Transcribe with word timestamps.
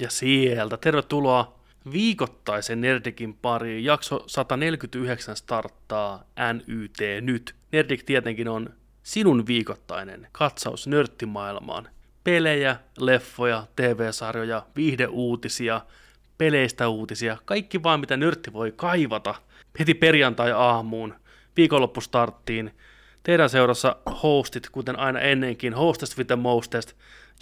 Ja 0.00 0.10
sieltä 0.10 0.76
tervetuloa 0.76 1.60
viikoittaisen 1.92 2.80
Nerdikin 2.80 3.34
pariin. 3.34 3.84
Jakso 3.84 4.24
149 4.26 5.36
starttaa 5.36 6.24
NYT 6.52 6.98
nyt. 7.20 7.54
Nerdik 7.72 8.02
tietenkin 8.02 8.48
on 8.48 8.70
sinun 9.02 9.46
viikoittainen 9.46 10.28
katsaus 10.32 10.86
nörttimaailmaan. 10.86 11.88
Pelejä, 12.24 12.76
leffoja, 12.98 13.66
TV-sarjoja, 13.76 14.66
viihdeuutisia, 14.76 15.80
peleistä 16.38 16.88
uutisia, 16.88 17.36
kaikki 17.44 17.82
vaan 17.82 18.00
mitä 18.00 18.16
nörtti 18.16 18.52
voi 18.52 18.72
kaivata 18.76 19.34
heti 19.78 19.94
perjantai-aamuun, 19.94 21.14
viikonloppustarttiin. 21.56 22.74
Teidän 23.22 23.50
seurassa 23.50 23.96
hostit, 24.22 24.70
kuten 24.70 24.98
aina 24.98 25.20
ennenkin, 25.20 25.74
hostest 25.74 26.18
with 26.18 26.26
the 26.26 26.36
mostest, 26.36 26.92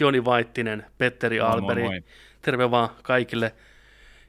Joni 0.01 0.25
Vaittinen, 0.25 0.87
Petteri 0.98 1.41
Alberi. 1.41 1.83
Moi, 1.83 1.91
moi. 1.91 2.05
Terve 2.42 2.70
vaan 2.70 2.88
kaikille. 3.02 3.55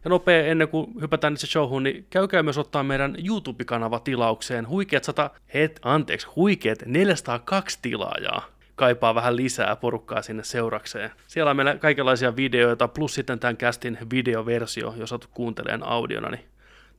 Ja 0.04 0.10
nopea 0.10 0.46
ennen 0.46 0.68
kuin 0.68 1.02
hypätään 1.02 1.34
itse 1.34 1.48
showhun, 1.48 1.84
niin 1.84 2.06
käykää 2.10 2.44
myös 2.44 2.58
ottaa 2.58 2.84
meidän 2.84 3.16
YouTube-kanava 3.28 4.00
tilaukseen. 4.00 4.68
Huikeat 4.68 5.04
100, 5.04 5.30
het, 5.54 5.80
anteeksi, 5.84 6.28
huikeat 6.28 6.80
402 6.86 7.80
tilaajaa 7.82 8.46
kaipaa 8.80 9.16
vähän 9.16 9.36
lisää 9.36 9.76
porukkaa 9.76 10.22
sinne 10.22 10.44
seurakseen. 10.44 11.12
Siellä 11.28 11.50
on 11.50 11.56
meillä 11.56 11.78
kaikenlaisia 11.78 12.36
videoita, 12.36 12.88
plus 12.88 13.14
sitten 13.14 13.40
tämän 13.40 13.58
castin 13.58 13.98
videoversio, 14.12 14.94
jos 14.98 15.12
olet 15.12 15.26
kuunteleen 15.26 15.84
audiona, 15.84 16.30
niin 16.30 16.46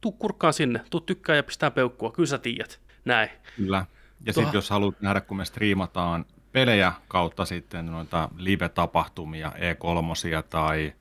tuu 0.01 0.13
kurkkaan 0.13 0.53
sinne, 0.53 0.81
tuu 0.91 1.01
tykkää 1.01 1.37
ja 1.37 1.43
pistää 1.43 1.71
peukkua, 1.71 2.13
kyllä 2.13 2.27
sä 2.27 2.39
tiedät. 2.39 2.81
Näin. 3.05 3.29
Kyllä. 3.57 3.87
Ja 4.27 4.33
sitten 4.33 4.55
jos 4.55 4.71
haluat 4.71 5.01
nähdä, 5.01 5.21
kun 5.21 5.37
me 5.37 5.45
striimataan 5.45 6.25
pelejä 6.53 6.93
kautta 7.09 7.45
sitten 7.45 7.87
noita 7.87 8.29
live-tapahtumia, 8.37 9.53
E3 9.57 10.43
tai 10.51 10.93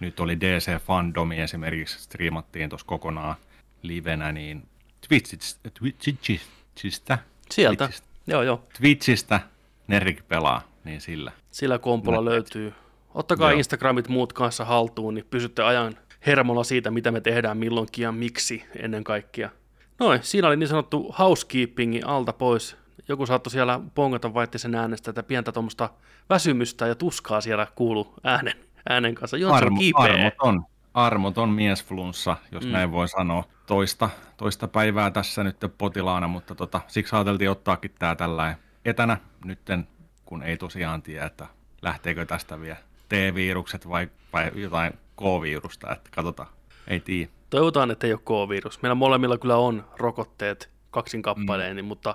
nyt 0.00 0.20
oli 0.20 0.40
DC 0.40 0.78
Fandomi 0.82 1.40
esimerkiksi, 1.40 2.00
striimattiin 2.00 2.68
tuossa 2.68 2.86
kokonaan 2.86 3.36
livenä, 3.82 4.32
niin 4.32 4.68
Twitchistä, 5.08 5.70
Twitchistä, 5.70 7.18
Sieltä, 7.50 7.84
Twitchistä, 7.84 8.08
joo 8.26 8.42
joo. 8.42 8.64
Twitchistä 8.78 9.40
Nerik 9.86 10.28
pelaa, 10.28 10.62
niin 10.84 11.00
sillä. 11.00 11.32
Sillä 11.50 11.78
kompolla 11.78 12.24
löytyy. 12.24 12.74
Ottakaa 13.14 13.50
joo. 13.50 13.58
Instagramit 13.58 14.08
muut 14.08 14.32
kanssa 14.32 14.64
haltuun, 14.64 15.14
niin 15.14 15.26
pysytte 15.30 15.62
ajan 15.62 15.96
hermolla 16.26 16.64
siitä, 16.64 16.90
mitä 16.90 17.10
me 17.10 17.20
tehdään 17.20 17.58
milloinkin 17.58 18.02
ja 18.02 18.12
miksi 18.12 18.64
ennen 18.76 19.04
kaikkea. 19.04 19.50
Noin, 19.98 20.20
siinä 20.22 20.48
oli 20.48 20.56
niin 20.56 20.68
sanottu 20.68 21.14
housekeepingi 21.18 22.02
alta 22.04 22.32
pois. 22.32 22.76
Joku 23.08 23.26
saattoi 23.26 23.50
siellä 23.50 23.80
pongata 23.94 24.34
vaittisen 24.34 24.74
äänestä, 24.74 25.10
että 25.10 25.22
pientä 25.22 25.52
tuommoista 25.52 25.90
väsymystä 26.30 26.86
ja 26.86 26.94
tuskaa 26.94 27.40
siellä 27.40 27.66
kuulu 27.74 28.14
äänen, 28.24 28.54
äänen 28.88 29.14
kanssa. 29.14 29.36
Joo, 29.36 29.52
Armo, 29.52 29.80
armoton, 29.94 30.64
armoton 30.94 31.48
miesflunssa, 31.48 32.36
jos 32.52 32.64
mm. 32.64 32.70
näin 32.70 32.92
voi 32.92 33.08
sanoa. 33.08 33.44
Toista, 33.66 34.10
toista 34.36 34.68
päivää 34.68 35.10
tässä 35.10 35.44
nyt 35.44 35.56
potilaana, 35.78 36.28
mutta 36.28 36.54
tota, 36.54 36.80
siksi 36.86 37.16
ajateltiin 37.16 37.50
ottaakin 37.50 37.94
tämä 37.98 38.16
tällainen 38.16 38.58
etänä 38.84 39.16
nytten, 39.44 39.88
kun 40.24 40.42
ei 40.42 40.56
tosiaan 40.56 41.02
tiedä, 41.02 41.26
että 41.26 41.46
lähteekö 41.82 42.26
tästä 42.26 42.60
vielä 42.60 42.76
T-virukset 43.08 43.88
vai, 43.88 44.08
vai 44.32 44.50
jotain 44.54 44.92
K-virusta, 45.16 45.92
että 45.92 46.10
katsotaan, 46.14 46.48
ei 46.86 47.00
tiedä. 47.00 47.30
Toivotaan, 47.50 47.90
että 47.90 48.06
ei 48.06 48.12
ole 48.12 48.20
K-virus. 48.24 48.82
Meillä 48.82 48.94
molemmilla 48.94 49.38
kyllä 49.38 49.56
on 49.56 49.84
rokotteet 49.96 50.70
kaksin 50.90 51.22
kappaleen, 51.22 51.72
mm. 51.72 51.76
Niin, 51.76 51.84
mutta 51.84 52.14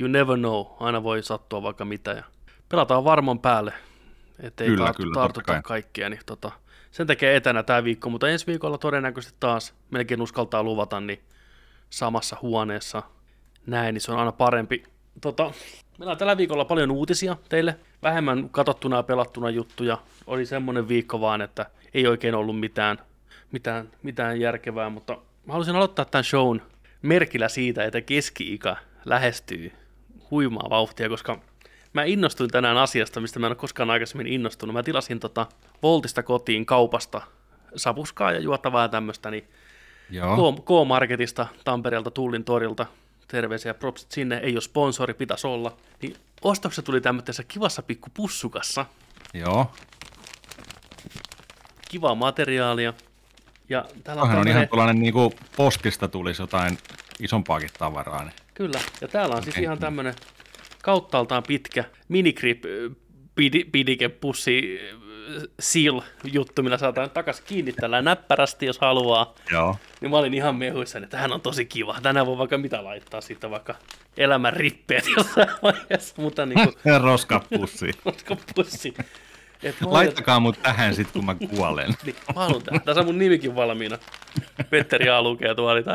you 0.00 0.08
never 0.08 0.38
know, 0.38 0.66
aina 0.80 1.02
voi 1.02 1.22
sattua 1.22 1.62
vaikka 1.62 1.84
mitä. 1.84 2.10
Ja 2.10 2.24
pelataan 2.68 3.04
varmaan 3.04 3.38
päälle, 3.38 3.72
ettei 4.40 4.66
kyllä, 4.66 4.84
tartu, 4.84 5.02
kyllä, 5.02 5.14
tartuta 5.14 5.62
kaikkia. 5.62 6.08
Niin 6.08 6.20
tota, 6.26 6.52
sen 6.90 7.06
tekee 7.06 7.36
etänä 7.36 7.62
tämä 7.62 7.84
viikko, 7.84 8.10
mutta 8.10 8.28
ensi 8.28 8.46
viikolla 8.46 8.78
todennäköisesti 8.78 9.36
taas 9.40 9.74
melkein 9.90 10.22
uskaltaa 10.22 10.62
luvata, 10.62 11.00
niin 11.00 11.20
samassa 11.90 12.36
huoneessa 12.42 13.02
näin, 13.66 13.94
niin 13.94 14.00
se 14.00 14.12
on 14.12 14.18
aina 14.18 14.32
parempi. 14.32 14.82
Tota, 15.20 15.52
meillä 15.98 16.12
on 16.12 16.18
tällä 16.18 16.36
viikolla 16.36 16.64
paljon 16.64 16.90
uutisia 16.90 17.36
teille, 17.48 17.78
vähemmän 18.02 18.48
katsottuna 18.50 18.96
ja 18.96 19.02
pelattuna 19.02 19.50
juttuja. 19.50 19.98
Oli 20.26 20.46
semmoinen 20.46 20.88
viikko 20.88 21.20
vaan, 21.20 21.42
että 21.42 21.66
ei 21.94 22.06
oikein 22.06 22.34
ollut 22.34 22.60
mitään, 22.60 22.98
mitään, 23.52 23.90
mitään 24.02 24.40
järkevää, 24.40 24.90
mutta 24.90 25.12
mä 25.46 25.52
haluaisin 25.52 25.76
aloittaa 25.76 26.04
tämän 26.04 26.24
shown 26.24 26.62
merkillä 27.02 27.48
siitä, 27.48 27.84
että 27.84 28.00
keski-ikä 28.00 28.76
lähestyy 29.04 29.72
huimaa 30.32 30.70
vauhtia, 30.70 31.08
koska 31.08 31.38
mä 31.92 32.04
innostuin 32.04 32.50
tänään 32.50 32.76
asiasta, 32.76 33.20
mistä 33.20 33.38
mä 33.38 33.46
en 33.46 33.50
ole 33.50 33.56
koskaan 33.56 33.90
aikaisemmin 33.90 34.26
innostunut. 34.26 34.72
Mä 34.72 34.82
tilasin 34.82 35.20
tota 35.20 35.46
Voltista 35.82 36.22
kotiin 36.22 36.66
kaupasta 36.66 37.20
sapuskaa 37.76 38.32
ja 38.32 38.40
juotavaa 38.40 38.82
ja 38.82 38.88
tämmöistä, 38.88 39.30
niin 39.30 39.44
Joo. 40.10 40.52
K-Marketista 40.52 41.46
Tampereelta 41.64 42.10
Tullin 42.10 42.44
torilta 42.44 42.86
terveisiä 43.28 43.74
propsit 43.74 44.12
sinne, 44.12 44.36
ei 44.36 44.52
ole 44.54 44.60
sponsori, 44.60 45.14
pitäisi 45.14 45.46
olla. 45.46 45.76
Niin 46.02 46.16
ostokset 46.42 46.84
tuli 46.84 47.00
tämmöisessä 47.00 47.44
kivassa 47.44 47.82
pikku 47.82 48.08
pussukassa. 48.14 48.86
Joo. 49.34 49.72
Kivaa 51.88 52.14
materiaalia. 52.14 52.94
Ja 53.68 53.84
täällä 54.04 54.22
on, 54.22 54.30
on 54.30 54.48
ihan 54.48 54.68
tuollainen 54.68 55.00
niin 55.00 55.12
kuin 55.12 55.32
postista 55.56 56.08
tulisi 56.08 56.42
jotain 56.42 56.78
isompaakin 57.20 57.70
tavaraa. 57.78 58.24
Niin. 58.24 58.41
Kyllä, 58.54 58.80
ja 59.00 59.08
täällä 59.08 59.36
on 59.36 59.42
siis 59.42 59.58
ihan 59.58 59.78
tämmöinen 59.78 60.14
kauttaaltaan 60.82 61.42
pitkä 61.42 61.84
minigrip 62.08 62.64
pidikepussi 63.72 64.80
seal-juttu, 65.60 66.62
millä 66.62 66.78
saadaan 66.78 67.10
takaisin 67.10 67.44
kiinni 67.46 67.72
tällä 67.72 68.02
näppärästi, 68.02 68.66
jos 68.66 68.78
haluaa. 68.78 69.34
Joo. 69.50 69.76
Niin 70.00 70.10
mä 70.10 70.16
olin 70.16 70.34
ihan 70.34 70.56
mehuissani, 70.56 71.04
että 71.04 71.18
hän 71.18 71.32
on 71.32 71.40
tosi 71.40 71.64
kiva. 71.64 71.98
Tänään 72.02 72.26
voi 72.26 72.38
vaikka 72.38 72.58
mitä 72.58 72.84
laittaa 72.84 73.20
sitten 73.20 73.50
vaikka 73.50 73.74
elämän 74.16 74.52
rippeet 74.52 75.04
jossain 75.16 75.48
vaiheessa. 75.62 76.14
Mutta 76.22 76.46
niin 76.46 76.58
kuin... 76.64 77.00
Roskapussi. 77.02 77.90
Roskapussi. 78.04 78.94
Et 79.62 79.76
Laittakaa 79.80 80.40
mut 80.40 80.62
tähän 80.62 80.94
sit, 80.94 81.10
kun 81.10 81.24
mä 81.24 81.34
kuolen. 81.34 81.94
niin, 82.04 82.16
mä 82.34 82.40
haluan 82.42 82.62
tähän. 82.62 82.80
Tässä 82.80 83.00
on 83.00 83.06
mun 83.06 83.18
nimikin 83.18 83.54
valmiina. 83.54 83.98
Petteri 84.70 85.08
A. 85.08 85.22
lukee 85.22 85.54
tuoli 85.54 85.84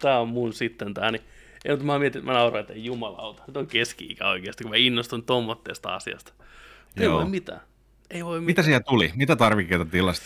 Tää 0.00 0.20
on 0.20 0.28
mun 0.28 0.52
sitten 0.52 0.94
tää. 0.94 1.10
Niin 1.10 1.22
ja 1.64 1.70
mutta 1.72 1.84
mä 1.86 1.98
mietin, 1.98 2.24
mä 2.24 2.32
nauroin, 2.32 2.60
että 2.60 2.72
jumalauta, 2.72 3.42
nyt 3.46 3.56
on 3.56 3.66
keski-ikä 3.66 4.28
oikeasti, 4.28 4.64
kun 4.64 4.70
mä 4.70 4.76
innostun 4.76 5.22
tommotteesta 5.22 5.94
asiasta. 5.94 6.32
Ei 6.96 7.04
Joo. 7.04 7.18
voi 7.18 7.30
mitään. 7.30 7.60
Ei 8.10 8.24
voi 8.24 8.40
mitään. 8.40 8.46
Mitä 8.46 8.62
siellä 8.62 8.80
tuli? 8.80 9.12
Mitä 9.16 9.36
tarvikkeita 9.36 9.84
tilasit? 9.84 10.24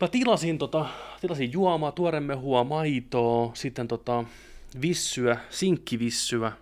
Mä 0.00 0.08
tilasin, 0.08 0.58
tota, 0.58 0.86
tilasin 1.20 1.52
juomaa, 1.52 1.92
tuoremehua, 1.92 2.64
maitoa, 2.64 3.50
sitten 3.54 3.88
tota, 3.88 4.24
vissyä, 4.80 5.36
sinkkivissyä, 5.50 6.52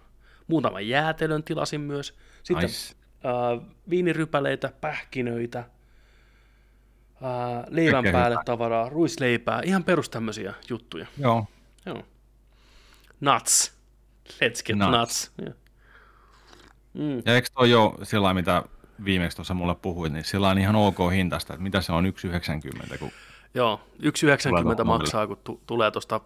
muutaman 0.47 0.89
jäätelön 0.89 1.43
tilasin 1.43 1.81
myös. 1.81 2.15
Sitten 2.43 2.67
nice. 2.67 2.95
äh, 3.25 3.67
viinirypäleitä, 3.91 4.73
pähkinöitä, 4.81 5.59
äh, 5.59 5.65
leivän 7.69 7.93
Kaikkein 7.93 8.13
päälle 8.13 8.35
hyvä. 8.35 8.45
tavaraa, 8.45 8.89
ruisleipää, 8.89 9.61
ihan 9.65 9.85
perus 9.85 10.11
tämmöisiä 10.11 10.55
juttuja. 10.69 11.07
Joo. 11.19 11.47
Joo. 11.87 12.03
Nuts. 13.21 13.79
Let's 14.29 14.63
get 14.67 14.77
nuts. 14.79 14.99
nuts. 14.99 15.33
Yeah. 15.43 15.55
Mm. 16.95 17.23
Ja 17.27 17.35
eikö 17.35 17.49
toi 17.55 17.71
jo 17.71 17.99
sillä 18.03 18.35
mitä 18.35 18.63
viimeksi 19.05 19.37
tuossa 19.37 19.55
mulle 19.55 19.75
puhuit, 19.75 20.13
niin 20.13 20.25
sillä 20.25 20.49
on 20.49 20.59
ihan 20.59 20.77
ok 20.77 20.99
hintasta, 21.13 21.53
että 21.55 21.63
mitä 21.63 21.81
se 21.81 21.93
on 21.93 22.05
1,90? 22.91 22.99
Kun 22.99 23.11
Joo, 23.55 23.81
1,90 24.79 24.85
maksaa, 24.85 25.27
kun 25.27 25.37
t- 25.37 25.67
tulee 25.67 25.91
tuosta 25.91 26.21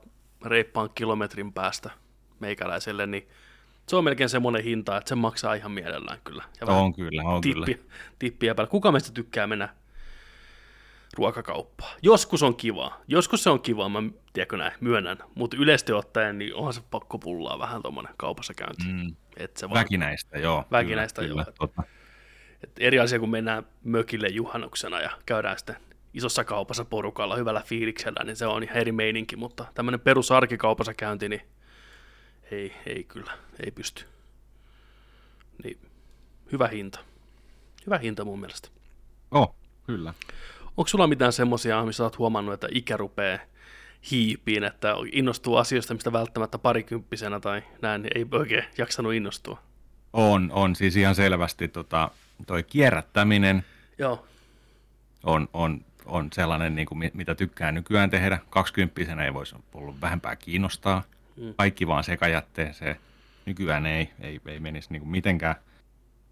reippaan 0.45 0.91
kilometrin 0.95 1.53
päästä 1.53 1.91
meikäläiselle, 2.41 3.07
niin 3.07 3.29
se 3.91 3.97
on 3.97 4.05
melkein 4.05 4.29
semmoinen 4.29 4.65
hinta, 4.65 4.97
että 4.97 5.09
se 5.09 5.15
maksaa 5.15 5.55
ihan 5.55 5.73
mielellään 5.73 6.19
kyllä. 6.25 6.45
Ja 6.61 6.67
on 6.67 6.95
kyllä, 6.95 7.23
on 7.23 7.41
tippi, 7.41 7.75
kyllä. 7.75 7.89
Tippiä 8.19 8.55
päällä. 8.55 8.71
Kuka 8.71 8.93
meistä 8.93 9.13
tykkää 9.13 9.47
mennä 9.47 9.69
ruokakauppaa. 11.17 11.91
Joskus 12.03 12.43
on 12.43 12.57
kiva. 12.57 13.01
Joskus 13.09 13.43
se 13.43 13.51
on 13.51 13.61
kiva, 13.61 13.89
mä 13.89 14.03
tiedätkö 14.33 14.57
näin, 14.57 14.73
myönnän. 14.81 15.19
Mutta 15.35 15.57
yleisesti 15.57 15.93
ottaen, 15.93 16.39
niin 16.39 16.55
onhan 16.55 16.73
se 16.73 16.81
pakko 16.91 17.19
pullaa 17.19 17.59
vähän 17.59 17.83
tuommoinen 17.83 18.15
kaupassa 18.17 18.55
käynti. 18.55 18.85
Mm. 18.93 19.17
Et 19.37 19.57
se 19.57 19.69
vaan... 19.69 19.81
Väkinäistä, 19.81 20.39
joo. 20.39 20.65
Väkinäistä, 20.71 21.23
kyllä, 21.23 21.45
joo. 21.61 21.69
Kyllä, 21.69 21.89
et 22.65 22.71
eri 22.79 22.99
asia, 22.99 23.19
kun 23.19 23.31
mennään 23.31 23.67
mökille 23.85 24.29
juhannuksena 24.29 25.01
ja 25.01 25.11
käydään 25.27 25.59
sitten 25.59 25.77
isossa 26.15 26.45
kaupassa 26.45 26.85
porukalla 26.85 27.37
hyvällä 27.37 27.63
fiiliksellä, 27.67 28.25
niin 28.25 28.37
se 28.37 28.47
on 28.47 28.63
ihan 28.63 28.77
eri 28.77 28.93
meininki, 28.93 29.37
mutta 29.37 29.65
tämmöinen 29.75 30.01
perusarkikaupassa 30.01 30.95
käynti, 30.95 31.29
niin 31.29 31.43
ei, 32.51 32.73
ei 32.87 33.05
kyllä, 33.05 33.33
ei 33.65 33.71
pysty. 33.71 34.05
Niin, 35.65 35.79
hyvä 36.53 36.69
hinta. 36.69 37.01
Hyvä 37.87 37.99
hinta 37.99 38.25
mun 38.25 38.41
mielestä. 38.41 38.69
Oh, 39.31 39.55
kyllä. 39.87 40.15
Onko 40.67 40.89
sulla 40.89 41.07
mitään 41.07 41.33
semmoisia, 41.33 41.85
missä 41.85 42.03
olet 42.03 42.19
huomannut, 42.19 42.55
että 42.55 42.69
ikä 42.71 42.97
rupeaa 42.97 43.39
hiipiin, 44.11 44.65
että 44.65 44.95
innostuu 45.13 45.57
asioista, 45.57 45.95
mistä 45.95 46.13
välttämättä 46.13 46.59
parikymppisenä 46.59 47.41
tai 47.41 47.63
näin, 47.83 48.07
ei 48.15 48.27
oikein 48.33 48.65
jaksanut 48.79 49.15
innostua? 49.15 49.63
On, 50.13 50.51
on. 50.53 50.77
Siis 50.77 50.97
ihan 50.97 51.15
selvästi 51.15 51.69
tota, 51.69 52.11
toi 52.47 52.63
kierrättäminen 52.63 53.65
Joo. 53.99 54.27
On, 55.23 55.49
on, 55.53 55.85
on 56.07 56.29
sellainen, 56.33 56.75
niin 56.75 56.87
kuin, 56.87 57.11
mitä 57.15 57.35
tykkää 57.35 57.73
nykyään 57.73 58.11
tehdä. 58.11 58.39
20 58.51 59.25
ei 59.25 59.35
voisi 59.35 59.57
ollut 59.75 60.01
vähempää 60.01 60.37
kiinnostaa. 60.37 61.03
Mm. 61.41 61.55
Kaikki 61.57 61.87
vaan 61.87 62.05
sekajätteeseen. 62.05 62.97
Nykyään 63.47 63.87
ei, 63.87 64.11
ei, 64.21 64.41
ei 64.47 64.61
menisi 64.61 64.89
niin 64.91 65.01
kuin 65.01 65.11
mitenkään 65.11 65.55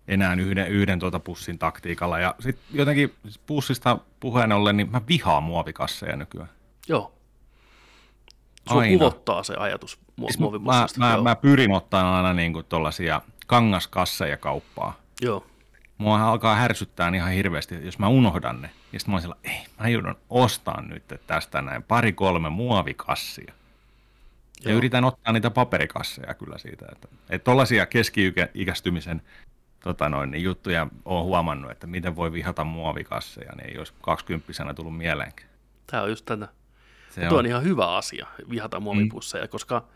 enää 0.08 0.35
yhden, 0.35 0.69
yhden 0.69 0.99
tuota 0.99 1.20
pussin 1.20 1.58
taktiikalla. 1.58 2.19
Ja 2.19 2.35
sitten 2.41 2.64
jotenkin 2.79 3.14
pussista 3.47 3.99
puheen 4.20 4.53
ollen, 4.53 4.76
niin 4.76 4.91
mä 4.91 5.00
vihaan 5.08 5.43
muovikasseja 5.43 6.17
nykyään. 6.17 6.50
Joo. 6.88 7.12
Sua 8.69 8.81
aina. 8.81 8.99
kuvottaa 8.99 9.43
se 9.43 9.55
ajatus 9.55 9.99
mu- 10.20 10.26
siis 10.26 10.38
muovipussista. 10.38 11.00
Mä, 11.00 11.17
mä, 11.17 11.23
mä, 11.23 11.37
pyrin 11.37 11.73
ottaa 11.73 12.17
aina 12.17 12.32
niin 12.32 12.52
kuin 12.52 12.67
tuollaisia 12.69 13.20
kangaskasseja 13.47 14.37
kauppaa. 14.37 14.97
Joo. 15.20 15.47
Mua 15.99 16.23
alkaa 16.23 16.55
härsyttää 16.55 17.12
ihan 17.14 17.32
hirveästi, 17.32 17.85
jos 17.85 17.99
mä 17.99 18.09
unohdan 18.09 18.62
ne. 18.62 18.70
Ja 18.93 19.00
sitten 19.00 19.12
mä 19.12 19.14
oon 19.14 19.20
siellä, 19.20 19.37
ei, 19.44 19.67
mä 19.81 19.88
joudun 19.88 20.14
ostaa 20.31 20.81
nyt 20.81 21.05
tästä 21.26 21.62
näin 21.62 21.82
pari-kolme 21.82 22.50
muovikassia. 22.50 23.52
Ja 24.64 24.70
Joo. 24.70 24.79
yritän 24.79 25.05
ottaa 25.05 25.32
niitä 25.32 25.50
paperikasseja 25.50 26.35
kyllä 26.35 26.58
siitä. 26.58 26.87
Että, 26.93 27.08
että 27.31 27.44
tollaisia 27.44 27.87
keski-ikästymisen 27.87 29.23
tota 29.81 30.08
noin, 30.08 30.31
niin 30.31 30.43
juttuja 30.43 30.87
on 31.05 31.25
huomannut, 31.25 31.70
että 31.70 31.87
miten 31.87 32.17
voi 32.17 32.32
vihata 32.32 32.64
muovikasseja, 32.64 33.53
niin 33.56 33.70
ei 33.70 33.79
olisi 33.79 33.93
20 34.00 34.75
tullut 34.75 34.97
mieleenkään. 34.97 35.50
Tämä 35.87 36.03
on 36.03 36.11
just 36.11 36.25
tätä. 36.25 36.49
Se 37.11 37.29
on. 37.29 37.38
on 37.38 37.47
ihan 37.47 37.62
hyvä 37.62 37.97
asia, 37.97 38.26
vihata 38.50 38.81
muovipusseja, 38.81 39.44
mm. 39.44 39.49
koska 39.49 39.88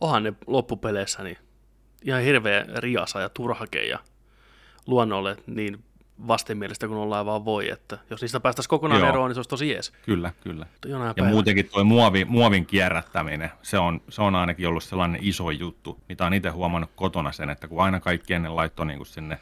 onhan 0.00 0.22
ne 0.22 0.32
loppupeleissä 0.46 1.22
niin 1.22 1.38
ihan 2.02 2.22
hirveä 2.22 2.64
riasa 2.76 3.20
ja 3.20 3.28
turhake 3.28 3.86
ja 3.86 3.98
luonnolle 4.86 5.36
niin 5.46 5.84
vastenmielistä 6.28 6.88
kuin 6.88 6.98
ollaan 6.98 7.26
vaan 7.26 7.44
voi, 7.44 7.70
että 7.70 7.98
jos 8.10 8.20
niistä 8.20 8.40
päästäisiin 8.40 8.70
kokonaan 8.70 9.00
Joo. 9.00 9.08
eroon, 9.08 9.28
niin 9.28 9.34
se 9.34 9.38
olisi 9.38 9.48
tosi 9.48 9.68
jees. 9.70 9.92
Kyllä, 10.02 10.32
kyllä. 10.40 10.66
Ja 10.86 10.98
päivänä. 10.98 11.34
muutenkin 11.34 11.68
tuo 11.68 11.84
muovi, 11.84 12.24
muovin 12.24 12.66
kierrättäminen, 12.66 13.50
se 13.62 13.78
on, 13.78 14.00
se 14.08 14.22
on 14.22 14.34
ainakin 14.34 14.68
ollut 14.68 14.84
sellainen 14.84 15.20
iso 15.24 15.50
juttu, 15.50 16.00
mitä 16.08 16.26
on 16.26 16.34
itse 16.34 16.48
huomannut 16.48 16.90
kotona 16.96 17.32
sen, 17.32 17.50
että 17.50 17.68
kun 17.68 17.82
aina 17.82 18.00
kaikki 18.00 18.34
ennen 18.34 18.56
laittoi 18.56 18.86
niin 18.86 18.98
kuin 18.98 19.06
sinne, 19.06 19.38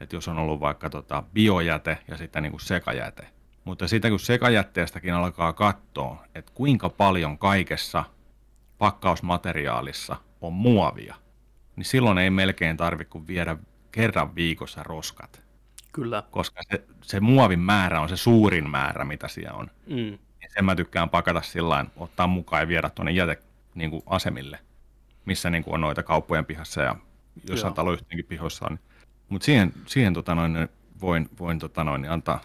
että 0.00 0.16
jos 0.16 0.28
on 0.28 0.38
ollut 0.38 0.60
vaikka 0.60 0.90
tota 0.90 1.22
biojäte 1.32 1.98
ja 2.08 2.16
sitten 2.16 2.42
niin 2.42 2.52
kuin 2.52 2.60
sekajäte, 2.60 3.26
mutta 3.64 3.88
sitten 3.88 4.10
kun 4.10 4.20
sekajätteestäkin 4.20 5.14
alkaa 5.14 5.52
katsoa, 5.52 6.24
että 6.34 6.52
kuinka 6.54 6.88
paljon 6.88 7.38
kaikessa 7.38 8.04
pakkausmateriaalissa 8.78 10.16
on 10.40 10.52
muovia, 10.52 11.14
niin 11.76 11.84
silloin 11.84 12.18
ei 12.18 12.30
melkein 12.30 12.76
tarvitse 12.76 13.10
kuin 13.10 13.26
viedä 13.26 13.56
kerran 13.92 14.34
viikossa 14.34 14.82
roskat. 14.82 15.49
Kyllä. 15.92 16.22
Koska 16.30 16.62
se, 16.70 16.84
se 17.02 17.20
muovin 17.20 17.60
määrä 17.60 18.00
on 18.00 18.08
se 18.08 18.16
suurin 18.16 18.70
määrä, 18.70 19.04
mitä 19.04 19.28
siellä 19.28 19.58
on. 19.58 19.70
Mm. 19.86 20.12
Ja 20.12 20.48
sen 20.48 20.64
mä 20.64 20.76
tykkään 20.76 21.10
pakata 21.10 21.42
sillä 21.42 21.86
ottaa 21.96 22.26
mukaan 22.26 22.62
ja 22.62 22.68
viedä 22.68 22.90
tuonne 22.90 23.12
jäte 23.12 23.38
niin 23.74 23.90
kuin 23.90 24.02
asemille, 24.06 24.58
missä 25.24 25.50
niin 25.50 25.64
kuin 25.64 25.74
on 25.74 25.80
noita 25.80 26.02
kauppojen 26.02 26.46
pihassa 26.46 26.82
ja 26.82 26.96
jossain 27.48 27.74
taloyhtiönkin 27.74 28.26
pihoissa 28.26 28.66
on. 28.70 28.78
Mutta 29.28 29.44
siihen, 29.44 29.72
siihen 29.86 30.14
tota 30.14 30.34
noin, 30.34 30.68
voin, 31.00 31.28
voin 31.38 31.58
tota 31.58 31.84
noin, 31.84 32.10
antaa 32.10 32.40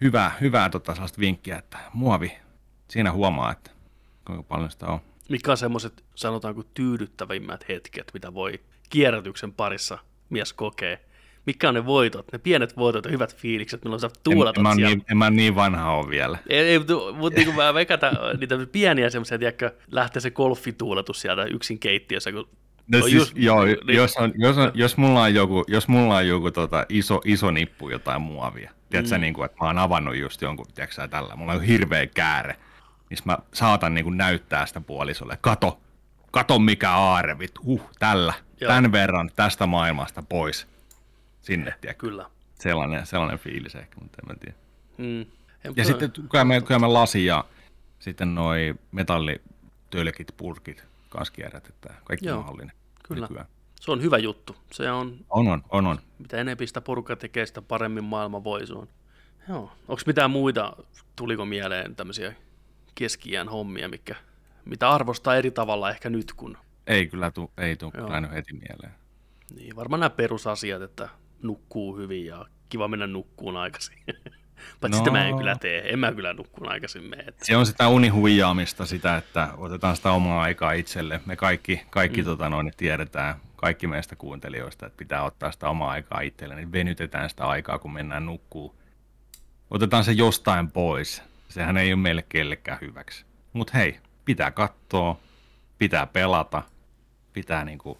hyvää, 0.00 0.36
hyvää 0.40 0.70
tota 0.70 0.94
sellaista 0.94 1.20
vinkkiä, 1.20 1.58
että 1.58 1.78
muovi, 1.92 2.32
siinä 2.88 3.12
huomaa, 3.12 3.52
että 3.52 3.70
kuinka 4.26 4.42
paljon 4.42 4.70
sitä 4.70 4.86
on. 4.86 5.00
Mikä 5.28 5.50
on 5.50 5.56
semmoiset, 5.56 6.04
sanotaanko, 6.14 6.62
tyydyttävimmät 6.62 7.68
hetket, 7.68 8.10
mitä 8.14 8.34
voi 8.34 8.60
kierrätyksen 8.90 9.52
parissa 9.52 9.98
mies 10.30 10.52
kokee. 10.52 11.05
Mikä 11.46 11.68
on 11.68 11.74
ne 11.74 11.86
voitot, 11.86 12.32
ne 12.32 12.38
pienet 12.38 12.76
voitot 12.76 13.04
ja 13.04 13.10
hyvät 13.10 13.36
fiilikset, 13.36 13.84
milloin 13.84 14.00
sä 14.00 14.10
tuulatat 14.22 14.58
en, 14.58 14.66
en, 14.66 14.76
siellä. 14.76 14.94
Niin, 14.94 15.04
en 15.10 15.16
mä 15.16 15.30
niin 15.30 15.54
vanha 15.54 15.92
ole 15.92 16.10
vielä. 16.10 16.38
Ei, 16.48 16.58
ei 16.58 16.80
mutta 17.16 17.40
niin 17.40 17.54
mä 17.54 17.74
vekätä 17.74 18.12
niitä 18.40 18.58
pieniä 18.72 19.10
semmoisia, 19.10 19.38
tiedätkö, 19.38 19.72
lähtee 19.90 20.20
se 20.20 20.30
golfituulatus 20.30 21.20
sieltä 21.20 21.44
yksin 21.44 21.78
keittiössä, 21.78 22.32
kun 22.32 22.48
No 22.88 23.02
siis, 23.02 23.14
just, 23.14 23.32
joo, 23.36 23.64
niin, 23.64 23.78
jos, 23.86 24.16
on, 24.16 24.32
jos, 24.36 24.58
on, 24.58 24.70
jos 24.74 24.96
mulla 24.96 25.22
on 25.22 25.34
joku, 25.34 25.64
jos 25.68 25.88
mulla 25.88 26.16
on 26.16 26.28
joku 26.28 26.50
tota, 26.50 26.86
iso, 26.88 27.20
iso 27.24 27.50
nippu 27.50 27.90
jotain 27.90 28.22
muovia, 28.22 28.70
tiedätkö, 28.90 29.14
mm. 29.14 29.20
niin 29.20 29.34
kuin, 29.34 29.44
että 29.44 29.56
mä 29.60 29.66
oon 29.66 29.78
avannut 29.78 30.16
just 30.16 30.42
jonkun, 30.42 30.66
tiedätkö, 30.74 31.08
tällä, 31.08 31.36
mulla 31.36 31.52
on 31.52 31.62
hirveä 31.62 32.06
kääre, 32.06 32.56
niin 33.10 33.18
mä 33.24 33.38
saatan 33.52 33.94
niin 33.94 34.04
kuin, 34.04 34.16
näyttää 34.16 34.66
sitä 34.66 34.80
puolisolle, 34.80 35.38
kato, 35.40 35.80
kato 36.30 36.58
mikä 36.58 36.90
aarevit, 36.90 37.52
huh, 37.64 37.90
tällä, 37.98 38.34
Joo. 38.60 38.68
tämän 38.68 38.92
verran 38.92 39.30
tästä 39.36 39.66
maailmasta 39.66 40.22
pois 40.28 40.75
sinne, 41.46 41.74
tiedä. 41.80 41.94
Kyllä. 41.94 42.30
Sellainen, 42.54 43.06
sellainen 43.06 43.38
fiilis 43.38 43.74
ehkä, 43.74 43.96
mutta 44.00 44.18
en 44.22 44.28
mä 44.28 44.40
tiedä. 44.40 44.56
Mm. 44.98 45.20
Ja 45.64 45.72
ja 45.76 45.84
sitten 45.84 46.12
kyllä 46.30 46.44
me, 46.44 46.60
kyllä 46.60 46.80
me 46.80 46.86
lasi 46.86 47.26
ja 47.26 47.44
sitten 47.98 48.34
noi 48.34 48.74
metallitölkit, 48.92 50.34
purkit 50.36 50.84
kanssa 51.08 51.34
kierrätetään. 51.34 51.96
Kaikki 52.04 52.26
Joo, 52.26 52.38
mahdollinen. 52.38 52.76
Kyllä. 53.08 53.20
Nykyään. 53.20 53.46
Se 53.80 53.90
on 53.90 54.02
hyvä 54.02 54.18
juttu. 54.18 54.56
Se 54.72 54.90
on, 54.90 55.16
on, 55.30 55.48
on, 55.48 55.62
on, 55.68 55.86
on. 55.86 55.98
Mitä 56.18 56.36
enemmän 56.36 56.66
sitä 56.66 56.80
porukka 56.80 57.16
tekee, 57.16 57.46
sitä 57.46 57.62
paremmin 57.62 58.04
maailma 58.04 58.44
voi. 58.44 58.66
sun. 58.66 58.88
Joo. 59.48 59.72
Onko 59.88 60.02
mitään 60.06 60.30
muita, 60.30 60.76
tuliko 61.16 61.44
mieleen 61.44 61.96
tämmöisiä 61.96 62.34
keskiään 62.94 63.48
hommia, 63.48 63.88
mikä, 63.88 64.14
mitä 64.64 64.90
arvostaa 64.90 65.36
eri 65.36 65.50
tavalla 65.50 65.90
ehkä 65.90 66.10
nyt, 66.10 66.32
kun 66.32 66.58
ei 66.86 67.06
kyllä 67.06 67.30
tu, 67.30 67.50
ei 67.58 67.76
tule 67.76 67.92
heti 68.34 68.52
mieleen. 68.52 68.92
Niin, 69.54 69.76
varmaan 69.76 70.00
nämä 70.00 70.10
perusasiat, 70.10 70.82
että 70.82 71.08
nukkuu 71.42 71.96
hyvin 71.96 72.26
ja 72.26 72.46
kiva 72.68 72.88
mennä 72.88 73.06
nukkuun 73.06 73.56
aikaisin. 73.56 73.98
Paitsi 74.80 74.98
no. 74.98 75.04
sitä 75.04 75.10
mä 75.10 75.28
en 75.28 75.36
kyllä 75.36 75.56
tee, 75.56 75.92
en 75.92 75.98
mä 75.98 76.12
kyllä 76.12 76.32
nukkuun 76.32 76.68
aikaisin 76.68 77.02
mene. 77.02 77.24
Että... 77.26 77.44
Se 77.44 77.56
on 77.56 77.66
sitä 77.66 77.88
unihuijaamista, 77.88 78.86
sitä, 78.86 79.16
että 79.16 79.48
otetaan 79.56 79.96
sitä 79.96 80.10
omaa 80.10 80.42
aikaa 80.42 80.72
itselle. 80.72 81.20
Me 81.26 81.36
kaikki, 81.36 81.82
kaikki 81.90 82.22
mm. 82.22 82.24
tota 82.24 82.48
noin, 82.48 82.72
tiedetään, 82.76 83.34
kaikki 83.56 83.86
meistä 83.86 84.16
kuuntelijoista, 84.16 84.86
että 84.86 84.96
pitää 84.96 85.22
ottaa 85.22 85.52
sitä 85.52 85.68
omaa 85.68 85.90
aikaa 85.90 86.20
itselle, 86.20 86.54
niin 86.54 86.72
venytetään 86.72 87.30
sitä 87.30 87.46
aikaa, 87.46 87.78
kun 87.78 87.92
mennään 87.92 88.26
nukkuun. 88.26 88.74
Otetaan 89.70 90.04
se 90.04 90.12
jostain 90.12 90.70
pois. 90.70 91.22
Sehän 91.48 91.76
ei 91.76 91.92
ole 91.92 92.00
meille 92.00 92.24
kellekään 92.28 92.78
hyväksi. 92.80 93.24
Mutta 93.52 93.72
hei, 93.78 94.00
pitää 94.24 94.50
katsoa, 94.50 95.20
pitää 95.78 96.06
pelata– 96.06 96.62
pitää, 97.36 97.64
niin 97.64 97.78
kuin, 97.78 97.98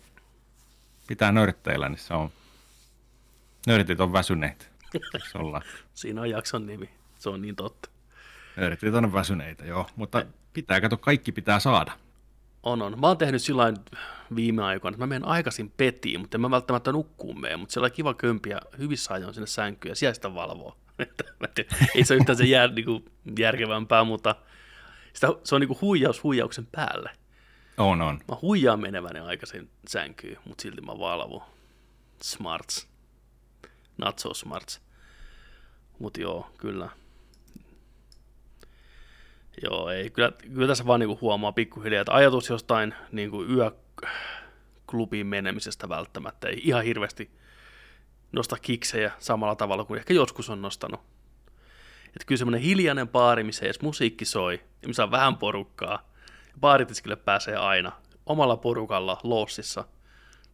pitää 1.07 1.33
nörtteillä, 1.33 1.89
niin 1.89 1.99
se 1.99 2.15
on, 2.15 2.31
nörtit 3.67 4.01
on 4.01 4.13
väsyneitä. 4.13 4.65
Siinä 5.95 6.21
on 6.21 6.31
jakson 6.31 6.67
nimi, 6.67 6.91
se 7.19 7.31
on 7.31 7.43
niin 7.43 7.57
totta. 7.57 7.91
Nörtit 8.57 8.95
on 8.95 9.13
väsyneitä, 9.13 9.67
joo, 9.67 9.87
mutta 9.97 10.27
pitää, 10.53 10.81
kato, 10.81 10.97
kaikki 10.97 11.33
pitää 11.33 11.59
saada. 11.59 11.93
On, 12.63 12.83
on. 12.83 13.01
Mä 13.01 13.07
oon 13.07 13.19
tehnyt 13.19 13.43
sillä 13.43 13.73
viime 14.37 14.63
aikoina, 14.63 14.95
että 14.95 15.03
mä 15.03 15.07
menen 15.07 15.29
aikaisin 15.29 15.73
petiin, 15.77 16.21
mutta 16.21 16.37
en 16.37 16.41
mä 16.41 16.51
välttämättä 16.51 16.93
nukkuun 16.93 17.41
mene, 17.41 17.57
mutta 17.57 17.73
siellä 17.73 17.87
on 17.87 17.93
kiva 17.93 18.15
kömpiä 18.15 18.61
hyvissä 18.79 19.15
ajoin 19.15 19.35
sinne 19.35 19.47
sänkyyn 19.47 19.91
ja 19.91 19.97
siellä 19.97 20.15
sitä 20.15 20.35
valvoo. 20.35 20.77
Ei 21.95 22.05
se 22.05 22.15
yhtään 22.15 22.37
se 22.37 22.45
jää 22.45 22.67
niin 22.67 22.85
kuin 22.85 23.05
järkevämpää, 23.39 24.05
mutta 24.05 24.35
sitä, 25.13 25.29
se 25.45 25.55
on 25.55 25.61
niin 25.61 25.69
kuin 25.69 25.81
huijaus 25.81 26.23
huijauksen 26.23 26.67
päälle. 26.73 27.11
On, 27.79 28.03
on. 28.03 28.21
Mä 28.29 28.37
huijaan 28.43 28.81
meneväni 28.81 29.21
aikaisin 29.21 29.71
sänkyyn, 29.89 30.39
mutta 30.45 30.63
silti 30.63 30.81
mä 30.81 30.99
valvon. 30.99 31.43
Smarts. 32.23 32.89
Not 33.99 34.19
so 34.19 34.35
smarts. 34.35 34.81
Mut 35.99 36.19
joo, 36.19 36.51
kyllä. 36.59 36.89
Joo, 39.63 39.91
ei. 39.91 40.11
Kyllä, 40.11 40.33
kyllä 40.55 40.69
tässä 40.69 40.87
vaan 40.87 41.01
niinku 41.01 41.19
huomaa 41.21 41.53
pikkuhiljaa, 41.53 42.01
että 42.01 42.15
ajatus 42.15 42.49
jostain 42.49 42.95
niinku 43.13 43.45
yöklubiin 43.45 45.27
menemisestä 45.27 45.89
välttämättä 45.89 46.49
ei 46.49 46.61
ihan 46.65 46.85
hirveästi 46.85 47.31
nosta 48.33 48.57
kiksejä 48.63 49.13
samalla 49.19 49.57
tavalla 49.57 49.85
kuin 49.85 49.99
ehkä 49.99 50.15
joskus 50.15 50.51
on 50.51 50.63
nostanut. 50.63 51.01
Että 52.07 52.27
kyllä 52.27 52.39
semmoinen 52.39 52.61
hiljainen 52.61 53.09
baari, 53.09 53.45
missä 53.45 53.65
edes 53.65 53.81
musiikki 53.81 54.25
soi, 54.25 54.61
ja 54.83 54.89
missä 54.89 55.03
on 55.03 55.11
vähän 55.11 55.37
porukkaa, 55.37 56.11
baaritiskille 56.61 57.17
pääsee 57.17 57.57
aina 57.57 57.93
omalla 58.27 58.57
porukalla 58.57 59.21
lossissa. 59.23 59.85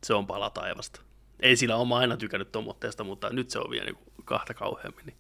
Se 0.05 0.15
on 0.15 0.27
pala 0.27 0.51
taivasta. 0.51 1.01
Ei 1.43 1.57
sillä 1.57 1.77
ole 1.77 1.95
aina 1.95 2.17
tykännyt 2.17 2.53
tomotteesta, 2.53 3.05
mutta 3.05 3.31
nyt 3.31 3.51
se 3.51 3.59
on 3.59 3.71
vielä 3.71 3.85
niin 3.85 3.99
kahta 4.25 4.55
kauheammin. 4.55 5.07
Niin 5.07 5.17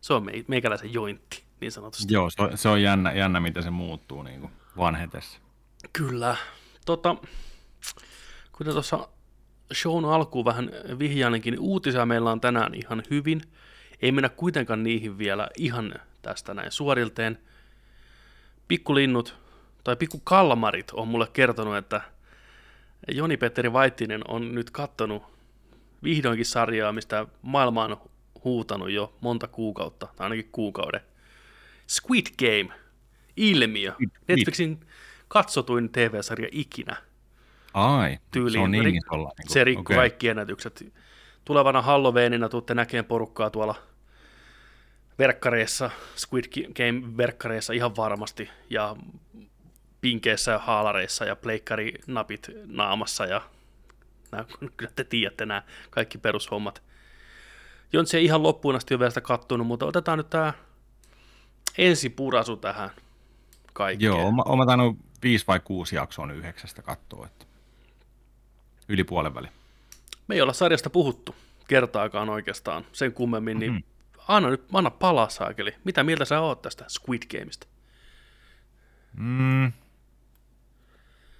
se 0.00 0.14
on 0.14 0.26
meikäläisen 0.48 0.92
jointti, 0.92 1.44
niin 1.60 1.72
sanotusti. 1.72 2.14
Joo, 2.14 2.30
se 2.30 2.42
on, 2.42 2.58
se 2.58 2.68
on 2.68 2.82
jännä, 2.82 3.12
jännä, 3.12 3.40
miten 3.40 3.62
se 3.62 3.70
muuttuu 3.70 4.22
niin 4.22 4.40
kuin 4.40 4.52
vanhetessa. 4.76 5.38
Kyllä. 5.92 6.36
Tota, 6.86 7.16
kuten 8.52 8.72
tuossa 8.72 9.08
shown 9.74 10.04
alkuun 10.04 10.44
vähän 10.44 10.70
vihjainenkin, 10.98 11.52
niin 11.52 11.60
uutisia 11.60 12.06
meillä 12.06 12.30
on 12.30 12.40
tänään 12.40 12.74
ihan 12.74 13.02
hyvin. 13.10 13.42
Ei 14.02 14.12
mennä 14.12 14.28
kuitenkaan 14.28 14.82
niihin 14.82 15.18
vielä 15.18 15.48
ihan 15.56 15.94
tästä 16.22 16.54
näin 16.54 16.72
suorilteen. 16.72 17.38
Pikkulinnut 18.68 19.36
tai 19.84 19.96
pikku 19.96 20.20
kalmarit 20.24 20.90
on 20.90 21.08
mulle 21.08 21.28
kertonut, 21.32 21.76
että 21.76 22.00
Joni-Petteri 23.08 23.72
Vaittinen 23.72 24.20
on 24.28 24.54
nyt 24.54 24.70
kattonut 24.70 25.35
vihdoinkin 26.02 26.46
sarjaa, 26.46 26.92
mistä 26.92 27.26
maailma 27.42 27.84
on 27.84 27.96
huutanut 28.44 28.90
jo 28.90 29.14
monta 29.20 29.48
kuukautta, 29.48 30.08
tai 30.16 30.24
ainakin 30.24 30.48
kuukauden. 30.52 31.00
Squid 31.88 32.26
Game, 32.38 32.78
ilmiö. 33.36 33.92
Squid, 33.92 34.10
Netflixin 34.28 34.80
katsotuin 35.28 35.90
TV-sarja 35.90 36.48
ikinä. 36.52 36.96
Ai, 37.74 38.18
tyyliin. 38.30 38.52
se 38.52 38.58
on 38.58 38.70
niin 38.70 38.96
isolla. 38.96 39.32
Niin 39.38 39.52
se 39.52 39.64
rikkoi 39.64 39.82
okay. 39.82 39.96
kaikki 39.96 40.28
ennätykset. 40.28 40.92
Tulevana 41.44 41.82
Halloweenina 41.82 42.48
tuutte 42.48 42.74
näkeen 42.74 43.04
porukkaa 43.04 43.50
tuolla 43.50 43.74
verkkareissa, 45.18 45.90
Squid 46.16 46.44
Game-verkkareissa 46.74 47.72
ihan 47.72 47.96
varmasti, 47.96 48.50
ja 48.70 48.96
pinkeissä 50.00 50.52
ja 50.52 50.58
haalareissa 50.58 51.24
ja 51.24 51.36
pleikkarinapit 51.36 52.50
naamassa 52.66 53.26
ja 53.26 53.42
nämä, 54.32 54.44
kyllä 54.76 54.92
te 54.96 55.04
tiedätte 55.04 55.46
nämä 55.46 55.62
kaikki 55.90 56.18
perushommat. 56.18 56.82
Jontsi 57.92 58.16
ei 58.16 58.24
ihan 58.24 58.42
loppuun 58.42 58.76
asti 58.76 58.94
ole 58.94 58.98
vielä 58.98 59.10
sitä 59.10 59.20
kattonut, 59.20 59.66
mutta 59.66 59.86
otetaan 59.86 60.18
nyt 60.18 60.30
tämä 60.30 60.52
ensi 61.78 62.10
purasu 62.10 62.56
tähän 62.56 62.90
kaikkeen. 63.72 64.06
Joo, 64.06 64.32
mä, 64.32 64.42
oon 64.42 64.66
tainnut 64.66 64.98
viisi 65.22 65.46
vai 65.46 65.60
kuusi 65.60 65.96
jaksoa 65.96 66.32
yhdeksästä 66.32 66.82
katsoa, 66.82 67.26
että 67.26 67.46
yli 68.88 69.04
puolen 69.04 69.34
väli. 69.34 69.48
Me 70.28 70.34
ei 70.34 70.40
olla 70.40 70.52
sarjasta 70.52 70.90
puhuttu 70.90 71.34
kertaakaan 71.68 72.28
oikeastaan 72.28 72.86
sen 72.92 73.12
kummemmin, 73.12 73.58
niin 73.58 73.72
mm-hmm. 73.72 74.24
anna 74.28 74.50
nyt, 74.50 74.64
anna 74.72 74.90
palaa 74.90 75.28
saakeli. 75.28 75.74
Mitä 75.84 76.04
mieltä 76.04 76.24
sä 76.24 76.40
oot 76.40 76.62
tästä 76.62 76.84
Squid 76.88 77.22
Gameista? 77.30 77.66
Mm, 79.12 79.72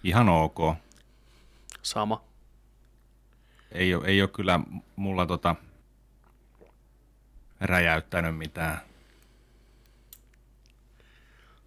ihan 0.05 0.29
ok. 0.29 0.59
Sama. 1.83 2.26
Ei 3.73 3.95
ole, 3.95 4.07
ei 4.07 4.23
ole 4.23 4.31
kyllä 4.31 4.61
mulla 4.97 5.27
tota 5.27 5.57
räjäyttänyt 7.61 8.37
mitään. 8.39 8.81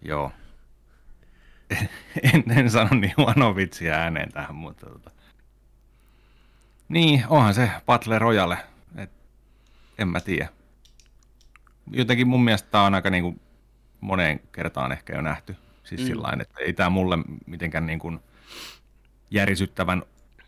Joo. 0.02 0.32
En, 2.32 2.58
en 2.58 2.70
sano 2.70 3.00
niin 3.00 3.14
huono 3.16 3.56
vitsiä 3.56 4.02
ääneen 4.02 4.32
tähän, 4.32 4.54
mutta 4.54 4.86
tota. 4.86 5.10
Niin, 6.88 7.24
onhan 7.28 7.54
se 7.54 7.70
Battle 7.86 8.18
Royale. 8.18 8.58
Et, 8.96 9.10
en 9.98 10.08
mä 10.08 10.20
tiedä. 10.20 10.48
Jotenkin 11.90 12.28
mun 12.28 12.44
mielestä 12.44 12.70
tää 12.70 12.82
on 12.82 12.94
aika 12.94 13.10
niinku 13.10 13.40
moneen 14.00 14.40
kertaan 14.52 14.92
ehkä 14.92 15.14
jo 15.14 15.22
nähty. 15.22 15.56
Siis 15.84 16.00
mm. 16.00 16.06
sillain, 16.06 16.40
että 16.40 16.60
ei 16.60 16.72
tämä 16.72 16.90
mulle 16.90 17.18
mitenkään 17.46 17.86
niin 17.86 17.98
kuin 17.98 18.20
järisyttävän 19.30 20.02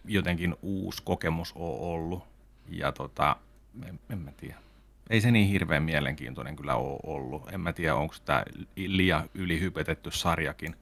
jotenkin 0.05 0.57
uusi 0.63 1.03
kokemus 1.03 1.53
ole 1.57 1.79
ollut. 1.81 2.25
Ja 2.69 2.93
tota, 2.93 3.37
en, 3.87 4.01
en 4.11 4.19
mä 4.19 4.33
tiedä. 4.33 4.57
Ei 5.11 5.21
se 5.21 5.31
niin 5.31 5.49
hirveän 5.49 5.83
mielenkiintoinen 5.83 6.57
kyllä 6.57 6.75
ole 6.75 7.01
ollut. 7.03 7.53
En 7.53 7.61
mä 7.61 7.73
tiedä, 7.73 7.95
onko 7.95 8.15
tämä 8.25 8.45
liian 8.77 9.31
ylihypetetty 9.35 10.11
sarjakin 10.11 10.77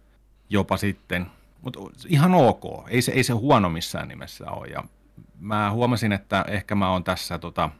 jopa 0.51 0.77
sitten. 0.77 1.27
Mutta 1.61 1.81
ihan 2.09 2.35
ok. 2.35 2.65
Ei 2.89 3.03
se, 3.03 3.13
ei 3.13 3.25
se 3.25 3.33
huono 3.33 3.69
missään 3.69 4.09
nimessä 4.09 4.51
ole. 4.51 4.67
Ja 4.67 4.85
mä 5.39 5.71
huomasin, 5.71 6.13
että 6.13 6.45
ehkä 6.49 6.75
mä 6.75 6.91
oon 6.91 7.05
tässä 7.05 7.39
tota, 7.39 7.71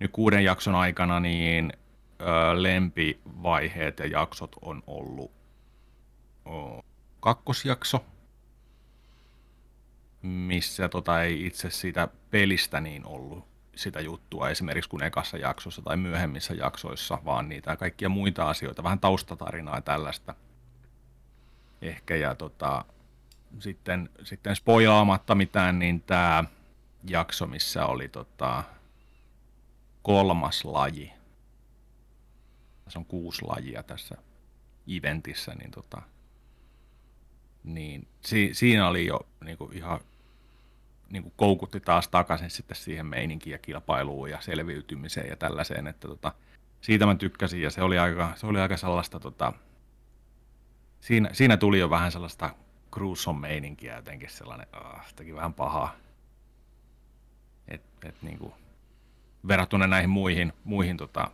nyt 0.00 0.10
kuuden 0.12 0.44
jakson 0.44 0.74
aikana 0.74 1.20
niin 1.20 1.72
ö, 2.20 2.62
lempivaiheet 2.62 3.98
ja 3.98 4.06
jaksot 4.06 4.56
on 4.62 4.82
ollut 4.86 5.32
kakkosjakso, 7.20 8.04
missä 10.22 10.88
tota 10.88 11.22
ei 11.22 11.46
itse 11.46 11.70
siitä 11.70 12.08
pelistä 12.30 12.80
niin 12.80 13.06
ollut 13.06 13.48
sitä 13.76 14.00
juttua 14.00 14.48
esimerkiksi 14.48 14.90
kuin 14.90 15.02
ekassa 15.02 15.36
jaksossa 15.36 15.82
tai 15.82 15.96
myöhemmissä 15.96 16.54
jaksoissa, 16.54 17.18
vaan 17.24 17.48
niitä 17.48 17.76
kaikkia 17.76 18.08
muita 18.08 18.48
asioita, 18.48 18.82
vähän 18.82 19.00
taustatarinaa 19.00 19.76
ja 19.76 19.82
tällaista 19.82 20.34
ehkä. 21.82 22.16
Ja 22.16 22.34
tota, 22.34 22.84
sitten, 23.58 24.10
sitten 24.22 24.56
spoilaamatta 24.56 25.34
mitään, 25.34 25.78
niin 25.78 26.00
tämä 26.00 26.44
jakso, 27.04 27.46
missä 27.46 27.86
oli 27.86 28.08
tota, 28.08 28.64
kolmas 30.02 30.64
laji, 30.64 31.12
tässä 32.84 32.98
on 32.98 33.04
kuusi 33.04 33.42
lajia 33.44 33.82
tässä 33.82 34.14
eventissä, 34.96 35.54
niin 35.54 35.70
tota, 35.70 36.02
niin 37.64 38.06
si, 38.20 38.50
siinä 38.52 38.88
oli 38.88 39.06
jo 39.06 39.20
niin 39.44 39.58
kuin 39.58 39.72
ihan 39.76 40.00
niin 41.10 41.22
kuin 41.22 41.32
koukutti 41.36 41.80
taas 41.80 42.08
takaisin 42.08 42.50
sitten 42.50 42.76
siihen 42.76 43.06
meininkiin 43.06 43.52
ja 43.52 43.58
kilpailuun 43.58 44.30
ja 44.30 44.40
selviytymiseen 44.40 45.28
ja 45.28 45.36
tällaiseen, 45.36 45.86
että 45.86 46.08
tota, 46.08 46.32
siitä 46.80 47.06
mä 47.06 47.14
tykkäsin 47.14 47.62
ja 47.62 47.70
se 47.70 47.82
oli 47.82 47.98
aika, 47.98 48.32
se 48.36 48.46
oli 48.46 48.60
aika 48.60 48.76
sellaista, 48.76 49.20
tota, 49.20 49.52
siinä, 51.00 51.30
siinä 51.32 51.56
tuli 51.56 51.78
jo 51.78 51.90
vähän 51.90 52.12
sellaista 52.12 52.50
Crusoe 52.92 53.34
meininkiä 53.34 53.96
jotenkin 53.96 54.30
sellainen, 54.30 54.66
ah, 54.72 55.14
teki 55.14 55.34
vähän 55.34 55.54
pahaa. 55.54 55.94
Et, 57.68 57.82
et 58.04 58.22
niin 58.22 58.38
kuin, 58.38 58.52
verrattuna 59.48 59.86
näihin 59.86 60.10
muihin, 60.10 60.52
muihin 60.64 60.96
tota, 60.96 61.30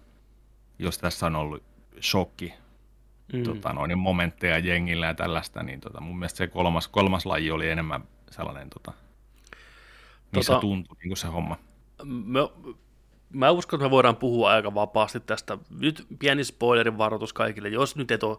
jos 0.78 0.98
tässä 0.98 1.26
on 1.26 1.36
ollut 1.36 1.62
shokki 2.02 2.54
mm. 3.32 3.42
tota, 3.42 3.72
noin, 3.72 3.98
momentteja 3.98 4.58
jengillä 4.58 5.06
ja 5.06 5.14
tällaista, 5.14 5.62
niin 5.62 5.80
tota, 5.80 6.00
mun 6.00 6.18
mielestä 6.18 6.38
se 6.38 6.46
kolmas, 6.46 6.88
kolmas 6.88 7.26
laji 7.26 7.50
oli 7.50 7.70
enemmän 7.70 8.04
sellainen, 8.30 8.70
tota, 8.70 8.92
missä 10.36 10.52
tota, 10.52 10.60
tuntui 10.60 10.96
niin 11.04 11.16
se 11.16 11.26
homma. 11.26 11.58
Me, 12.04 12.40
mä 13.30 13.50
uskon, 13.50 13.78
että 13.78 13.86
me 13.86 13.90
voidaan 13.90 14.16
puhua 14.16 14.50
aika 14.50 14.74
vapaasti 14.74 15.20
tästä. 15.20 15.58
Nyt 15.78 16.06
pieni 16.18 16.44
spoilerin 16.44 16.98
varoitus 16.98 17.32
kaikille. 17.32 17.68
Jos 17.68 17.96
nyt 17.96 18.10
et 18.10 18.22
ole 18.22 18.38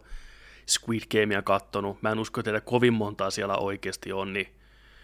Squid 0.67 1.01
Gamea 1.11 1.41
kattonut, 1.41 2.01
mä 2.01 2.11
en 2.11 2.19
usko, 2.19 2.39
että 2.39 2.61
kovin 2.61 2.93
montaa 2.93 3.29
siellä 3.29 3.57
oikeasti 3.57 4.13
on, 4.13 4.33
niin 4.33 4.47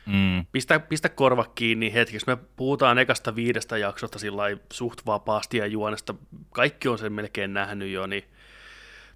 mm. 0.06 0.46
pistä, 0.52 0.80
pistä 0.80 1.10
korva 1.10 1.46
kiinni 1.56 1.94
hetkeksi. 1.94 2.28
Me 2.28 2.38
puhutaan 2.56 2.98
ekasta 2.98 3.36
viidestä 3.36 3.78
jaksosta 3.78 4.20
sillä 4.20 4.44
suht 4.74 5.06
vapaasti 5.06 5.58
ja 5.58 5.66
juonesta. 5.66 6.16
Kaikki 6.52 6.88
on 6.88 6.98
sen 6.98 7.14
melkein 7.14 7.54
nähnyt 7.54 7.90
jo, 7.90 8.08
niin 8.08 8.24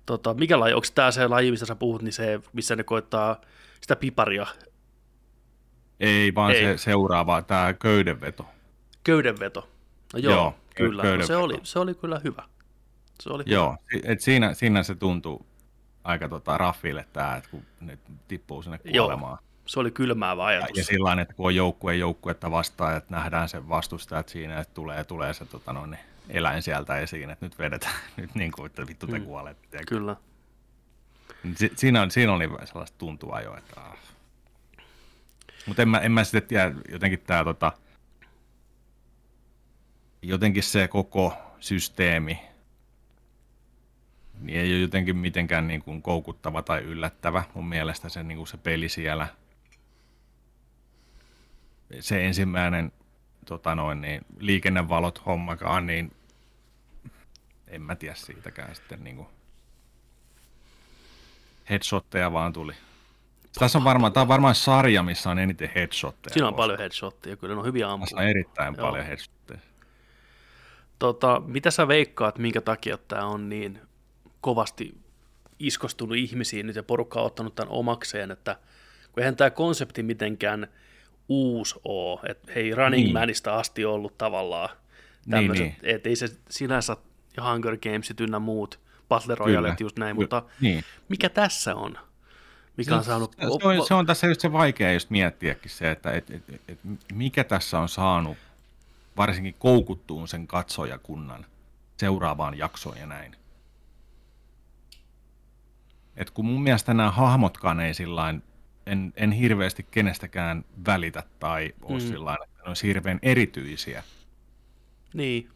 tota, 0.06 0.34
mikä 0.34 0.60
laji, 0.60 0.74
onko 0.74 0.88
tämä 0.96 1.12
se 1.12 1.28
laji, 1.28 1.52
mistä 1.52 1.66
sä 1.66 1.76
puhut, 1.76 2.02
niin 2.02 2.14
se, 2.14 2.40
missä 2.54 2.76
ne 2.76 2.84
koittaa 2.84 3.42
sitä 3.82 3.96
piparia? 3.96 4.46
Ei, 6.00 6.36
vaan 6.36 6.52
Ei. 6.52 6.62
se 6.64 6.78
seuraava, 6.78 7.42
tämä 7.42 7.74
köydenveto. 7.74 8.46
Köydenveto. 9.04 9.70
No 10.14 10.20
joo, 10.20 10.34
joo 10.34 10.56
kyllä. 10.76 11.18
No 11.18 11.26
se, 11.26 11.36
oli, 11.36 11.60
se 11.64 11.80
oli 11.80 11.96
kyllä 11.96 12.22
hyvä. 12.24 12.44
Se 13.24 13.30
oli 13.30 13.44
joo, 13.46 13.78
hyvä. 13.94 14.04
Et 14.12 14.22
siinä, 14.22 14.54
siinä 14.54 14.84
se 14.84 14.96
tuntuu 14.96 15.46
aika 16.04 16.30
tota, 16.30 16.58
raffille 16.58 17.06
tämä, 17.14 17.36
että 17.36 17.50
kun 17.50 17.62
ne 17.82 17.98
tippuu 18.28 18.62
sinne 18.62 18.78
kuolemaan. 18.78 19.38
Joo, 19.42 19.62
se 19.66 19.80
oli 19.80 19.92
kylmäävä 19.92 20.46
ajatus. 20.46 20.78
Ja, 20.78 20.82
ja 20.82 20.86
sillä 20.86 21.22
että 21.22 21.34
kun 21.34 21.46
on 21.46 21.56
joukkue 21.56 21.96
joukkuetta 21.96 22.52
vastaan, 22.52 22.98
että 22.98 23.16
nähdään 23.16 23.50
se 23.50 23.70
vastustajat 23.70 24.30
siinä, 24.30 24.60
että 24.60 24.74
tulee, 24.74 25.04
tulee 25.04 25.34
se 25.34 25.46
tota, 25.46 25.74
no, 25.74 25.86
niin 25.86 26.00
eläin 26.30 26.62
sieltä 26.62 26.98
esiin, 26.98 27.30
että 27.30 27.46
nyt 27.46 27.60
vedetään, 27.60 27.96
nyt 28.18 28.36
niin 28.36 28.52
kuin, 28.52 28.66
että 28.66 28.88
vittu 28.88 29.08
te 29.08 29.20
mm. 29.20 29.26
kuolette. 29.26 29.80
Kyllä. 29.88 30.16
Si- 31.56 31.74
siinä, 31.76 32.02
on, 32.02 32.12
siinä 32.12 32.34
oli 32.34 32.50
sellaista 32.66 32.98
tuntua 32.98 33.42
jo, 33.42 33.58
että 33.58 33.82
ah. 33.82 33.98
Mutta 35.66 35.82
en 35.82 35.90
mä, 35.90 36.00
en 36.00 36.12
mä 36.12 36.24
sitten 36.24 36.44
tiedä, 36.44 36.72
jotenkin 36.92 37.20
tämä 37.20 37.44
tota, 37.44 37.72
jotenkin 40.22 40.64
se 40.64 40.88
koko 40.88 41.38
systeemi 41.60 42.40
niin 44.42 44.60
ei 44.60 44.74
ole 44.74 44.82
jotenkin 44.82 45.18
mitenkään 45.18 45.68
niin 45.68 45.82
kuin 45.82 46.02
koukuttava 46.02 46.62
tai 46.62 46.82
yllättävä 46.82 47.44
mun 47.54 47.70
mielestä 47.70 48.10
se, 48.10 48.24
niin 48.24 48.38
kuin 48.38 48.48
se 48.48 48.58
peli 48.58 48.90
siellä. 48.90 49.28
Se 52.00 52.26
ensimmäinen 52.26 52.92
tota 53.46 53.76
noin, 53.76 54.02
niin, 54.02 54.22
liikennevalot 54.40 55.26
hommakaan, 55.26 55.88
niin 55.88 56.15
en 57.76 57.82
mä 57.82 57.96
tiedä 57.96 58.16
siitäkään 58.16 58.76
sitten 58.76 59.04
niin 59.04 59.16
kuin 59.16 59.28
headshotteja 61.70 62.34
vaan 62.34 62.54
tuli. 62.54 62.74
Tässä 63.60 63.78
on 63.78 63.84
varmaan, 63.84 64.14
tämä 64.14 64.22
on 64.22 64.28
varmaan 64.28 64.56
sarja, 64.56 65.04
missä 65.04 65.30
on 65.30 65.40
eniten 65.40 65.72
headshotteja. 65.76 66.34
Siinä 66.34 66.48
on 66.48 66.54
koska. 66.54 66.62
paljon 66.62 66.80
headshotteja, 66.80 67.36
kyllä 67.36 67.54
ne 67.54 67.60
on 67.60 67.66
hyviä 67.66 67.92
ampuja. 67.92 68.06
Tässä 68.06 68.18
on 68.18 68.28
erittäin 68.28 68.76
Joo. 68.78 68.88
paljon 68.88 69.06
headshotteja. 69.06 69.60
Tota, 71.00 71.42
mitä 71.46 71.72
sä 71.72 71.88
veikkaat, 71.88 72.38
minkä 72.38 72.62
takia 72.62 72.98
tämä 72.98 73.26
on 73.26 73.50
niin 73.50 73.80
kovasti 74.42 74.98
iskostunut 75.60 76.18
ihmisiin 76.18 76.68
nyt 76.68 76.76
ja 76.76 76.84
porukka 76.84 77.20
on 77.20 77.26
ottanut 77.26 77.56
tämän 77.56 77.74
omakseen, 77.74 78.32
että 78.32 78.56
kun 79.12 79.24
eihän 79.24 79.36
tämä 79.36 79.50
konsepti 79.50 80.04
mitenkään 80.04 80.68
uusi 81.30 81.76
ole, 81.84 82.20
että 82.30 82.52
hei 82.56 82.76
Running 82.76 83.04
niin. 83.04 83.14
Manista 83.14 83.56
asti 83.56 83.86
ollut 83.86 84.18
tavallaan 84.18 84.70
tämmöiset, 85.30 85.66
niin, 85.66 85.78
niin. 85.82 85.96
että 85.96 86.10
ei 86.10 86.16
se 86.16 86.28
sinänsä 86.50 86.98
ja 87.38 87.52
Hunger 87.52 87.78
Gamesit 87.78 88.22
ynnä 88.22 88.40
muut, 88.40 88.80
Battle 89.10 89.36
Royale 89.36 89.76
just 89.80 90.00
näin, 90.00 90.16
mutta 90.16 90.44
niin. 90.62 90.84
mikä 91.10 91.30
tässä 91.30 91.76
on? 91.76 91.98
Mikä 92.78 92.96
on 92.96 93.04
saanut... 93.04 93.36
Se 93.40 93.68
on, 93.68 93.88
se 93.88 93.94
on 93.94 94.06
tässä 94.06 94.28
just 94.28 94.42
se 94.42 94.52
vaikea 94.52 94.94
just 94.94 95.10
miettiäkin 95.10 95.72
se, 95.72 95.92
että 95.92 96.12
et, 96.12 96.30
et, 96.30 96.62
et, 96.68 96.80
mikä 97.14 97.44
tässä 97.44 97.80
on 97.80 97.90
saanut 97.90 98.38
varsinkin 99.18 99.56
koukuttuun 99.60 100.28
sen 100.28 100.48
katsojakunnan 100.48 101.46
seuraavaan 101.98 102.58
jaksoon 102.58 102.98
ja 102.98 103.06
näin. 103.06 103.36
Et 106.18 106.30
kun 106.30 106.46
mun 106.46 106.64
mielestä 106.64 106.94
nämä 106.94 107.12
hahmotkaan 107.12 107.80
ei 107.80 107.94
sillain, 107.94 108.44
en, 108.86 109.14
en 109.16 109.32
hirveästi 109.32 109.86
kenestäkään 109.92 110.66
välitä 110.86 111.24
tai 111.40 111.74
ole 111.82 112.00
mm. 112.00 112.08
sillain, 112.08 112.38
että 112.44 112.64
ne 112.64 112.68
olisi 112.68 112.88
hirveän 112.88 113.20
erityisiä. 113.22 114.04
Niin. 115.14 115.55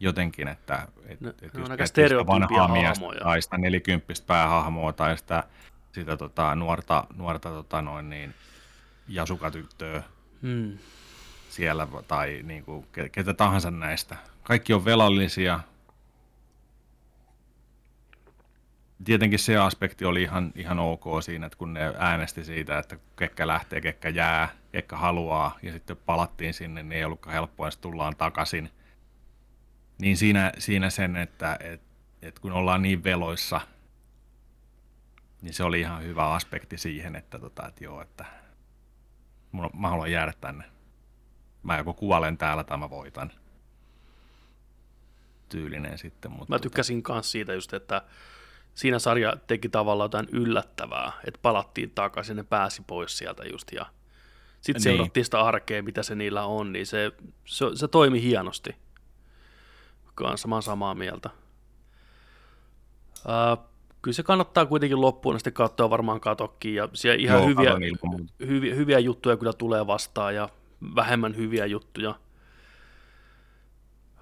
Jotenkin, 0.00 0.48
että 0.48 0.88
et, 1.06 1.20
ne, 1.20 1.28
et 1.28 1.54
just 1.54 1.98
aika 1.98 2.26
vanhaa 2.26 2.68
miestä 2.68 3.04
tai 3.22 3.42
sitä 3.42 3.58
nelikymppistä 3.58 4.26
päähahmoa 4.26 4.92
tai 4.92 5.18
sitä, 5.18 5.44
sitä 5.92 6.16
tota, 6.16 6.54
nuorta, 6.54 7.04
nuorta 7.16 7.48
tota, 7.48 7.82
noin 7.82 8.10
niin, 8.10 8.34
jasukatyttöä 9.08 10.02
Mm. 10.42 10.78
siellä 11.48 11.88
tai 12.08 12.40
niin 12.42 12.64
kuin, 12.64 12.86
ketä 13.12 13.34
tahansa 13.34 13.70
näistä. 13.70 14.16
Kaikki 14.42 14.72
on 14.72 14.84
velallisia. 14.84 15.60
Tietenkin 19.04 19.38
se 19.38 19.56
aspekti 19.56 20.04
oli 20.04 20.22
ihan, 20.22 20.52
ihan 20.54 20.78
ok 20.78 21.04
siinä, 21.20 21.46
että 21.46 21.58
kun 21.58 21.74
ne 21.74 21.94
äänesti 21.98 22.44
siitä, 22.44 22.78
että 22.78 22.96
kekkä 23.16 23.46
lähtee, 23.46 23.80
kekkä 23.80 24.08
jää, 24.08 24.48
kekkä 24.72 24.96
haluaa, 24.96 25.58
ja 25.62 25.72
sitten 25.72 25.96
palattiin 25.96 26.54
sinne, 26.54 26.82
niin 26.82 26.92
ei 26.92 27.04
ollutkaan 27.04 27.34
helppoa, 27.34 27.68
että 27.68 27.80
tullaan 27.80 28.16
takaisin. 28.16 28.70
Niin 29.98 30.16
siinä, 30.16 30.52
siinä 30.58 30.90
sen, 30.90 31.16
että 31.16 31.56
et, 31.60 31.80
et 32.22 32.38
kun 32.38 32.52
ollaan 32.52 32.82
niin 32.82 33.04
veloissa, 33.04 33.60
niin 35.42 35.54
se 35.54 35.64
oli 35.64 35.80
ihan 35.80 36.02
hyvä 36.02 36.30
aspekti 36.30 36.78
siihen, 36.78 37.16
että, 37.16 37.38
tota, 37.38 37.68
että 37.68 37.84
joo, 37.84 38.02
että 38.02 38.24
mun, 39.52 39.70
mä 39.74 39.88
haluan 39.88 40.12
jäädä 40.12 40.32
tänne. 40.40 40.64
Mä 41.62 41.78
joko 41.78 41.94
kuolen 41.94 42.38
täällä 42.38 42.64
tai 42.64 42.78
mä 42.78 42.90
voitan. 42.90 43.32
Tyylinen 45.48 45.98
sitten. 45.98 46.30
Mutta 46.30 46.54
Mä 46.54 46.58
tykkäsin 46.58 47.02
myös 47.08 47.30
siitä 47.32 47.54
just, 47.54 47.72
että 47.72 48.02
siinä 48.74 48.98
sarja 48.98 49.36
teki 49.46 49.68
tavallaan 49.68 50.04
jotain 50.04 50.28
yllättävää, 50.32 51.12
että 51.26 51.40
palattiin 51.42 51.90
takaisin, 51.90 52.36
ne 52.36 52.42
pääsi 52.42 52.82
pois 52.86 53.18
sieltä 53.18 53.44
just 53.44 53.72
ja 53.72 53.86
sitten 54.60 54.74
Niin. 54.74 54.82
seurattiin 54.82 55.24
sitä 55.24 55.40
arkea, 55.40 55.82
mitä 55.82 56.02
se 56.02 56.14
niillä 56.14 56.44
on, 56.44 56.72
niin 56.72 56.86
se, 56.86 57.12
se, 57.44 57.66
se 57.74 57.88
toimi 57.88 58.22
hienosti. 58.22 58.76
Kanssa 60.24 60.48
mä 60.48 60.54
oon 60.54 60.62
samaa 60.62 60.94
mieltä. 60.94 61.30
Ää, 63.26 63.56
kyllä 64.02 64.14
se 64.14 64.22
kannattaa 64.22 64.66
kuitenkin 64.66 65.00
loppuun 65.00 65.36
asti 65.36 65.52
katsoa 65.52 65.90
varmaan 65.90 66.20
katokkiin 66.20 66.74
ja 66.74 66.88
siellä 66.92 67.22
ihan 67.22 67.38
Joo, 67.38 67.48
hyviä, 67.48 67.76
hyviä, 68.46 68.74
hyviä 68.74 68.98
juttuja 68.98 69.36
kyllä 69.36 69.52
tulee 69.52 69.86
vastaan 69.86 70.34
ja 70.34 70.48
vähemmän 70.96 71.36
hyviä 71.36 71.66
juttuja. 71.66 72.14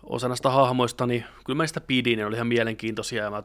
Osa 0.02 0.28
näistä 0.28 0.50
hahmoista, 0.50 1.06
niin 1.06 1.24
kyllä 1.46 1.56
mä 1.56 1.66
sitä 1.66 1.80
pidin, 1.80 2.18
ne 2.18 2.26
oli 2.26 2.34
ihan 2.34 2.46
mielenkiintoisia 2.46 3.24
ja 3.24 3.30
mä 3.30 3.42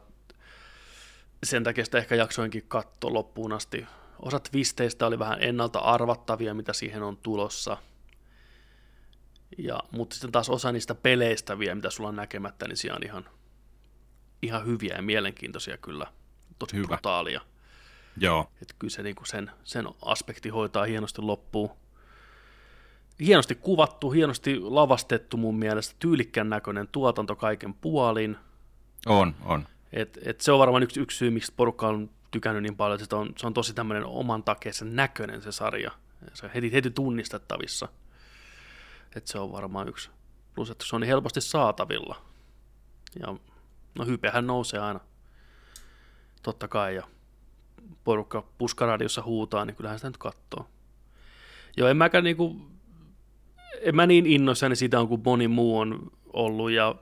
sen 1.44 1.64
takia 1.64 1.84
sitä 1.84 1.98
ehkä 1.98 2.14
jaksoinkin 2.14 2.64
katsoa 2.68 3.12
loppuun 3.12 3.52
asti. 3.52 3.86
Osa 4.22 4.40
twisteistä 4.40 5.06
oli 5.06 5.18
vähän 5.18 5.38
ennalta 5.42 5.78
arvattavia, 5.78 6.54
mitä 6.54 6.72
siihen 6.72 7.02
on 7.02 7.16
tulossa. 7.16 7.76
Ja, 9.58 9.80
mutta 9.90 10.14
sitten 10.14 10.32
taas 10.32 10.50
osa 10.50 10.72
niistä 10.72 10.94
peleistä 10.94 11.58
vielä, 11.58 11.74
mitä 11.74 11.90
sulla 11.90 12.08
on 12.08 12.16
näkemättä, 12.16 12.68
niin 12.68 12.76
siellä 12.76 12.96
on 12.96 13.02
ihan, 13.04 13.24
ihan 14.42 14.66
hyviä 14.66 14.96
ja 14.96 15.02
mielenkiintoisia 15.02 15.76
kyllä. 15.76 16.06
Tosi 16.58 16.76
Hyvä. 16.76 16.86
brutaalia. 16.86 17.40
Joo, 18.16 18.50
Että 18.62 18.74
kyllä 18.78 18.90
se 18.90 19.02
niinku 19.02 19.24
sen, 19.24 19.50
sen 19.64 19.88
aspekti 20.02 20.48
hoitaa 20.48 20.84
hienosti 20.84 21.22
loppuun. 21.22 21.70
Hienosti 23.20 23.54
kuvattu, 23.54 24.10
hienosti 24.10 24.60
lavastettu 24.60 25.36
mun 25.36 25.58
mielestä, 25.58 25.96
tyylikkään 25.98 26.50
näköinen 26.50 26.88
tuotanto 26.88 27.36
kaiken 27.36 27.74
puolin. 27.74 28.36
on, 29.06 29.34
on. 29.44 29.66
Et, 29.92 30.18
et 30.24 30.40
se 30.40 30.52
on 30.52 30.58
varmaan 30.58 30.82
yksi, 30.82 31.00
yksi 31.00 31.18
syy, 31.18 31.30
miksi 31.30 31.52
porukka 31.56 31.88
on 31.88 32.10
tykännyt 32.30 32.62
niin 32.62 32.76
paljon, 32.76 33.00
että 33.00 33.06
se 33.10 33.16
on, 33.16 33.32
se 33.38 33.46
on 33.46 33.54
tosi 33.54 33.74
tämmöinen 33.74 34.04
oman 34.04 34.42
takeisen 34.42 34.96
näköinen 34.96 35.42
se 35.42 35.52
sarja. 35.52 35.90
Se 36.34 36.46
on 36.46 36.52
heti, 36.54 36.72
heti 36.72 36.90
tunnistettavissa. 36.90 37.88
Et 39.16 39.26
se 39.26 39.38
on 39.38 39.52
varmaan 39.52 39.88
yksi. 39.88 40.10
Plus, 40.54 40.70
että 40.70 40.84
se 40.88 40.96
on 40.96 41.00
niin 41.00 41.08
helposti 41.08 41.40
saatavilla. 41.40 42.16
Ja 43.20 43.36
no 43.98 44.04
hypehän 44.04 44.46
nousee 44.46 44.80
aina. 44.80 45.00
Totta 46.42 46.68
kai. 46.68 46.94
Ja 46.94 47.02
porukka 48.04 48.44
puskaradiossa 48.58 49.22
huutaa, 49.22 49.64
niin 49.64 49.76
kyllähän 49.76 49.98
sitä 49.98 50.08
nyt 50.08 50.18
katsoo. 50.18 50.68
Joo, 51.76 51.88
en 51.88 51.96
mäkään 51.96 52.24
niinku, 52.24 52.56
en 53.80 53.96
mä 53.96 54.06
niin 54.06 54.26
innoissani 54.26 54.76
siitä 54.76 55.00
on 55.00 55.08
kuin 55.08 55.22
moni 55.24 55.48
muu 55.48 55.78
on 55.78 56.10
ollut 56.32 56.70
ja 56.70 56.94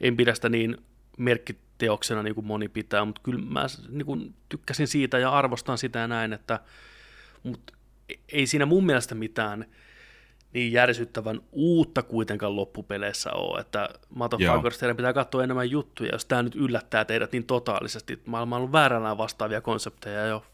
en 0.00 0.16
pidä 0.16 0.34
sitä 0.34 0.48
niin 0.48 0.76
merkkiteoksena 1.18 2.22
niin 2.22 2.34
kuin 2.34 2.46
moni 2.46 2.68
pitää, 2.68 3.04
mutta 3.04 3.20
kyllä 3.24 3.44
mä 3.44 3.66
niin 3.88 4.06
kuin 4.06 4.34
tykkäsin 4.48 4.88
siitä 4.88 5.18
ja 5.18 5.30
arvostan 5.30 5.78
sitä 5.78 5.98
ja 5.98 6.08
näin, 6.08 6.32
että 6.32 6.60
mutta 7.42 7.72
ei 8.32 8.46
siinä 8.46 8.66
mun 8.66 8.86
mielestä 8.86 9.14
mitään 9.14 9.66
niin 10.52 10.72
järsyttävän 10.72 11.40
uutta 11.52 12.02
kuitenkaan 12.02 12.56
loppupeleissä 12.56 13.32
ole, 13.32 13.60
että 13.60 13.88
motherfuckers, 14.10 14.78
teidän 14.78 14.96
pitää 14.96 15.12
katsoa 15.12 15.44
enemmän 15.44 15.70
juttuja, 15.70 16.10
jos 16.12 16.24
tämä 16.24 16.42
nyt 16.42 16.54
yllättää 16.54 17.04
teidät 17.04 17.32
niin 17.32 17.46
totaalisesti, 17.46 18.12
että 18.12 18.30
maailma 18.30 18.56
on 18.56 18.60
ollut 18.60 18.72
väärällään 18.72 19.18
vastaavia 19.18 19.60
konsepteja 19.60 20.26
jo 20.26 20.46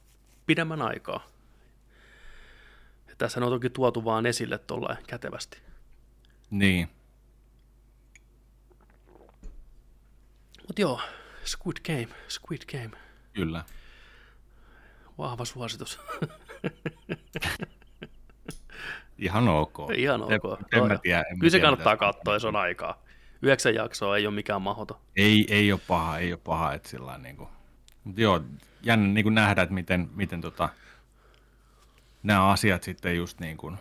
pidemmän 0.46 0.82
aikaa. 0.82 1.26
Ja 3.08 3.14
tässä 3.18 3.40
on 3.40 3.52
toki 3.52 3.70
tuotu 3.70 4.04
vaan 4.04 4.26
esille 4.26 4.58
tuolla 4.58 4.96
kätevästi. 5.06 5.58
Niin. 6.50 6.88
Mutta 10.66 10.80
joo, 10.80 11.00
Squid 11.44 11.76
Game, 11.86 12.08
Squid 12.28 12.62
Game, 12.72 12.96
Kyllä. 13.32 13.64
vahva 15.18 15.44
suositus. 15.44 16.00
Ihan 19.18 19.48
ok. 19.48 19.78
Ihan 19.96 20.22
ok. 20.22 20.60
En, 20.72 20.82
en 20.82 20.88
mä 20.88 20.98
tiedä, 20.98 21.24
en 21.30 21.38
Kyllä 21.38 21.50
se 21.50 21.56
tiedä, 21.56 21.66
kannattaa 21.66 21.96
katsoa, 21.96 22.34
jos 22.34 22.44
on 22.44 22.56
aikaa. 22.56 23.02
Yhdeksän 23.42 23.74
jaksoa 23.74 24.16
ei 24.16 24.26
ole 24.26 24.34
mikään 24.34 24.62
mahdoton. 24.62 24.96
Ei, 25.16 25.46
ei 25.48 25.72
ole 25.72 25.80
paha, 25.88 26.18
ei 26.18 26.32
ole 26.32 26.40
paha, 26.44 26.72
että 26.72 26.88
sillä 26.88 27.18
niin 27.18 27.36
kuin, 27.36 27.48
mutta 28.04 28.20
joo, 28.20 28.40
jännä 28.82 29.08
niin 29.08 29.24
kuin 29.24 29.34
nähdä, 29.34 29.62
että 29.62 29.74
miten, 29.74 30.08
miten 30.14 30.40
tota, 30.40 30.68
nämä 32.22 32.50
asiat 32.50 32.82
sitten 32.82 33.16
just 33.16 33.40
niin 33.40 33.56
kuin 33.56 33.76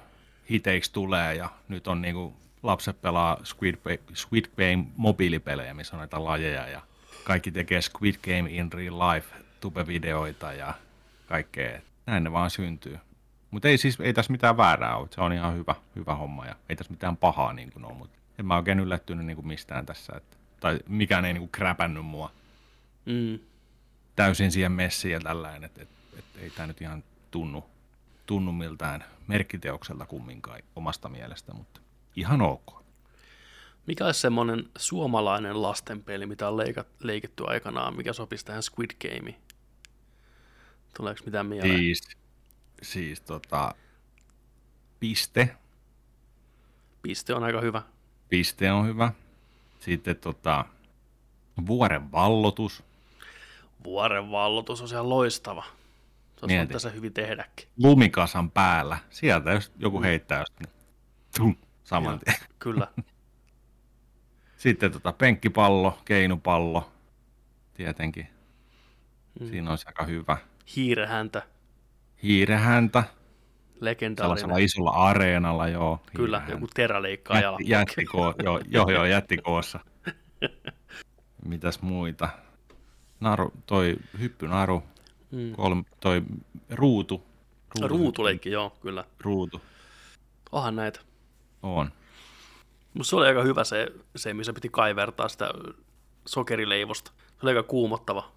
hiteiksi 0.50 0.94
tulee 0.94 1.36
ja 1.36 1.50
nyt 1.68 1.88
on 1.88 2.02
niin 2.02 2.16
kuin, 2.16 2.34
lapset 2.64 3.02
pelaa 3.02 3.38
Squid, 3.44 3.76
Squid 4.16 4.46
Game 4.58 4.86
mobiilipelejä, 4.98 5.74
missä 5.74 5.96
on 5.96 6.00
näitä 6.00 6.24
lajeja 6.24 6.68
ja 6.68 6.82
kaikki 7.24 7.52
tekee 7.52 7.82
Squid 7.82 8.16
Game 8.24 8.52
in 8.52 8.74
real 8.74 9.00
life 9.00 9.36
tube-videoita 9.60 10.54
ja 10.54 10.74
kaikkea. 11.28 11.80
Näin 12.06 12.24
ne 12.24 12.32
vaan 12.32 12.50
syntyy. 12.50 13.00
Mutta 13.54 13.68
ei 13.68 13.78
siis, 13.78 14.00
ei 14.00 14.14
tässä 14.14 14.32
mitään 14.32 14.58
väärää 14.58 14.98
ole, 14.98 15.08
se 15.12 15.22
on 15.22 15.34
ihan 15.34 15.56
hyvä, 15.56 15.76
hyvä 15.96 16.16
homma 16.16 16.46
ja 16.46 16.56
ei 16.70 16.76
tässä 16.76 16.92
mitään 16.92 17.18
pahaa 17.18 17.54
niin 17.54 17.72
kuin 17.72 17.86
ole, 17.86 17.94
mutta 17.94 18.18
en 18.40 18.46
mä 18.46 18.56
oikein 18.56 18.80
yllättynyt 18.80 19.26
niin 19.26 19.36
kuin 19.36 19.48
mistään 19.48 19.86
tässä, 19.86 20.14
että, 20.18 20.38
tai 20.60 20.80
mikään 20.88 21.26
ei 21.26 21.34
niin 21.34 21.42
kuin 21.42 21.52
kräpännyt 21.52 22.06
mua 22.06 22.32
Mm. 23.06 23.40
täysin 24.16 24.52
siihen 24.52 24.72
messiin 24.72 25.12
ja 25.12 25.20
tällainen, 25.20 25.64
että 25.64 25.82
et, 25.82 25.90
et 26.18 26.26
ei 26.38 26.50
tämä 26.50 26.68
nyt 26.68 26.82
ihan 26.82 27.04
tunnu, 27.32 27.66
tunnu 28.26 28.52
miltään 28.52 29.04
merkkiteokselta 29.28 30.06
kumminkaan 30.06 30.60
omasta 30.76 31.10
mielestä, 31.10 31.54
mutta 31.54 31.82
ihan 32.16 32.42
ok. 32.42 32.84
Mikä 33.88 34.06
olisi 34.06 34.20
semmoinen 34.20 34.64
suomalainen 34.78 35.62
lastenpeli, 35.62 36.26
mitä 36.26 36.48
on 36.48 36.58
leikat, 36.58 36.88
leikitty 37.00 37.44
aikanaan, 37.48 37.96
mikä 37.98 38.14
sopisi 38.14 38.46
tähän 38.46 38.64
Squid 38.64 38.92
Gameen? 39.02 39.36
Tuleeko 40.98 41.22
mitään 41.26 41.46
mieleen? 41.46 41.78
Siis, 41.78 42.02
siis 42.84 43.22
tota, 43.22 43.76
piste, 45.00 45.56
Piste 47.02 47.34
on 47.36 47.44
aika 47.44 47.62
hyvä. 47.62 47.82
piste 48.30 48.72
on 48.72 48.88
hyvä. 48.88 49.12
Sitten 49.80 50.16
tota, 50.16 50.66
vuoren 51.68 52.12
vallotus, 52.12 52.84
Vuoren 53.84 54.32
vallotus 54.32 54.82
on 54.82 54.88
ihan 54.92 55.10
loistava. 55.10 55.64
Se 56.38 56.48
voinut 56.48 56.70
tässä 56.70 56.90
hyvin 56.90 57.14
tehdäkin. 57.14 57.68
lumikasan 57.84 58.52
päällä. 58.52 58.98
Sieltä 59.10 59.52
jos 59.52 59.72
joku 59.78 60.02
heittää 60.02 60.40
just, 60.40 60.60
niin 60.60 60.70
tum, 61.38 61.56
saman 61.84 62.20
tien. 62.20 62.36
Kyllä. 62.60 62.88
Sitten 64.58 64.92
tota, 64.92 65.14
penkkipallo, 65.14 66.00
keinupallo, 66.06 66.92
tietenkin. 67.74 68.28
Mm. 69.40 69.48
Siinä 69.48 69.70
olisi 69.70 69.88
aika 69.88 70.06
hyvä. 70.06 70.38
Hiirehäntä, 70.76 71.48
Hiirehäntä, 72.24 73.04
legendaarinen. 73.82 74.60
isolla 74.60 74.90
areenalla, 74.92 75.68
joo. 75.68 76.00
Kyllä, 76.16 76.38
hiirehäntä. 76.38 76.52
joku 76.56 76.68
terä 76.74 77.02
leikkaa 77.02 77.36
Jätti, 77.38 77.44
jalan. 77.46 77.60
jättikoo, 77.68 78.34
joo, 78.44 78.62
joo, 78.70 78.90
joo, 78.90 79.06
jättikoossa. 79.06 79.80
Mitäs 81.46 81.82
muita? 81.82 82.30
Naru, 83.20 83.52
toi 83.66 83.96
hyppynaru, 84.20 84.84
Mm. 85.32 85.52
kolm, 85.56 85.86
toi 86.00 86.22
ruutu. 86.70 87.24
Ruutuleikki, 87.88 88.52
joo, 88.52 88.70
kyllä. 88.82 89.04
Ruutu, 89.20 89.62
Onhan 90.52 90.76
näitä. 90.76 91.00
on. 91.64 91.92
Mutta 92.94 93.10
se 93.10 93.16
oli 93.16 93.28
aika 93.28 93.44
hyvä 93.44 93.64
se, 93.64 93.88
se, 94.16 94.34
missä 94.34 94.54
piti 94.54 94.70
kaivertaa 94.70 95.30
sitä 95.30 95.52
sokerileivosta. 96.28 97.12
Se 97.18 97.38
oli 97.44 97.50
aika 97.52 97.64
kuumottava. 97.64 98.32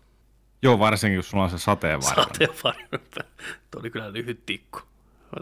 Joo, 0.62 0.78
varsinkin 0.78 1.16
jos 1.16 1.30
sulla 1.30 1.44
on 1.44 1.50
se 1.50 1.58
sateenvarjo. 1.58 2.24
Sateenvarjo. 2.24 2.88
Tuo 3.70 3.80
oli 3.80 3.90
kyllä 3.90 4.12
lyhyt 4.12 4.46
tikku. 4.46 4.80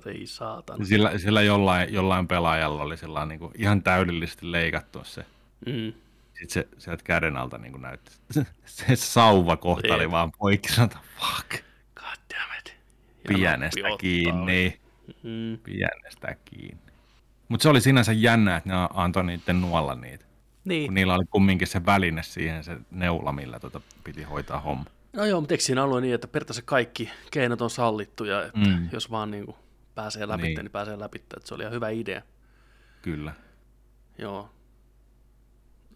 Ei 0.07 0.27
saatana. 0.27 0.85
Sillä, 0.85 1.19
sillä 1.19 1.43
jollain, 1.43 1.95
jollain 1.95 2.29
pelaajalla 2.29 2.83
oli 2.83 2.97
sillä 2.97 3.27
niin 3.27 3.39
kuin 3.39 3.53
ihan 3.59 3.83
täydellisesti 3.83 4.53
leikattu 4.53 5.05
se. 5.05 5.25
Mm. 5.67 5.93
Sitten 6.39 6.49
se 6.49 6.69
sieltä 6.79 7.05
käden 7.05 7.37
alta 7.37 7.59
niin 7.59 7.83
näytti. 7.83 8.13
Se 8.65 8.97
sauva 8.97 9.57
kohta 9.57 9.95
oli 9.95 10.11
vaan 10.11 10.33
poikki, 10.39 10.73
sanota, 10.73 10.99
fuck. 11.19 11.51
God 11.95 12.19
damn 12.35 12.59
it. 12.59 12.77
Pienestä 13.29 13.81
kiinni. 13.99 14.81
Mm. 15.23 15.59
Pienestä 15.63 16.37
kiinni. 16.45 16.93
Mutta 17.49 17.63
se 17.63 17.69
oli 17.69 17.81
sinänsä 17.81 18.13
jännä, 18.13 18.57
että 18.57 18.69
ne 18.69 18.75
antoi 18.95 19.25
niiden 19.25 19.61
nuolla 19.61 19.95
niitä. 19.95 20.25
Niin. 20.65 20.87
Kun 20.87 20.95
niillä 20.95 21.15
oli 21.15 21.25
kumminkin 21.31 21.69
se 21.69 21.87
väline 21.87 22.23
siihen, 22.23 22.65
se 22.65 22.77
neula, 22.91 23.33
millä 23.33 23.61
tota 23.61 23.81
piti 24.05 24.23
hoitaa 24.23 24.61
homma. 24.61 24.85
No 25.15 25.25
joo, 25.25 25.41
mutta 25.41 25.55
eikö 25.55 25.65
siinä 25.65 25.85
ollut 25.85 26.01
niin, 26.01 26.15
että 26.15 26.29
periaatteessa 26.29 26.63
kaikki 26.63 27.11
keinot 27.31 27.61
on 27.61 27.71
sallittuja, 27.71 28.45
että 28.45 28.59
mm. 28.59 28.89
jos 28.93 29.11
vaan 29.11 29.31
niin 29.31 29.45
kuin 29.45 29.57
pääsee 29.95 30.29
läpi, 30.29 30.43
niin. 30.43 30.57
niin 30.59 30.71
pääsee 30.71 30.99
läpi, 30.99 31.19
että 31.19 31.37
se 31.45 31.55
oli 31.55 31.63
ihan 31.63 31.73
hyvä 31.73 31.89
idea. 31.89 32.23
Kyllä. 33.03 33.33
Joo. 34.19 34.51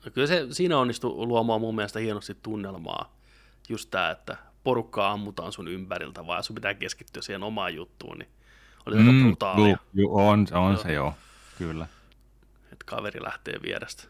No 0.04 0.10
kyllä 0.10 0.26
se 0.26 0.46
siinä 0.50 0.78
onnistui 0.78 1.26
luomaan 1.26 1.60
mun 1.60 1.74
mielestä 1.74 1.98
hienosti 1.98 2.36
tunnelmaa. 2.42 3.16
Just 3.68 3.90
tämä, 3.90 4.10
että 4.10 4.36
porukkaa 4.64 5.12
ammutaan 5.12 5.52
sun 5.52 5.68
ympäriltä, 5.68 6.26
vaan 6.26 6.42
sun 6.42 6.54
pitää 6.54 6.74
keskittyä 6.74 7.22
siihen 7.22 7.42
omaan 7.42 7.74
juttuun, 7.74 8.18
niin 8.18 8.28
oli 8.86 8.96
mm, 8.96 9.08
aika 9.08 9.24
brutaalia. 9.24 9.78
Ju, 9.94 10.16
on, 10.16 10.46
on 10.52 10.72
joo. 10.72 10.82
se 10.82 10.92
joo, 10.92 11.14
kyllä. 11.58 11.86
Että 12.72 12.84
kaveri 12.86 13.22
lähtee 13.22 13.54
vierestä. 13.62 14.04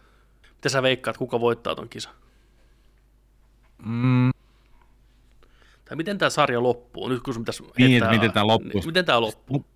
Miten 0.54 0.70
sä 0.70 0.82
veikkaat, 0.82 1.16
kuka 1.16 1.40
voittaa 1.40 1.74
ton 1.74 1.88
kisan? 1.88 2.12
Mm. 3.84 4.30
Tai 5.88 5.96
miten 5.96 6.18
tämä 6.18 6.30
sarja 6.30 6.62
loppuu? 6.62 7.08
Nyt 7.08 7.22
kun 7.22 7.34
sun 7.34 7.42
pitäisi 7.42 7.62
niin, 7.62 7.90
heittää, 7.90 8.10
miten 8.10 8.32
tämä 8.32 8.46
loppuu? 8.46 8.70
Niin, 8.74 8.86
miten 8.86 9.04
tämä 9.04 9.20
loppuu? 9.20 9.66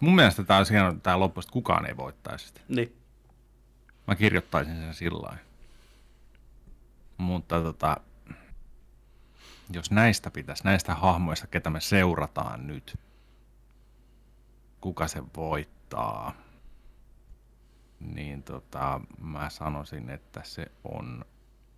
Mun 0.00 0.14
mielestä 0.14 0.44
tämä 0.44 0.60
on 0.88 1.00
tämä 1.00 1.20
loppu, 1.20 1.40
että 1.40 1.52
kukaan 1.52 1.86
ei 1.86 1.96
voittaisi 1.96 2.46
sitä. 2.46 2.60
Niin. 2.68 2.96
Mä 4.06 4.16
kirjoittaisin 4.16 4.76
sen 4.76 4.94
sillä 4.94 5.36
Mutta 7.16 7.62
tota, 7.62 7.96
jos 9.72 9.90
näistä 9.90 10.30
pitäisi, 10.30 10.64
näistä 10.64 10.94
hahmoista, 10.94 11.46
ketä 11.46 11.70
me 11.70 11.80
seurataan 11.80 12.66
nyt, 12.66 12.98
kuka 14.80 15.08
se 15.08 15.22
voittaa, 15.36 16.32
niin 18.00 18.42
tota, 18.42 19.00
mä 19.20 19.50
sanoisin, 19.50 20.10
että 20.10 20.40
se 20.44 20.66
on 20.84 21.24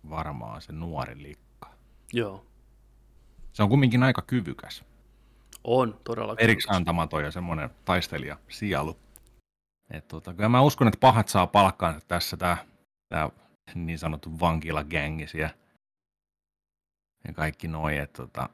varmaan 0.09 0.61
se 0.61 0.71
nuori 0.71 1.23
likka. 1.23 1.69
Joo. 2.13 2.50
Se 3.53 3.63
on 3.63 3.69
kumminkin 3.69 4.03
aika 4.03 4.21
kyvykäs. 4.21 4.83
On, 5.63 5.99
todella 6.03 6.35
Eriksi 6.37 6.67
antamaton 6.71 7.23
ja 7.23 7.31
semmoinen 7.31 7.69
taistelija 7.85 8.37
sielu. 8.49 8.97
Et 9.91 10.07
tota, 10.07 10.33
kyllä 10.33 10.49
mä 10.49 10.61
uskon, 10.61 10.87
että 10.87 10.99
pahat 10.99 11.27
saa 11.27 11.47
palkkaansa 11.47 12.07
tässä 12.07 12.37
tämä 12.37 12.57
tää 13.09 13.29
niin 13.75 13.99
sanottu 13.99 14.39
vankilagängis 14.39 15.35
ja, 15.35 15.49
ja 17.27 17.33
kaikki 17.33 17.67
noi. 17.67 17.97
Et 17.97 18.13
tota, 18.13 18.49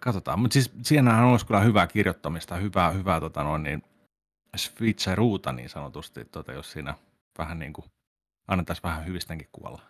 katsotaan, 0.00 0.38
mutta 0.38 0.52
siis 0.52 0.72
siinähän 0.82 1.24
olisi 1.24 1.46
kyllä 1.46 1.60
hyvää 1.60 1.86
kirjoittamista, 1.86 2.56
hyvää, 2.56 2.90
hyvää 2.90 3.20
tota 3.20 3.42
noin, 3.42 3.62
niin 3.62 3.82
switcheruuta 4.56 5.52
niin 5.52 5.68
sanotusti, 5.68 6.24
tota, 6.24 6.52
jos 6.52 6.72
siinä 6.72 6.94
vähän 7.38 7.58
niin 7.58 7.72
kuin 7.72 7.84
annettaisiin 8.48 8.82
vähän 8.82 9.06
hyvistäkin 9.06 9.48
kuolla. 9.52 9.82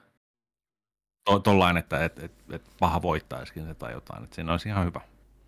Tuollainen, 1.45 1.81
että 1.81 2.05
et, 2.05 2.19
et, 2.19 2.33
et 2.53 2.63
paha 2.81 3.03
voittaisikin 3.03 3.67
se 3.67 3.75
tai 3.75 3.93
jotain. 3.93 4.25
Että 4.25 4.35
siinä 4.35 4.53
olisi 4.53 4.69
ihan 4.69 4.87
hyvä, 4.87 5.01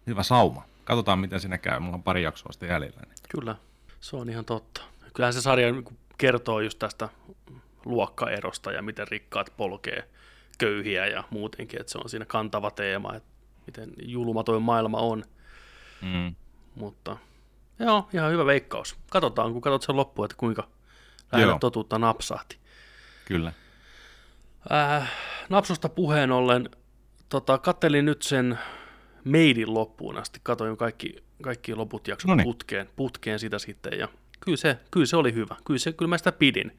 hyvä 0.06 0.22
sauma. 0.22 0.62
Katsotaan, 0.84 1.18
miten 1.18 1.40
siinä 1.40 1.58
käy. 1.58 1.80
Mulla 1.80 1.94
on 1.94 2.02
pari 2.02 2.22
jaksoa 2.22 2.52
sitten 2.52 2.68
jäljellä. 2.68 3.00
Niin. 3.00 3.14
Kyllä, 3.28 3.56
se 4.00 4.16
on 4.16 4.28
ihan 4.28 4.44
totta. 4.44 4.82
Kyllähän 5.14 5.32
se 5.32 5.40
sarja 5.40 5.66
kertoo 6.18 6.60
just 6.60 6.78
tästä 6.78 7.08
luokkaerosta 7.84 8.72
ja 8.72 8.82
miten 8.82 9.08
rikkaat 9.08 9.52
polkee 9.56 10.08
köyhiä 10.58 11.06
ja 11.06 11.24
muutenkin, 11.30 11.80
että 11.80 11.92
se 11.92 11.98
on 11.98 12.08
siinä 12.08 12.24
kantava 12.24 12.70
teema, 12.70 13.14
että 13.14 13.28
miten 13.66 13.92
julma 14.02 14.44
toi 14.44 14.60
maailma 14.60 14.98
on. 14.98 15.24
Mm. 16.02 16.34
Mutta 16.74 17.16
joo, 17.78 18.08
ihan 18.14 18.32
hyvä 18.32 18.46
veikkaus. 18.46 18.96
Katsotaan, 19.10 19.52
kun 19.52 19.60
katsot 19.60 19.82
sen 19.82 19.96
loppuun, 19.96 20.24
että 20.24 20.36
kuinka 20.36 20.68
lähellä 21.32 21.58
totuutta 21.60 21.98
napsahti. 21.98 22.58
Kyllä. 23.24 23.52
Äh, 24.72 25.12
napsusta 25.48 25.88
puheen 25.88 26.32
ollen, 26.32 26.70
tota, 27.28 27.58
kattelin 27.58 28.04
nyt 28.04 28.22
sen 28.22 28.58
meidin 29.24 29.74
loppuun 29.74 30.16
asti, 30.16 30.40
katoin 30.42 30.76
kaikki, 30.76 31.16
kaikki 31.42 31.74
loput 31.74 32.08
jaksot 32.08 32.28
Noniin. 32.28 32.44
putkeen, 32.44 32.88
putkeen 32.96 33.38
sitä 33.38 33.58
sitten, 33.58 33.98
ja 33.98 34.08
kyllä 34.40 34.56
se, 34.56 34.78
kyllä 34.90 35.06
se 35.06 35.16
oli 35.16 35.34
hyvä, 35.34 35.56
kyllä, 35.64 35.78
se, 35.78 35.92
kyllä 35.92 36.08
mä 36.08 36.18
sitä 36.18 36.32
pidin. 36.32 36.78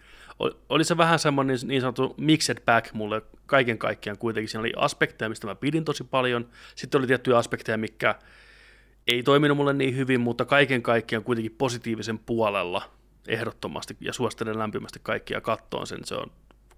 Oli 0.70 0.84
se 0.84 0.98
vähän 0.98 1.20
semmoinen 1.20 1.58
niin 1.64 1.82
sanottu 1.82 2.16
mixed 2.18 2.62
back 2.66 2.94
mulle 2.94 3.22
kaiken 3.46 3.78
kaikkiaan 3.78 4.18
kuitenkin, 4.18 4.50
siinä 4.50 4.60
oli 4.60 4.74
aspekteja, 4.76 5.30
mistä 5.30 5.48
mä 5.48 5.56
pidin 5.56 5.86
tosi 5.86 6.04
paljon, 6.04 6.50
sitten 6.76 7.00
oli 7.00 7.08
tiettyjä 7.08 7.38
aspekteja, 7.38 7.78
mikä 7.78 8.16
ei 9.08 9.24
toiminut 9.24 9.58
mulle 9.58 9.74
niin 9.74 9.98
hyvin, 9.98 10.22
mutta 10.22 10.46
kaiken 10.46 10.82
kaikkiaan 10.82 11.24
kuitenkin 11.24 11.56
positiivisen 11.58 12.20
puolella 12.20 12.92
ehdottomasti, 13.28 13.98
ja 14.00 14.14
suosittelen 14.14 14.60
lämpimästi 14.60 15.00
kaikkia 15.04 15.42
kattoon 15.42 15.88
sen, 15.88 16.00
se 16.04 16.16
on 16.16 16.32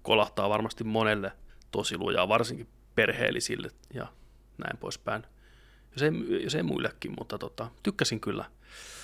kolahtaa 0.04 0.48
varmasti 0.48 0.84
monelle 0.84 1.32
tosi 1.70 1.98
lujaa, 1.98 2.28
varsinkin 2.28 2.68
perheellisille 2.94 3.70
ja 3.94 4.06
näin 4.58 4.78
poispäin. 4.78 5.22
Jos 5.92 6.02
ei, 6.02 6.42
jos 6.42 6.54
ei 6.54 6.62
muillekin, 6.62 7.14
mutta 7.18 7.38
tota, 7.38 7.70
tykkäsin 7.82 8.20
kyllä. 8.20 8.44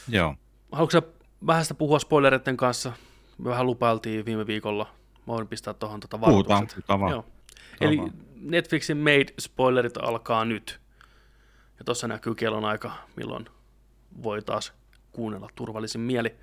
Joo. 0.08 0.34
Haluatko 0.72 1.02
vähän 1.46 1.64
sitä 1.64 1.74
puhua 1.74 1.98
spoilereiden 1.98 2.56
kanssa? 2.56 2.92
Me 3.38 3.50
vähän 3.50 3.66
lupailtiin 3.66 4.24
viime 4.24 4.46
viikolla. 4.46 4.86
Mä 5.26 5.26
voin 5.26 5.48
pistää 5.48 5.74
tuohon 5.74 6.00
tota 6.00 6.18
Puhutaan, 6.18 6.68
Joo. 7.10 7.24
Eli 7.80 7.98
Netflixin 8.34 8.96
Made-spoilerit 8.96 10.08
alkaa 10.08 10.44
nyt. 10.44 10.80
Ja 11.78 11.84
tuossa 11.84 12.08
näkyy 12.08 12.34
kellon 12.34 12.64
aika, 12.64 12.92
milloin 13.16 13.46
voi 14.22 14.42
taas 14.42 14.72
kuunnella 15.12 15.48
turvallisin 15.54 16.00
mieli. 16.00 16.34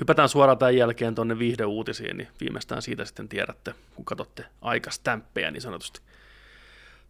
Hypätään 0.00 0.28
suoraan 0.28 0.58
tämän 0.58 0.76
jälkeen 0.76 1.14
tuonne 1.14 1.38
viihdeuutisiin, 1.38 2.16
niin 2.16 2.28
viimeistään 2.40 2.82
siitä 2.82 3.04
sitten 3.04 3.28
tiedätte, 3.28 3.74
kun 3.94 4.04
katsotte 4.04 4.44
aikastämppejä 4.62 5.50
niin 5.50 5.62
sanotusti. 5.62 6.00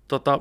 Tota, 0.08 0.40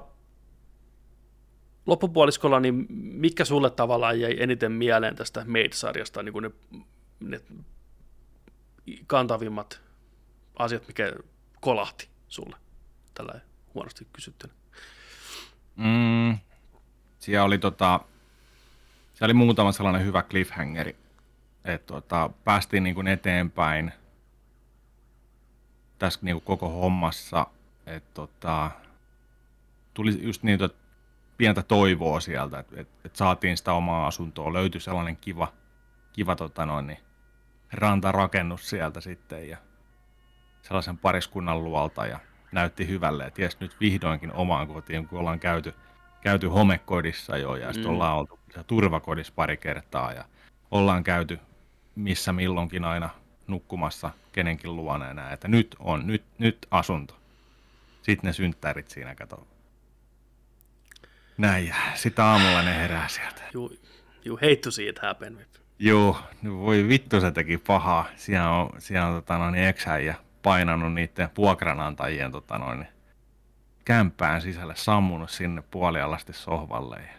loppupuoliskolla, 1.85 2.59
niin 2.59 2.85
mikä 2.89 3.45
sulle 3.45 3.69
tavallaan 3.69 4.19
jäi 4.19 4.35
eniten 4.39 4.71
mieleen 4.71 5.15
tästä 5.15 5.45
Made-sarjasta, 5.47 6.23
niin 6.23 6.33
kuin 6.33 6.43
ne, 6.43 6.51
ne 7.19 7.41
kantavimmat 9.07 9.81
asiat, 10.55 10.87
mikä 10.87 11.13
kolahti 11.61 12.07
sulle 12.27 12.55
tällä 13.13 13.39
huonosti 13.73 14.07
kysyttynä? 14.13 14.53
Mm, 15.75 16.37
siellä 17.19 17.45
oli, 17.45 17.57
tota, 17.57 17.99
siellä 19.13 19.25
oli 19.25 19.33
muutama 19.33 19.71
sellainen 19.71 20.05
hyvä 20.05 20.23
cliffhangeri, 20.23 20.95
että 21.65 21.93
tota, 21.93 22.29
päästiin 22.43 22.83
niin 22.83 22.95
kuin 22.95 23.07
eteenpäin 23.07 23.91
tässä 25.99 26.19
niin 26.23 26.35
kuin 26.35 26.43
koko 26.43 26.69
hommassa, 26.69 27.47
että 27.85 28.09
tota, 28.13 28.71
tuli 29.93 30.23
just 30.23 30.43
niin, 30.43 30.63
että 30.63 30.77
pientä 31.37 31.63
toivoa 31.63 32.19
sieltä, 32.19 32.59
että, 32.59 32.81
että, 32.81 32.93
että 33.05 33.17
saatiin 33.17 33.57
sitä 33.57 33.73
omaa 33.73 34.07
asuntoa, 34.07 34.53
löytyi 34.53 34.81
sellainen 34.81 35.17
kiva, 35.17 35.53
kiva 36.13 36.35
tota 36.35 36.65
noin, 36.65 36.87
niin, 36.87 36.99
rantarakennus 37.73 38.69
sieltä 38.69 39.01
sitten 39.01 39.49
ja 39.49 39.57
sellaisen 40.61 40.97
pariskunnan 40.97 41.63
luolta 41.63 42.05
ja 42.05 42.19
näytti 42.51 42.87
hyvälle, 42.87 43.25
että 43.25 43.41
jes 43.41 43.59
nyt 43.59 43.79
vihdoinkin 43.79 44.33
omaan 44.33 44.67
kotiin, 44.67 45.07
kun 45.07 45.19
ollaan 45.19 45.39
käyty, 45.39 45.73
käyty 46.21 46.47
homekodissa 46.47 47.37
jo 47.37 47.55
ja 47.55 47.73
sitten 47.73 47.91
mm. 47.91 47.93
ollaan 47.93 48.17
oltu 48.17 48.39
turvakodissa 48.67 49.33
pari 49.35 49.57
kertaa 49.57 50.13
ja 50.13 50.25
ollaan 50.71 51.03
käyty 51.03 51.39
missä 51.95 52.33
milloinkin 52.33 52.85
aina 52.85 53.09
nukkumassa 53.47 54.11
kenenkin 54.31 54.75
luona 54.75 55.09
enää, 55.09 55.33
että 55.33 55.47
nyt 55.47 55.75
on, 55.79 56.07
nyt, 56.07 56.23
nyt 56.37 56.67
asunto. 56.71 57.17
Sitten 58.01 58.27
ne 58.27 58.33
synttärit 58.33 58.87
siinä, 58.87 59.15
kato. 59.15 59.47
Näin, 61.37 61.67
ja 61.67 61.75
sitten 61.95 62.25
aamulla 62.25 62.61
ne 62.61 62.75
herää 62.75 63.07
sieltä. 63.07 63.41
Hate 64.41 64.55
to 64.55 64.71
see 64.71 64.87
it 64.87 64.99
happen. 64.99 65.45
Joo, 65.79 66.17
voi 66.45 66.87
vittu 66.87 67.21
se 67.21 67.31
teki 67.31 67.57
pahaa. 67.57 68.05
Siellä 68.15 68.49
on, 68.49 68.69
siellä 68.79 69.07
on 69.07 69.15
tota 69.15 69.37
noin, 69.37 69.55
ja 70.05 70.13
painanut 70.43 70.93
niiden 70.93 71.29
vuokranantajien 71.37 72.31
tota 72.31 72.57
noin, 72.57 72.87
kämppään 73.85 74.41
sisälle, 74.41 74.75
sammunut 74.75 75.29
sinne 75.29 75.63
puolialasti 75.71 76.33
sohvalle 76.33 76.95
ja 76.95 77.13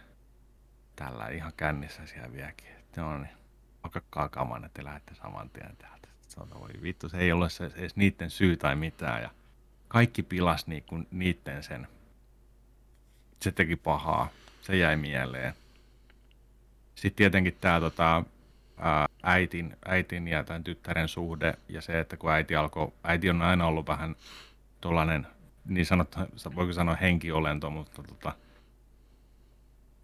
tällä 0.95 1.27
ihan 1.27 1.53
kännissä 1.57 2.05
siellä 2.05 2.33
vieläkin. 2.33 2.67
Joo, 2.97 3.17
niin 3.17 3.29
pakakkaa 3.85 4.29
kaman, 4.29 4.65
että 4.65 4.83
lähdette 4.83 5.15
saman 5.15 5.49
tien 5.49 5.77
täältä. 5.77 6.07
että 6.43 6.59
voi 6.59 6.69
vittu, 6.81 7.09
se 7.09 7.17
ei 7.17 7.31
ole 7.31 7.49
se, 7.49 7.71
edes 7.75 7.95
niiden 7.95 8.29
syy 8.29 8.57
tai 8.57 8.75
mitään. 8.75 9.21
Ja 9.21 9.29
kaikki 9.87 10.23
pilas 10.23 10.67
niinku 10.67 10.99
niiden 11.11 11.63
sen. 11.63 11.87
Se 13.41 13.51
teki 13.51 13.75
pahaa. 13.75 14.29
Se 14.61 14.77
jäi 14.77 14.97
mieleen. 14.97 15.53
Sitten 16.95 17.15
tietenkin 17.15 17.57
tämä 17.61 17.79
tota, 17.79 18.23
äitin, 19.23 19.77
äitin 19.85 20.27
ja 20.27 20.43
tämän 20.43 20.63
tyttären 20.63 21.07
suhde 21.07 21.53
ja 21.69 21.81
se, 21.81 21.99
että 21.99 22.17
kun 22.17 22.31
äiti 22.31 22.55
alkoi, 22.55 22.93
äiti 23.03 23.29
on 23.29 23.41
aina 23.41 23.67
ollut 23.67 23.87
vähän 23.87 24.15
tuollainen, 24.81 25.27
niin 25.65 25.85
sanottu, 25.85 26.19
voiko 26.55 26.73
sanoa 26.73 26.95
henkiolento, 26.95 27.69
mutta 27.69 28.03
tota, 28.03 28.33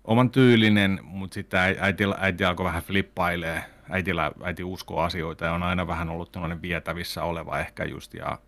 oman 0.04 0.30
tyylinen, 0.30 1.00
mutta 1.04 1.34
sitten 1.34 1.60
äiti, 1.80 2.04
äiti 2.18 2.46
alkoi 2.46 2.66
vähän 2.66 2.84
flippailee. 2.84 3.64
Äitillä, 3.90 4.32
äiti 4.44 4.64
uskoo 4.64 5.00
asioita 5.00 5.46
ja 5.46 5.54
on 5.54 5.64
aina 5.64 5.88
vähän 5.88 6.10
ollut 6.10 6.32
tällainen 6.32 6.62
vietävissä 6.62 7.24
oleva 7.24 7.60
ehkä 7.60 7.84
just. 7.84 8.14
Ja, 8.14 8.40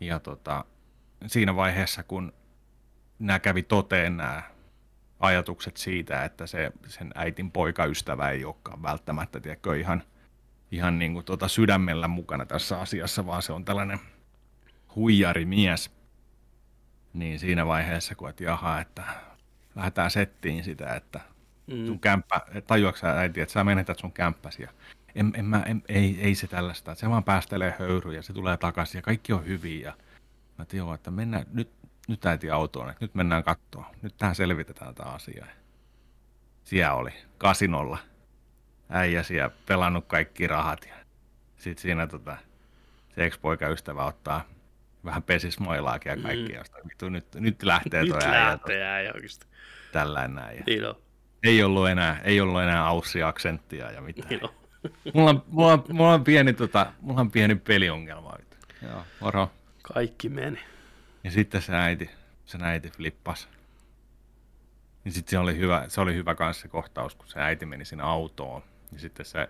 ja 0.00 0.20
tota, 0.20 0.64
siinä 1.26 1.56
vaiheessa, 1.56 2.02
kun 2.02 2.32
nämä 3.18 3.38
kävi 3.38 3.62
toteen 3.62 4.16
nämä 4.16 4.42
ajatukset 5.20 5.76
siitä, 5.76 6.24
että 6.24 6.46
se, 6.46 6.72
sen 6.86 7.10
äitin 7.14 7.50
poikaystävä 7.50 8.30
ei 8.30 8.44
olekaan 8.44 8.82
välttämättä 8.82 9.40
tiedätkö, 9.40 9.76
ihan, 9.76 10.02
ihan 10.70 10.98
niin 10.98 11.12
kuin 11.12 11.24
tuota 11.24 11.48
sydämellä 11.48 12.08
mukana 12.08 12.46
tässä 12.46 12.80
asiassa, 12.80 13.26
vaan 13.26 13.42
se 13.42 13.52
on 13.52 13.64
tällainen 13.64 13.98
huijarimies. 14.94 15.90
Niin 17.12 17.38
siinä 17.38 17.66
vaiheessa, 17.66 18.14
kun 18.14 18.28
että 18.28 18.44
jaha, 18.44 18.80
että 18.80 19.02
lähdetään 19.76 20.10
settiin 20.10 20.64
sitä, 20.64 20.94
että 20.94 21.20
mm. 21.66 21.86
sun 21.86 22.00
kämppä, 22.00 22.40
tajuatko 22.66 22.98
sä 22.98 23.18
äiti, 23.18 23.40
että 23.40 23.52
sä 23.52 23.64
menetät 23.64 23.98
sun 23.98 24.12
kämppäsi 24.12 24.62
ja 24.62 24.70
en, 25.14 25.32
en 25.36 25.44
mä, 25.44 25.62
en, 25.66 25.82
ei, 25.88 26.18
ei 26.20 26.34
se 26.34 26.46
tällaista, 26.46 26.92
että 26.92 27.00
se 27.00 27.10
vaan 27.10 27.24
päästelee 27.24 27.74
höyryä 27.78 28.14
ja 28.14 28.22
se 28.22 28.32
tulee 28.32 28.56
takaisin 28.56 28.98
ja 28.98 29.02
kaikki 29.02 29.32
on 29.32 29.46
hyviä. 29.46 29.88
Ja 29.88 29.94
mä 30.58 30.64
tiedän, 30.64 30.94
että 30.94 31.10
mennään, 31.10 31.46
nyt, 31.52 31.70
nyt 32.08 32.26
äiti 32.26 32.50
autoon, 32.50 32.90
että 32.90 33.04
nyt 33.04 33.14
mennään 33.14 33.44
kattoon, 33.44 33.86
nyt 34.02 34.14
tähän 34.18 34.34
selvitetään 34.34 34.94
tämä 34.94 35.10
asia. 35.10 35.46
Siellä 36.64 36.94
oli 36.94 37.10
kasinolla 37.38 37.98
äijä 38.88 39.22
siellä 39.22 39.50
pelannut 39.66 40.06
kaikki 40.06 40.46
rahat 40.46 40.86
ja 40.86 40.94
sitten 41.56 41.82
siinä 41.82 42.06
tota, 42.06 42.36
se 43.14 43.26
ex-poikaystävä 43.26 44.04
ottaa 44.04 44.44
vähän 45.04 45.22
pesismailaakin 45.22 46.10
ja 46.10 46.16
kaikki, 46.16 46.52
mm. 46.52 46.88
vittu, 46.88 47.08
nyt, 47.08 47.26
nyt 47.34 47.62
lähtee 47.62 48.06
tuo 48.06 48.16
äijä. 48.16 48.50
Nyt 48.50 48.50
lähtee 48.52 48.86
äijä 48.86 49.12
oikeasti. 49.14 49.46
Tällainen 49.96 50.34
näin. 50.34 50.62
Niin 50.66 50.86
on. 50.86 50.94
Ei 51.42 51.62
ollut 51.62 51.88
enää, 51.88 52.20
ei 52.24 52.40
ollut 52.40 52.62
enää 52.62 52.90
aussi-aksenttia 52.90 53.90
ja 53.90 54.00
mitään. 54.00 54.28
Niin 54.28 54.44
on. 54.44 54.50
mulla, 55.14 55.30
on, 55.30 55.42
mulla, 55.46 55.72
on, 55.72 55.84
mulla, 55.88 56.14
on 56.14 56.24
pieni, 56.24 56.52
tota, 56.52 56.92
mulla 57.00 57.20
on 57.20 57.30
pieni 57.30 57.54
peliongelma. 57.54 58.34
Joo, 58.82 59.02
moro. 59.20 59.50
Kaikki 59.82 60.28
meni. 60.28 60.58
Ja 61.24 61.30
sitten 61.30 61.62
se 61.62 61.76
äiti, 61.76 62.10
se 62.44 62.58
äiti 62.62 62.90
flippas. 62.90 63.48
Ja 65.04 65.12
sitten 65.12 65.30
se 65.30 65.38
oli 65.38 65.56
hyvä, 65.56 65.84
se 65.88 66.00
oli 66.00 66.14
hyvä 66.14 66.34
kanssa 66.34 66.62
se 66.62 66.68
kohtaus, 66.68 67.14
kun 67.14 67.28
se 67.28 67.40
äiti 67.40 67.66
meni 67.66 67.84
sinne 67.84 68.04
autoon. 68.04 68.62
Ja 68.92 68.98
sitten 68.98 69.26
se 69.26 69.48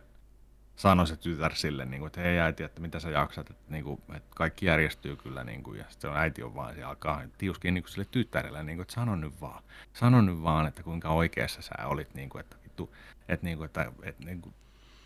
sanoi 0.77 1.07
se 1.07 1.17
tytär 1.17 1.55
sille, 1.55 1.85
niin 1.85 2.01
kuin, 2.01 2.07
että 2.07 2.21
hei 2.21 2.41
äiti, 2.41 2.63
että 2.63 2.81
mitä 2.81 3.01
sä 3.01 3.11
jaksat, 3.11 3.51
että, 3.51 3.63
niin 3.69 3.85
kuin, 3.85 4.01
että 4.15 4.35
kaikki 4.35 4.67
järjestyy 4.67 5.17
kyllä. 5.17 5.45
Niin 5.45 5.63
kuin, 5.63 5.79
ja 5.79 5.85
sitten 5.89 6.11
on 6.11 6.17
äiti 6.17 6.43
on 6.43 6.55
vaan, 6.55 6.75
se 6.75 6.83
alkaa 6.83 7.23
tiuskiin 7.39 7.75
niin 7.75 7.85
kuin 7.85 7.93
sille 7.93 8.07
tyttärelle, 8.11 8.63
niin 8.63 8.77
kuin, 8.77 8.83
että 8.83 8.95
sano 8.95 9.17
nyt 9.17 9.41
vaan, 9.41 9.63
sano 9.93 10.21
nyt 10.21 10.43
vaan, 10.43 10.67
että 10.67 10.83
kuinka 10.83 11.09
oikeassa 11.09 11.63
sä 11.63 11.75
olit, 11.85 12.15
niin 12.15 12.29
kuin, 12.29 12.41
että, 12.41 12.57
vittu, 12.65 12.95
että, 13.29 13.47
niin 13.47 13.59
kuin, 13.59 13.67
että, 13.67 13.93
että, 14.03 14.25
niin 14.25 14.43
kuin, 14.43 14.55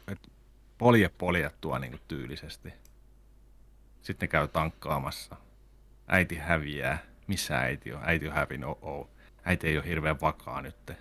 että 0.08 0.28
polje 0.78 1.08
poljettua 1.08 1.78
niin 1.78 1.90
kuin, 1.90 2.02
tyylisesti. 2.08 2.72
Sitten 4.02 4.28
käy 4.28 4.48
tankkaamassa. 4.48 5.36
Äiti 6.08 6.36
häviää. 6.36 6.98
Missä 7.26 7.58
äiti 7.58 7.92
on? 7.92 8.00
Äiti 8.04 8.28
on 8.28 8.34
hävinnyt, 8.34 8.68
oh, 8.68 8.78
oh. 8.82 9.10
Äiti 9.44 9.68
ei 9.68 9.78
ole 9.78 9.86
hirveän 9.86 10.20
vakaa 10.20 10.62
nyt. 10.62 10.92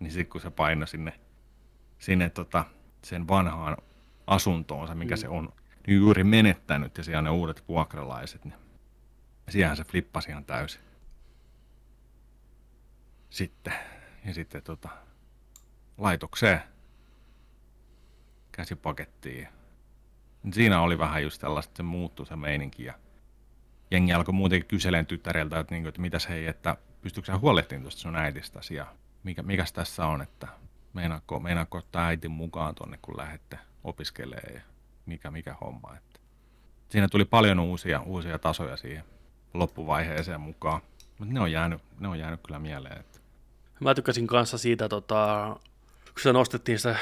Niin 0.00 0.12
sitten 0.12 0.32
kun 0.32 0.40
se 0.40 0.50
paino 0.50 0.86
sinne, 0.86 1.12
sinne 1.98 2.30
tota, 2.30 2.64
sen 3.02 3.28
vanhaan 3.28 3.76
asuntoonsa, 4.26 4.94
mikä 4.94 5.14
mm. 5.14 5.18
se 5.18 5.28
on 5.28 5.52
niin 5.86 5.98
juuri 5.98 6.24
menettänyt, 6.24 6.98
ja 6.98 7.04
siellä 7.04 7.22
ne 7.22 7.30
uudet 7.30 7.64
vuokralaiset, 7.68 8.44
niin 8.44 8.54
siellähän 9.48 9.76
se 9.76 9.84
flippasi 9.84 10.30
ihan 10.30 10.44
täysin. 10.44 10.80
Sitten, 13.30 13.74
ja 14.24 14.34
sitten 14.34 14.62
tota, 14.62 14.88
laitokseen 15.98 16.60
käsipakettiin. 18.52 19.48
Siinä 20.52 20.80
oli 20.80 20.98
vähän 20.98 21.22
just 21.22 21.40
tällaista, 21.40 21.70
että 21.70 21.76
se 21.76 21.82
muuttui 21.82 22.26
se 22.26 22.36
meininki, 22.36 22.84
ja 22.84 22.94
jengi 23.90 24.12
alkoi 24.12 24.34
muutenkin 24.34 24.68
kyseleen 24.68 25.06
tyttäreltä, 25.06 25.60
että, 25.60 25.74
niin 25.74 25.86
että 25.86 26.00
mitäs 26.00 26.28
hei, 26.28 26.46
että 26.46 26.76
pystyykö 27.02 27.26
sä 27.26 27.38
huolehtimaan 27.38 27.82
tuosta 27.82 28.00
sun 28.00 28.16
äitistäsi, 28.16 28.74
ja 28.74 28.86
mikä, 29.22 29.42
mikäs 29.42 29.72
tässä 29.72 30.06
on, 30.06 30.22
että 30.22 30.48
meinaako, 30.92 31.40
meinaako 31.40 31.78
ottaa 31.78 32.06
äitin 32.06 32.30
mukaan 32.30 32.74
tuonne, 32.74 32.98
kun 33.02 33.16
lähdette 33.16 33.58
opiskelee 33.84 34.52
ja 34.54 34.60
mikä, 35.06 35.30
mikä 35.30 35.56
homma. 35.60 35.94
Että 35.96 36.20
siinä 36.88 37.08
tuli 37.08 37.24
paljon 37.24 37.60
uusia, 37.60 38.00
uusia 38.00 38.38
tasoja 38.38 38.76
siihen 38.76 39.04
loppuvaiheeseen 39.54 40.40
mukaan, 40.40 40.80
mutta 41.18 41.34
ne 41.34 41.40
on 41.40 41.52
jäänyt, 41.52 41.82
ne 42.00 42.08
on 42.08 42.18
jäänyt 42.18 42.40
kyllä 42.46 42.58
mieleen. 42.58 43.00
Että. 43.00 43.20
Mä 43.80 43.94
tykkäsin 43.94 44.26
kanssa 44.26 44.58
siitä, 44.58 44.88
tota, 44.88 45.56
kun 46.04 46.22
se 46.22 46.32
nostettiin 46.32 46.78
sitä, 46.78 46.96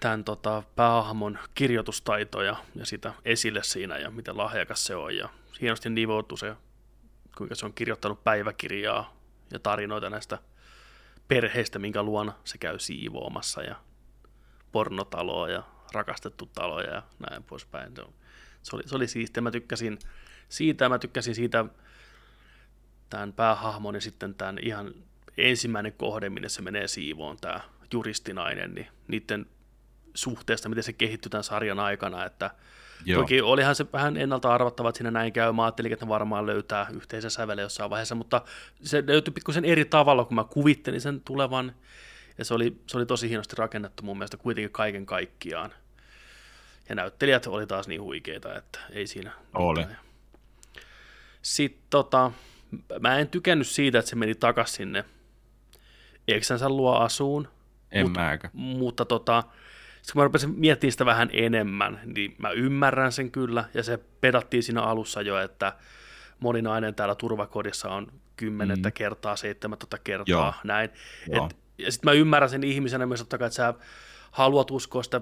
tämän 0.00 0.24
tota, 0.24 0.62
päähahmon 0.76 1.38
kirjoitustaitoja 1.54 2.56
ja 2.74 2.86
sitä 2.86 3.14
esille 3.24 3.62
siinä 3.62 3.98
ja 3.98 4.10
miten 4.10 4.36
lahjakas 4.36 4.86
se 4.86 4.96
on 4.96 5.16
ja 5.16 5.28
hienosti 5.60 5.90
nivoutui 5.90 6.38
se, 6.38 6.56
kuinka 7.36 7.54
se 7.54 7.66
on 7.66 7.74
kirjoittanut 7.74 8.24
päiväkirjaa 8.24 9.16
ja 9.52 9.58
tarinoita 9.58 10.10
näistä 10.10 10.38
perheistä, 11.28 11.78
minkä 11.78 12.02
luona 12.02 12.32
se 12.44 12.58
käy 12.58 12.78
siivoamassa 12.78 13.62
ja 13.62 13.76
pornotaloa 14.72 15.48
ja 15.48 15.62
rakastettu 15.96 16.50
taloja 16.54 16.94
ja 16.94 17.02
näin 17.30 17.42
poispäin. 17.42 17.94
Se 18.62 18.76
oli, 18.76 18.82
se 18.86 18.96
oli 18.96 19.08
siistiä. 19.08 19.40
Mä 19.40 19.50
tykkäsin 19.50 19.98
siitä, 20.48 20.88
mä 20.88 20.98
tykkäsin 20.98 21.34
siitä 21.34 21.64
tämän 23.10 23.32
päähahmon 23.32 23.94
ja 23.94 24.00
sitten 24.00 24.34
tämän 24.34 24.58
ihan 24.62 24.94
ensimmäinen 25.38 25.92
kohde, 25.92 26.30
minne 26.30 26.48
se 26.48 26.62
menee 26.62 26.88
siivoon, 26.88 27.36
tämä 27.36 27.60
juristinainen, 27.92 28.74
niin 28.74 28.86
niiden 29.08 29.46
suhteesta, 30.14 30.68
miten 30.68 30.84
se 30.84 30.92
kehittyi 30.92 31.30
tämän 31.30 31.44
sarjan 31.44 31.80
aikana, 31.80 32.24
että 32.24 32.50
Joo. 33.04 33.22
Toki 33.22 33.40
olihan 33.40 33.74
se 33.74 33.86
vähän 33.92 34.16
ennalta 34.16 34.54
arvattava, 34.54 34.88
että 34.88 34.98
siinä 34.98 35.10
näin 35.10 35.32
käy. 35.32 35.52
Mä 35.52 35.64
ajattelin, 35.64 35.92
että 35.92 36.04
ne 36.04 36.08
varmaan 36.08 36.46
löytää 36.46 36.86
yhteisen 36.94 37.30
sävelen 37.30 37.62
jossain 37.62 37.90
vaiheessa, 37.90 38.14
mutta 38.14 38.42
se 38.82 39.04
löytyi 39.06 39.32
pikkusen 39.32 39.64
eri 39.64 39.84
tavalla, 39.84 40.24
kun 40.24 40.34
mä 40.34 40.44
kuvittelin 40.44 41.00
sen 41.00 41.20
tulevan. 41.20 41.72
Ja 42.38 42.44
se 42.44 42.54
oli, 42.54 42.80
se 42.86 42.96
oli 42.96 43.06
tosi 43.06 43.28
hienosti 43.28 43.56
rakennettu 43.58 44.02
mun 44.02 44.18
mielestä 44.18 44.36
kuitenkin 44.36 44.72
kaiken 44.72 45.06
kaikkiaan. 45.06 45.72
Ja 46.88 46.94
näyttelijät 46.94 47.46
oli 47.46 47.66
taas 47.66 47.88
niin 47.88 48.02
huikeita, 48.02 48.56
että 48.56 48.78
ei 48.90 49.06
siinä 49.06 49.32
Oli. 49.54 49.80
Mitään. 49.80 49.98
Sitten 51.42 51.82
tota, 51.90 52.32
mä 53.00 53.18
en 53.18 53.28
tykännyt 53.28 53.66
siitä, 53.66 53.98
että 53.98 54.08
se 54.08 54.16
meni 54.16 54.34
takaisin 54.34 54.76
sinne 54.76 55.04
eksänsä 56.28 56.68
luo 56.68 56.94
asuun. 56.94 57.48
En 57.92 58.06
mutta, 58.06 58.20
mäkä. 58.20 58.50
Mutta 58.52 59.04
tota, 59.04 59.40
sitten 59.40 60.12
kun 60.12 60.20
mä 60.20 60.24
rupesin 60.24 60.54
miettimään 60.56 60.92
sitä 60.92 61.06
vähän 61.06 61.30
enemmän, 61.32 62.00
niin 62.04 62.34
mä 62.38 62.50
ymmärrän 62.50 63.12
sen 63.12 63.30
kyllä, 63.30 63.64
ja 63.74 63.82
se 63.82 63.98
pedattiin 64.20 64.62
siinä 64.62 64.82
alussa 64.82 65.22
jo, 65.22 65.38
että 65.40 65.72
moni 66.40 66.62
nainen 66.62 66.94
täällä 66.94 67.14
turvakodissa 67.14 67.88
on 67.88 68.12
kymmenettä 68.36 68.88
mm. 68.88 68.92
kertaa, 68.92 69.36
seitsemättä 69.36 69.98
kertaa, 70.04 70.26
Joo. 70.26 70.54
näin. 70.64 70.90
Joo. 71.32 71.46
Et, 71.46 71.56
ja 71.78 71.92
sitten 71.92 72.10
mä 72.10 72.12
ymmärrän 72.12 72.50
sen 72.50 72.64
ihmisenä 72.64 73.06
myös 73.06 73.20
totta 73.20 73.38
kai, 73.38 73.46
että 73.46 73.56
sä 73.56 73.74
haluat 74.30 74.70
uskoa 74.70 75.02
sitä 75.02 75.20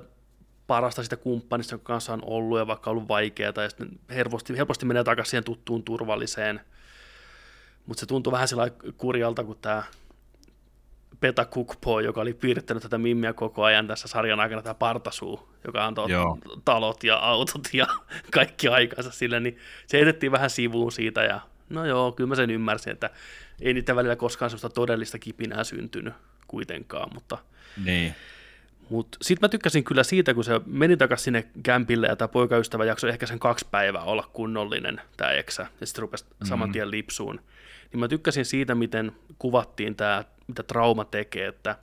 parasta 0.67 1.03
sitä 1.03 1.17
kumppanista, 1.17 1.75
jonka 1.75 1.85
kanssa 1.93 2.13
on 2.13 2.23
ollut 2.25 2.59
ja 2.59 2.67
vaikka 2.67 2.91
ollut 2.91 3.09
vaikeaa, 3.09 3.53
ja 3.57 3.69
sitten 3.69 3.89
helposti, 4.11 4.57
helposti 4.57 4.87
menee 4.87 5.05
takaisin 5.05 5.31
siihen 5.31 5.45
tuttuun 5.45 5.83
turvalliseen. 5.83 6.61
Mutta 7.87 8.01
se 8.01 8.07
tuntuu 8.07 8.33
vähän 8.33 8.49
sillä 8.49 8.71
kurjalta, 8.97 9.45
kun 9.45 9.59
tämä 9.61 9.83
Peta 11.21 11.45
Kukpo, 11.45 12.01
joka 12.01 12.21
oli 12.21 12.35
piirtänyt 12.35 12.83
tätä 12.83 12.99
mimmiä 12.99 13.33
koko 13.33 13.65
ajan 13.65 13.87
tässä 13.87 14.09
sarjan 14.09 14.41
aikana, 14.41 14.63
tämä 14.63 14.75
Partasuu, 14.75 15.49
joka 15.67 15.87
antoi 15.87 16.11
Joo. 16.11 16.39
talot 16.65 17.05
ja 17.05 17.17
autot 17.17 17.69
ja 17.73 17.87
kaikki 18.35 18.69
aikansa 18.69 19.11
sille, 19.11 19.41
niin 19.41 19.59
se 19.87 20.01
etettiin 20.01 20.33
vähän 20.33 20.51
sivuun 20.51 20.93
siitä 20.93 21.23
ja 21.23 21.41
no 21.69 21.87
joo, 21.87 22.13
kyllä 22.13 22.29
mä 22.29 22.35
sen 22.35 22.51
ymmärsin, 22.51 22.93
että 22.93 23.11
ei 23.61 23.75
niitä 23.75 23.97
välillä 23.97 24.17
koskaan 24.17 24.51
sellaista 24.51 24.69
todellista 24.69 25.19
kipinää 25.19 25.65
syntynyt 25.65 26.15
kuitenkaan, 26.47 27.11
mutta 27.15 27.39
niin. 27.85 28.15
Mutta 28.91 29.19
sitten 29.23 29.45
mä 29.45 29.49
tykkäsin 29.49 29.85
kyllä 29.85 30.03
siitä, 30.03 30.35
kun 30.35 30.45
se 30.45 30.61
meni 30.67 30.97
takaisin 30.97 31.25
sinne 31.25 31.49
kämpille 31.63 32.07
ja 32.07 32.17
tämä 32.17 32.29
poikaystävä 32.29 32.85
jaksoi 32.85 33.11
ehkä 33.11 33.27
sen 33.27 33.39
kaksi 33.39 33.67
päivää 33.71 34.03
olla 34.03 34.31
kunnollinen, 34.33 35.01
tämä 35.17 35.31
eksä, 35.31 35.67
ja 35.81 35.87
sitten 35.87 36.03
rupesi 36.03 36.25
mm-hmm. 36.25 36.47
saman 36.47 36.73
tien 36.73 36.91
lipsuun. 36.91 37.41
Niin 37.93 38.01
mä 38.01 38.09
tykkäsin 38.09 38.45
siitä, 38.45 38.75
miten 38.75 39.13
kuvattiin 39.39 39.97
tämä, 39.97 40.25
mitä 40.47 40.63
trauma 40.63 41.05
tekee, 41.05 41.49
että 41.49 41.79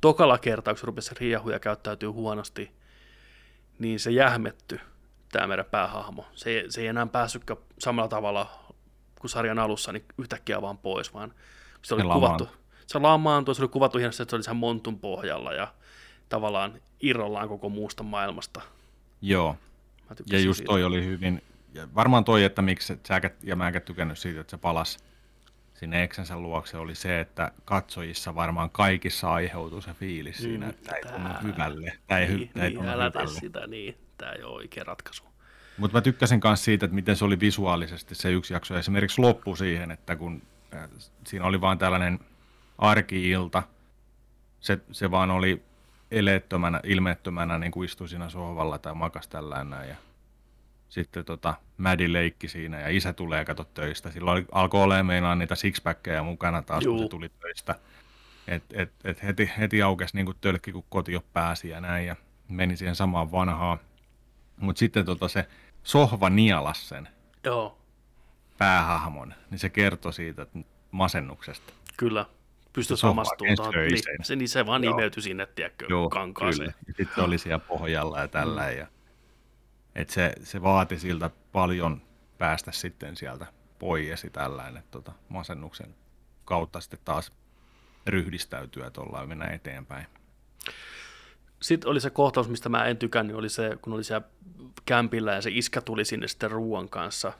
tokalla 0.00 0.38
kertaa, 0.38 0.74
kun 0.74 0.78
se 0.78 0.86
rupesi 0.86 1.14
riahuja 1.20 1.58
käyttäytyy 1.58 2.08
huonosti, 2.08 2.70
niin 3.78 4.00
se 4.00 4.10
jähmetty 4.10 4.80
tämä 5.32 5.46
meidän 5.46 5.66
päähahmo. 5.70 6.26
Se, 6.34 6.64
se 6.68 6.80
ei 6.80 6.86
enää 6.86 7.06
päässytkään 7.06 7.58
samalla 7.78 8.08
tavalla 8.08 8.66
kuin 9.20 9.30
sarjan 9.30 9.58
alussa 9.58 9.92
niin 9.92 10.04
yhtäkkiä 10.18 10.62
vaan 10.62 10.78
pois, 10.78 11.14
vaan 11.14 11.34
se 11.82 11.94
oli 11.94 12.02
kuvattu, 12.02 12.48
se 12.86 12.98
lamaantui, 12.98 13.54
se 13.54 13.62
oli 13.62 13.68
kuvattu 13.68 13.98
hienosti, 13.98 14.22
että 14.22 14.30
se 14.30 14.36
oli 14.36 14.42
sen 14.42 14.56
montun 14.56 14.98
pohjalla 14.98 15.52
ja 15.52 15.74
tavallaan 16.28 16.80
irrollaan 17.00 17.48
koko 17.48 17.68
muusta 17.68 18.02
maailmasta. 18.02 18.60
Joo, 19.22 19.56
ja 20.30 20.38
just 20.38 20.58
siitä. 20.58 20.68
toi 20.68 20.84
oli 20.84 21.04
hyvin, 21.04 21.42
ja 21.74 21.88
varmaan 21.94 22.24
toi, 22.24 22.44
että 22.44 22.62
miksi 22.62 22.98
sä 23.08 23.20
ja 23.42 23.56
mä 23.56 23.66
enkä 23.66 23.80
tykännyt 23.80 24.18
siitä, 24.18 24.40
että 24.40 24.50
se 24.50 24.56
palasi 24.56 24.98
sinne 25.74 26.02
eksensä 26.02 26.38
luokse, 26.38 26.76
oli 26.76 26.94
se, 26.94 27.20
että 27.20 27.52
katsojissa 27.64 28.34
varmaan 28.34 28.70
kaikissa 28.70 29.32
aiheutuu 29.32 29.80
se 29.80 29.94
fiilis 29.94 30.38
siinä, 30.38 30.66
mm, 30.66 30.70
että 30.70 30.82
tämä 30.84 30.96
ei 30.96 31.12
tunnu 31.12 31.52
hyvälle. 31.52 31.98
Tämä 32.06 32.20
ei, 32.20 32.28
niin, 32.28 32.50
tämä 32.52 32.66
ei 32.66 32.72
niin, 32.72 32.88
älä 32.88 33.04
hyvälle. 33.04 33.40
sitä, 33.40 33.66
niin, 33.66 33.96
tämä 34.18 34.32
ei 34.32 34.42
ole 34.42 34.54
oikea 34.54 34.84
ratkaisu. 34.84 35.22
Mutta 35.78 35.96
mä 35.96 36.00
tykkäsin 36.00 36.40
myös 36.44 36.64
siitä, 36.64 36.86
että 36.86 36.94
miten 36.94 37.16
se 37.16 37.24
oli 37.24 37.40
visuaalisesti 37.40 38.14
se 38.14 38.32
yksi 38.32 38.54
jakso. 38.54 38.78
Esimerkiksi 38.78 39.20
loppu 39.20 39.56
siihen, 39.56 39.90
että 39.90 40.16
kun 40.16 40.42
äh, 40.74 40.90
siinä 41.26 41.44
oli 41.44 41.60
vain 41.60 41.78
tällainen 41.78 42.18
arkiilta, 42.78 43.62
se, 44.60 44.78
se 44.92 45.10
vaan 45.10 45.30
oli 45.30 45.62
eleettömänä, 46.10 46.80
ilmeettömänä, 46.84 47.58
niin 47.58 47.72
kuin 47.72 47.84
istui 47.84 48.08
siinä 48.08 48.28
sohvalla 48.28 48.78
tai 48.78 48.94
makas 48.94 49.28
tällään 49.28 49.70
näin. 49.70 49.88
Ja 49.88 49.96
sitten 50.88 51.24
tota, 51.24 51.54
Mädi 51.78 52.12
leikki 52.12 52.48
siinä 52.48 52.80
ja 52.80 52.88
isä 52.88 53.12
tulee 53.12 53.44
kato 53.44 53.64
töistä. 53.64 54.10
Silloin 54.10 54.46
alkoi 54.52 54.82
olemaan 54.82 55.06
meillä 55.06 55.34
niitä 55.34 55.54
sixpackkejä 55.54 56.22
mukana 56.22 56.62
taas, 56.62 56.84
Juu. 56.84 56.94
kun 56.94 57.04
se 57.04 57.08
tuli 57.08 57.28
töistä. 57.28 57.74
Et, 58.48 58.62
et, 58.72 58.92
et 59.04 59.22
heti, 59.22 59.50
heti 59.58 59.82
aukesi 59.82 60.16
niin 60.16 60.26
kuin 60.26 60.36
tölkki, 60.40 60.72
kun 60.72 60.84
koti 60.88 61.12
jo 61.12 61.24
pääsi 61.32 61.68
ja 61.68 61.80
näin 61.80 62.06
ja 62.06 62.16
meni 62.48 62.76
siihen 62.76 62.94
samaan 62.94 63.32
vanhaan. 63.32 63.78
Mutta 64.60 64.78
sitten 64.78 65.04
tota 65.04 65.28
se 65.28 65.48
sohva 65.82 66.30
nielas 66.30 66.88
sen 66.88 67.08
Joo. 67.44 67.78
päähahmon, 68.58 69.34
niin 69.50 69.58
se 69.58 69.68
kertoi 69.68 70.12
siitä 70.12 70.46
masennuksesta. 70.90 71.72
Kyllä 71.96 72.26
pysty 72.76 72.96
samastumaan. 72.96 73.72
Niin, 73.88 74.02
se, 74.22 74.36
niin 74.36 74.48
se 74.48 74.66
vaan 74.66 74.84
Joo. 74.84 74.94
imeytyi 74.94 75.22
sinne, 75.22 75.46
tiedätkö, 75.46 75.86
Joo, 75.88 76.08
kankaaseen. 76.08 76.72
Kyllä. 76.72 76.84
Ja 76.86 76.94
sitten 76.96 77.24
oli 77.24 77.38
siellä 77.38 77.58
pohjalla 77.58 78.20
ja 78.20 78.28
tällä. 78.28 78.70
Mm. 78.70 78.78
Ja, 78.78 78.86
et 79.94 80.10
se, 80.10 80.32
se 80.42 80.62
vaati 80.62 80.98
siltä 80.98 81.30
paljon 81.52 82.02
päästä 82.38 82.72
sitten 82.72 83.16
sieltä 83.16 83.46
pois 83.78 84.24
ja 84.24 84.30
tällainen, 84.30 84.76
että 84.76 84.90
tota, 84.90 85.12
masennuksen 85.28 85.94
kautta 86.44 86.80
sitten 86.80 87.00
taas 87.04 87.32
ryhdistäytyä, 88.06 88.86
että 88.86 89.00
ollaan 89.00 89.28
mennä 89.28 89.46
eteenpäin. 89.46 90.06
Sitten 91.62 91.90
oli 91.90 92.00
se 92.00 92.10
kohtaus, 92.10 92.48
mistä 92.48 92.68
mä 92.68 92.84
en 92.84 92.96
tykännyt, 92.96 93.36
oli 93.36 93.48
se, 93.48 93.78
kun 93.82 93.92
oli 93.92 94.04
siellä 94.04 94.28
kämpillä 94.86 95.32
ja 95.32 95.42
se 95.42 95.50
iskä 95.52 95.80
tuli 95.80 96.04
sinne 96.04 96.28
sitten 96.28 96.50
ruoan 96.50 96.88
kanssa 96.88 97.32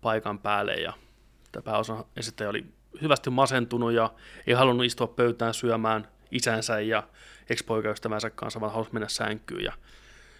paikan 0.00 0.38
päälle 0.38 0.74
ja 0.74 0.92
tämä 1.52 1.62
pääosa 1.62 2.04
esittäjä 2.16 2.50
oli 2.50 2.66
hyvästi 3.02 3.30
masentunut 3.30 3.92
ja 3.92 4.12
ei 4.46 4.54
halunnut 4.54 4.86
istua 4.86 5.06
pöytään 5.06 5.54
syömään 5.54 6.08
isänsä 6.30 6.80
ja 6.80 7.02
ex-poikaystävänsä 7.50 8.30
kanssa, 8.30 8.60
vaan 8.60 8.72
halusi 8.72 8.92
mennä 8.92 9.08
sänkyyn. 9.08 9.64
Ja 9.64 9.72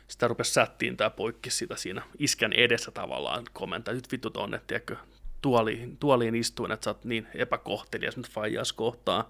sitä 0.09 0.29
rupesi 0.29 0.53
sättiin 0.53 0.97
tämä 0.97 1.11
poikki 1.11 1.51
sitä 1.51 1.77
siinä 1.77 2.03
iskän 2.19 2.53
edessä 2.53 2.91
tavallaan 2.91 3.45
komentaa. 3.53 3.95
Nyt 3.95 4.13
vittu 4.13 4.31
tonne, 4.31 4.61
tiedätkö, 4.67 4.97
tuoliin, 5.43 5.97
tuoliin 5.97 6.35
istuin, 6.35 6.73
että 6.73 6.85
sä 6.85 6.91
oot 6.91 7.05
niin 7.05 7.27
epäkohtelias 7.35 8.17
nyt 8.17 8.31
faijas 8.31 8.73
kohtaan. 8.73 9.25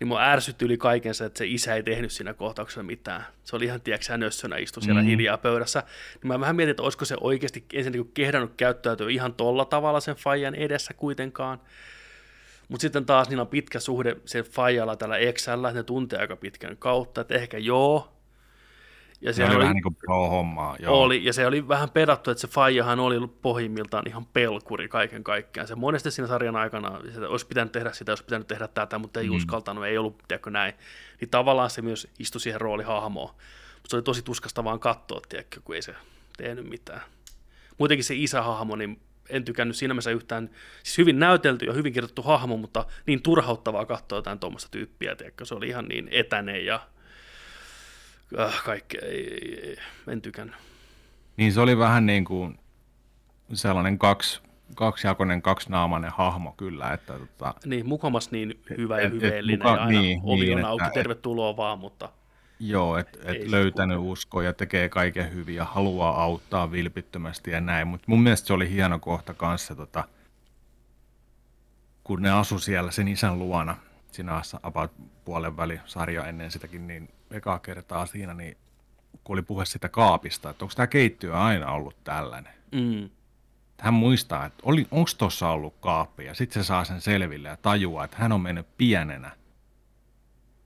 Niin 0.00 0.08
mua 0.08 0.22
ärsytti 0.22 0.64
yli 0.64 0.78
kaiken 0.78 1.14
se, 1.14 1.24
että 1.24 1.38
se 1.38 1.46
isä 1.46 1.74
ei 1.74 1.82
tehnyt 1.82 2.12
siinä 2.12 2.34
kohtauksessa 2.34 2.82
mitään. 2.82 3.26
Se 3.44 3.56
oli 3.56 3.64
ihan, 3.64 3.80
tiedätkö, 3.80 4.16
nössönä 4.16 4.56
istu 4.56 4.80
siellä 4.80 5.02
mm. 5.02 5.06
hiljaa 5.06 5.38
pöydässä. 5.38 5.82
Niin 6.22 6.28
mä 6.28 6.40
vähän 6.40 6.56
mietin, 6.56 6.70
että 6.70 6.82
olisiko 6.82 7.04
se 7.04 7.16
oikeasti 7.20 7.64
ensin 7.72 8.10
kehdannut 8.14 8.52
käyttäytyä 8.56 9.10
ihan 9.10 9.34
tolla 9.34 9.64
tavalla 9.64 10.00
sen 10.00 10.16
fajan 10.16 10.54
edessä 10.54 10.94
kuitenkaan. 10.94 11.60
Mutta 12.70 12.82
sitten 12.82 13.06
taas 13.06 13.28
niillä 13.28 13.42
on 13.42 13.48
pitkä 13.48 13.80
suhde 13.80 14.16
se 14.24 14.42
Fajalla 14.42 14.96
tällä 14.96 15.16
Exällä, 15.16 15.68
että 15.68 15.78
ne 15.78 15.84
tuntee 15.84 16.18
aika 16.18 16.36
pitkän 16.36 16.76
kautta, 16.76 17.20
että 17.20 17.34
ehkä 17.34 17.58
joo. 17.58 18.16
Ja 19.20 19.32
se 19.32 19.44
oli, 19.44 19.54
oli 19.54 19.62
vähän 19.62 19.74
niin 19.74 19.82
kuin 19.82 19.94
pro-hommaa. 19.94 20.76
Joo. 20.78 21.02
Oli, 21.02 21.24
ja 21.24 21.32
se 21.32 21.46
oli 21.46 21.68
vähän 21.68 21.90
pedattu, 21.90 22.30
että 22.30 22.40
se 22.40 22.48
Fajahan 22.48 23.00
oli 23.00 23.16
ollut 23.16 23.42
pohjimmiltaan 23.42 24.08
ihan 24.08 24.26
pelkuri 24.26 24.88
kaiken 24.88 25.24
kaikkiaan. 25.24 25.68
Se 25.68 25.74
monesti 25.74 26.10
siinä 26.10 26.28
sarjan 26.28 26.56
aikana, 26.56 27.00
että 27.08 27.28
olisi 27.28 27.46
pitänyt 27.46 27.72
tehdä 27.72 27.92
sitä, 27.92 28.12
olisi 28.12 28.24
pitänyt 28.24 28.46
tehdä 28.46 28.68
tätä, 28.68 28.98
mutta 28.98 29.20
ei 29.20 29.28
mm. 29.28 29.36
uskaltanut, 29.36 29.84
ei 29.84 29.98
ollut, 29.98 30.22
tiedätkö 30.28 30.50
näin. 30.50 30.74
Niin 31.20 31.30
tavallaan 31.30 31.70
se 31.70 31.82
myös 31.82 32.08
istui 32.18 32.40
siihen 32.40 32.60
roolihahmoon. 32.60 33.34
Mutta 33.74 33.88
se 33.88 33.96
oli 33.96 34.02
tosi 34.02 34.22
tuskasta 34.22 34.64
vaan 34.64 34.80
katsoa, 34.80 35.20
tiedätkö, 35.28 35.60
kun 35.64 35.74
ei 35.74 35.82
se 35.82 35.94
tehnyt 36.36 36.68
mitään. 36.68 37.02
Muutenkin 37.78 38.04
se 38.04 38.14
isähahmo, 38.14 38.76
niin 38.76 39.00
en 39.30 39.44
tykännyt 39.44 39.76
siinä 39.76 39.94
mielessä 39.94 40.10
yhtään, 40.10 40.50
siis 40.82 40.98
hyvin 40.98 41.18
näytelty 41.18 41.66
ja 41.66 41.72
hyvin 41.72 41.92
kirjoitettu 41.92 42.22
hahmo, 42.22 42.56
mutta 42.56 42.86
niin 43.06 43.22
turhauttavaa 43.22 43.86
katsoa 43.86 44.18
jotain 44.18 44.38
tuommoista 44.38 44.70
tyyppiä, 44.70 45.16
tiedätkö? 45.16 45.44
se 45.44 45.54
oli 45.54 45.68
ihan 45.68 45.84
niin 45.84 46.08
etäinen 46.10 46.66
ja 46.66 46.80
äh, 48.38 48.62
kaikkea, 48.64 49.00
ei, 49.02 49.34
ei, 49.34 49.68
ei, 49.68 49.76
en 50.08 50.22
tykännyt. 50.22 50.56
Niin 51.36 51.52
se 51.52 51.60
oli 51.60 51.78
vähän 51.78 52.06
niin 52.06 52.24
kuin 52.24 52.58
sellainen 53.54 53.98
kaksi, 53.98 54.40
kaksijakoinen, 54.74 55.42
kaksinaamainen 55.42 56.10
hahmo 56.14 56.52
kyllä. 56.52 56.92
Että, 56.92 57.12
tota, 57.12 57.54
niin, 57.64 57.86
mukamas 57.86 58.30
niin 58.30 58.60
hyvä 58.78 59.00
ja 59.00 59.08
hyveellinen 59.08 59.58
muka, 59.58 59.76
ja 59.76 59.82
aina 59.82 60.00
niin, 60.00 60.20
ovi 60.22 60.44
niin, 60.44 60.58
on 60.58 60.64
auki, 60.64 60.84
että, 60.84 60.94
tervetuloa 60.94 61.56
vaan, 61.56 61.78
mutta 61.78 62.08
Joo, 62.60 62.98
että 62.98 63.18
et 63.24 63.48
löytänyt 63.48 63.98
uskoa 64.00 64.42
ja 64.42 64.52
tekee 64.52 64.88
kaiken 64.88 65.32
hyvin 65.34 65.54
ja 65.54 65.64
haluaa 65.64 66.22
auttaa 66.22 66.72
vilpittömästi 66.72 67.50
ja 67.50 67.60
näin. 67.60 67.88
Mutta 67.88 68.04
mun 68.08 68.22
mielestä 68.22 68.46
se 68.46 68.52
oli 68.52 68.70
hieno 68.70 68.98
kohta 68.98 69.34
kanssa, 69.34 69.74
tota, 69.74 70.04
kun 72.04 72.22
ne 72.22 72.30
asu 72.30 72.58
siellä 72.58 72.90
sen 72.90 73.08
isän 73.08 73.38
luona, 73.38 73.76
siinä 74.12 74.42
about 74.62 74.92
puolen 75.24 75.56
väli 75.56 75.80
sarja 75.86 76.26
ennen 76.26 76.50
sitäkin, 76.50 76.86
niin 76.86 77.08
ekaa 77.30 77.58
kertaa 77.58 78.06
siinä, 78.06 78.34
niin 78.34 78.56
kun 79.24 79.34
oli 79.34 79.42
puhe 79.42 79.64
sitä 79.64 79.88
kaapista, 79.88 80.50
että 80.50 80.64
onko 80.64 80.74
tämä 80.76 80.86
keittiö 80.86 81.38
aina 81.38 81.72
ollut 81.72 82.04
tällainen. 82.04 82.52
Mm. 82.72 83.10
Hän 83.80 83.94
muistaa, 83.94 84.46
että 84.46 84.62
onko 84.90 85.10
tuossa 85.18 85.48
ollut 85.48 85.74
kaappi, 85.80 86.24
ja 86.24 86.34
sitten 86.34 86.62
se 86.62 86.66
saa 86.66 86.84
sen 86.84 87.00
selville 87.00 87.48
ja 87.48 87.56
tajuaa, 87.56 88.04
että 88.04 88.16
hän 88.20 88.32
on 88.32 88.40
mennyt 88.40 88.66
pienenä 88.76 89.39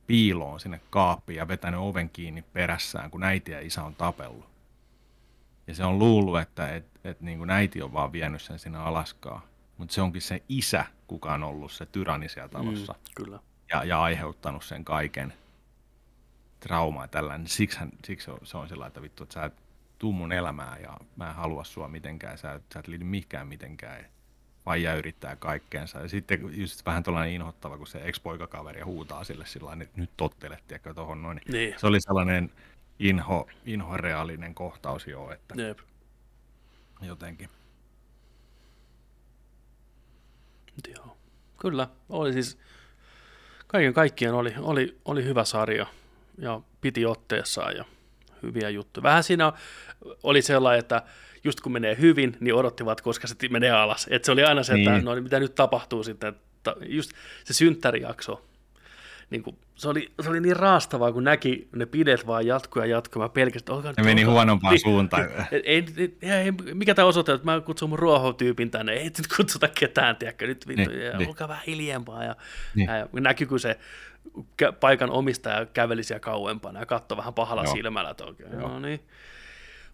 piiloon 0.06 0.60
sinne 0.60 0.80
kaappiin 0.90 1.36
ja 1.36 1.48
vetänyt 1.48 1.80
oven 1.80 2.10
kiinni 2.10 2.42
perässään, 2.42 3.10
kun 3.10 3.22
äiti 3.22 3.52
ja 3.52 3.60
isä 3.60 3.84
on 3.84 3.94
tapellut. 3.94 4.46
Ja 5.66 5.74
se 5.74 5.84
on 5.84 5.98
luullut, 5.98 6.40
että 6.40 6.74
et, 6.74 6.86
et 7.04 7.20
niin 7.20 7.38
kuin 7.38 7.50
äiti 7.50 7.82
on 7.82 7.92
vaan 7.92 8.12
vienyt 8.12 8.42
sen 8.42 8.58
sinne 8.58 8.78
Alaskaan. 8.78 9.42
Mutta 9.78 9.94
se 9.94 10.02
onkin 10.02 10.22
se 10.22 10.42
isä, 10.48 10.84
kuka 11.06 11.34
on 11.34 11.42
ollut 11.42 11.72
se 11.72 11.86
tyranni 11.86 12.28
siellä 12.28 12.48
talossa. 12.48 12.92
Mm, 12.92 12.98
kyllä. 13.14 13.38
Ja, 13.72 13.84
ja 13.84 14.02
aiheuttanut 14.02 14.64
sen 14.64 14.84
kaiken 14.84 15.32
traumaa 16.60 17.08
tällä. 17.08 17.40
Siksi, 17.44 17.78
hän, 17.78 17.90
siksi 18.04 18.30
se 18.42 18.56
on 18.56 18.68
sillä 18.68 18.86
että 18.86 19.02
vittu, 19.02 19.22
että 19.22 19.34
sä 19.34 19.44
et 19.44 19.54
tuu 19.98 20.12
mun 20.12 20.32
elämään 20.32 20.82
ja 20.82 20.96
mä 21.16 21.28
en 21.28 21.34
halua 21.34 21.64
sua 21.64 21.88
mitenkään. 21.88 22.38
Sä, 22.38 22.60
sä 22.74 22.78
et 22.78 22.88
liity 22.88 23.04
mihinkään 23.04 23.48
mitenkään 23.48 24.04
faija 24.64 24.94
yrittää 24.94 25.36
kaikkeensa. 25.36 26.00
Ja 26.00 26.08
sitten 26.08 26.60
just 26.60 26.86
vähän 26.86 27.02
tuollainen 27.02 27.34
inhottava, 27.34 27.78
kun 27.78 27.86
se 27.86 28.00
ex-poikakaveri 28.04 28.80
huutaa 28.80 29.24
sille 29.24 29.46
sillä 29.46 29.72
että 29.72 30.00
nyt 30.00 30.10
tottelet, 30.16 30.66
tiedätkö, 30.68 30.94
tuohon 30.94 31.22
noin. 31.22 31.40
Niin. 31.48 31.74
Se 31.78 31.86
oli 31.86 32.00
sellainen 32.00 32.50
inho, 32.98 33.48
inhoreaalinen 33.66 34.54
kohtaus 34.54 35.06
jo, 35.06 35.30
että 35.30 35.54
Jep. 35.62 35.78
jotenkin. 37.02 37.48
Joo. 40.96 41.16
Kyllä, 41.60 41.88
oli 42.08 42.32
siis, 42.32 42.58
kaiken 43.66 43.94
kaikkiaan 43.94 44.36
oli, 44.36 44.54
oli, 44.58 44.98
oli 45.04 45.24
hyvä 45.24 45.44
sarja 45.44 45.86
ja 46.38 46.60
piti 46.80 47.06
otteessaan 47.06 47.76
ja 47.76 47.84
hyviä 48.42 48.70
juttuja. 48.70 49.02
Vähän 49.02 49.24
siinä 49.24 49.52
oli 50.22 50.42
sellainen, 50.42 50.80
että 50.80 51.02
just 51.44 51.60
kun 51.60 51.72
menee 51.72 51.96
hyvin, 52.00 52.36
niin 52.40 52.54
odottivat, 52.54 53.00
koska 53.00 53.26
se 53.26 53.34
menee 53.50 53.70
alas. 53.70 54.06
Et 54.10 54.24
se 54.24 54.32
oli 54.32 54.44
aina 54.44 54.62
se, 54.62 54.74
että 54.74 54.92
niin. 54.92 55.04
no, 55.04 55.14
mitä 55.14 55.40
nyt 55.40 55.54
tapahtuu 55.54 56.02
sitten. 56.02 56.28
Että 56.28 56.76
just 56.86 57.10
se 57.44 57.54
synttärijakso, 57.54 58.44
niin 59.30 59.42
kuin, 59.42 59.56
se, 59.74 59.88
oli, 59.88 60.12
se 60.22 60.30
oli 60.30 60.40
niin 60.40 60.56
raastavaa, 60.56 61.12
kun 61.12 61.24
näki 61.24 61.68
ne 61.76 61.86
pidet 61.86 62.26
vaan 62.26 62.46
jatkuu 62.46 62.82
ja 62.82 62.86
jatkuu. 62.86 63.22
Mä 63.22 63.28
pelkästään, 63.28 63.76
olkaa 63.76 63.92
Ne 63.96 64.02
meni 64.02 64.22
olkaa, 64.22 64.34
huonompaan 64.34 64.72
niin, 64.72 64.80
suuntaan. 64.80 65.22
Ei, 65.52 65.86
ei, 65.96 66.16
ei, 66.22 66.52
mikä 66.52 66.94
tämä 66.94 67.08
osoittaa, 67.08 67.34
että 67.34 67.44
mä 67.44 67.60
kutsun 67.60 67.88
mun 67.88 67.98
ruohotyypin 67.98 68.70
tänne, 68.70 68.92
ei 68.92 69.04
nyt 69.04 69.26
kutsuta 69.36 69.68
ketään, 69.68 70.16
tiedäkö, 70.16 70.46
nyt 70.46 70.68
vittu, 70.68 70.90
niin, 70.90 71.02
ja, 71.02 71.18
niin. 71.18 71.28
olkaa 71.28 71.48
vähän 71.48 71.64
hiljempaa. 71.66 72.24
Ja, 72.24 72.36
niin. 72.74 72.88
ja, 72.88 73.08
näkyy, 73.20 73.46
kun 73.46 73.60
se 73.60 73.78
paikan 74.80 75.10
omistaja 75.10 75.66
käveli 75.66 76.02
siellä 76.02 76.20
kauempana 76.20 76.80
ja 76.80 76.86
katsoi 76.86 77.18
vähän 77.18 77.34
pahalla 77.34 77.64
Joo. 77.64 77.74
silmällä, 77.74 78.10
että 78.10 78.24
oikein, 78.24 78.58
no 78.58 78.80
niin. 78.80 79.00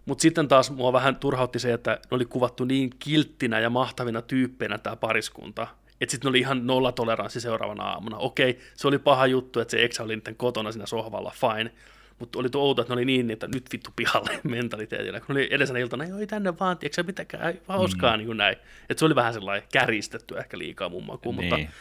Mutta 0.05 0.21
sitten 0.21 0.47
taas 0.47 0.71
mua 0.71 0.93
vähän 0.93 1.15
turhautti 1.15 1.59
se, 1.59 1.73
että 1.73 1.91
ne 1.91 2.15
oli 2.15 2.25
kuvattu 2.25 2.65
niin 2.65 2.89
kilttinä 2.99 3.59
ja 3.59 3.69
mahtavina 3.69 4.21
tyyppeinä 4.21 4.77
tämä 4.77 4.95
pariskunta, 4.95 5.67
että 6.01 6.11
sitten 6.11 6.27
ne 6.27 6.29
oli 6.29 6.39
ihan 6.39 6.67
nollatoleranssi 6.67 7.41
seuraavana 7.41 7.83
aamuna. 7.83 8.17
Okei, 8.17 8.59
se 8.75 8.87
oli 8.87 8.99
paha 8.99 9.27
juttu, 9.27 9.59
että 9.59 9.71
se 9.71 9.83
eksä 9.83 10.03
oli 10.03 10.15
niiden 10.15 10.35
kotona 10.35 10.71
siinä 10.71 10.85
sohvalla, 10.85 11.33
fine. 11.35 11.71
Mutta 12.19 12.39
oli 12.39 12.49
tuo 12.49 12.63
outo, 12.63 12.81
että 12.81 12.93
ne 12.93 12.97
oli 12.97 13.05
niin, 13.05 13.31
että 13.31 13.47
nyt 13.53 13.65
vittu 13.71 13.89
pihalle 13.95 14.39
mentaliteetillä. 14.43 15.19
Kun 15.19 15.35
oli 15.35 15.47
edellisenä 15.47 15.79
iltana, 15.79 16.03
ei 16.19 16.27
tänne 16.27 16.59
vaan, 16.59 16.77
tiedätkö 16.77 17.03
mitäkään, 17.03 17.53
hauskaa 17.67 18.11
mm. 18.11 18.17
niin 18.17 18.25
kuin 18.25 18.37
näin. 18.37 18.57
Että 18.89 18.99
se 18.99 19.05
oli 19.05 19.15
vähän 19.15 19.33
sellainen 19.33 19.67
käristetty 19.71 20.37
ehkä 20.37 20.57
liikaa 20.57 20.89
mun 20.89 21.05
makuun, 21.05 21.35
niin. 21.35 21.59
mutta, 21.59 21.71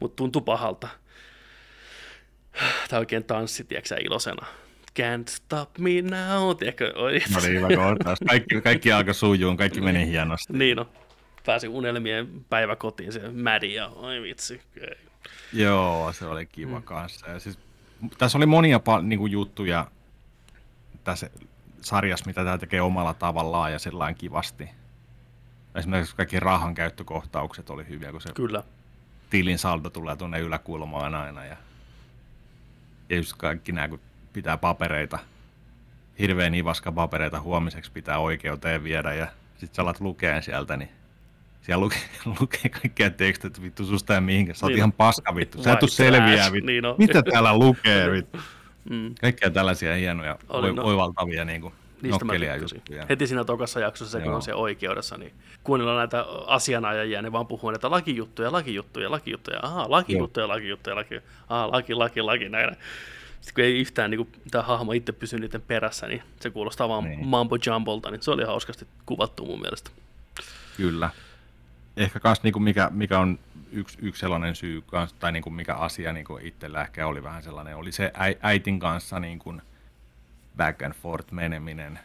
mutta 0.00 0.16
tuntui 0.16 0.42
pahalta. 0.42 0.88
Tämä 2.88 3.00
oikein 3.00 3.24
tanssi, 3.24 3.64
tiedätkö 3.64 3.96
ilosena. 4.00 4.46
Can't 4.98 5.28
stop 5.28 5.78
me 5.78 6.02
now, 6.02 6.56
tiedätkö? 6.56 6.92
Oi. 6.96 7.18
No 7.34 7.40
niin, 7.40 7.62
kaikki, 8.28 8.60
kaikki 8.60 8.92
alkoi 8.92 9.14
sujuun, 9.14 9.56
kaikki 9.56 9.80
meni 9.80 10.06
hienosti. 10.06 10.52
Niin 10.52 10.76
no, 10.76 10.88
pääsi 11.46 11.68
unelmien 11.68 12.44
päiväkotiin 12.48 13.12
se 13.12 13.28
mädi 13.28 13.74
ja 13.74 13.88
oi 13.88 14.22
vitsi. 14.22 14.60
Okay. 14.76 14.94
Joo, 15.52 16.12
se 16.12 16.26
oli 16.26 16.46
kiva 16.46 16.78
mm. 16.78 16.82
kanssa. 16.82 17.30
Ja 17.30 17.38
siis, 17.40 17.58
tässä 18.18 18.38
oli 18.38 18.46
monia 18.46 18.80
niin 19.02 19.18
kuin, 19.18 19.32
juttuja 19.32 19.86
tässä 21.04 21.30
sarjassa, 21.80 22.26
mitä 22.26 22.44
tämä 22.44 22.58
tekee 22.58 22.80
omalla 22.80 23.14
tavallaan 23.14 23.72
ja 23.72 23.78
sellainen 23.78 24.16
kivasti. 24.16 24.68
Esimerkiksi 25.74 26.16
kaikki 26.16 26.40
rahan 26.40 26.74
käyttökohtaukset 26.74 27.70
oli 27.70 27.88
hyviä, 27.88 28.12
kun 28.12 28.20
se 28.20 28.32
Kyllä. 28.34 28.62
tilin 29.30 29.58
saldo 29.58 29.90
tulee 29.90 30.16
tuonne 30.16 30.40
yläkulmaan 30.40 31.14
aina. 31.14 31.44
Ja, 31.44 31.56
ja 33.08 33.16
just 33.16 33.32
kaikki 33.36 33.72
nämä, 33.72 33.88
kun 33.88 34.00
pitää 34.32 34.56
papereita, 34.56 35.18
hirveän 36.18 36.54
ivaska 36.54 36.92
papereita 36.92 37.40
huomiseksi 37.40 37.90
pitää 37.92 38.18
oikeuteen 38.18 38.84
viedä 38.84 39.14
ja 39.14 39.26
sitten 39.56 39.74
sä 39.76 39.82
alat 39.82 40.00
lukeen 40.00 40.42
sieltä, 40.42 40.76
niin 40.76 40.88
siellä 41.62 41.82
lukee, 41.84 42.00
lukee 42.40 42.68
kaikkea 42.68 43.10
tekstit, 43.10 43.44
että 43.44 43.62
vittu 43.62 43.84
susta 43.84 44.14
ja 44.14 44.20
mihinkä, 44.20 44.54
sä 44.54 44.66
oot 44.66 44.70
niin 44.70 44.78
ihan 44.78 44.92
paska 44.92 45.34
vittu, 45.34 45.62
sä 45.62 45.72
et 45.72 45.78
tuu 45.78 45.88
selviää 45.88 46.52
vittu, 46.52 46.66
niin 46.66 46.84
mitä 46.98 47.22
täällä 47.22 47.58
lukee 47.58 48.10
vittu. 48.12 48.38
Mm. 48.90 49.14
Kaikkea 49.20 49.50
tällaisia 49.50 49.94
hienoja, 49.94 50.38
Oli, 50.48 50.72
no. 50.72 50.84
oivaltavia 50.84 51.44
niin 51.44 51.60
kuin, 51.60 51.74
Niistä 52.02 52.24
nokkelia 52.24 52.56
juttuja. 52.56 53.06
Heti 53.08 53.26
siinä 53.26 53.44
tokassa 53.44 53.80
jaksossa, 53.80 54.18
se, 54.18 54.24
kun 54.24 54.34
on 54.34 54.42
se 54.42 54.54
oikeudessa, 54.54 55.16
niin 55.16 55.32
kuunnellaan 55.64 55.98
näitä 55.98 56.24
asianajajia, 56.46 57.22
ne 57.22 57.32
vaan 57.32 57.46
puhuu 57.46 57.70
näitä 57.70 57.90
lakijuttuja, 57.90 58.52
lakijuttuja, 58.52 59.10
lakijuttuja, 59.10 59.58
aha, 59.62 59.86
lakijuttuja, 59.88 60.48
lakijuttuja, 60.48 60.96
laki, 60.96 61.20
aha, 61.48 61.72
laki, 61.72 61.94
laki, 61.94 62.22
laki, 62.22 62.48
näin. 62.48 62.76
Sitten 63.40 63.54
kun 63.54 63.64
ei 63.64 63.80
yhtään 63.80 64.10
niin 64.10 64.32
tämä 64.50 64.64
hahmo 64.64 64.92
itse 64.92 65.12
pysy 65.12 65.38
niiden 65.38 65.62
perässä, 65.62 66.06
niin 66.06 66.22
se 66.40 66.50
kuulostaa 66.50 66.88
vaan 66.88 67.04
niin. 67.04 67.26
mambo 67.26 67.58
jumbolta, 67.66 68.10
niin 68.10 68.22
se 68.22 68.30
oli 68.30 68.44
hauskasti 68.44 68.86
kuvattu 69.06 69.46
mun 69.46 69.60
mielestä. 69.60 69.90
Kyllä 70.76 71.10
ehkä 71.96 72.20
myös 72.24 72.42
niin 72.42 72.62
mikä, 72.62 72.90
mikä 72.92 73.18
on 73.18 73.38
yksi, 73.72 73.98
yksi 74.02 74.20
sellainen 74.20 74.56
syy, 74.56 74.80
kans, 74.80 75.12
tai 75.12 75.32
niin 75.32 75.42
kuin 75.42 75.54
mikä 75.54 75.74
asia 75.74 76.12
niin 76.12 76.26
kuin 76.26 76.46
itsellä 76.46 76.82
ehkä 76.82 77.06
oli 77.06 77.22
vähän 77.22 77.42
sellainen, 77.42 77.76
oli 77.76 77.92
se 77.92 78.12
äitin 78.42 78.80
kanssa 78.80 79.20
niin 79.20 79.38
kuin 79.38 79.62
back 80.56 80.82
and 80.82 80.94
forth 80.94 81.32
meneminen. 81.32 81.98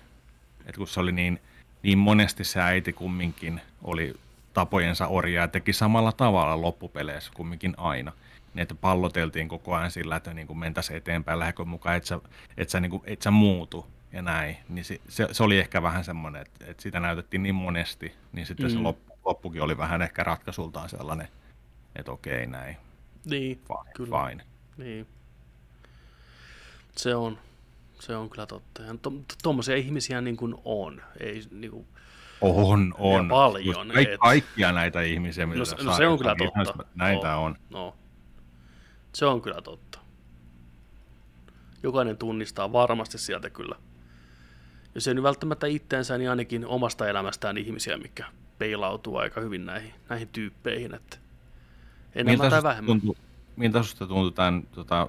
Et 0.65 0.77
kun 0.77 0.88
se 0.88 0.99
oli 0.99 1.11
niin, 1.11 1.41
niin 1.83 1.97
monesti 1.97 2.43
se 2.43 2.61
äiti 2.61 2.93
kumminkin 2.93 3.61
oli 3.83 4.13
tapojensa 4.53 5.07
orjaa 5.07 5.43
ja 5.43 5.47
teki 5.47 5.73
samalla 5.73 6.11
tavalla 6.11 6.61
loppupeleissä 6.61 7.31
kumminkin 7.33 7.73
aina. 7.77 8.11
Niin, 8.55 8.61
että 8.61 8.75
palloteltiin 8.75 9.47
koko 9.47 9.75
ajan 9.75 9.91
sillä, 9.91 10.15
että 10.15 10.33
niin 10.33 10.47
kuin 10.47 10.59
mentäisiin 10.59 10.97
eteenpäin, 10.97 11.39
lähdekö 11.39 11.65
mukaan, 11.65 11.95
että 11.95 12.07
sä, 12.07 12.19
et 12.57 12.69
sä, 12.69 12.79
niin 12.79 12.89
kuin, 12.89 13.03
et 13.05 13.21
sä 13.21 13.31
muutu 13.31 13.87
ja 14.11 14.21
näin. 14.21 14.57
Niin 14.69 14.85
se, 14.85 15.01
se, 15.09 15.27
se, 15.31 15.43
oli 15.43 15.59
ehkä 15.59 15.81
vähän 15.81 16.03
semmoinen, 16.03 16.41
että, 16.41 16.65
että 16.67 16.83
sitä 16.83 16.99
näytettiin 16.99 17.43
niin 17.43 17.55
monesti, 17.55 18.13
niin 18.33 18.45
sitten 18.45 18.65
mm. 18.65 18.73
se 18.73 18.79
loppu 18.79 19.15
loppukin 19.25 19.61
oli 19.61 19.77
vähän 19.77 20.01
ehkä 20.01 20.23
ratkaisultaan 20.23 20.89
sellainen, 20.89 21.27
että 21.95 22.11
okei 22.11 22.47
näin. 22.47 22.77
Niin, 23.25 23.61
fine, 23.67 23.93
kyllä. 23.95 24.27
Fine. 24.27 24.43
Niin. 24.77 25.07
Se 26.97 27.15
on, 27.15 27.37
se 27.99 28.15
on 28.15 28.29
kyllä 28.29 28.45
totta. 28.45 28.83
Ja 28.83 28.95
tuommoisia 29.43 29.75
to, 29.75 29.79
ihmisiä 29.79 30.21
niin 30.21 30.37
kuin 30.37 30.55
on. 30.65 31.01
Ei, 31.19 31.41
niin 31.51 31.71
kuin, 31.71 31.87
on, 32.41 32.93
on. 32.97 33.29
paljon. 33.29 33.87
Kaik, 33.93 34.09
et... 34.09 34.19
Kaikkia 34.19 34.71
näitä 34.71 35.01
ihmisiä, 35.01 35.45
mitä 35.45 35.59
no, 35.59 35.83
no 35.83 35.97
se 35.97 36.07
on 36.07 36.17
kyllä 36.17 36.35
totta. 36.63 36.85
Näitä 36.95 37.27
no, 37.27 37.43
on. 37.43 37.55
No. 37.69 37.95
Se 39.16 39.26
on 39.26 39.41
kyllä 39.41 39.61
totta. 39.61 39.99
Jokainen 41.84 42.18
tunnistaa 42.18 42.72
varmasti 42.72 43.18
sieltä 43.18 43.49
kyllä. 43.49 43.76
Jos 44.95 45.07
ei 45.07 45.13
nyt 45.13 45.24
välttämättä 45.24 45.68
itteensä, 45.68 46.18
niin 46.18 46.30
ainakin 46.30 46.66
omasta 46.66 47.07
elämästään 47.07 47.57
ihmisiä, 47.57 47.97
mikä 47.97 48.26
peilautuu 48.57 49.18
aika 49.18 49.41
hyvin 49.41 49.66
näihin, 49.66 49.93
näihin 50.09 50.28
tyyppeihin, 50.28 50.95
että 50.95 51.18
enemmän 52.16 52.34
miltä 52.34 52.49
tai 52.49 52.63
vähemmän. 52.63 53.01
Tuntui, 53.01 53.16
miltä 53.55 53.84
sinusta 53.84 54.07
tuntui 54.07 54.32
tämän 54.32 54.63
tota, 54.72 55.07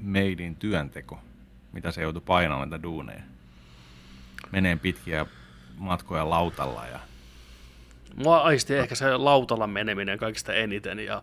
Madein 0.00 0.56
työnteko? 0.56 1.20
Mitä 1.72 1.90
se 1.90 2.02
joutui 2.02 2.22
painamaan 2.26 2.70
näitä 2.70 2.82
duuneja? 2.82 3.22
Menee 4.52 4.76
pitkiä 4.76 5.26
matkoja 5.76 6.30
lautalla 6.30 6.86
ja 6.86 7.00
Mua 8.16 8.38
aisti 8.38 8.74
ehkä 8.74 8.94
se 8.94 9.16
lautalla 9.16 9.66
meneminen 9.66 10.18
kaikista 10.18 10.52
eniten 10.52 10.98
ja, 10.98 11.22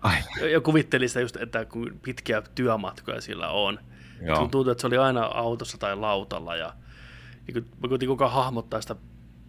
ja 0.51 0.61
kuvittelin 0.61 1.09
sitä 1.09 1.21
just, 1.21 1.35
että 1.35 1.65
kun 1.65 1.99
pitkiä 2.05 2.41
työmatkoja 2.55 3.21
sillä 3.21 3.49
on. 3.49 3.79
Joo. 4.21 4.37
Tuntuu, 4.37 4.69
että 4.69 4.81
se 4.81 4.87
oli 4.87 4.97
aina 4.97 5.23
autossa 5.25 5.77
tai 5.77 5.95
lautalla 5.95 6.55
ja 6.55 6.73
niin 7.47 7.53
kuin, 7.53 7.91
mä 7.91 8.07
kukaan 8.07 8.31
hahmottaa 8.31 8.81
sitä 8.81 8.95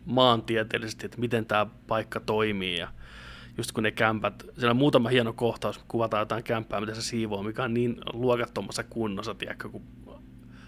maantieteellisesti, 0.05 1.07
että 1.07 1.20
miten 1.20 1.47
tämä 1.47 1.66
paikka 1.86 2.20
toimii 2.20 2.78
ja 2.78 2.88
just 3.59 3.72
kun 3.72 3.82
ne 3.82 3.90
kämpät, 3.90 4.45
siellä 4.59 4.70
on 4.70 4.76
muutama 4.76 5.09
hieno 5.09 5.32
kohtaus, 5.32 5.80
kuvataan 5.88 6.20
jotain 6.20 6.45
kämppää, 6.45 6.80
mitä 6.80 6.95
se 6.95 7.03
siivoo, 7.03 7.43
mikä 7.43 7.64
on 7.64 7.74
niin 7.74 7.97
luokattomassa 8.12 8.84
kunnossa, 8.84 9.34
tiedätkö, 9.34 9.68
kun 9.68 9.82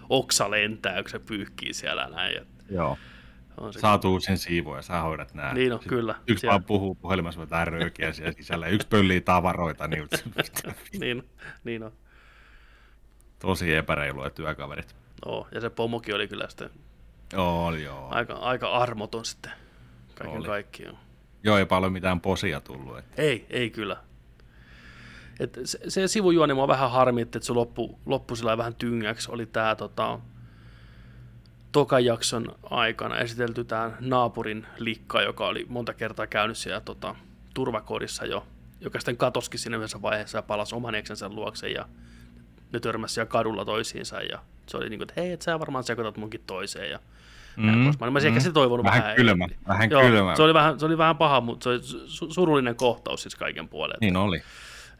oksa 0.09 0.51
lentää, 0.51 1.01
kun 1.01 1.09
se 1.09 1.19
pyyhkii 1.19 1.73
siellä 1.73 2.09
näin. 2.09 2.41
Joo. 2.69 2.97
On 3.57 3.73
se 3.73 3.79
Saat 3.79 4.05
uusin 4.05 4.37
siivoja, 4.37 4.81
sä 4.81 5.01
hoidat 5.01 5.33
nämä. 5.33 5.53
Niin 5.53 5.73
on, 5.73 5.79
kyllä. 5.79 6.15
Yksi 6.27 6.41
siellä... 6.41 6.51
vaan 6.51 6.63
puhuu 6.63 6.95
puhelimessa 6.95 7.41
jotain 7.41 7.67
röökiä 7.67 8.13
siellä 8.13 8.31
sisällä, 8.31 8.67
yksi 8.67 8.87
pöllii 8.87 9.21
tavaroita. 9.21 9.87
Niin, 9.87 10.07
niin, 10.99 11.29
niin 11.63 11.83
on. 11.83 11.91
Tosi 13.39 13.73
epäreilua 13.73 14.29
työkaverit. 14.29 14.95
Joo, 15.25 15.47
ja 15.51 15.61
se 15.61 15.69
pomokin 15.69 16.15
oli 16.15 16.27
kyllä 16.27 16.49
sitten 16.49 16.69
oli 17.33 17.83
joo. 17.83 18.07
Aika, 18.11 18.33
aika 18.33 18.69
armoton 18.69 19.25
sitten 19.25 19.51
kaiken 20.15 20.37
oli. 20.37 20.45
kaikkiaan. 20.45 20.97
Joo, 21.43 21.57
ei 21.57 21.65
paljon 21.65 21.93
mitään 21.93 22.21
posia 22.21 22.61
tullut. 22.61 22.97
Että. 22.97 23.21
Ei, 23.21 23.45
ei 23.49 23.69
kyllä. 23.69 23.97
Et 25.39 25.59
se, 25.63 25.79
se 25.87 26.07
sivujuoni 26.07 26.53
mua 26.53 26.67
vähän 26.67 26.91
harmitti, 26.91 27.37
että 27.37 27.45
se 27.45 27.53
loppu, 27.53 27.99
loppu 28.05 28.35
sillä 28.35 28.57
vähän 28.57 28.75
tyngäksi. 28.75 29.31
Oli 29.31 29.45
tämä 29.45 29.75
tota, 29.75 30.19
tokan 31.75 32.05
jakson 32.05 32.55
aikana 32.63 33.17
esitelty 33.17 33.63
tämä 33.63 33.91
naapurin 33.99 34.67
likka, 34.77 35.21
joka 35.21 35.47
oli 35.47 35.65
monta 35.69 35.93
kertaa 35.93 36.27
käynyt 36.27 36.57
siellä 36.57 36.81
tota, 36.81 37.15
turvakodissa 37.53 38.25
jo, 38.25 38.47
joka 38.81 38.99
sitten 38.99 39.17
katoskin 39.17 39.59
siinä 39.59 39.77
yhdessä 39.77 40.01
vaiheessa 40.01 40.37
ja 40.37 40.41
palasi 40.41 40.75
oman 40.75 40.95
eksensä 40.95 41.29
luokse 41.29 41.69
ja 41.69 41.85
ne 42.73 42.79
törmäsi 42.79 43.13
siellä 43.13 43.29
kadulla 43.29 43.65
toisiinsa 43.65 44.21
ja 44.21 44.39
se 44.65 44.77
oli 44.77 44.89
niin 44.89 44.99
kuin, 44.99 45.09
että 45.09 45.21
hei, 45.21 45.31
et 45.31 45.41
sä 45.41 45.59
varmaan 45.59 45.83
sekoitat 45.83 46.17
munkin 46.17 46.43
toiseen 46.47 46.91
ja 46.91 46.99
Mm, 47.57 47.65
mä 47.99 48.07
olisin 48.07 48.31
mm. 48.31 48.37
ehkä 48.37 48.51
toivonut 48.51 48.85
vähän. 48.85 49.03
Vähän 49.03 49.15
kylmä, 49.15 49.47
vähän 49.67 49.89
Joo, 49.89 50.01
kylmä. 50.01 50.35
Se 50.35 50.43
oli 50.43 50.53
vähän, 50.53 50.79
se 50.79 50.85
oli 50.85 50.97
vähän 50.97 51.17
paha, 51.17 51.41
mutta 51.41 51.63
se 51.63 51.69
oli 51.69 51.79
surullinen 52.33 52.75
kohtaus 52.75 53.21
siis 53.21 53.35
kaiken 53.35 53.67
puolen. 53.67 53.97
Niin 54.01 54.17
oli. 54.17 54.41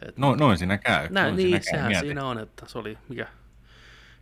Et, 0.08 0.18
no, 0.18 0.36
noin 0.36 0.58
siinä 0.58 0.78
käy. 0.78 1.08
Näin, 1.10 1.26
noin 1.26 1.36
niin, 1.36 1.48
siinä 1.48 1.60
sehän 1.60 1.92
käy. 1.92 2.02
siinä 2.02 2.26
on, 2.26 2.40
että 2.40 2.66
se 2.68 2.78
oli 2.78 2.98
mikä 3.10 3.28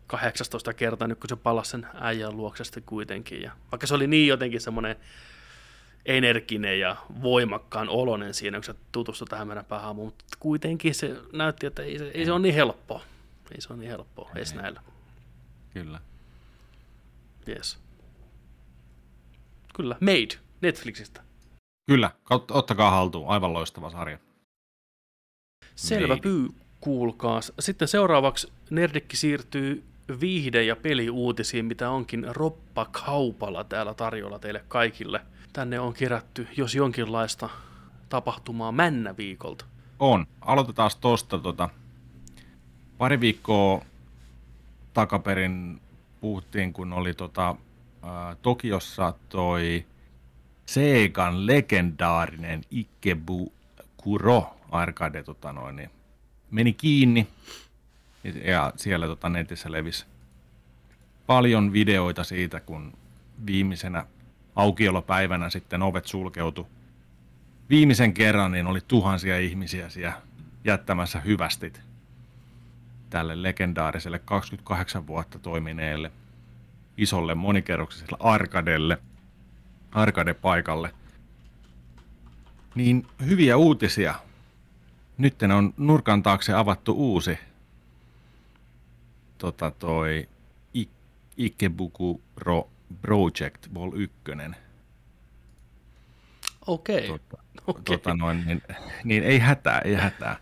18 0.08 0.74
kertaa 0.74 1.08
nyt, 1.08 1.20
kun 1.20 1.30
se 1.30 1.36
palasi 1.36 1.72
sen 1.72 1.88
äijän 1.94 2.38
luoksesta 2.38 2.82
kuitenkin. 2.82 3.42
Ja 3.42 3.52
vaikka 3.72 3.88
se 3.88 3.96
oli 3.96 4.08
niin 4.08 4.28
jotenkin 4.28 4.62
semmoinen 4.62 4.96
energinen 6.06 6.80
ja 6.80 6.96
voimakkaan 7.22 7.90
olonen 7.90 8.34
siinä, 8.34 8.58
kun 8.58 8.64
se 8.64 8.76
tutustui 8.92 9.28
tähän 9.28 9.48
meidän 9.48 9.66
päähaamuun, 9.66 10.08
mutta 10.08 10.26
kuitenkin 10.40 10.96
se 10.96 11.16
näytti, 11.34 11.66
että 11.66 11.84
ei 11.84 11.98
se, 11.98 12.12
ei 12.14 12.26
se 12.26 12.32
ole 12.32 12.42
niin 12.42 12.56
helppoa. 12.56 13.02
Ei 13.52 13.62
se 13.62 13.74
ole 13.74 13.80
niin 13.80 13.90
helppoa 13.90 14.32
edes 14.36 14.56
näillä. 14.56 14.82
Kyllä. 15.74 16.00
Yes. 17.48 17.80
Kyllä, 19.76 19.98
Made 20.00 20.42
Netflixistä. 20.62 21.22
Kyllä, 21.88 22.12
ottakaa 22.52 22.92
haltuun, 22.92 23.30
aivan 23.30 23.54
loistava 23.54 23.90
sarja. 23.90 24.20
Selvä 25.76 26.18
pyy, 26.22 26.50
kuulkaas. 26.80 27.54
Sitten 27.60 27.88
seuraavaksi 27.88 28.52
Nerdikki 28.70 29.18
siirtyy 29.18 29.84
viihde- 30.20 30.64
ja 30.64 30.76
peliuutisiin, 30.76 31.66
mitä 31.66 31.90
onkin 31.90 32.26
roppa 32.30 32.86
kaupalla 32.86 33.64
täällä 33.64 33.94
tarjolla 33.94 34.40
teille 34.40 34.64
kaikille. 34.68 35.22
Tänne 35.54 35.80
on 35.80 35.94
kerätty, 35.94 36.48
jos 36.58 36.76
jonkinlaista 36.76 37.50
tapahtumaa 38.10 38.72
männä 38.72 39.18
viikolta. 39.18 39.66
On. 40.00 40.26
Aloitetaan 40.42 40.92
tuosta. 41.02 41.40
Tota, 41.40 41.70
pari 42.98 43.20
viikkoa 43.20 43.86
takaperin 44.94 45.82
puhuttiin, 46.22 46.74
kun 46.74 46.94
oli 46.94 47.14
tota, 47.14 47.56
ää, 48.02 48.36
Tokiossa 48.42 49.14
toi 49.30 49.86
Seikan 50.66 51.48
legendaarinen 51.48 52.62
Ikebu 52.72 53.54
Kuro 53.98 54.56
arcade 54.72 55.24
tota 55.24 55.54
noin, 55.54 55.76
niin 55.76 55.90
meni 56.52 56.74
kiinni 56.74 57.28
ja 58.24 58.74
siellä 58.76 59.08
tota, 59.08 59.30
netissä 59.30 59.72
levisi 59.72 60.06
paljon 61.28 61.74
videoita 61.74 62.24
siitä, 62.24 62.60
kun 62.60 62.94
viimeisenä 63.46 64.06
aukiolopäivänä 64.56 65.50
sitten 65.50 65.82
ovet 65.82 66.06
sulkeutu 66.06 66.68
viimeisen 67.70 68.14
kerran, 68.14 68.52
niin 68.52 68.68
oli 68.68 68.80
tuhansia 68.88 69.40
ihmisiä 69.40 69.90
siellä 69.90 70.22
jättämässä 70.64 71.20
hyvästit 71.20 71.82
tälle 73.10 73.44
legendaariselle 73.44 74.20
28 74.20 75.08
vuotta 75.08 75.40
toimineelle 75.40 76.12
isolle 76.98 77.36
monikerroksiselle 77.36 78.18
arkadelle, 78.20 78.98
arkadepaikalle. 79.92 80.94
Niin 82.76 83.08
hyviä 83.26 83.58
uutisia. 83.58 84.16
Nyt 85.18 85.36
on 85.58 85.74
nurkan 85.78 86.24
taakse 86.24 86.54
avattu 86.54 86.94
uusi 86.94 87.40
tota 89.44 89.72
toi 89.72 90.30
Ikebukuro 91.38 92.70
Project 93.02 93.74
Vol 93.74 93.92
1. 93.96 94.14
Okei. 96.68 96.96
Okay. 96.98 97.08
Tota, 97.08 97.44
okay. 97.68 97.84
tota 97.84 98.14
noin, 98.16 98.44
niin, 98.46 98.62
niin, 99.04 99.24
ei 99.24 99.40
hätää, 99.40 99.80
ei 99.80 99.96
hätää. 99.96 100.38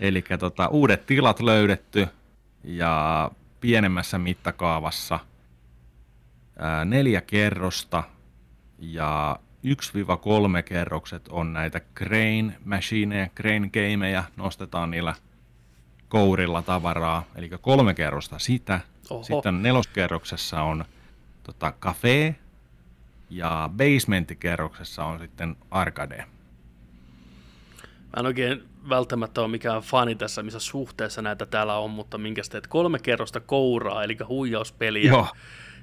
Eli 0.00 0.24
tota, 0.38 0.68
uudet 0.68 1.06
tilat 1.06 1.40
löydetty 1.40 2.06
ja 2.64 3.30
pienemmässä 3.60 4.18
mittakaavassa 4.18 5.18
ää, 6.58 6.84
neljä 6.84 7.20
kerrosta 7.20 8.04
ja 8.78 9.38
1-3 10.60 10.62
kerrokset 10.62 11.28
on 11.28 11.52
näitä 11.52 11.80
crane 11.96 12.54
machineja, 12.64 13.28
crane 13.28 13.68
gameja, 13.68 14.24
nostetaan 14.36 14.90
niillä 14.90 15.14
kourilla 16.08 16.62
tavaraa, 16.62 17.24
eli 17.34 17.50
kolme 17.60 17.94
kerrosta 17.94 18.38
sitä. 18.38 18.80
Oho. 19.10 19.22
Sitten 19.22 19.62
neloskerroksessa 19.62 20.62
on 20.62 20.84
tota, 21.42 21.72
cafe 21.80 22.34
ja 23.30 23.70
basementtikerroksessa 23.76 25.04
on 25.04 25.18
sitten 25.18 25.56
arcade. 25.70 26.24
Mä 28.16 28.20
en 28.20 28.26
oikein 28.26 28.62
välttämättä 28.88 29.40
ole 29.40 29.48
mikään 29.48 29.82
fani 29.82 30.14
tässä, 30.14 30.42
missä 30.42 30.58
suhteessa 30.58 31.22
näitä 31.22 31.46
täällä 31.46 31.76
on, 31.78 31.90
mutta 31.90 32.18
minkä 32.18 32.42
teet 32.50 32.66
kolme 32.66 32.98
kerrosta 32.98 33.40
kouraa, 33.40 34.04
eli 34.04 34.16
huijauspeliä, 34.28 35.10
Joo. 35.10 35.28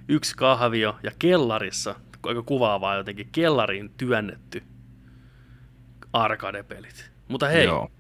yksi 0.07 0.35
kahvio 0.35 0.95
ja 1.03 1.11
kellarissa, 1.19 1.95
aika 2.23 2.43
kuvaavaa 2.43 2.95
jotenkin, 2.95 3.29
kellariin 3.31 3.91
työnnetty 3.97 4.63
arcade-pelit. 6.13 7.11
Mutta 7.27 7.47
hei, 7.47 7.65
Joo. 7.65 7.91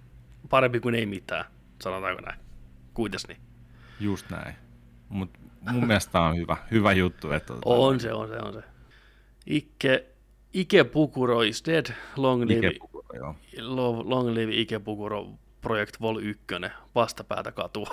parempi 0.49 0.79
kuin 0.79 0.95
ei 0.95 1.05
mitään, 1.05 1.45
sanotaanko 1.81 2.21
näin. 2.21 2.39
Kuites 2.93 3.27
niin. 3.27 3.39
Just 3.99 4.29
näin. 4.29 4.55
Mutta 5.09 5.39
mun 5.71 5.87
mielestä 5.87 6.21
on 6.21 6.37
hyvä, 6.37 6.57
hyvä 6.71 6.93
juttu. 6.93 7.31
Että 7.31 7.53
on 7.65 7.99
se, 7.99 8.13
on 8.13 8.27
se, 8.27 8.37
on 8.37 8.53
se. 8.53 8.63
Ikke, 9.45 10.05
Ike 10.53 10.83
Pukuro 10.83 11.41
is 11.41 11.65
dead, 11.65 11.85
long 12.15 12.43
live, 12.43 12.67
Ike 12.67 12.79
Pukuro, 12.79 13.07
joo. 13.13 14.03
long 14.05 14.29
live 14.29 14.55
Ike 14.55 14.79
Pukuro 14.79 15.29
Project 15.61 16.01
Vol 16.01 16.17
1, 16.17 16.45
vastapäätä 16.95 17.51
katua. 17.51 17.89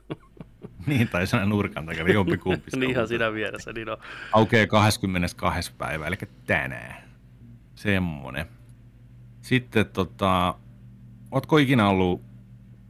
niin, 0.86 1.08
tai 1.08 1.26
sen 1.26 1.48
nurkan 1.48 1.86
takana, 1.86 2.12
jompi 2.12 2.38
kumpi. 2.38 2.70
niin 2.76 2.90
ihan 2.90 3.08
siinä 3.08 3.32
vieressä, 3.32 3.72
niin 3.72 3.88
on. 3.88 3.96
Aukeaa 4.32 4.66
22. 4.66 5.72
päivä, 5.78 6.06
eli 6.06 6.16
tänään. 6.46 7.02
Semmonen. 7.74 8.46
Sitten 9.40 9.86
tota, 9.86 10.54
ootko 11.30 11.58
ikinä 11.58 11.88
ollut 11.88 12.31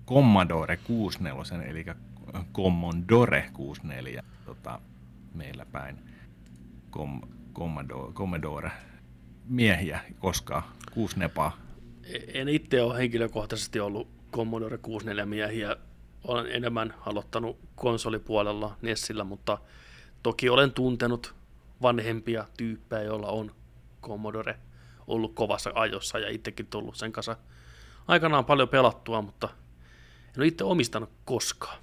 Commodore 0.07 0.77
64, 0.77 1.63
eli 1.71 1.85
Commodore 2.55 3.51
64 3.53 4.23
tota, 4.47 4.81
meillä 5.35 5.67
päin. 5.67 5.99
Com, 6.91 7.21
Commodore, 7.55 8.13
Commodore 8.13 8.71
miehiä 9.45 10.01
koskaan, 10.19 10.63
kuusi 10.93 11.19
nepaa. 11.19 11.57
En 12.35 12.49
itse 12.49 12.83
ole 12.83 12.99
henkilökohtaisesti 12.99 13.81
ollut 13.81 14.09
Commodore 14.33 14.79
64 14.79 15.27
miehiä. 15.27 15.77
Olen 16.25 16.47
enemmän 16.53 16.95
aloittanut 17.07 17.59
konsolipuolella 17.75 18.77
Nessillä, 18.83 19.25
mutta 19.25 19.59
toki 20.23 20.49
olen 20.49 20.73
tuntenut 20.73 21.35
vanhempia 21.83 22.45
tyyppejä, 22.57 23.03
joilla 23.03 23.29
on 23.29 23.55
Commodore 24.03 24.59
ollut 25.07 25.35
kovassa 25.35 25.71
ajossa 25.75 26.19
ja 26.19 26.31
itsekin 26.31 26.67
tullut 26.67 26.97
sen 26.97 27.13
kanssa 27.13 27.37
aikanaan 28.09 28.45
paljon 28.45 28.69
pelattua, 28.69 29.23
mutta 29.23 29.49
en 30.37 30.41
ole 30.41 30.47
itse 30.47 30.65
omistanut 30.65 31.11
koskaan. 31.25 31.79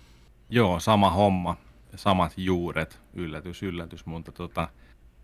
Joo, 0.49 0.79
sama 0.79 1.09
homma, 1.09 1.57
samat 1.95 2.33
juuret, 2.37 2.99
yllätys, 3.13 3.63
yllätys, 3.63 4.05
mutta 4.05 4.31
tota, 4.31 4.67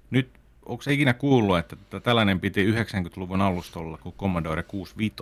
nyt 0.10 0.30
onko 0.66 0.82
se 0.82 0.94
ikinä 0.94 1.14
kuullut, 1.14 1.58
että 1.58 2.00
tällainen 2.00 2.40
piti 2.40 2.72
90-luvun 2.72 3.42
alusta 3.42 3.80
olla 3.80 3.98
kuin 3.98 4.16
Commodore 4.16 4.64
65? 4.64 5.16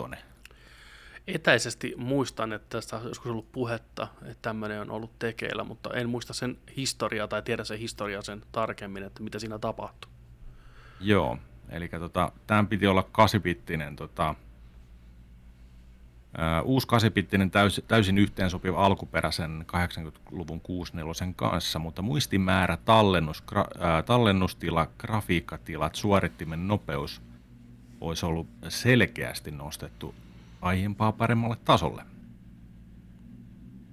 Etäisesti 1.26 1.94
muistan, 1.96 2.52
että 2.52 2.76
tästä 2.76 2.96
on 2.96 3.08
joskus 3.08 3.30
ollut 3.30 3.52
puhetta, 3.52 4.08
että 4.22 4.42
tämmöinen 4.42 4.80
on 4.80 4.90
ollut 4.90 5.18
tekeillä, 5.18 5.64
mutta 5.64 5.90
en 5.94 6.08
muista 6.08 6.32
sen 6.32 6.58
historiaa 6.76 7.28
tai 7.28 7.42
tiedä 7.42 7.64
sen 7.64 7.78
historiaa 7.78 8.22
sen 8.22 8.42
tarkemmin, 8.52 9.02
että 9.02 9.22
mitä 9.22 9.38
siinä 9.38 9.58
tapahtui. 9.58 10.10
Joo, 11.00 11.38
eli 11.68 11.88
tota, 11.88 12.32
tämän 12.46 12.66
piti 12.66 12.86
olla 12.86 13.04
8-bittinen 13.18 13.96
tota, 13.96 14.34
uusi 16.64 16.86
kasipittinen 16.86 17.50
täys, 17.50 17.82
täysin 17.88 18.18
yhteensopiva 18.18 18.86
alkuperäisen 18.86 19.64
80-luvun 19.76 20.60
64 20.60 21.32
kanssa, 21.36 21.78
mutta 21.78 22.02
muistimäärä, 22.02 22.78
tallennus, 22.84 23.42
gra, 23.42 23.62
uh, 23.62 24.04
tallennustila, 24.06 24.88
grafiikkatilat, 24.98 25.94
suorittimen 25.94 26.68
nopeus 26.68 27.22
olisi 28.00 28.26
ollut 28.26 28.46
selkeästi 28.68 29.50
nostettu 29.50 30.14
aiempaa 30.60 31.12
paremmalle 31.12 31.56
tasolle. 31.64 32.02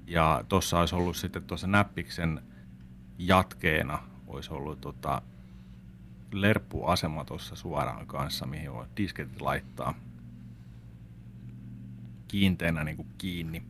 Ja 0.07 0.43
tuossa 0.49 0.79
olisi 0.79 0.95
ollut 0.95 1.15
sitten 1.15 1.43
tuossa 1.43 1.67
näppiksen 1.67 2.41
jatkeena 3.17 3.99
olisi 4.27 4.53
ollut 4.53 4.81
tota, 4.81 5.21
lerppuasema 6.31 7.25
tuossa 7.25 7.55
suoraan 7.55 8.07
kanssa, 8.07 8.45
mihin 8.45 8.73
voi 8.73 8.85
disketit 8.97 9.41
laittaa– 9.41 9.93
kiinteänä 12.31 12.83
niin 12.83 12.97
kuin 12.97 13.07
kiinni. 13.17 13.63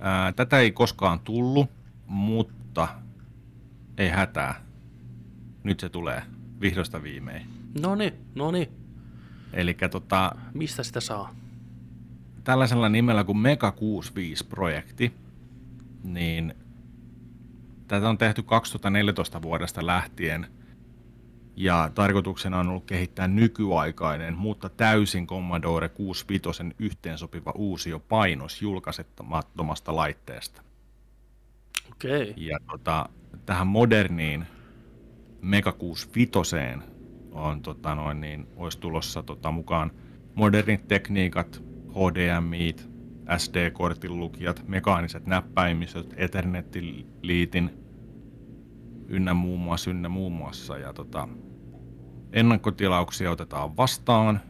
Ää, 0.00 0.32
tätä 0.32 0.58
ei 0.58 0.72
koskaan 0.72 1.20
tullut, 1.20 1.70
mutta 2.06 2.88
ei 3.98 4.08
hätää. 4.08 4.60
Nyt 5.64 5.80
se 5.80 5.88
tulee 5.88 6.22
vihdosta 6.60 7.02
viimein. 7.02 7.46
No 7.80 7.94
niin, 7.94 8.14
no 8.34 8.50
niin. 8.50 8.68
Eli 9.52 9.76
tota... 9.90 10.32
Mistä 10.54 10.82
sitä 10.82 11.00
saa? 11.00 11.34
Tällaisella 12.44 12.88
nimellä 12.88 13.24
kuin 13.24 13.38
Mega 13.38 13.70
65-projekti, 13.76 15.12
niin 16.04 16.54
tätä 17.88 18.08
on 18.08 18.18
tehty 18.18 18.42
2014 18.42 19.42
vuodesta 19.42 19.86
lähtien– 19.86 20.46
ja 21.60 21.90
tarkoituksena 21.94 22.58
on 22.58 22.68
ollut 22.68 22.84
kehittää 22.84 23.28
nykyaikainen, 23.28 24.36
mutta 24.36 24.68
täysin 24.68 25.26
Commodore 25.26 25.88
65 25.88 26.62
yhteensopiva 26.78 27.52
uusio 27.56 27.98
painos 27.98 28.62
julkaisettamattomasta 28.62 29.96
laitteesta. 29.96 30.62
Okei. 31.92 32.30
Okay. 32.30 32.34
Ja 32.36 32.58
tota, 32.70 33.08
tähän 33.46 33.66
moderniin 33.66 34.46
Mega 35.42 35.72
65 35.72 36.56
on, 37.32 37.62
tota 37.62 37.94
noin, 37.94 38.20
niin, 38.20 38.46
olisi 38.56 38.78
tulossa 38.78 39.22
tota, 39.22 39.50
mukaan 39.50 39.90
modernit 40.34 40.88
tekniikat, 40.88 41.62
HDMI, 41.90 42.76
SD-kortin 43.36 44.20
lukijat, 44.20 44.68
mekaaniset 44.68 45.26
näppäimistöt, 45.26 46.14
Ethernet-liitin, 46.16 47.70
ynnä 49.08 49.34
muun 49.34 49.60
muassa, 49.60 49.90
ynnä 49.90 50.08
muun 50.08 50.32
muassa. 50.32 50.78
Ja 50.78 50.92
tota, 50.92 51.28
Ennakkotilauksia 52.32 53.30
otetaan 53.30 53.76
vastaan. 53.76 54.40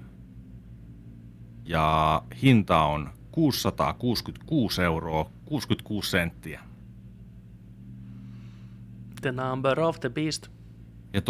Ja 1.64 2.22
hinta 2.42 2.82
on 2.84 3.10
666 3.30 4.82
euroa 4.82 5.30
66 5.44 6.10
senttiä. 6.10 6.60
The 9.20 9.32
number 9.32 9.80
of 9.80 10.00
the 10.00 10.08
beast. 10.08 10.48
Ja 11.12 11.22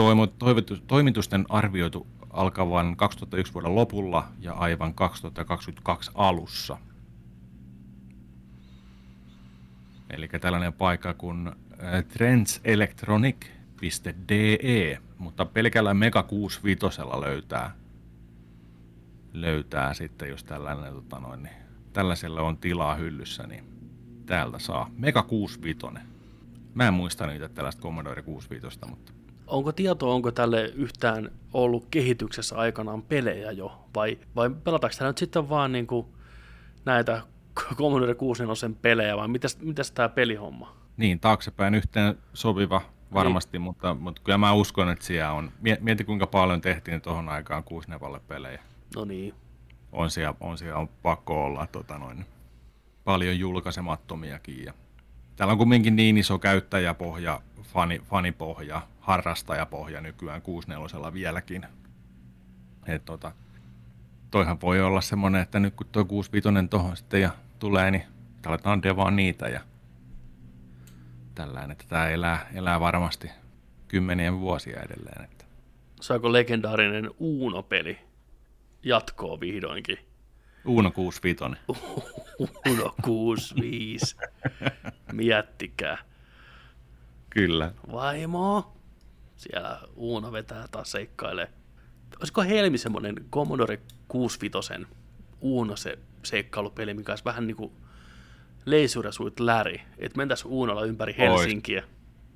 toimitusten 0.87 1.45
arvioitu 1.49 2.07
alkavan 2.31 2.97
2001 2.97 3.55
vuoden 3.55 3.75
lopulla 3.75 4.29
ja 4.39 4.53
aivan 4.53 4.95
2022 4.95 6.11
alussa. 6.15 6.79
Eli 10.11 10.29
tällainen 10.29 10.73
paikka 10.73 11.15
kuin 11.15 11.53
Trends 12.09 12.61
Electronic 12.65 13.47
.de, 14.29 14.99
mutta 15.19 15.45
pelkällä 15.45 15.95
Mega 15.95 16.23
65 16.23 17.03
löytää, 17.21 17.75
löytää 19.33 19.95
sitten, 19.95 20.29
jos 20.29 20.45
tällainen, 20.45 20.95
tota 20.95 21.21
noin, 21.21 21.43
niin, 21.43 21.57
tällaisella 21.93 22.43
on 22.43 22.57
tilaa 22.57 22.95
hyllyssä, 22.95 23.47
niin 23.47 23.65
täältä 24.27 24.59
saa. 24.59 24.91
Mega 24.97 25.23
65. 25.23 26.07
Mä 26.75 26.89
en 26.89 26.95
muista 26.95 27.27
niitä 27.27 27.49
tällaista 27.49 27.83
Commodore 27.83 28.23
65, 28.23 28.79
mutta... 28.89 29.13
Onko 29.47 29.73
tietoa, 29.73 30.15
onko 30.15 30.31
tälle 30.31 30.65
yhtään 30.65 31.31
ollut 31.53 31.87
kehityksessä 31.91 32.57
aikanaan 32.57 33.03
pelejä 33.03 33.51
jo, 33.51 33.85
vai, 33.95 34.19
vai 34.37 34.51
pelataanko 34.51 34.97
tämä 34.99 35.11
nyt 35.11 35.19
sitten 35.19 35.49
vaan 35.49 35.73
niin 35.73 35.87
kuin 35.87 36.07
näitä 36.85 37.23
Commodore 37.77 38.15
64 38.15 38.79
pelejä, 38.83 39.17
vai 39.17 39.29
mitäs, 39.29 39.59
mitäs 39.61 39.91
tämä 39.91 40.09
pelihomma? 40.09 40.77
Niin, 40.97 41.21
taaksepäin 41.21 41.75
yhteen 41.75 42.19
sopiva 42.35 42.83
varmasti, 43.15 43.59
niin. 43.59 43.63
mutta, 43.63 43.95
mutta 43.95 44.23
kyllä 44.25 44.39
mä 44.39 44.53
uskon, 44.53 44.91
että 44.91 45.05
siellä 45.05 45.33
on. 45.33 45.53
Mieti 45.81 46.05
kuinka 46.05 46.27
paljon 46.27 46.61
tehtiin 46.61 47.01
tuohon 47.01 47.29
aikaan 47.29 47.65
64 47.65 48.21
pelejä. 48.29 48.61
No 48.97 49.05
niin. 49.05 49.35
On 49.93 50.11
siellä, 50.11 50.35
on 50.41 50.59
siellä 50.59 50.79
on 50.79 50.89
pakko 51.03 51.45
olla 51.45 51.67
tota 51.67 51.99
noin, 51.99 52.27
paljon 53.05 53.39
julkaisemattomiakin. 53.39 54.65
Ja 54.65 54.73
täällä 55.37 55.53
on 55.53 55.59
kumminkin 55.59 55.97
niin 55.97 56.19
iso 56.19 56.39
käyttäjäpohja, 56.39 57.41
fani, 57.63 57.99
fanipohja, 57.99 58.83
harrastajapohja 59.01 60.01
nykyään 60.01 60.43
64 60.43 61.13
vieläkin. 61.13 61.67
Et 62.87 63.05
tota, 63.05 63.33
toihan 64.31 64.61
voi 64.61 64.81
olla 64.81 65.01
semmoinen, 65.01 65.43
että 65.43 65.61
nyt 65.61 65.75
kun 65.75 65.87
tuo 65.93 66.05
65 66.05 66.69
tuohon 66.71 66.97
sitten 66.97 67.21
ja 67.21 67.31
tulee, 67.59 67.91
niin 67.91 68.03
aletaan 68.47 68.83
devaa 68.83 69.11
niitä 69.11 69.49
ja 69.49 69.61
tällään, 71.39 71.71
että 71.71 71.85
tämä 71.89 72.09
elää, 72.09 72.47
elää 72.55 72.81
varmasti 72.81 73.31
kymmenien 73.89 74.41
vuosia 74.41 74.81
edelleen. 74.81 75.25
Että. 75.25 75.45
Saako 76.01 76.33
legendaarinen 76.33 77.11
Uuno-peli 77.19 77.99
jatkoa 78.83 79.41
vihdoinkin? 79.41 79.99
Uuno 80.65 80.91
65. 80.91 81.45
Uuno 82.67 82.95
65. 83.03 84.17
Miettikää. 85.13 85.99
Kyllä. 87.31 87.73
Vaimo. 87.93 88.77
Siellä 89.37 89.81
Uuno 89.97 90.33
vetää 90.33 90.69
taas 90.71 90.91
seikkailee. 90.91 91.49
Olisiko 92.19 92.43
Helmi 92.43 92.79
semmoinen 92.79 93.15
Commodore 93.33 93.81
65 94.09 94.87
Uuno 95.41 95.77
se 95.77 95.99
seikkailupeli, 96.23 96.95
mikä 96.95 97.13
olisi 97.13 97.25
vähän 97.25 97.47
niin 97.47 97.57
kuin 97.57 97.73
Leisure 98.65 99.13
Suit 99.13 99.41
Läri, 99.41 99.81
että 99.99 100.17
mentäisiin 100.17 100.53
Uunolla 100.53 100.85
ympäri 100.85 101.15
Helsinkiä, 101.19 101.83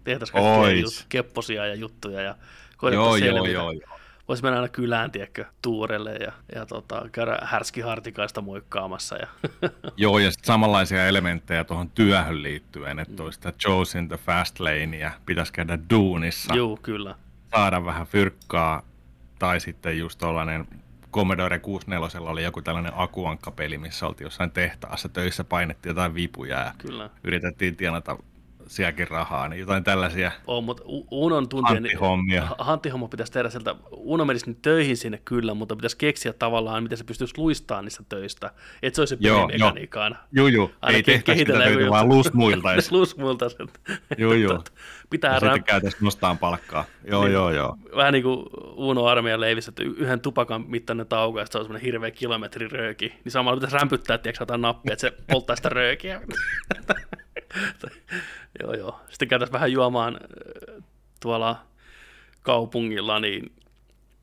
kaikkia 0.05 0.83
jut- 0.83 1.07
kepposia 1.09 1.67
ja 1.67 1.75
juttuja 1.75 2.21
ja 2.21 2.35
koitettaisiin 2.77 3.33
selvitä. 3.33 3.53
Joo, 3.53 3.71
joo, 3.71 3.83
joo. 3.89 3.99
Voisi 4.29 4.43
mennä 4.43 4.59
aina 4.59 4.69
kylään, 4.69 5.11
tiedätkö, 5.11 5.45
tuurelle 5.63 6.15
ja, 6.15 6.33
ja 6.55 6.67
tota, 6.67 7.09
käydä 7.13 7.39
härskihartikaista 7.43 8.41
moikkaamassa. 8.41 9.17
Ja... 9.17 9.27
Joo, 9.97 10.19
ja 10.19 10.31
sitten 10.31 10.47
samanlaisia 10.47 11.07
elementtejä 11.07 11.65
tuohon 11.65 11.91
työhön 11.91 12.43
liittyen, 12.43 12.99
että 12.99 13.23
mm. 13.23 13.25
olisi 13.25 13.37
sitä 13.37 13.53
Joe's 13.65 13.99
in 13.99 14.09
the 14.09 14.17
Fast 14.17 14.61
Lane 14.61 14.99
ja 14.99 15.11
pitäisi 15.27 15.53
käydä 15.53 15.79
duunissa. 15.91 16.55
Joo, 16.55 16.79
kyllä. 16.83 17.15
Saada 17.51 17.85
vähän 17.85 18.07
fyrkkaa, 18.07 18.83
tai 19.39 19.61
sitten 19.61 19.99
just 19.99 20.19
tuollainen 20.19 20.67
Commodore 21.13 21.59
64 21.59 22.31
oli 22.31 22.43
joku 22.43 22.63
tällainen 22.63 22.93
akuankkapeli, 22.97 23.79
missä 23.79 24.07
oltiin 24.07 24.27
jossain 24.27 24.51
tehtaassa 24.51 25.09
töissä, 25.09 25.45
painettiin 25.45 25.91
jotain 25.91 26.15
vipuja 26.15 26.59
ja 26.59 26.75
Kyllä. 26.79 27.11
yritettiin 27.25 27.77
tienata 27.77 28.17
sielläkin 28.73 29.09
rahaa, 29.09 29.49
niin 29.49 29.61
jotain 29.61 29.85
tällaisia 29.85 30.33
on, 30.47 30.65
mutta 30.65 30.83
Unon 31.11 31.49
tuntien, 31.49 31.77
hanttihommia. 31.77 32.49
Hanttihomma 32.59 33.09
pitäisi 33.09 33.33
tehdä 33.33 33.51
sieltä, 33.51 33.75
Uno 33.91 34.25
menisi 34.25 34.51
nyt 34.51 34.63
töihin 34.63 34.97
sinne 34.97 35.21
kyllä, 35.25 35.55
mutta 35.55 35.77
pitäisi 35.77 35.97
keksiä 35.97 36.33
tavallaan, 36.33 36.83
miten 36.83 36.99
se 36.99 37.05
pystyisi 37.05 37.35
luistamaan 37.37 37.85
niistä 37.85 38.03
töistä, 38.09 38.51
että 38.83 38.97
se 38.97 39.01
olisi 39.01 39.17
se 39.17 39.23
pelimekaniikkaan. 39.23 40.19
Joo, 40.33 40.49
joo, 40.49 40.71
ei 40.89 41.03
tehtäisi 41.03 41.39
sitä 41.39 41.53
töitä, 41.53 41.91
vaan 41.91 42.09
lusmuilta. 42.09 42.69
lusmuilta 42.91 43.49
sen. 43.57 43.69
Joo, 44.19 44.33
joo. 44.33 44.65
Pitää 45.11 45.35
ja 45.35 45.41
sitten 45.41 45.65
käytäisiin 45.65 46.05
nostaan 46.05 46.39
palkkaa. 46.39 46.85
Joo, 47.05 47.25
niin, 47.25 47.33
joo, 47.33 47.51
joo. 47.51 47.79
Vähän 47.97 48.13
niin 48.13 48.23
kuin 48.23 48.47
Uno 48.77 49.05
armeijan 49.05 49.41
leivissä, 49.41 49.71
että 49.71 49.83
yhden 49.83 50.21
tupakan 50.21 50.65
mittainen 50.69 51.07
tauko, 51.07 51.41
ja 51.41 51.47
se 51.51 51.59
on 51.59 51.65
semmoinen 51.65 51.85
hirveä 51.85 52.11
kilometri 52.11 52.69
rööki, 52.69 53.13
niin 53.25 53.33
samalla 53.33 53.57
pitäisi 53.57 53.77
rämpyttää, 53.77 54.19
tiedätkö, 54.19 54.43
jotain 54.43 54.61
nappia, 54.61 54.93
että 54.93 55.01
se 55.01 55.13
polttaa 55.31 55.57
sitä 55.57 55.69
röökiä. 55.69 56.21
joo, 58.63 58.75
joo. 58.75 59.01
Sitten 59.09 59.29
käytäisiin 59.29 59.53
vähän 59.53 59.73
juomaan 59.73 60.15
äh, 60.15 60.83
tuolla 61.21 61.67
kaupungilla, 62.43 63.21
niin 63.21 63.53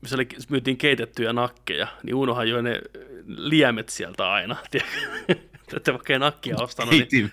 missä 0.00 0.16
oli, 0.16 0.28
myytiin 0.48 0.76
keitettyjä 0.76 1.32
nakkeja, 1.32 1.86
niin 2.02 2.14
Unohan 2.14 2.48
joi 2.48 2.62
ne 2.62 2.80
liemet 3.26 3.88
sieltä 3.88 4.32
aina. 4.32 4.56
Että 5.76 5.92
vaikka 5.92 6.12
ei 6.12 6.18
nakkia 6.18 6.56
ostanut, 6.58 6.94
niin 6.94 7.32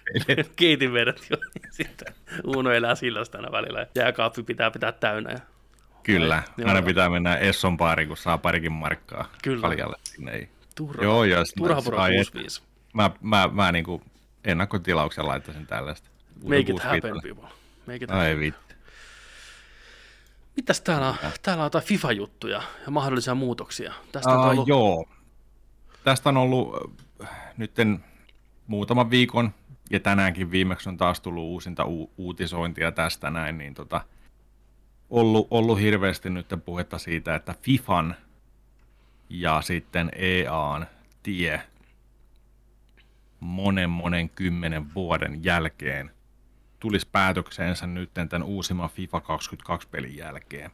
keitin 0.55 0.93
vedet 0.93 1.27
jo. 1.29 1.37
Sitten 1.69 2.13
Uno 2.43 2.71
elää 2.71 2.95
sillä 2.95 3.19
aina 3.33 3.51
välillä. 3.51 3.87
Jääkaappi 3.95 4.43
pitää 4.43 4.71
pitää 4.71 4.91
täynnä. 4.91 5.31
Ja... 5.31 5.39
Kyllä, 6.03 6.43
Vai, 6.57 6.65
aina 6.65 6.79
joo. 6.79 6.85
pitää 6.85 7.09
mennä 7.09 7.35
Esson 7.35 7.77
baariin, 7.77 8.07
kun 8.07 8.17
saa 8.17 8.37
parikin 8.37 8.71
markkaa 8.71 9.31
Kyllä. 9.43 9.61
kaljalle. 9.61 9.97
Sinne 10.03 10.31
ei. 10.31 10.49
Turha, 10.75 11.03
joo, 11.03 11.23
joo, 11.23 11.43
turha 11.57 11.81
puro 11.81 11.97
65. 11.97 12.61
Mä, 12.93 13.11
mä, 13.21 13.49
mä 13.51 13.71
niin 13.71 13.85
kuin 13.85 14.01
ennakkotilauksen 14.43 15.27
laittaisin 15.27 15.67
tällaista. 15.67 16.09
Make 16.43 16.59
it 16.59 16.79
happen, 16.79 17.21
people. 17.23 17.49
Make 17.87 18.03
it 18.03 18.11
Ai 18.11 18.39
vittu. 18.39 18.75
Mitäs 20.55 20.81
täällä 20.81 21.09
on? 21.09 21.15
Täällä 21.41 21.61
on 21.61 21.65
jotain 21.65 21.85
FIFA-juttuja 21.85 22.61
ja 22.85 22.91
mahdollisia 22.91 23.35
muutoksia. 23.35 23.93
Tästä 24.11 24.29
on 24.29 24.49
ollut... 24.49 24.67
Joo. 24.67 25.05
Tästä 26.03 26.29
on 26.29 26.37
ollut 26.37 26.75
äh, 27.23 27.29
nytten 27.57 28.03
muutaman 28.67 29.09
viikon, 29.09 29.53
ja 29.89 29.99
tänäänkin 29.99 30.51
viimeksi 30.51 30.89
on 30.89 30.97
taas 30.97 31.21
tullut 31.21 31.43
uusinta 31.43 31.85
u- 31.85 32.11
uutisointia 32.17 32.91
tästä 32.91 33.29
näin, 33.29 33.57
niin 33.57 33.73
tota, 33.73 34.01
ollut, 35.09 35.47
ollut 35.51 35.79
hirveästi 35.79 36.29
nyt 36.29 36.47
puhetta 36.65 36.97
siitä, 36.97 37.35
että 37.35 37.55
FIFAn 37.61 38.15
ja 39.29 39.61
sitten 39.61 40.11
EAN 40.15 40.87
tie 41.23 41.61
monen 43.39 43.89
monen 43.89 44.29
kymmenen 44.29 44.93
vuoden 44.95 45.43
jälkeen 45.43 46.11
tulisi 46.79 47.07
päätökseensä 47.11 47.87
nyt 47.87 48.13
tämän 48.13 48.43
uusimman 48.43 48.89
FIFA 48.89 49.21
22 49.21 49.87
pelin 49.87 50.17
jälkeen. 50.17 50.71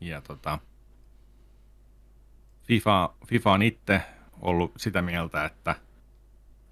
Ja 0.00 0.20
tota, 0.20 0.58
FIFA, 2.62 3.14
FIFA 3.26 3.52
on 3.52 3.62
itse 3.62 4.02
ollut 4.40 4.72
sitä 4.76 5.02
mieltä, 5.02 5.44
että 5.44 5.74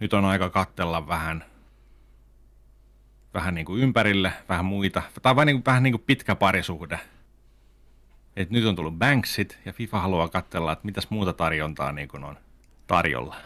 nyt 0.01 0.12
on 0.12 0.25
aika 0.25 0.51
kattella 0.51 1.09
vähän, 1.09 1.45
vähän 3.35 3.55
niin 3.55 3.66
kuin 3.66 3.83
ympärille, 3.83 4.33
vähän 4.49 4.64
muita, 4.64 5.03
tai 5.23 5.37
vähän 5.37 5.47
niin 5.47 5.57
kuin, 5.57 5.64
vähän 5.64 5.83
niin 5.83 5.93
kuin 5.93 6.05
pitkä 6.07 6.35
parisuhde. 6.35 7.01
Et 8.37 8.51
nyt 8.51 8.64
on 8.64 8.77
tullut 8.77 8.99
Banksit 8.99 9.59
ja 9.64 9.73
FIFA 9.73 10.01
haluaa 10.01 10.29
katsella, 10.29 10.73
että 10.73 10.87
mitäs 10.87 11.11
muuta 11.11 11.33
tarjontaa 11.33 11.93
niin 11.93 12.09
kuin 12.09 12.25
on 12.25 12.39
tarjolla. 12.87 13.37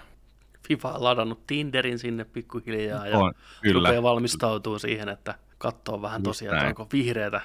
FIFA 0.69 0.93
on 0.93 1.05
ladannut 1.05 1.47
Tinderin 1.47 1.99
sinne 1.99 2.25
pikkuhiljaa 2.25 3.07
ja 3.07 3.19
on, 3.19 3.35
kyllä. 3.63 3.89
rupeaa 3.89 4.03
valmistautuu 4.03 4.79
siihen, 4.79 5.09
että 5.09 5.35
katsoo 5.59 6.03
vähän 6.03 6.21
Just 6.21 6.25
tosiaan, 6.25 6.57
näin. 6.57 6.69
onko 6.69 6.87
vihreätä 6.93 7.41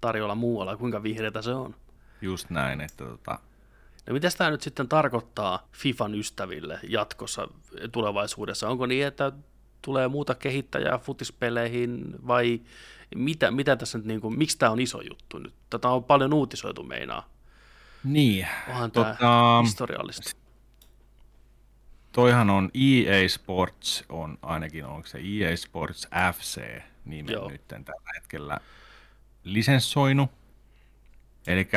tarjolla 0.00 0.34
muualla, 0.34 0.76
kuinka 0.76 1.02
vihreätä 1.02 1.42
se 1.42 1.50
on. 1.50 1.74
Just 2.22 2.50
näin, 2.50 2.80
että 2.80 3.04
tota... 3.04 3.38
No 4.06 4.12
mitä 4.12 4.28
tämä 4.38 4.50
nyt 4.50 4.60
sitten 4.62 4.88
tarkoittaa 4.88 5.68
FIFAn 5.72 6.14
ystäville 6.14 6.78
jatkossa 6.88 7.48
tulevaisuudessa? 7.92 8.68
Onko 8.68 8.86
niin, 8.86 9.06
että 9.06 9.32
tulee 9.82 10.08
muuta 10.08 10.34
kehittäjää 10.34 10.98
futispeleihin 10.98 12.14
vai 12.26 12.60
mitä, 13.14 13.50
mitä 13.50 13.76
tässä 13.76 13.98
nyt, 13.98 14.06
niin 14.06 14.20
kuin, 14.20 14.38
miksi 14.38 14.58
tämä 14.58 14.72
on 14.72 14.80
iso 14.80 15.00
juttu 15.00 15.38
nyt? 15.38 15.54
Tätä 15.70 15.88
on 15.88 16.04
paljon 16.04 16.32
uutisoitu 16.32 16.82
meinaa. 16.82 17.28
Niin. 18.04 18.46
Onhan 18.68 18.90
tota, 18.90 19.16
tämä 19.20 19.60
historiallista 19.62 20.43
toihan 22.14 22.50
on 22.50 22.70
EA 22.74 23.28
Sports, 23.28 24.04
on 24.08 24.38
ainakin 24.42 24.84
onko 24.84 25.06
se 25.06 25.18
EA 25.18 25.56
Sports 25.56 26.08
FC 26.34 26.82
nimen 27.04 27.32
Joo. 27.32 27.50
nyt 27.50 27.68
tällä 27.68 28.10
hetkellä 28.14 28.58
lisenssoinut. 29.44 30.30
Eli 31.46 31.68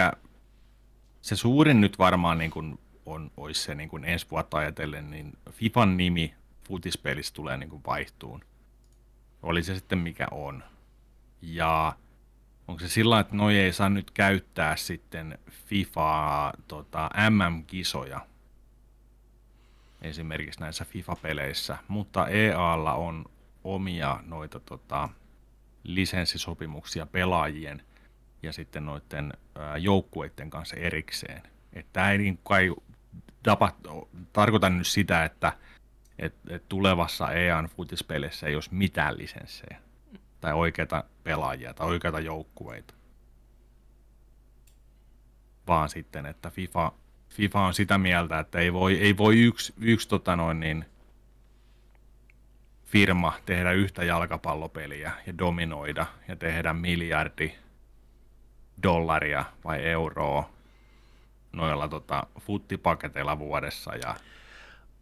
se 1.22 1.36
suurin 1.36 1.82
nyt 1.82 2.00
varmaan 2.00 2.38
niin 2.38 2.52
kuin 2.52 2.80
on, 3.06 3.32
olisi 3.38 3.62
se 3.62 3.76
niin 3.76 3.90
kuin 3.90 4.06
ensi 4.06 4.26
vuotta 4.32 4.58
ajatellen, 4.58 5.12
niin 5.12 5.34
FIFAn 5.52 5.98
nimi 5.98 6.34
futispelissä 6.68 7.34
tulee 7.34 7.58
niin 7.58 7.70
kuin 7.70 7.84
vaihtuun. 7.88 8.42
Oli 9.44 9.64
se 9.64 9.76
sitten 9.76 10.00
mikä 10.00 10.28
on. 10.32 10.64
Ja 11.42 11.94
onko 12.68 12.80
se 12.80 12.88
sillä 12.88 13.20
että 13.20 13.36
noi 13.36 13.58
ei 13.58 13.74
saa 13.74 13.90
nyt 13.90 14.12
käyttää 14.12 14.76
sitten 14.76 15.40
FIFA 15.52 16.54
tota, 16.68 17.10
MM-kisoja 17.30 18.22
esimerkiksi 20.02 20.60
näissä 20.60 20.86
FIFA-peleissä, 20.86 21.78
mutta 21.88 22.28
EAlla 22.28 22.94
on 22.94 23.26
omia 23.64 24.20
noita 24.26 24.60
tota, 24.60 25.10
lisenssisopimuksia 25.84 27.06
pelaajien 27.06 27.82
ja 28.44 28.54
sitten 28.54 28.86
noiden 28.86 29.34
joukkueiden 29.80 30.50
kanssa 30.50 30.76
erikseen. 30.76 31.44
Tämä 31.94 32.12
ei 32.12 32.18
niin 32.18 32.40
kai 32.44 32.76
tapa, 33.44 33.72
tarkoita 34.34 34.70
nyt 34.70 34.88
sitä, 34.88 35.26
että 35.26 35.54
et, 36.20 36.36
et 36.50 36.70
tulevassa 36.70 37.32
EAN 37.32 37.66
futispeleissä 37.66 38.48
ei 38.48 38.56
olisi 38.56 38.74
mitään 38.74 39.18
lisenssejä. 39.18 39.82
tai 40.42 40.54
oikeita 40.54 41.04
pelaajia 41.24 41.74
tai 41.74 41.88
oikeita 41.88 42.20
joukkueita. 42.20 42.94
Vaan 45.68 45.90
sitten, 45.90 46.26
että 46.26 46.50
FIFA, 46.50 46.92
FIFA 47.38 47.66
on 47.66 47.74
sitä 47.74 47.98
mieltä, 47.98 48.40
että 48.40 48.60
ei 48.60 48.74
voi, 48.74 48.98
ei 48.98 49.18
voi 49.18 49.40
yksi, 49.40 49.74
yksi 49.82 50.10
tota 50.10 50.36
noin 50.36 50.60
niin, 50.60 50.86
firma 52.86 53.34
tehdä 53.46 53.72
yhtä 53.72 54.04
jalkapallopeliä 54.04 55.12
ja 55.28 55.38
dominoida 55.38 56.06
ja 56.28 56.36
tehdä 56.36 56.74
miljardi 56.74 57.56
dollaria 58.84 59.46
vai 59.64 59.86
euroa 59.86 60.50
noilla 61.52 61.88
tota, 61.88 62.28
futtipaketeilla 62.40 63.40
vuodessa 63.40 63.96
ja 63.96 64.16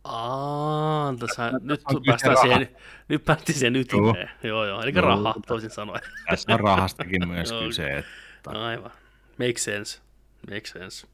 Aa, 0.03 1.13
tässä, 1.19 1.51
nyt, 1.61 1.81
päästään 2.05 2.37
siihen, 2.37 2.77
nyt 3.07 3.25
päästi 3.25 3.53
siihen 3.53 3.75
ytimeen. 3.75 4.29
Joo, 4.43 4.65
joo, 4.65 4.81
eli 4.81 4.93
joo, 4.95 5.01
raha 5.01 5.35
toisin 5.47 5.69
sanoen. 5.69 6.01
Tässä 6.29 6.53
on 6.53 6.59
rahastakin 6.59 7.27
myös 7.27 7.53
kyse. 7.65 7.97
Että... 7.97 8.51
Aivan. 8.51 8.91
Make 9.37 9.57
sense. 9.57 10.01
Make 10.51 10.65
sense. 10.65 11.07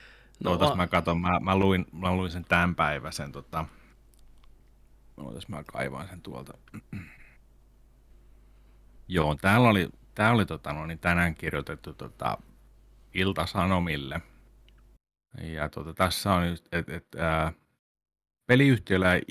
No, 0.43 0.51
Ootas, 0.51 0.75
mä 0.75 0.87
katson, 0.87 1.21
mä, 1.21 1.39
mä, 1.39 1.55
luin, 1.55 1.85
mä 1.91 2.15
luin 2.15 2.31
sen 2.31 2.45
tämän 2.45 2.75
päiväisen, 2.75 3.31
tota... 3.31 3.65
Ootas, 5.17 5.47
mä 5.47 5.63
kaivan 5.63 6.07
sen 6.07 6.21
tuolta. 6.21 6.53
Joo, 9.07 9.35
täällä 9.35 9.69
oli, 9.69 9.89
tää 10.15 10.31
oli 10.31 10.45
tota, 10.45 10.73
no, 10.73 10.85
niin 10.85 10.99
tänään 10.99 11.35
kirjoitettu 11.35 11.93
tota, 11.93 12.37
Ilta-Sanomille. 13.13 14.21
Ja 15.41 15.69
tota, 15.69 15.93
tässä 15.93 16.33
on, 16.33 16.43
että 16.71 16.95
et, 16.95 17.07
äh, 17.15 17.53
Peliyhtiöllä, 18.51 19.11
äh, 19.13 19.21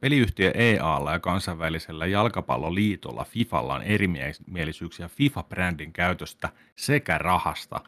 peliyhtiö 0.00 0.50
EAlla 0.54 1.12
ja 1.12 1.18
kansainvälisellä 1.18 2.06
jalkapalloliitolla 2.06 3.24
FIFalla 3.24 3.74
on 3.74 3.82
erimielisyyksiä 3.82 5.08
FIFA-brändin 5.08 5.92
käytöstä 5.92 6.48
sekä 6.76 7.18
rahasta 7.18 7.80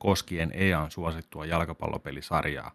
koskien 0.00 0.50
EAN 0.54 0.90
suosittua 0.90 1.46
jalkapallopelisarjaa. 1.46 2.72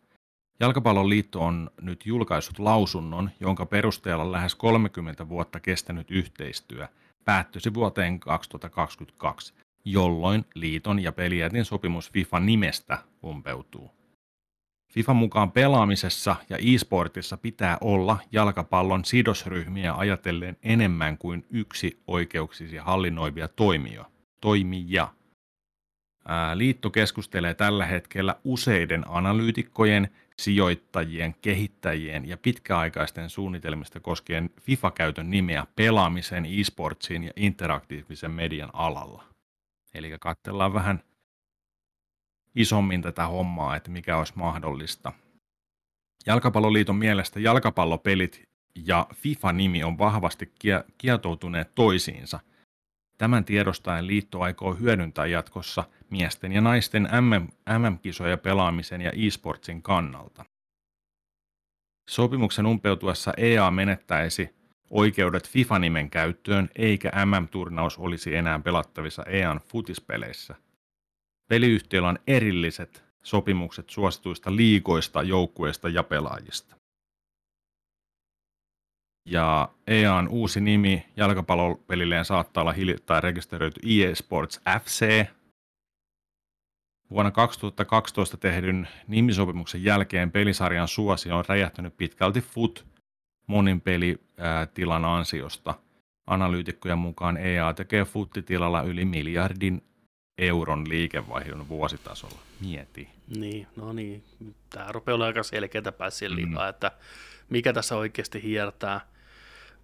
Jalkapallon 0.60 1.10
liitto 1.10 1.42
on 1.42 1.70
nyt 1.82 2.06
julkaissut 2.06 2.60
lausunnon, 2.60 3.30
jonka 3.40 3.66
perusteella 3.66 4.32
lähes 4.32 4.56
30 4.56 5.30
vuotta 5.30 5.60
kestänyt 5.60 6.12
yhteistyö 6.12 6.88
päättyisi 7.26 7.74
vuoteen 7.74 8.20
2022, 8.20 9.54
jolloin 9.86 10.46
liiton 10.54 11.00
ja 11.00 11.12
pelijätin 11.12 11.66
sopimus 11.66 12.12
FIFA 12.12 12.40
nimestä 12.40 12.98
umpeutuu. 13.24 13.92
FIFAn 14.96 15.16
mukaan 15.16 15.52
pelaamisessa 15.52 16.36
ja 16.50 16.58
e-sportissa 16.58 17.38
pitää 17.38 17.78
olla 17.82 18.18
jalkapallon 18.32 19.06
sidosryhmiä 19.06 19.94
ajatellen 19.94 20.58
enemmän 20.64 21.18
kuin 21.18 21.46
yksi 21.50 22.00
oikeuksisia 22.08 22.84
hallinnoivia 22.84 23.48
toimia. 23.48 24.06
toimija. 24.42 25.08
Liitto 26.54 26.90
keskustelee 26.90 27.54
tällä 27.54 27.86
hetkellä 27.86 28.36
useiden 28.44 29.04
analyytikkojen, 29.08 30.10
sijoittajien, 30.38 31.36
kehittäjien 31.42 32.28
ja 32.28 32.38
pitkäaikaisten 32.38 33.30
suunnitelmista 33.30 34.00
koskien 34.00 34.50
FIFA-käytön 34.62 35.32
nimeä 35.32 35.68
pelaamisen, 35.76 36.46
e-sportsin 36.46 37.24
ja 37.24 37.32
interaktiivisen 37.36 38.32
median 38.32 38.70
alalla. 38.74 39.24
Eli 39.94 40.18
katsellaan 40.20 40.74
vähän 40.74 41.04
isommin 42.56 43.02
tätä 43.02 43.28
hommaa, 43.28 43.76
että 43.76 43.92
mikä 43.92 44.18
olisi 44.18 44.34
mahdollista. 44.36 45.12
Jalkapalloliiton 46.26 46.96
mielestä 46.96 47.40
jalkapallopelit 47.40 48.44
ja 48.86 49.08
FIFA-nimi 49.14 49.84
on 49.84 49.98
vahvasti 49.98 50.54
kietoutuneet 50.98 51.76
toisiinsa. 51.76 52.40
Tämän 53.18 53.46
tiedostaen 53.46 54.08
liitto 54.08 54.42
aikoo 54.42 54.74
hyödyntää 54.74 55.26
jatkossa 55.26 55.84
miesten 56.10 56.52
ja 56.52 56.62
naisten 56.62 57.10
MM-kisoja 57.80 58.38
pelaamisen 58.38 59.02
ja 59.02 59.12
e-sportsin 59.12 59.82
kannalta. 59.82 60.46
Sopimuksen 62.10 62.66
umpeutuessa 62.66 63.34
EA 63.38 63.72
menettäisi 63.72 64.56
oikeudet 64.90 65.50
FIFA-nimen 65.50 66.10
käyttöön, 66.10 66.70
eikä 66.76 67.12
MM-turnaus 67.26 67.98
olisi 67.98 68.36
enää 68.36 68.60
pelattavissa 68.60 69.24
EAN 69.24 69.62
futispeleissä. 69.68 70.56
Peliyhtiöllä 71.50 72.10
on 72.10 72.20
erilliset 72.28 73.04
sopimukset 73.24 73.90
suosituista 73.90 74.56
liikoista, 74.56 75.24
joukkueista 75.24 75.90
ja 75.90 76.04
pelaajista. 76.04 76.76
Ja 79.26 79.70
EAN 79.88 80.28
uusi 80.28 80.62
nimi 80.62 81.06
jalkapallopelilleen 81.18 82.26
saattaa 82.26 82.62
olla 82.62 82.72
hiljattain 82.72 83.24
rekisteröity 83.24 83.80
EA 83.84 84.16
Sports 84.16 84.62
FC. 84.84 85.26
Vuonna 87.10 87.32
2012 87.32 88.38
tehdyn 88.38 88.88
nimisopimuksen 89.08 89.84
jälkeen 89.84 90.32
pelisarjan 90.32 90.88
suosio 90.88 91.38
on 91.38 91.46
räjähtänyt 91.48 91.98
pitkälti 91.98 92.42
FUT 92.42 92.86
monin 93.48 93.82
pelitilan 93.82 95.06
ansiosta. 95.06 95.74
Analyytikkojen 96.28 96.98
mukaan 96.98 97.38
EA 97.38 97.74
tekee 97.74 98.06
FUT-tilalla 98.06 98.82
yli 98.82 99.06
miljardin 99.06 99.84
euron 100.38 100.90
liikevaihdon 100.90 101.68
vuositasolla. 101.70 102.40
Mieti. 102.62 103.10
Niin, 103.38 103.68
no 103.76 103.94
niin. 103.94 104.24
Tämä 104.70 104.92
rupeaa 104.92 105.16
olemaan 105.16 105.28
aika 105.28 105.44
selkeätä 105.44 105.92
päässä 105.92 106.26
mm. 106.30 106.58
että 106.70 106.92
mikä 107.50 107.74
tässä 107.74 107.96
oikeasti 107.96 108.44
hiertää. 108.44 109.15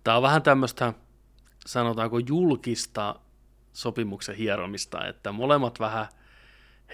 Tämä 0.03 0.17
on 0.17 0.23
vähän 0.23 0.41
tämmöistä, 0.41 0.93
sanotaanko 1.65 2.19
julkista 2.19 3.15
sopimuksen 3.73 4.35
hieromista, 4.35 5.07
että 5.07 5.31
molemmat 5.31 5.79
vähän 5.79 6.07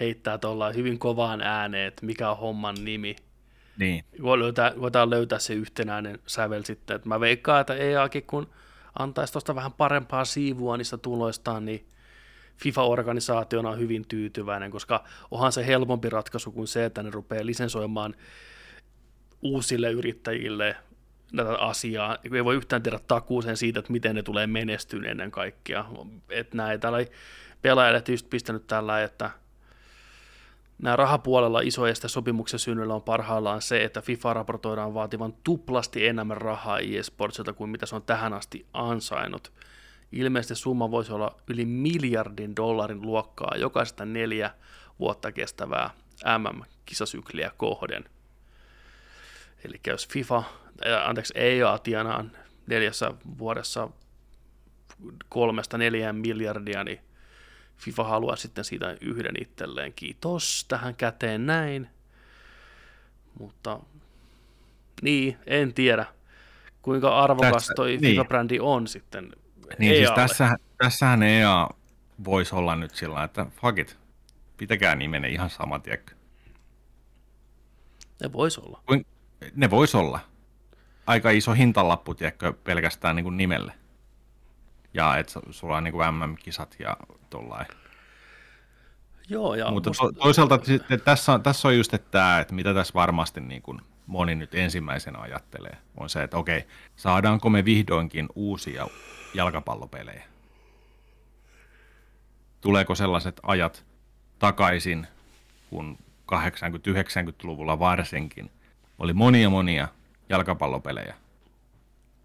heittää 0.00 0.38
tuolla 0.38 0.72
hyvin 0.72 0.98
kovaan 0.98 1.40
ääneen, 1.40 1.88
että 1.88 2.06
mikä 2.06 2.30
on 2.30 2.38
homman 2.38 2.76
nimi. 2.84 3.16
Niin. 3.78 4.04
Voi 4.22 4.38
löytää, 4.38 4.72
voidaan 4.80 5.10
löytää 5.10 5.38
se 5.38 5.54
yhtenäinen 5.54 6.18
sävel 6.26 6.62
sitten. 6.62 6.96
Että 6.96 7.08
mä 7.08 7.20
veikkaan, 7.20 7.60
että 7.60 7.74
EAkin 7.74 8.22
kun 8.22 8.50
antaisi 8.98 9.32
tuosta 9.32 9.54
vähän 9.54 9.72
parempaa 9.72 10.24
siivua 10.24 10.76
niistä 10.76 10.98
tuloistaan, 10.98 11.64
niin 11.64 11.86
FIFA-organisaationa 12.56 13.70
on 13.70 13.78
hyvin 13.78 14.08
tyytyväinen, 14.08 14.70
koska 14.70 15.04
onhan 15.30 15.52
se 15.52 15.66
helpompi 15.66 16.10
ratkaisu 16.10 16.52
kuin 16.52 16.66
se, 16.66 16.84
että 16.84 17.02
ne 17.02 17.10
rupeaa 17.10 17.46
lisensoimaan 17.46 18.14
uusille 19.42 19.90
yrittäjille 19.90 20.76
tätä 21.36 21.54
asiaa. 21.54 22.18
Ei 22.34 22.44
voi 22.44 22.56
yhtään 22.56 22.82
tehdä 22.82 22.98
takuuseen 23.06 23.56
siitä, 23.56 23.78
että 23.78 23.92
miten 23.92 24.14
ne 24.14 24.22
tulee 24.22 24.46
menestyyn 24.46 25.04
ennen 25.04 25.30
kaikkea. 25.30 25.84
Että 26.28 26.56
näin, 26.56 26.80
täällä 26.80 26.98
pelaajat 27.62 28.08
just 28.08 28.30
pistänyt 28.30 28.66
tällä, 28.66 29.02
että 29.02 29.30
nämä 30.82 30.96
rahapuolella 30.96 31.60
isoista 31.60 32.08
sopimuksen 32.08 32.58
synnyllä 32.58 32.94
on 32.94 33.02
parhaillaan 33.02 33.62
se, 33.62 33.84
että 33.84 34.00
FIFA 34.00 34.34
raportoidaan 34.34 34.94
vaativan 34.94 35.34
tuplasti 35.44 36.06
enemmän 36.06 36.36
rahaa 36.36 36.78
eSportsilta 36.78 37.52
kuin 37.52 37.70
mitä 37.70 37.86
se 37.86 37.96
on 37.96 38.02
tähän 38.02 38.32
asti 38.32 38.66
ansainnut. 38.72 39.52
Ilmeisesti 40.12 40.54
summa 40.54 40.90
voisi 40.90 41.12
olla 41.12 41.36
yli 41.48 41.64
miljardin 41.64 42.56
dollarin 42.56 43.02
luokkaa 43.02 43.54
jokaista 43.56 44.04
neljä 44.04 44.50
vuotta 44.98 45.32
kestävää 45.32 45.90
MM-kisasykliä 46.38 47.50
kohden. 47.56 48.04
Eli 49.64 49.80
jos 49.86 50.08
FIFA, 50.08 50.42
anteeksi, 51.04 51.32
EA 51.36 51.78
tienaa 51.78 52.24
neljässä 52.66 53.12
vuodessa 53.38 53.88
kolmesta 55.28 55.78
neljään 55.78 56.16
miljardia, 56.16 56.84
niin 56.84 57.00
FIFA 57.76 58.04
haluaa 58.04 58.36
sitten 58.36 58.64
siitä 58.64 58.96
yhden 59.00 59.34
itselleen. 59.42 59.92
Kiitos 59.92 60.64
tähän 60.68 60.94
käteen 60.94 61.46
näin. 61.46 61.88
Mutta 63.38 63.80
niin, 65.02 65.38
en 65.46 65.74
tiedä 65.74 66.06
kuinka 66.82 67.18
arvokas 67.22 67.52
Tässä, 67.52 67.72
toi 67.76 67.96
niin. 67.96 68.16
FIFA-brändi 68.16 68.58
on 68.60 68.86
sitten 68.86 69.32
niin 69.78 69.92
EAlle. 69.92 70.06
siis 70.06 70.14
tässä, 70.14 70.56
tässähän 70.78 71.22
EA 71.22 71.68
voisi 72.24 72.54
olla 72.54 72.76
nyt 72.76 72.94
sillä 72.94 73.24
että 73.24 73.46
fuck 73.60 73.78
it, 73.78 73.98
pitäkää 74.56 74.94
nimenne 74.94 75.28
ihan 75.28 75.50
sama, 75.50 75.78
tiedäkö? 75.78 76.14
Ne 78.22 78.32
vois 78.32 78.58
olla. 78.58 78.82
Kuin, 78.86 79.06
ne 79.54 79.70
vois 79.70 79.94
olla. 79.94 80.20
Aika 81.08 81.30
iso 81.30 81.52
hintalappu, 81.52 82.14
tiedätkö, 82.14 82.52
pelkästään 82.52 83.16
niin 83.16 83.24
kuin 83.24 83.36
nimelle. 83.36 83.72
Ja 84.94 85.16
että 85.16 85.40
sulla 85.50 85.76
on 85.76 85.84
niin 85.84 85.92
kuin 85.92 86.14
MM-kisat 86.14 86.76
ja 86.78 86.96
tollain. 87.30 87.66
Joo, 89.28 89.54
ja 89.54 89.70
Mutta 89.70 89.90
musta... 89.90 90.04
to, 90.04 90.12
toisaalta 90.12 90.60
sitten 90.62 91.00
tässä 91.00 91.32
on, 91.32 91.42
tässä 91.42 91.68
on 91.68 91.76
just 91.76 91.94
että, 91.94 92.10
tämä, 92.10 92.40
että 92.40 92.54
mitä 92.54 92.74
tässä 92.74 92.94
varmasti 92.94 93.40
niin 93.40 93.62
kuin 93.62 93.80
moni 94.06 94.34
nyt 94.34 94.54
ensimmäisenä 94.54 95.18
ajattelee, 95.18 95.76
on 95.96 96.10
se, 96.10 96.22
että 96.22 96.36
okei, 96.36 96.66
saadaanko 96.96 97.50
me 97.50 97.64
vihdoinkin 97.64 98.28
uusia 98.34 98.86
jalkapallopelejä? 99.34 100.24
Tuleeko 102.60 102.94
sellaiset 102.94 103.40
ajat 103.42 103.84
takaisin, 104.38 105.06
kun 105.70 105.98
80-90-luvulla 106.32 107.78
varsinkin 107.78 108.50
oli 108.98 109.12
monia 109.12 109.50
monia 109.50 109.88
jalkapallopelejä. 110.28 111.14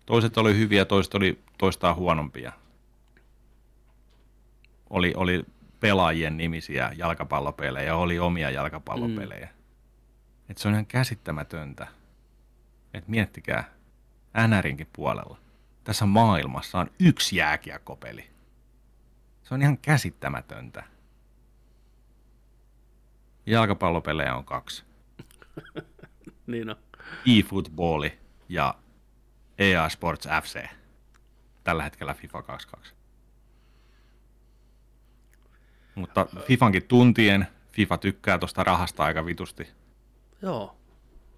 Toiset 0.06 0.38
oli 0.38 0.58
hyviä, 0.58 0.86
toiset 0.86 1.16
oli 1.16 1.44
toistaan 1.58 1.96
huonompia. 1.96 2.52
oli, 4.90 5.14
oli 5.18 5.46
pelaajien 5.80 6.38
nimisiä 6.38 6.92
jalkapallopelejä, 6.98 7.96
oli 7.96 8.20
omia 8.20 8.50
jalkapallopelejä. 8.50 9.46
Mm. 9.46 9.64
Et 10.50 10.58
se 10.58 10.68
on 10.68 10.74
ihan 10.74 10.86
käsittämätöntä. 10.86 11.88
Et 12.94 13.08
miettikää, 13.08 13.74
NRinkin 14.48 14.88
puolella. 14.94 15.38
Tässä 15.84 16.06
maailmassa 16.06 16.80
on 16.80 16.92
yksi 17.00 17.36
jääkiekkopeli. 17.36 18.30
Se 19.44 19.54
on 19.54 19.62
ihan 19.62 19.78
käsittämätöntä. 19.78 20.84
Jalkapallopelejä 23.46 24.36
on 24.36 24.46
kaksi. 24.46 24.84
niin 26.48 26.70
on. 26.70 26.76
E-footballi 27.26 28.20
ja 28.50 28.76
EA 29.58 29.90
Sports 29.90 30.28
FC. 30.42 30.68
Tällä 31.64 31.84
hetkellä 31.84 32.14
FIFA 32.14 32.42
22. 32.42 32.94
Mutta 35.96 36.28
FIFankin 36.46 36.88
tuntien, 36.88 37.48
FIFA 37.72 37.98
tykkää 37.98 38.38
tuosta 38.38 38.64
rahasta 38.64 39.04
aika 39.04 39.26
vitusti. 39.26 39.68
Joo. 40.42 40.78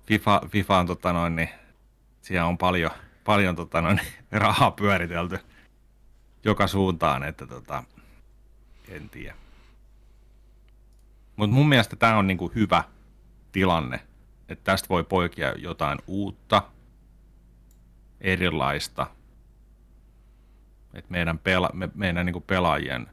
FIFA, 0.05 0.41
FIFA 0.49 0.77
on 0.77 0.87
tota 0.87 1.13
noin, 1.13 1.35
niin 1.35 1.49
siellä 2.21 2.45
on 2.45 2.57
paljon, 2.57 2.91
paljon 3.23 3.55
tota 3.55 3.81
noin, 3.81 3.99
rahaa 4.31 4.71
pyöritelty 4.71 5.39
joka 6.45 6.67
suuntaan, 6.67 7.23
että 7.23 7.47
tota, 7.47 7.83
en 8.89 9.09
tiedä. 9.09 9.35
Mutta 11.35 11.55
mun 11.55 11.69
mielestä 11.69 11.95
tämä 11.95 12.17
on 12.17 12.27
niinku 12.27 12.51
hyvä 12.55 12.83
tilanne, 13.51 13.99
että 14.49 14.63
tästä 14.63 14.89
voi 14.89 15.03
poikia 15.03 15.53
jotain 15.57 15.99
uutta, 16.07 16.61
erilaista. 18.21 19.07
Et 20.93 21.09
meidän, 21.09 21.39
pela, 21.39 21.69
me, 21.73 21.89
meidän 21.95 22.25
niinku 22.25 22.41
pelaajien 22.41 23.09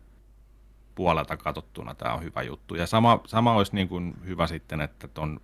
puolelta 0.94 1.36
katsottuna 1.36 1.94
tämä 1.94 2.14
on 2.14 2.22
hyvä 2.22 2.42
juttu. 2.42 2.74
Ja 2.74 2.86
sama, 2.86 3.20
sama 3.26 3.54
olisi 3.54 3.74
niinku 3.74 4.00
hyvä 4.26 4.46
sitten, 4.46 4.80
että 4.80 5.08
tuon 5.08 5.40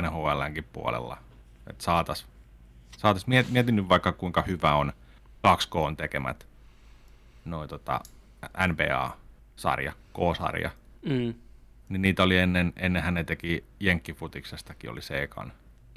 NHLnkin 0.00 0.64
puolella, 0.72 1.18
että 1.66 1.84
saataisiin 1.84 2.30
saatais, 2.96 3.26
mietin 3.26 3.76
nyt 3.76 3.88
vaikka 3.88 4.12
kuinka 4.12 4.42
hyvä 4.42 4.74
on 4.74 4.92
2K 5.46 5.96
tekemät 5.96 6.46
noin 7.44 7.68
tota, 7.68 8.00
NBA-sarja, 8.66 9.92
K-sarja. 9.92 10.70
Mm. 11.02 11.34
Niin 11.88 12.02
niitä 12.02 12.22
oli 12.22 12.38
ennen, 12.38 12.72
ennen 12.76 13.02
hän 13.02 13.26
teki 13.26 13.64
Jenkkifutiksestakin 13.80 14.90
oli 14.90 15.02
se 15.02 15.22
ekan. 15.22 15.52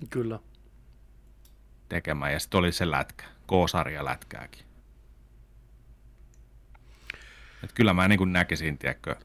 Kyllä. 0.09 0.39
Tekemään. 1.89 2.33
Ja 2.33 2.39
sitten 2.39 2.57
oli 2.57 2.71
se 2.71 2.91
lätkä, 2.91 3.23
K-sarja 3.23 4.05
lätkääkin. 4.05 4.65
Et 7.63 7.73
kyllä 7.73 7.93
mä 7.93 8.07
niin 8.07 8.17
kuin 8.17 8.33
näkisin, 8.33 8.77
tiedätkö. 8.77 9.15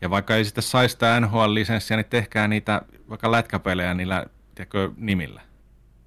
Ja 0.00 0.10
vaikka 0.10 0.36
ei 0.36 0.44
sitten 0.44 0.62
saisi 0.62 0.92
sitä 0.92 1.20
NHL-lisenssiä, 1.20 1.96
niin 1.96 2.10
tehkää 2.10 2.48
niitä 2.48 2.82
vaikka 3.08 3.30
lätkäpelejä 3.30 3.94
niillä 3.94 4.26
tiedätkö, 4.54 4.90
nimillä. 4.96 5.42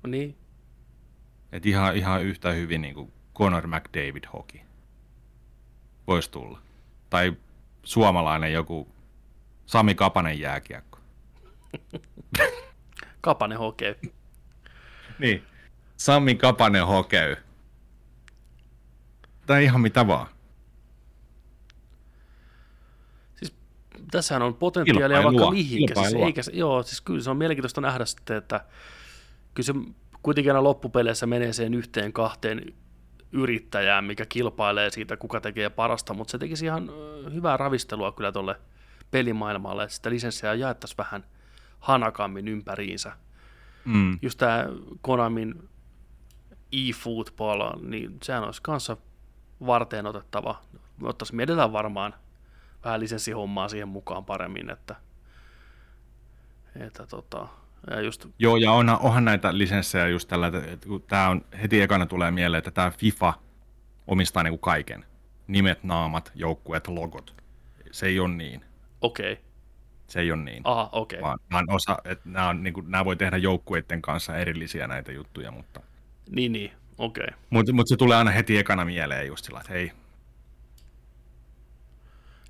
No 0.04 0.10
niin. 0.10 0.38
Et 1.52 1.66
ihan, 1.66 1.96
ihan 1.96 2.24
yhtä 2.24 2.52
hyvin 2.52 2.82
niin 2.82 2.94
kuin 2.94 3.14
Conor 3.36 3.68
McDavid 3.68 4.24
hoki. 4.34 4.62
Voisi 6.08 6.32
tulla. 6.32 6.60
Tai 7.10 7.34
suomalainen 7.84 8.54
joku 8.54 8.96
Sami 9.66 9.96
Kapanen 9.96 10.40
jääkiekko. 10.40 11.00
Kapanen 13.22 13.58
hokee. 13.58 13.96
niin. 15.20 15.44
Sami 15.98 16.36
Kapanen 16.36 16.88
hokee. 16.88 17.38
Tai 19.46 19.64
ihan 19.64 19.82
mitä 19.82 20.08
vaan. 20.08 20.28
Siis 23.36 23.56
tässähän 24.12 24.42
on 24.42 24.56
potentiaalia 24.56 25.18
Kilpailua. 25.18 25.42
vaikka 25.42 25.52
mihinkä. 25.52 25.96
Siis, 25.96 26.14
eikä, 26.14 26.42
joo, 26.54 26.84
siis 26.84 27.02
kyllä 27.02 27.24
se 27.24 27.30
on 27.30 27.38
mielenkiintoista 27.38 27.82
nähdä 27.82 28.06
sitten, 28.06 28.38
että 28.38 28.66
kyllä 29.54 29.66
se 29.66 29.74
kuitenkin 30.24 30.52
aina 30.52 30.64
loppupeleissä 30.64 31.26
menee 31.26 31.54
sen 31.54 31.74
yhteen 31.74 32.14
kahteen 32.14 32.74
yrittäjään, 33.32 34.04
mikä 34.04 34.26
kilpailee 34.26 34.90
siitä, 34.90 35.18
kuka 35.18 35.42
tekee 35.42 35.70
parasta, 35.70 36.14
mutta 36.14 36.32
se 36.32 36.38
tekisi 36.38 36.66
ihan 36.66 36.90
hyvää 37.34 37.58
ravistelua 37.58 38.12
kyllä 38.12 38.32
tuolle 38.32 38.56
pelimaailmalle, 39.14 39.84
että 39.84 39.96
sitä 39.96 40.10
lisenssiä 40.10 40.54
jaettaisiin 40.54 40.98
vähän 40.98 41.26
hanakammin 41.80 42.48
ympäriinsä. 42.48 43.12
Mm. 43.86 44.20
Just 44.22 44.40
tämä 44.40 44.66
Konamin 45.02 45.70
e-football, 46.72 47.80
niin 47.82 48.18
sehän 48.24 48.44
olisi 48.44 48.62
kanssa 48.62 48.98
varteen 49.66 50.06
otettava. 50.06 50.62
Ottaisiin 51.02 51.38
mietitään 51.38 51.74
varmaan 51.74 52.14
vähän 52.84 53.00
lisenssihommaa 53.00 53.70
siihen 53.70 53.88
mukaan 53.88 54.26
paremmin, 54.26 54.70
että, 54.70 54.96
että 56.76 57.08
tota, 57.08 57.48
ja 57.90 58.02
just... 58.02 58.26
Joo, 58.40 58.58
ja 58.58 58.72
onhan, 58.72 59.00
onhan 59.02 59.26
näitä 59.26 59.58
lisenssejä 59.58 60.08
just 60.08 60.30
tällä, 60.30 60.48
että 60.48 60.88
kun 60.88 61.02
tämä 61.02 61.30
on, 61.30 61.46
heti 61.62 61.82
ekana 61.82 62.06
tulee 62.06 62.32
mieleen, 62.32 62.58
että 62.58 62.72
tämä 62.72 62.92
FIFA 62.92 63.34
omistaa 64.08 64.44
niinku 64.44 64.58
kaiken. 64.58 65.06
Nimet, 65.48 65.84
naamat, 65.84 66.32
joukkueet, 66.36 66.88
logot. 66.88 67.44
Se 67.92 68.06
ei 68.06 68.20
ole 68.20 68.30
niin. 68.30 68.66
Okei. 69.04 69.34
Okay. 69.34 69.44
Se 70.08 70.20
ei 70.20 70.32
ole 70.32 70.42
niin. 70.42 70.62
Aha, 70.64 70.90
okei. 70.92 71.20
Okay. 71.20 71.38
Vaan, 71.52 71.66
osa, 71.70 71.98
että 72.06 72.30
nämä, 72.30 72.50
on, 72.50 72.64
niin 72.64 72.74
kuin, 72.74 72.92
nämä 72.92 73.06
voi 73.06 73.16
tehdä 73.16 73.38
joukkueiden 73.38 74.02
kanssa 74.02 74.38
erillisiä 74.38 74.88
näitä 74.88 75.12
juttuja, 75.12 75.52
mutta... 75.52 75.82
Niin, 76.30 76.52
niin, 76.52 76.72
okei. 76.98 77.24
Okay. 77.24 77.40
Mutta 77.50 77.74
mut 77.74 77.88
se 77.88 77.98
tulee 77.98 78.18
aina 78.18 78.32
heti 78.32 78.58
ekana 78.58 78.86
mieleen 78.86 79.28
just 79.28 79.46
sillä, 79.46 79.60
että 79.60 79.74
hei. 79.74 79.92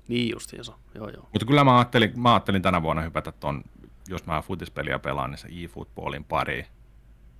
Niin 0.08 0.30
justiinsa, 0.32 0.72
joo 0.94 1.08
joo. 1.08 1.28
Mutta 1.32 1.46
kyllä 1.46 1.64
mä 1.64 1.78
ajattelin, 1.78 2.20
mä 2.20 2.32
ajattelin 2.32 2.62
tänä 2.62 2.82
vuonna 2.82 3.02
hypätä 3.02 3.32
ton, 3.32 3.64
jos 4.08 4.26
mä 4.26 4.42
futispeliä 4.42 4.98
pelaan, 4.98 5.30
niin 5.30 5.38
se 5.38 5.48
e-footballin 5.48 6.24
pari. 6.24 6.66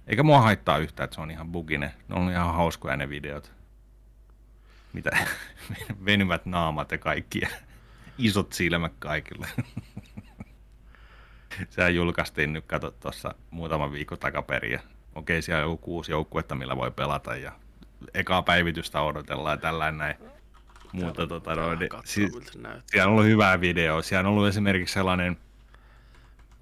Eikä 0.06 0.22
mua 0.22 0.40
haittaa 0.40 0.78
yhtään, 0.78 1.04
että 1.04 1.14
se 1.14 1.20
on 1.20 1.30
ihan 1.30 1.52
buginen. 1.52 1.90
Ne 2.08 2.14
on 2.14 2.30
ihan 2.30 2.54
hauskoja 2.54 2.96
ne 2.96 3.08
videot. 3.08 3.52
Mitä 4.92 5.10
venyvät 6.06 6.46
naamat 6.46 6.92
ja 6.92 6.98
kaikki 6.98 7.40
isot 8.18 8.52
silmät 8.52 8.92
kaikille. 8.98 9.46
Sehän 11.70 11.94
julkaistiin 11.94 12.52
nyt, 12.52 12.64
kato 12.66 12.90
tuossa 12.90 13.34
muutaman 13.50 13.92
viikon 13.92 14.18
takaperin. 14.18 14.80
Okei, 15.14 15.42
siellä 15.42 15.64
on 15.64 15.70
joku 15.70 15.76
kuusi 15.84 16.12
joukkuetta, 16.12 16.54
millä 16.54 16.76
voi 16.76 16.90
pelata 16.90 17.36
ja 17.36 17.52
ekaa 18.14 18.42
päivitystä 18.42 19.00
odotellaan 19.00 19.52
ja 19.52 19.60
tällainen 19.60 19.98
näin. 19.98 20.16
Mutta 20.92 21.26
tota, 21.26 21.54
no, 21.54 21.68
si- 22.04 22.28
siellä 22.86 23.06
on 23.06 23.12
ollut 23.12 23.24
hyvää 23.24 23.60
video. 23.60 24.02
Siellä 24.02 24.28
on 24.28 24.32
ollut 24.32 24.48
esimerkiksi 24.48 24.92
sellainen, 24.92 25.36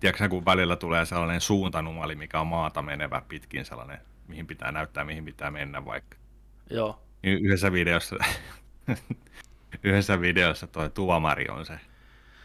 tiedätkö 0.00 0.28
kun 0.28 0.44
välillä 0.44 0.76
tulee 0.76 1.04
sellainen 1.04 1.40
suuntanumali, 1.40 2.14
mikä 2.14 2.40
on 2.40 2.46
maata 2.46 2.82
menevä 2.82 3.22
pitkin 3.28 3.64
sellainen, 3.64 3.98
mihin 4.28 4.46
pitää 4.46 4.72
näyttää, 4.72 5.04
mihin 5.04 5.24
pitää 5.24 5.50
mennä 5.50 5.84
vaikka. 5.84 6.16
Joo. 6.70 7.02
Niin 7.22 7.38
yhdessä 7.38 7.72
videossa 7.72 8.16
yhdessä 9.84 10.20
videossa 10.20 10.66
tuo 10.66 10.88
tuomari 10.88 11.48
on 11.48 11.66
se. 11.66 11.80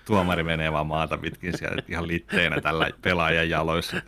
Tuomari 0.06 0.44
menee 0.44 0.72
vaan 0.72 0.88
maata 0.88 1.18
pitkin 1.18 1.58
siellä 1.58 1.82
ihan 1.88 2.08
litteenä 2.08 2.62
tällä 2.62 2.90
pelaajan 3.02 3.50
jaloissa. 3.50 4.02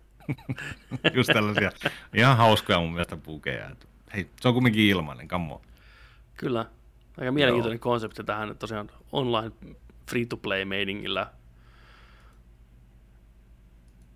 Just 1.14 1.30
tällaisia 1.32 1.70
ihan 2.14 2.36
hauskoja 2.36 2.78
mun 2.78 2.92
mielestä 2.92 3.16
pukeja. 3.16 3.70
Hei, 4.14 4.30
se 4.40 4.48
on 4.48 4.54
kumminkin 4.54 4.86
ilmainen, 4.86 5.28
kammo. 5.28 5.62
Kyllä. 6.36 6.66
Aika 7.18 7.32
mielenkiintoinen 7.32 7.76
Joo. 7.76 7.82
konsepti 7.82 8.24
tähän, 8.24 8.50
että 8.50 8.58
tosiaan 8.58 8.90
online 9.12 9.50
free-to-play 10.10 10.64
meiningillä. 10.64 11.32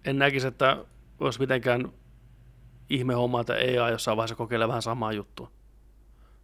En 0.05 0.19
näkisi, 0.19 0.47
että 0.47 0.85
olisi 1.21 1.41
mitenkään 1.41 1.93
ihme 2.91 3.15
homma, 3.15 3.41
että 3.41 3.53
AI 3.53 3.93
jossain 3.93 4.17
vaiheessa 4.17 4.35
kokeilee 4.35 4.69
vähän 4.69 4.83
samaa 4.83 5.13
juttua. 5.13 5.51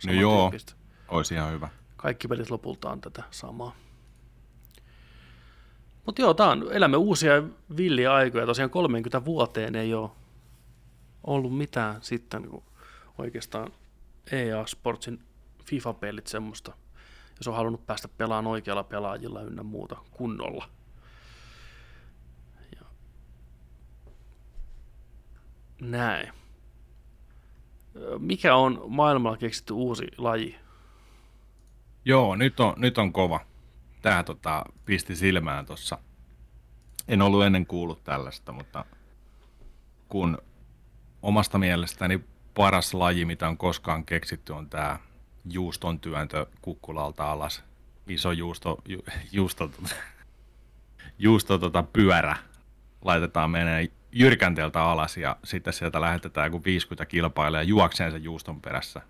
no 0.06 0.12
joo, 0.12 0.52
olisi 1.08 1.34
ihan 1.34 1.52
hyvä 1.52 1.68
kaikki 2.00 2.28
pelit 2.28 2.50
lopulta 2.50 2.90
on 2.90 3.00
tätä 3.00 3.22
samaa. 3.30 3.76
Mutta 6.06 6.22
joo, 6.22 6.34
tää 6.34 6.48
on, 6.48 6.72
elämme 6.72 6.96
uusia 6.96 7.42
villiä 7.76 8.14
aikoja. 8.14 8.46
Tosiaan 8.46 8.70
30 8.70 9.24
vuoteen 9.24 9.74
ei 9.74 9.94
ole 9.94 10.10
ollut 11.24 11.56
mitään 11.56 12.02
sitten 12.02 12.48
kun 12.48 12.62
oikeastaan 13.18 13.72
EA 14.32 14.66
Sportsin 14.66 15.22
FIFA-pelit 15.64 16.26
semmoista, 16.26 16.72
jos 17.36 17.48
on 17.48 17.54
halunnut 17.54 17.86
päästä 17.86 18.08
pelaamaan 18.08 18.52
oikealla 18.52 18.84
pelaajilla 18.84 19.42
ynnä 19.42 19.62
muuta 19.62 19.96
kunnolla. 20.10 20.68
Ja 22.76 22.86
näin. 25.80 26.32
Mikä 28.18 28.54
on 28.54 28.84
maailmalla 28.88 29.36
keksitty 29.36 29.72
uusi 29.72 30.06
laji? 30.18 30.56
Joo, 32.04 32.36
nyt 32.36 32.60
on, 32.60 32.74
nyt 32.76 32.98
on 32.98 33.12
kova. 33.12 33.40
Tämä 34.02 34.22
tota, 34.22 34.64
pisti 34.84 35.16
silmään 35.16 35.66
tuossa. 35.66 35.98
En 37.08 37.22
ollut 37.22 37.44
ennen 37.44 37.66
kuullut 37.66 38.04
tällaista, 38.04 38.52
mutta 38.52 38.84
kun 40.08 40.38
omasta 41.22 41.58
mielestäni 41.58 42.20
paras 42.54 42.94
laji, 42.94 43.24
mitä 43.24 43.48
on 43.48 43.56
koskaan 43.56 44.04
keksitty, 44.04 44.52
on 44.52 44.70
tämä 44.70 44.98
juuston 45.50 46.00
työntö 46.00 46.46
kukkulalta 46.62 47.30
alas 47.30 47.64
iso 48.10 48.32
juusto, 48.32 48.82
ju, 48.88 49.04
juusto, 49.32 49.70
juusto 51.18 51.58
tota, 51.58 51.82
pyörä 51.82 52.36
laitetaan 53.04 53.50
menee 53.50 53.88
jyrkänteeltä 54.12 54.82
alas 54.82 55.16
ja 55.16 55.36
sitten 55.44 55.72
sieltä 55.72 56.00
lähetetään 56.00 56.46
joku 56.46 56.64
50 56.64 57.06
kilpailijaa 57.06 57.62
juokseen 57.62 58.12
sen 58.12 58.24
juuston 58.24 58.60
perässä. 58.60 59.00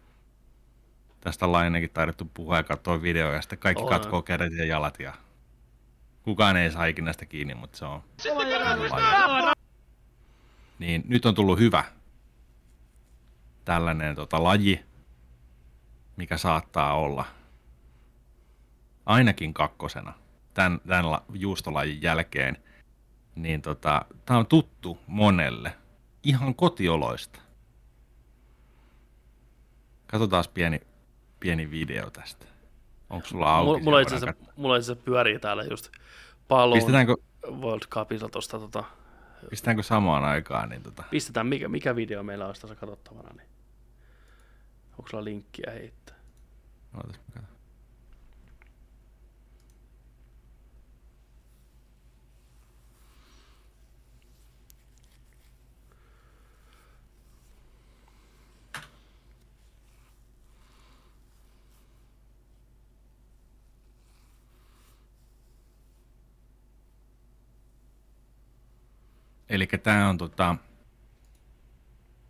Tästä 1.21 1.47
ollaan 1.47 1.67
ennenkin 1.67 1.91
taidettu 1.91 2.31
puhua 2.35 2.57
ja 2.57 2.63
katsoa 2.63 3.03
videoja 3.03 3.35
ja 3.35 3.41
sitten 3.41 3.59
kaikki 3.59 3.83
Olen. 3.83 4.01
katkoo 4.01 4.23
kädet 4.23 4.53
ja 4.53 4.65
jalat 4.65 5.01
ja 5.01 5.15
kukaan 6.23 6.57
ei 6.57 6.71
saa 6.71 6.85
ikinä 6.87 7.13
sitä 7.13 7.27
kiinni, 7.27 7.55
mutta 7.55 7.79
se 7.79 7.85
on... 7.85 8.03
Niin 10.79 11.03
nyt 11.09 11.27
on 11.27 11.35
tullut 11.35 11.59
hyvä 11.59 11.85
tällainen 13.65 14.17
tota, 14.17 14.43
laji, 14.43 14.85
mikä 16.17 16.37
saattaa 16.37 16.95
olla 16.95 17.25
ainakin 19.07 19.55
kakkosena 19.55 20.13
tämän, 20.55 20.81
tämän 20.87 21.05
juustolajin 21.33 22.03
jälkeen, 22.03 22.57
niin 23.35 23.63
tota, 23.63 24.05
tämä 24.27 24.39
on 24.39 24.47
tuttu 24.47 24.99
monelle 25.07 25.77
ihan 26.23 26.55
kotioloista. 26.55 27.41
Katsotaan 30.07 30.45
pieni, 30.55 30.81
pieni 31.41 31.71
video 31.71 32.11
tästä. 32.11 32.47
Onko 33.11 33.27
sulla 33.27 33.57
auki? 33.57 33.83
Mulla, 33.83 34.01
itse 34.01 34.15
asiassa, 34.15 34.53
mulla 34.57 34.77
itse 34.77 34.93
asiassa 34.93 35.05
pyörii 35.05 35.39
täällä 35.39 35.65
just 35.65 35.91
pallon 36.49 36.79
Pistetäänkö... 36.79 37.17
World 37.51 37.83
Cupilta 37.91 38.29
tuosta. 38.29 38.59
Tota... 38.59 38.85
Pistetäänkö 39.51 39.83
samaan 39.83 40.25
aikaan? 40.25 40.69
Niin 40.69 40.83
tota... 40.83 41.05
Pistetään, 41.11 41.47
mikä, 41.47 41.69
mikä 41.69 41.97
video 41.97 42.23
meillä 42.23 42.47
olisi 42.47 42.61
tässä 42.61 42.77
katsottavana. 42.77 43.31
Niin... 43.37 43.49
Onko 44.91 45.09
sulla 45.11 45.25
linkkiä 45.25 45.71
heittää? 45.73 46.17
Ootas, 46.97 47.21
mä 47.35 47.43
Eli 69.51 69.67
tämä 69.67 70.09
on 70.09 70.19
tota, 70.19 70.57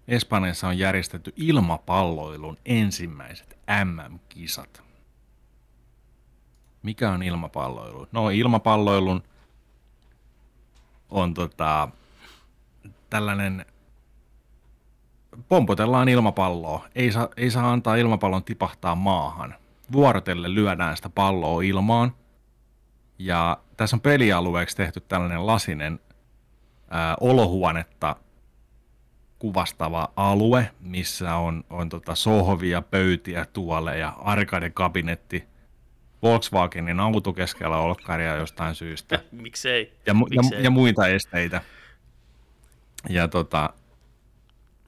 Espanjassa 0.09 0.69
on 0.69 0.79
järjestetty 0.79 1.33
ilmapalloilun 1.37 2.57
ensimmäiset 2.65 3.59
MM-kisat. 3.85 4.83
Mikä 6.83 7.11
on 7.11 7.23
ilmapalloilu? 7.23 8.07
No 8.13 8.31
ilmapalloilun 8.31 9.23
on 11.11 11.35
tota, 11.35 11.89
tällainen, 13.11 13.67
pompotellaan 15.49 16.09
ilmapalloa. 16.09 16.89
Ei 16.95 17.13
saa, 17.13 17.29
ei 17.37 17.51
saa 17.51 17.73
antaa 17.73 17.97
ilmapallon 17.97 18.45
tipahtaa 18.45 18.95
maahan. 18.95 19.55
Vuorotelle 19.93 20.55
lyödään 20.55 20.97
sitä 20.97 21.09
palloa 21.09 21.63
ilmaan. 21.63 22.15
Ja 23.19 23.59
tässä 23.77 23.97
on 23.97 24.01
pelialueeksi 24.01 24.77
tehty 24.77 25.01
tällainen 25.01 25.47
lasinen 25.47 26.01
ää, 26.91 27.17
olohuonetta 27.21 28.17
kuvastava 29.39 30.13
alue, 30.17 30.71
missä 30.81 31.37
on, 31.37 31.65
on 31.71 31.89
tota 31.89 32.15
sohvia, 32.15 32.83
pöytiä, 32.83 33.47
tuoleja, 33.53 34.09
arcade-kabinetti, 34.09 35.49
Volkswagenin 36.23 37.01
auto 37.01 37.33
keskellä 37.33 37.79
olkkaria 37.79 38.37
jostain 38.37 38.75
syystä. 38.75 39.23
Miksei? 39.33 39.99
Ja, 40.07 40.15
Miksei? 40.15 40.59
ja, 40.59 40.65
ja 40.65 40.71
muita 40.71 41.07
esteitä. 41.07 41.63
Ja 43.09 43.29
tota, 43.29 43.71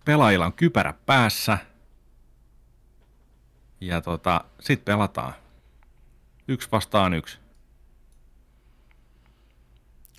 pelaajilla 0.05 0.47
on 0.47 0.53
kypärä 0.53 0.95
päässä. 1.07 1.59
Ja 3.81 4.01
tota, 4.01 4.45
sitten 4.61 4.95
pelataan. 4.95 5.35
Yksi 6.49 6.69
vastaan 6.73 7.15
yksi 7.15 7.42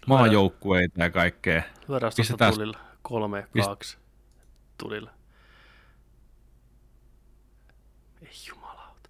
maajoukkueita 0.07 1.03
ja 1.03 1.09
kaikkea. 1.09 1.63
Lyödään 1.87 2.11
tulilla. 2.53 2.77
Kolme, 3.01 3.47
kaksi 3.65 3.97
tulilla. 4.77 5.11
Ei 8.21 8.29
jumalauta. 8.49 9.09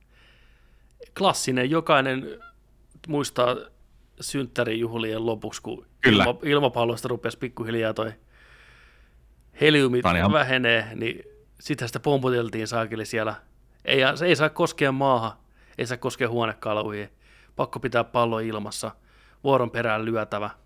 Klassinen, 1.18 1.70
jokainen 1.70 2.40
muistaa 3.08 3.56
synttärijuhlien 4.22 5.26
lopuksi, 5.26 5.62
kun 5.62 5.86
Kyllä. 6.02 6.24
Ilma, 6.24 6.40
ilmapallosta 6.44 7.08
rupesi 7.08 7.38
pikkuhiljaa 7.38 7.94
toi 7.94 8.14
heliumit 9.62 10.06
ihan... 10.18 10.32
vähenee, 10.32 10.88
niin 10.96 11.24
sitä 11.60 11.88
sitä 11.88 12.00
pomputeltiin 12.00 12.68
saakeli 12.68 13.06
siellä. 13.06 13.36
Ei, 13.86 14.00
se 14.16 14.26
ei 14.26 14.36
saa 14.36 14.50
koskea 14.50 14.92
maahan, 14.92 15.32
ei 15.78 15.86
saa 15.86 15.98
koskea 15.98 16.30
huonekaluihin. 16.30 17.10
Pakko 17.56 17.80
pitää 17.80 18.04
pallo 18.04 18.40
ilmassa, 18.40 18.92
vuoron 19.44 19.72
perään 19.72 20.06
lyötävä– 20.06 20.50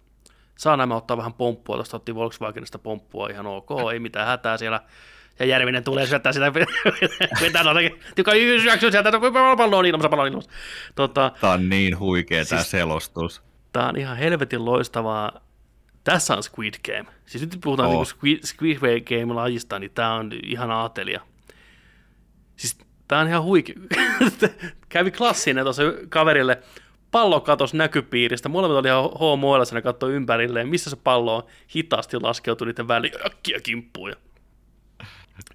saa 0.58 0.78
nämä 0.78 0.95
ottaa 0.95 1.18
vähän 1.18 1.34
pomppua, 1.34 1.76
tuosta 1.76 1.97
otti 1.97 2.16
Volkswagenista 2.16 2.80
pomppua 2.80 3.30
ihan 3.30 3.47
ok, 3.47 3.70
ei 3.93 3.99
mitään 3.99 4.28
hätää 4.28 4.58
siellä. 4.58 4.82
Ja 5.39 5.45
Järvinen 5.45 5.84
tulee 5.84 6.05
syöttää 6.05 6.32
sitä, 6.32 6.53
vetää 7.41 7.64
noitakin, 7.64 7.99
joka 8.18 8.32
syöksyy 8.62 8.91
sieltä, 8.91 9.12
pallo 9.58 9.78
on 9.78 9.86
ilmassa, 9.86 10.10
pallo 10.10 10.22
on 10.22 10.30
ilmassa. 10.30 10.51
Tota, 10.95 11.32
tämä 11.41 11.53
on 11.53 11.70
niin 11.70 11.99
huikea 11.99 12.39
siis, 12.39 12.49
tämä 12.49 12.64
selostus. 12.64 13.41
Tämä 13.74 13.89
on 13.89 13.97
ihan 13.97 14.18
helvetin 14.18 14.66
loistavaa. 14.66 15.41
Tässä 16.03 16.36
on 16.36 16.43
Squid 16.43 16.74
Game. 16.86 17.05
Siis 17.26 17.41
nyt 17.41 17.58
puhutaan 17.64 17.89
oh. 17.89 17.95
niin 17.95 18.05
Squid, 18.05 18.39
Squid 18.45 19.01
Game-lajista, 19.01 19.80
niin 19.80 19.91
tämä 19.91 20.14
on 20.14 20.32
ihan 20.43 20.72
aatelia. 20.72 21.22
Siis 22.55 22.78
tämä 23.08 23.22
on 23.22 23.28
ihan 23.28 23.43
huikea. 23.43 23.76
Kävi 24.89 25.12
klassinen 25.12 25.64
tuossa 25.64 25.84
kaverille 26.10 26.60
pallo 27.12 27.41
katosi 27.41 27.78
näkypiiristä. 27.78 28.49
Molemmat 28.49 28.78
oli 28.78 28.88
ihan 28.88 29.10
hoomoilla, 29.20 29.66
ne 29.72 29.82
katsoi 29.82 30.14
ympärilleen, 30.14 30.68
missä 30.68 30.89
se 30.89 30.95
pallo 30.95 31.36
on. 31.36 31.43
Hitaasti 31.76 32.20
laskeutui 32.20 32.68
niiden 32.68 32.88
väliin, 32.88 33.14
äkkiä 33.26 33.60
kimppuja. 33.60 34.16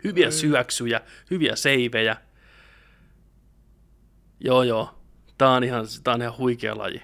Hyviä 0.04 0.30
syöksyjä, 0.30 1.00
hyviä 1.30 1.56
seivejä. 1.56 2.16
Joo, 4.40 4.62
joo. 4.62 4.98
Tää 5.38 5.50
on 5.50 5.64
ihan, 5.64 5.86
tää 6.04 6.14
on 6.14 6.22
ihan 6.22 6.38
huikea 6.38 6.78
laji. 6.78 7.02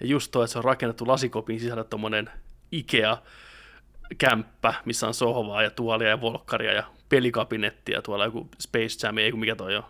Ja 0.00 0.06
just 0.06 0.30
toi, 0.30 0.44
että 0.44 0.52
se 0.52 0.58
on 0.58 0.64
rakennettu 0.64 1.08
lasikopin 1.08 1.60
sisällä 1.60 1.84
tommonen 1.84 2.30
Ikea-kämppä, 2.72 4.74
missä 4.84 5.06
on 5.06 5.14
sohvaa 5.14 5.62
ja 5.62 5.70
tuolia 5.70 6.08
ja 6.08 6.20
volkkaria 6.20 6.72
ja 6.72 6.84
pelikabinettia 7.08 8.02
tuolla 8.02 8.24
joku 8.24 8.48
Space 8.58 9.06
Jam, 9.06 9.18
ei 9.18 9.30
kun 9.30 9.40
mikä 9.40 9.56
toi 9.56 9.76
on. 9.76 9.84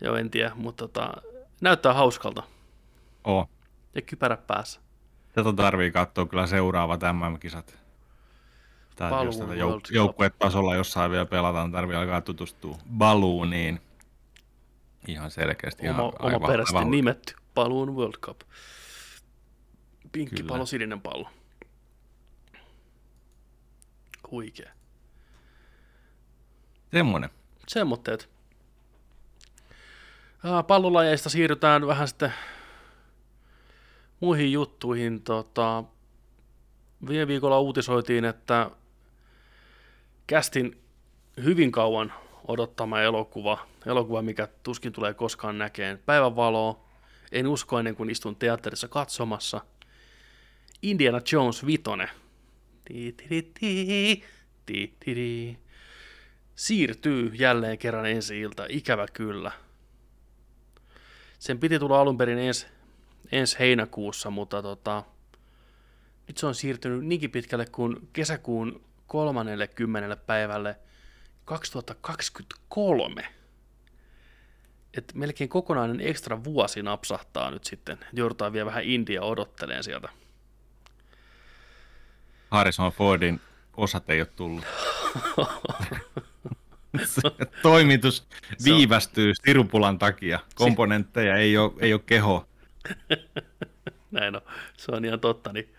Joo, 0.00 0.16
en 0.16 0.30
tiedä, 0.30 0.52
mutta 0.54 0.88
tota, 0.88 1.12
Näyttää 1.60 1.92
hauskalta. 1.94 2.42
Oo. 3.24 3.48
Ja 3.94 4.02
kypärä 4.02 4.36
päässä. 4.36 4.80
Tätä 5.32 5.52
tarvii 5.52 5.90
katsoa 5.90 6.26
kyllä 6.26 6.46
seuraavat 6.46 7.00
MM-kisat. 7.00 7.78
Tai 8.96 9.24
jos 9.24 9.38
tätä 9.38 9.52
jouk- 9.52 9.94
joukkuetasolla 9.94 10.74
jossain 10.74 11.10
vielä 11.10 11.26
pelataan, 11.26 11.72
tarvii 11.72 11.96
alkaa 11.96 12.20
tutustua 12.20 12.78
Ballooniin. 12.98 13.80
Ihan 15.08 15.30
selkeästi. 15.30 15.88
Oma, 15.88 16.12
ihan 16.22 16.34
oma 16.34 16.46
perästi 16.46 16.84
nimetty. 16.84 17.34
Balloon 17.54 17.96
World 17.96 18.18
Cup. 18.20 18.40
Pinkki 20.12 20.36
Kyllä. 20.36 20.48
pallo, 20.48 20.66
sininen 20.66 21.00
pallo. 21.00 21.28
Huikea. 24.30 24.72
Semmonen. 26.92 27.30
Semmoitteet 27.68 28.33
pallolajeista 30.66 31.28
siirrytään 31.28 31.86
vähän 31.86 32.08
sitten 32.08 32.32
muihin 34.20 34.52
juttuihin. 34.52 35.22
Tota, 35.22 35.84
viime 37.08 37.26
viikolla 37.26 37.60
uutisoitiin, 37.60 38.24
että 38.24 38.70
kästin 40.26 40.80
hyvin 41.44 41.72
kauan 41.72 42.12
odottama 42.48 43.00
elokuva, 43.00 43.66
elokuva, 43.86 44.22
mikä 44.22 44.48
tuskin 44.62 44.92
tulee 44.92 45.14
koskaan 45.14 45.58
näkeen 45.58 45.98
päivänvaloa. 46.06 46.84
En 47.32 47.46
usko 47.46 47.78
ennen 47.78 47.96
kuin 47.96 48.10
istun 48.10 48.36
teatterissa 48.36 48.88
katsomassa. 48.88 49.60
Indiana 50.82 51.20
Jones 51.32 51.66
Vitone. 51.66 52.08
Siirtyy 56.54 57.32
jälleen 57.34 57.78
kerran 57.78 58.06
ensi 58.06 58.40
ilta, 58.40 58.66
ikävä 58.68 59.06
kyllä– 59.12 59.52
sen 61.44 61.58
piti 61.58 61.78
tulla 61.78 62.00
alun 62.00 62.18
perin 62.18 62.38
ensi, 62.38 62.66
ensi 63.32 63.58
heinäkuussa, 63.58 64.30
mutta 64.30 64.62
tota, 64.62 65.02
nyt 66.26 66.38
se 66.38 66.46
on 66.46 66.54
siirtynyt 66.54 67.04
niinkin 67.04 67.30
pitkälle 67.30 67.66
kuin 67.66 68.08
kesäkuun 68.12 68.84
30. 69.06 70.16
päivälle 70.16 70.76
2023. 71.44 73.28
että 74.96 75.18
melkein 75.18 75.50
kokonainen 75.50 76.00
ekstra 76.00 76.44
vuosi 76.44 76.82
napsahtaa 76.82 77.50
nyt 77.50 77.64
sitten. 77.64 77.98
Joudutaan 78.12 78.52
vielä 78.52 78.66
vähän 78.66 78.84
India 78.84 79.22
odotteleen 79.22 79.84
sieltä. 79.84 80.08
Harrison 82.50 82.92
Fordin 82.92 83.40
osat 83.76 84.10
ei 84.10 84.20
ole 84.20 84.28
tullut. 84.36 84.64
Toimitus 87.62 88.26
viivästyy 88.64 89.32
Sirupulan 89.44 89.98
takia. 89.98 90.40
Komponentteja 90.54 91.36
ei 91.36 91.58
ole, 91.58 91.72
ei 91.80 91.92
ole 91.92 92.02
keho. 92.06 92.48
Näin 94.10 94.36
on, 94.36 94.42
se 94.76 94.92
on 94.92 95.04
ihan 95.04 95.20
totta. 95.20 95.52
Niin 95.52 95.74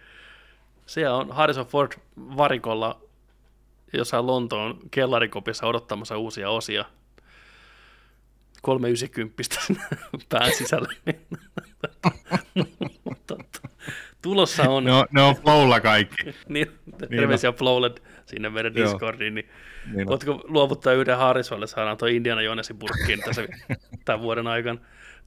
se 0.85 1.09
on 1.09 1.31
Harrison 1.31 1.65
Ford 1.65 1.91
varikolla 2.17 3.01
jossain 3.93 4.27
Lontoon 4.27 4.79
kellarikopissa 4.91 5.67
odottamassa 5.67 6.17
uusia 6.17 6.49
osia. 6.49 6.85
390 8.61 9.43
pään 10.29 10.51
sisällä. 10.53 10.93
Tulossa 14.21 14.63
on... 14.63 14.83
Ne 14.83 14.93
on, 14.93 15.05
ne 15.11 15.21
on 15.21 15.35
Flowlla 15.35 15.79
kaikki. 15.79 16.35
niin, 16.49 16.71
terveisiä 17.09 17.49
niin 17.49 17.57
Flowlle 17.57 17.95
sinne 18.25 18.49
meidän 18.49 18.75
Discordiin. 18.75 19.35
Niin 19.35 19.49
niin 19.93 20.09
Oletko 20.09 20.41
luovuttaa 20.47 20.93
yhden 20.93 21.17
Harrisolle, 21.17 21.67
saadaan 21.67 21.97
tuo 21.97 22.07
Indiana 22.07 22.41
Jonesin 22.41 22.77
purkkiin 22.77 23.19
tässä 23.25 23.47
tämän 24.05 24.21
vuoden 24.21 24.47
aikana. 24.47 24.79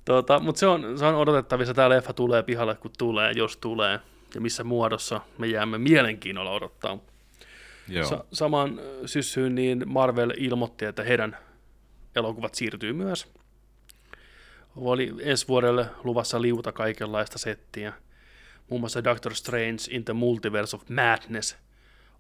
Tuota, 0.04 0.40
Mutta 0.40 0.58
se 0.58 0.66
on, 0.66 0.98
se 0.98 1.04
on 1.04 1.14
odotettavissa, 1.14 1.74
tämä 1.74 1.88
leffa 1.88 2.12
tulee 2.12 2.42
pihalle, 2.42 2.74
kun 2.74 2.90
tulee, 2.98 3.32
jos 3.36 3.56
tulee, 3.56 4.00
ja 4.34 4.40
missä 4.40 4.64
muodossa 4.64 5.20
me 5.38 5.46
jäämme 5.46 5.78
mielenkiinnolla 5.78 6.50
odottaa. 6.50 6.98
Joo. 7.88 8.04
Sa- 8.04 8.24
saman 8.32 8.80
syssyyn 9.06 9.54
niin 9.54 9.82
Marvel 9.86 10.32
ilmoitti, 10.36 10.84
että 10.84 11.02
heidän 11.02 11.36
elokuvat 12.16 12.54
siirtyy 12.54 12.92
myös. 12.92 13.28
Oli 14.76 15.14
ensi 15.20 15.48
vuodelle 15.48 15.86
luvassa 16.04 16.42
liuta 16.42 16.72
kaikenlaista 16.72 17.38
settiä. 17.38 17.92
Muun 18.68 18.80
muassa 18.80 19.04
Doctor 19.04 19.34
Strange 19.34 19.82
in 19.90 20.04
the 20.04 20.12
Multiverse 20.12 20.76
of 20.76 20.82
Madness 20.88 21.56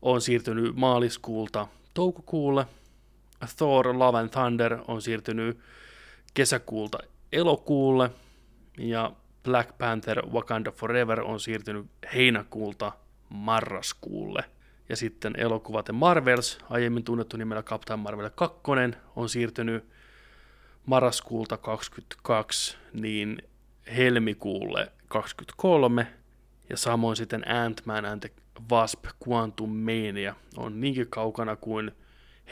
on 0.02 0.20
siirtynyt 0.20 0.76
maaliskuulta 0.76 1.68
toukokuulle. 1.94 2.66
Thor 3.56 3.98
Love 3.98 4.18
and 4.18 4.28
Thunder 4.28 4.78
on 4.88 5.02
siirtynyt 5.02 5.58
kesäkuulta 6.34 6.98
elokuulle. 7.32 8.10
Ja 8.78 9.12
Black 9.42 9.78
Panther 9.78 10.26
Wakanda 10.26 10.70
Forever 10.70 11.20
on 11.20 11.40
siirtynyt 11.40 11.86
heinäkuulta 12.14 12.92
marraskuulle. 13.28 14.44
Ja 14.88 14.96
sitten 14.96 15.34
elokuvat 15.36 15.84
The 15.84 15.92
Marvels, 15.92 16.58
aiemmin 16.70 17.04
tunnettu 17.04 17.36
nimellä 17.36 17.62
Captain 17.62 18.00
Marvel 18.00 18.30
2, 18.34 18.60
on 19.16 19.28
siirtynyt 19.28 19.84
marraskuulta 20.86 21.56
22 21.56 22.76
niin 22.92 23.42
helmikuulle 23.96 24.92
23 25.08 26.06
ja 26.70 26.76
samoin 26.76 27.16
sitten 27.16 27.44
Ant-Man 27.48 28.04
and 28.04 28.20
the 28.20 28.30
Wasp 28.70 29.04
Quantum 29.28 29.70
Mania 29.70 30.34
on 30.56 30.80
niinkin 30.80 31.06
kaukana 31.10 31.56
kuin 31.56 31.92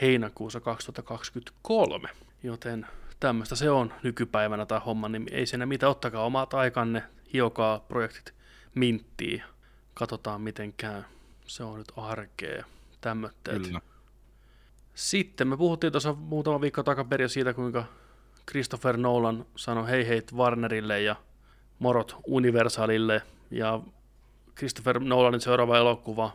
heinäkuussa 0.01 0.59
2023, 0.59 2.09
joten 2.43 2.87
tämmöistä 3.19 3.55
se 3.55 3.69
on 3.69 3.93
nykypäivänä 4.03 4.65
tämä 4.65 4.79
homma, 4.79 5.09
niin 5.09 5.27
ei 5.31 5.45
siinä 5.45 5.65
mitä, 5.65 5.89
ottakaa 5.89 6.25
omat 6.25 6.53
aikanne, 6.53 7.03
hiokaa 7.33 7.79
projektit 7.79 8.33
minttiin, 8.75 9.43
katsotaan 9.93 10.41
miten 10.41 10.73
käy. 10.73 11.03
Se 11.45 11.63
on 11.63 11.77
nyt 11.77 11.91
arkea, 11.97 12.65
tämmötteet. 13.01 13.61
Kyllä. 13.61 13.81
Sitten 14.95 15.47
me 15.47 15.57
puhuttiin 15.57 15.93
tuossa 15.93 16.13
muutama 16.13 16.61
viikko 16.61 16.83
takaperin 16.83 17.29
siitä, 17.29 17.53
kuinka 17.53 17.85
Christopher 18.49 18.97
Nolan 18.97 19.45
sanoi 19.55 19.89
hei 19.89 20.07
hei 20.07 20.21
Warnerille 20.35 21.01
ja 21.01 21.15
morot 21.79 22.15
Universalille 22.27 23.21
ja 23.51 23.81
Christopher 24.57 24.99
Nolanin 24.99 25.41
seuraava 25.41 25.77
elokuva 25.77 26.31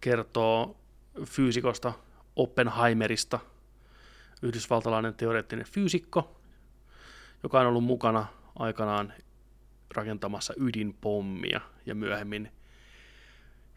kertoo 0.00 0.76
fyysikosta 1.24 1.92
Oppenheimerista, 2.36 3.38
yhdysvaltalainen 4.42 5.14
teoreettinen 5.14 5.64
fyysikko, 5.64 6.40
joka 7.42 7.60
on 7.60 7.66
ollut 7.66 7.84
mukana 7.84 8.26
aikanaan 8.58 9.12
rakentamassa 9.94 10.54
ydinpommia 10.56 11.60
ja 11.86 11.94
myöhemmin 11.94 12.52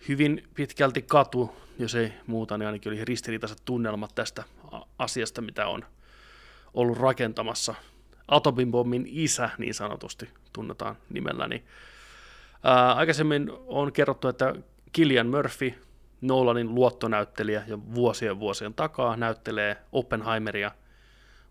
hyvin 0.07 0.47
pitkälti 0.53 1.01
katu, 1.01 1.55
jos 1.79 1.95
ei 1.95 2.13
muuta, 2.27 2.57
niin 2.57 2.67
ainakin 2.67 2.91
oli 2.91 3.05
ristiriitaiset 3.05 3.61
tunnelmat 3.65 4.15
tästä 4.15 4.43
asiasta, 4.99 5.41
mitä 5.41 5.67
on 5.67 5.85
ollut 6.73 6.97
rakentamassa. 6.97 7.75
Atomimpommin 8.27 9.05
isä 9.09 9.49
niin 9.57 9.73
sanotusti 9.73 10.29
tunnetaan 10.53 10.97
nimellä, 11.09 11.47
niin 11.47 11.65
Ää, 12.63 12.93
aikaisemmin 12.93 13.51
on 13.67 13.93
kerrottu, 13.93 14.27
että 14.27 14.55
Killian 14.91 15.27
Murphy, 15.27 15.73
Nolanin 16.21 16.75
luottonäyttelijä 16.75 17.63
jo 17.67 17.79
vuosien 17.95 18.39
vuosien 18.39 18.73
takaa, 18.73 19.17
näyttelee 19.17 19.77
Oppenheimeria, 19.91 20.71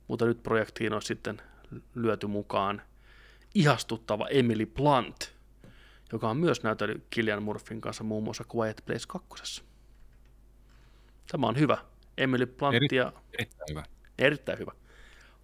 mutta 0.09 0.25
nyt 0.25 0.43
projektiin 0.43 0.93
on 0.93 1.03
sitten 1.03 1.43
lyöty 1.95 2.27
mukaan 2.27 2.83
ihastuttava 3.55 4.29
Emily 4.29 4.67
Blunt, 4.67 5.35
joka 6.13 6.31
on 6.31 6.37
myös 6.37 6.63
näytellyt 6.63 7.05
Killian 7.11 7.43
Murphyn 7.43 7.81
kanssa 7.81 8.05
muun 8.05 8.25
muassa 8.25 8.45
Quiet 8.57 8.83
Place 8.87 9.05
2. 9.09 9.63
Tämä 11.33 11.47
on 11.47 11.59
hyvä. 11.59 11.79
Emily 12.19 12.47
Blunt 12.47 12.93
ja... 12.93 13.13
Erittäin 13.33 13.71
hyvä. 13.71 13.83
Erittäin 14.19 14.59
hyvä. 14.59 14.73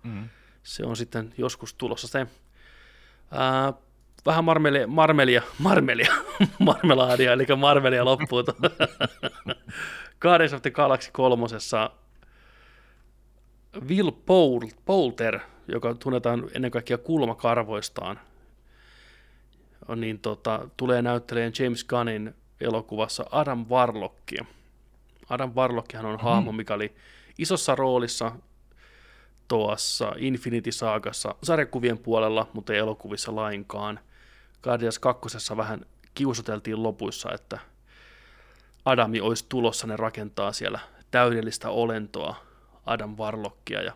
Mm. 0.03 0.29
Se 0.63 0.87
on 0.87 0.97
sitten 0.97 1.35
joskus 1.39 1.75
tulossa 1.75 2.09
se. 2.09 2.27
Ää, 3.31 3.73
vähän 4.27 4.45
marmelia, 4.45 4.87
marmelia, 4.87 5.43
marmelia, 5.59 6.15
marmelaadia, 6.59 7.33
eli 7.33 7.47
marmelia 7.57 8.05
loppuu. 8.05 8.45
Guardians 10.23 10.53
of 10.53 10.63
the 10.63 10.71
Galaxy 10.71 11.11
kolmosessa 11.13 11.91
Will 13.89 14.11
Poulter, 14.85 15.41
joka 15.69 15.95
tunnetaan 15.95 16.51
ennen 16.55 16.71
kaikkea 16.71 16.99
kulmakarvoistaan, 16.99 18.21
on 19.89 20.01
niin 20.01 20.19
tota, 20.19 20.69
tulee 20.77 21.03
näyttelemään 21.03 21.53
James 21.59 21.85
Gunnin 21.85 22.35
elokuvassa 22.61 23.25
Adam 23.31 23.67
Warlockia. 23.71 24.45
Adam 25.29 25.53
Warlockihan 25.57 26.07
on 26.07 26.13
mm-hmm. 26.13 26.29
hahmo, 26.29 26.53
mikä 26.53 26.75
oli 26.75 26.95
isossa 27.39 27.75
roolissa 27.75 28.33
tuossa 29.49 30.13
Infinity 30.17 30.73
Saagassa 30.73 31.35
sarjakuvien 31.43 31.99
puolella, 31.99 32.47
mutta 32.53 32.73
ei 32.73 32.79
elokuvissa 32.79 33.35
lainkaan. 33.35 34.01
Guardians 34.63 34.99
2. 34.99 35.57
vähän 35.57 35.87
kiusoteltiin 36.15 36.83
lopuissa, 36.83 37.33
että 37.35 37.59
Adami 38.85 39.21
olisi 39.21 39.47
tulossa, 39.49 39.87
ne 39.87 39.97
rakentaa 39.97 40.53
siellä 40.53 40.79
täydellistä 41.11 41.71
olentoa, 41.71 42.37
Adam 42.87 43.17
Warlockia. 43.17 43.83
Ja 43.83 43.93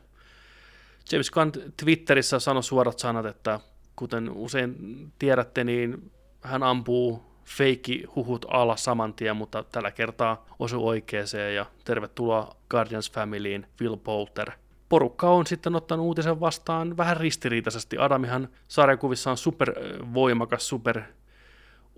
James 1.12 1.30
Gunn 1.30 1.52
Twitterissä 1.76 2.38
sanoi 2.38 2.62
suorat 2.62 2.98
sanat, 2.98 3.26
että 3.26 3.60
kuten 3.96 4.30
usein 4.30 4.76
tiedätte, 5.18 5.64
niin 5.64 6.12
hän 6.40 6.62
ampuu 6.62 7.22
feikki 7.44 8.04
huhut 8.16 8.46
alas 8.48 8.84
saman 8.84 9.14
tien, 9.14 9.36
mutta 9.36 9.62
tällä 9.62 9.90
kertaa 9.90 10.46
osu 10.58 10.88
oikeeseen 10.88 11.54
ja 11.54 11.66
tervetuloa 11.84 12.56
Guardians 12.70 13.10
Familyin 13.10 13.66
Will 13.80 13.96
Poulter– 13.96 14.50
porukka 14.92 15.30
on 15.30 15.46
sitten 15.46 15.76
ottanut 15.76 16.06
uutisen 16.06 16.40
vastaan 16.40 16.96
vähän 16.96 17.16
ristiriitaisesti. 17.16 17.98
Adamihan 17.98 18.48
sarjakuvissa 18.68 19.30
on 19.30 19.36
supervoimakas, 19.36 20.68
super 20.68 21.02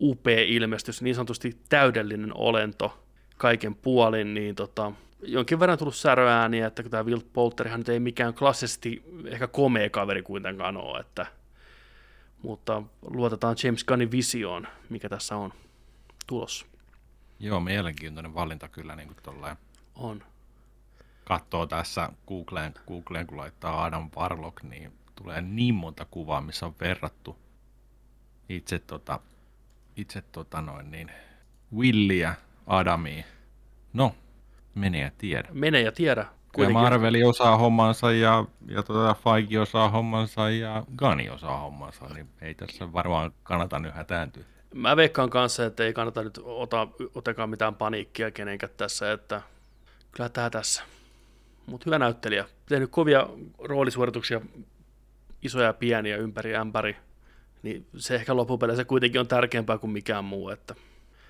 upea 0.01 0.43
ilmestys, 0.43 1.03
niin 1.03 1.15
sanotusti 1.15 1.59
täydellinen 1.69 2.37
olento 2.37 3.05
kaiken 3.37 3.75
puolin, 3.75 4.35
niin 4.35 4.55
tota, 4.55 4.93
jonkin 5.23 5.61
verran 5.61 5.79
tullut 5.79 5.97
säröääniä, 5.97 6.67
että 6.67 6.83
tämä 6.83 7.05
Wilt 7.05 7.33
Polterihan 7.33 7.81
nyt 7.81 7.89
ei 7.89 8.01
mikään 8.01 8.35
klassisesti 8.35 9.03
ehkä 9.27 9.47
komea 9.47 9.91
kaveri 9.91 10.23
kuitenkaan 10.23 10.77
ole, 10.77 11.01
että, 11.01 11.27
mutta 12.43 12.83
luotetaan 13.03 13.57
James 13.65 13.85
Gunnin 13.85 14.11
visioon, 14.11 14.67
mikä 14.89 15.09
tässä 15.09 15.37
on 15.37 15.53
tulossa. 16.27 16.67
Joo, 17.39 17.61
mielenkiintoinen 17.61 18.35
valinta 18.35 18.69
kyllä 18.69 18.97
niin 18.97 19.09
kuin 19.09 19.47
On 19.95 20.23
katsoo 21.25 21.67
tässä 21.67 22.09
Googleen, 22.29 22.75
Googleen, 22.87 23.27
kun 23.27 23.39
laittaa 23.39 23.85
Adam 23.85 24.11
Warlock, 24.17 24.63
niin 24.63 24.93
tulee 25.15 25.41
niin 25.41 25.75
monta 25.75 26.07
kuvaa, 26.11 26.41
missä 26.41 26.67
on 26.67 26.75
verrattu 26.81 27.39
itse, 28.49 28.79
tota, 28.79 29.21
itse 29.97 30.23
tota 30.23 30.61
noin, 30.61 30.91
niin, 30.91 31.11
Williä 31.77 32.35
Adamiin. 32.67 33.25
No, 33.93 34.15
mene 34.75 34.99
ja 35.01 35.11
tiedä. 35.19 35.49
Mene 35.53 35.81
ja 35.81 35.93
tiedä. 35.93 36.27
Kyllä 36.57 36.71
Marveli 36.71 37.25
osaa 37.25 37.57
hommansa 37.57 38.13
ja, 38.13 38.45
ja 38.69 38.83
tota 38.83 39.17
Feige 39.25 39.61
osaa 39.61 39.89
hommansa 39.89 40.51
ja 40.51 40.85
Gani 40.97 41.31
osaa 41.31 41.61
hommansa, 41.61 42.05
niin 42.15 42.29
ei 42.41 42.55
tässä 42.55 42.93
varmaan 42.93 43.33
kannata 43.43 43.79
nyt 43.79 43.95
hätääntyä. 43.95 44.45
Mä 44.75 44.97
veikkaan 44.97 45.31
kanssa, 45.31 45.67
että 45.67 45.85
ei 45.85 45.93
kannata 45.93 46.23
nyt 46.23 46.41
ota, 46.45 46.89
otakaan 47.15 47.51
mitään 47.51 47.75
paniikkia 47.75 48.31
kenenkään 48.31 48.73
tässä, 48.77 49.13
että 49.13 49.43
kyllä 50.13 50.29
tämä 50.29 50.51
tässä 50.51 50.83
mutta 51.67 51.85
hyvä 51.87 51.99
näyttelijä. 51.99 52.45
Tehnyt 52.67 52.91
kovia 52.91 53.27
roolisuorituksia 53.59 54.41
isoja 55.43 55.67
ja 55.67 55.73
pieniä 55.73 56.17
ympäri 56.17 56.57
ämpäri, 56.57 56.97
niin 57.63 57.87
se 57.97 58.15
ehkä 58.15 58.37
loppupeleissä 58.37 58.85
kuitenkin 58.85 59.21
on 59.21 59.29
tärkeämpää 59.29 59.79
kuin 59.79 59.91
mikään 59.91 60.25
muu. 60.25 60.49
Että... 60.49 60.75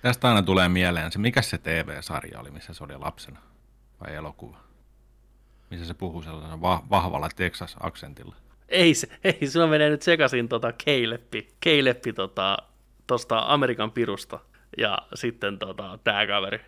Tästä 0.01 0.27
aina 0.27 0.41
tulee 0.41 0.69
mieleen 0.69 1.11
se, 1.11 1.19
mikä 1.19 1.41
se 1.41 1.57
TV-sarja 1.57 2.39
oli, 2.39 2.51
missä 2.51 2.73
se 2.73 2.83
oli 2.83 2.97
lapsena, 2.97 3.39
vai 4.01 4.15
elokuva? 4.15 4.57
Missä 5.69 5.85
se 5.85 5.93
puhuu 5.93 6.21
sellaisella 6.21 6.61
va- 6.61 6.83
vahvalla 6.89 7.29
Texas-aksentilla? 7.35 8.35
Ei, 8.69 8.93
se, 8.93 9.07
ei, 9.23 9.47
silloin 9.47 9.69
menee 9.69 9.89
nyt 9.89 10.01
sekaisin 10.01 10.49
tota 10.49 10.73
Keileppi, 10.85 11.47
Keileppi 11.59 12.13
tota, 12.13 12.57
tosta 13.07 13.43
Amerikan 13.47 13.91
pirusta 13.91 14.39
ja 14.77 14.97
sitten 15.13 15.59
tota, 15.59 15.99
tämä 16.03 16.27
kaveri. 16.27 16.61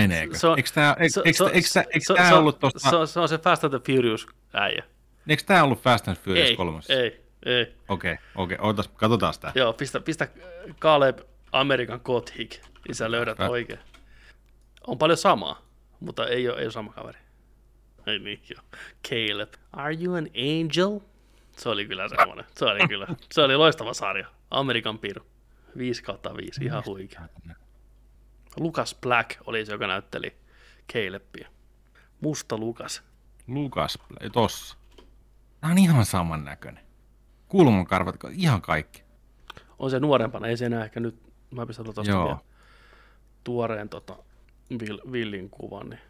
Meneekö? 0.00 0.38
Se 0.38 0.46
on, 0.46 0.58
eikö 0.58 0.70
tämä, 2.14 2.38
ollut 2.38 2.58
tuosta... 2.58 2.90
Se, 2.90 2.96
on, 2.96 3.08
se 3.08 3.20
on 3.20 3.28
se 3.28 3.38
Fast 3.38 3.64
and 3.64 3.80
the 3.80 3.94
Furious 3.94 4.26
äijä. 4.52 4.84
Eikö 5.28 5.42
tämä 5.46 5.64
ollut 5.64 5.82
Fast 5.82 6.08
and 6.08 6.16
Furious 6.16 6.48
ei, 6.48 6.56
3? 6.56 6.80
Ei, 6.88 7.20
ei. 7.46 7.74
Okei, 7.88 8.12
okay, 8.12 8.24
okei, 8.34 8.54
okay. 8.54 8.66
Ootas, 8.66 8.88
katsotaan 8.88 9.34
sitä. 9.34 9.52
Joo, 9.54 9.72
pistä, 9.72 10.00
pistä 10.00 10.28
Caleb 10.80 11.18
Amerikan 11.52 12.00
Gothic, 12.04 12.60
niin 12.88 12.94
sä 12.94 13.10
löydät 13.10 13.38
Fä. 13.38 13.48
oikein. 13.48 13.78
On 14.86 14.98
paljon 14.98 15.16
samaa, 15.16 15.62
mutta 16.00 16.26
ei 16.26 16.48
ole, 16.48 16.58
ei 16.58 16.64
ole 16.64 16.72
sama 16.72 16.92
kaveri. 16.92 17.18
Ei 18.06 18.18
niin, 18.18 18.42
joo. 18.50 18.62
Caleb. 19.08 19.52
Are 19.72 19.96
you 20.04 20.14
an 20.14 20.26
angel? 20.26 21.00
Se 21.56 21.68
oli 21.68 21.86
kyllä 21.86 22.08
semmoinen. 22.08 22.44
Se 22.56 22.64
oli 22.64 22.88
kyllä. 22.88 23.06
Se 23.32 23.42
oli 23.42 23.56
loistava 23.56 23.94
sarja. 23.94 24.26
Amerikan 24.50 24.98
piru. 24.98 25.26
5 25.78 26.02
kautta 26.02 26.36
5. 26.36 26.64
Ihan 26.64 26.82
huikea. 26.86 27.20
Lucas 28.56 28.96
Black 29.02 29.30
oli 29.46 29.66
se, 29.66 29.72
joka 29.72 29.86
näytteli 29.86 30.36
Calebia. 30.92 31.48
Musta 32.20 32.58
Lukas. 32.58 33.02
Lukas, 33.46 33.98
tossa. 34.32 34.76
Tämä 35.60 35.70
on 35.70 35.78
ihan 35.78 36.04
saman 36.04 36.44
näköinen. 36.44 36.84
Kulmakarvat, 37.48 38.16
ihan 38.30 38.62
kaikki. 38.62 39.02
On 39.78 39.90
se 39.90 40.00
nuorempana, 40.00 40.46
ei 40.46 40.56
se 40.56 40.66
enää 40.66 40.84
ehkä 40.84 41.00
nyt, 41.00 41.22
mä 41.50 41.66
pistän 41.66 41.84
tuosta 41.84 42.02
vielä 42.02 42.36
tuoreen 43.44 43.88
tota, 43.88 44.16
Villin 45.12 45.50
kuvan, 45.50 45.90
niin 45.90 46.00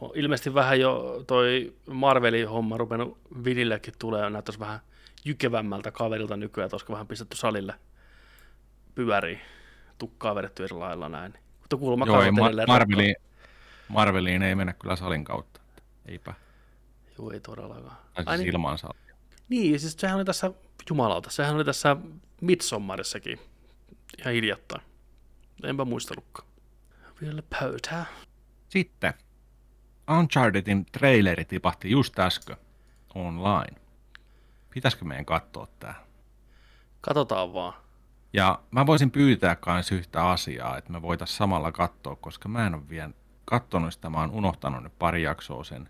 on 0.00 0.10
ilmeisesti 0.14 0.54
vähän 0.54 0.80
jo 0.80 1.24
toi 1.26 1.74
Marvelin 1.90 2.48
homma 2.48 2.76
rupenut 2.76 3.18
Villillekin 3.44 3.94
tulee, 3.98 4.30
näyttäisi 4.30 4.60
vähän 4.60 4.80
jykevämmältä 5.24 5.90
kaverilta 5.90 6.36
nykyään, 6.36 6.66
että 6.66 6.74
olisiko 6.74 6.92
vähän 6.92 7.06
pistetty 7.06 7.36
salille 7.36 7.74
pyöriin, 8.94 9.40
tukkaa 10.02 10.34
vedetty 10.34 10.64
eri 10.64 10.76
lailla 10.76 11.08
näin. 11.08 11.34
Mutta 11.60 11.76
kuulemma 11.76 12.06
Joo, 12.06 12.22
ei, 12.22 12.30
Ma- 12.30 12.50
Marveliin, 12.66 13.16
Marveliin 13.88 14.42
ei 14.42 14.54
mennä 14.54 14.72
kyllä 14.72 14.96
salin 14.96 15.24
kautta. 15.24 15.60
Eipä. 16.06 16.34
Joo, 17.18 17.30
ei 17.30 17.40
todellakaan. 17.40 17.96
Tai 18.14 18.24
siis 18.24 18.38
niin, 18.38 18.48
ilman 18.48 18.78
salia. 18.78 19.16
Niin, 19.48 19.80
siis 19.80 19.96
sehän 19.98 20.16
oli 20.16 20.24
tässä, 20.24 20.50
jumalauta, 20.90 21.30
sehän 21.30 21.54
oli 21.54 21.64
tässä 21.64 21.96
Midsommarissakin 22.40 23.40
ihan 24.18 24.34
hiljattain. 24.34 24.82
Enpä 25.62 25.84
muistellutkaan. 25.84 26.48
Vielä 27.20 27.42
pöytää. 27.60 28.06
Sitten 28.68 29.14
Unchartedin 30.18 30.86
traileri 30.86 31.44
tipahti 31.44 31.90
just 31.90 32.18
äsken 32.18 32.56
online. 33.14 33.80
Pitäisikö 34.70 35.04
meidän 35.04 35.24
katsoa 35.24 35.68
tää? 35.78 35.94
Katsotaan 37.00 37.54
vaan. 37.54 37.81
Ja 38.32 38.58
mä 38.70 38.86
voisin 38.86 39.10
pyytää 39.10 39.56
myös 39.66 39.92
yhtä 39.92 40.28
asiaa, 40.30 40.78
että 40.78 40.92
me 40.92 41.02
voitaisiin 41.02 41.36
samalla 41.36 41.72
katsoa, 41.72 42.16
koska 42.16 42.48
mä 42.48 42.66
en 42.66 42.74
ole 42.74 42.88
vielä 42.88 43.10
katsonut 43.44 43.92
sitä, 43.92 44.10
mä 44.10 44.20
oon 44.20 44.30
unohtanut 44.30 44.82
nyt 44.82 44.98
pari 44.98 45.22
jaksoa 45.22 45.64
sen. 45.64 45.82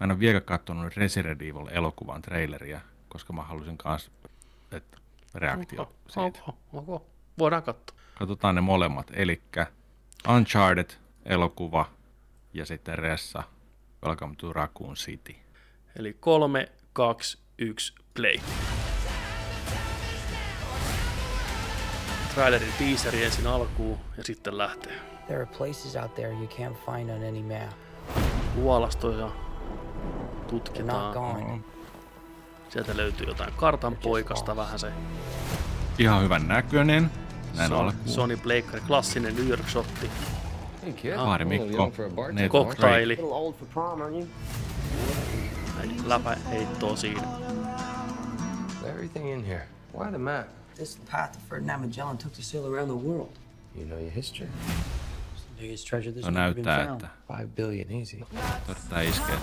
Mä 0.00 0.04
en 0.04 0.10
ole 0.10 0.18
vielä 0.18 0.40
katsonut 0.40 0.96
Resident 0.96 1.42
Evil 1.42 1.66
elokuvan 1.70 2.22
traileria, 2.22 2.80
koska 3.08 3.32
mä 3.32 3.42
halusin 3.42 3.78
kanssa, 3.78 4.10
että 4.72 4.98
reaktio 5.34 5.82
okay, 5.82 5.94
siitä. 6.08 6.38
Okay, 6.48 6.94
okay. 6.94 7.06
Voidaan 7.38 7.62
katsoa. 7.62 7.98
Katsotaan 8.18 8.54
ne 8.54 8.60
molemmat, 8.60 9.10
eli 9.14 9.42
Uncharted 10.28 10.90
elokuva 11.24 11.86
ja 12.54 12.66
sitten 12.66 12.98
Ressa 12.98 13.42
Welcome 14.06 14.34
to 14.38 14.52
Raccoon 14.52 14.94
City. 14.94 15.34
Eli 15.96 16.16
3, 16.20 16.68
2, 16.92 17.38
1, 17.58 17.94
play. 18.14 18.38
Trailerin 22.34 22.72
teaseri 22.78 23.24
ensin 23.24 23.46
alkuun 23.46 23.98
ja 24.16 24.24
sitten 24.24 24.58
lähtee. 24.58 24.92
There 25.26 25.42
are 25.42 25.46
places 25.58 25.96
out 25.96 26.14
there 26.14 26.30
you 26.30 26.46
can't 26.46 26.76
find 26.92 27.10
on 27.10 27.28
any 27.28 27.42
map. 27.42 27.72
Luolastoja 28.56 29.30
tutkitaan. 30.46 31.64
Sieltä 32.68 32.96
löytyy 32.96 33.26
jotain 33.26 33.52
kartan 33.56 33.96
poikasta 33.96 34.56
vähän 34.56 34.78
se. 34.78 34.92
Ihan 35.98 36.22
hyvän 36.22 36.48
näköinen. 36.48 37.10
Näin 37.56 37.68
Son, 37.68 37.92
Sony 38.06 38.36
Blakeri, 38.36 38.80
klassinen 38.86 39.36
New 39.36 39.48
York 39.48 39.68
shotti. 39.68 40.10
Kaari 41.16 41.44
Mikko. 41.44 41.92
Koktaili. 42.48 43.18
Läpä 46.04 46.36
heittoo 46.50 46.96
siinä. 46.96 47.22
Everything 48.84 49.32
in 49.32 49.44
here. 49.44 49.68
Why 49.98 50.08
the 50.08 50.18
map? 50.18 50.61
This 50.76 50.88
is 50.88 50.94
the 50.94 51.06
path 51.06 51.36
Ferdinand 51.48 51.80
Magellan 51.80 52.16
took 52.16 52.32
to 52.32 52.42
sail 52.42 52.66
around 52.66 52.88
the 52.88 52.96
world. 52.96 53.38
You 53.74 53.84
know 53.84 53.98
your 53.98 54.10
history. 54.10 54.48
biggest 55.62 55.86
treasure 55.86 56.20
no 56.20 56.30
näyttää, 56.30 56.92
että 56.92 57.08
Five 57.28 57.46
billion 57.46 58.00
easy. 58.00 58.16
Totta 58.66 59.00
iskee. 59.00 59.34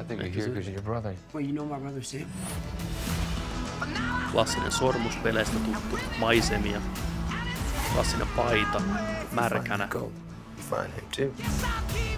I 0.00 0.04
think 0.06 0.20
you're 0.20 0.30
here 0.30 0.48
because 0.48 0.68
of 0.68 0.74
your 0.74 0.82
brother. 0.82 1.14
Well, 1.34 1.44
you 1.44 1.52
know 1.52 1.66
my 1.66 1.80
brother 1.80 2.02
Sam? 2.02 2.26
Klassinen 4.32 4.72
sormuspeleistä 4.72 5.56
tuttu 5.58 5.98
maisemia. 6.18 6.80
Klassinen 7.94 8.28
paita, 8.36 8.82
märkänä. 9.32 9.88
Go. 9.88 10.12
Find 10.70 10.92
him 10.94 11.04
too. 11.16 12.09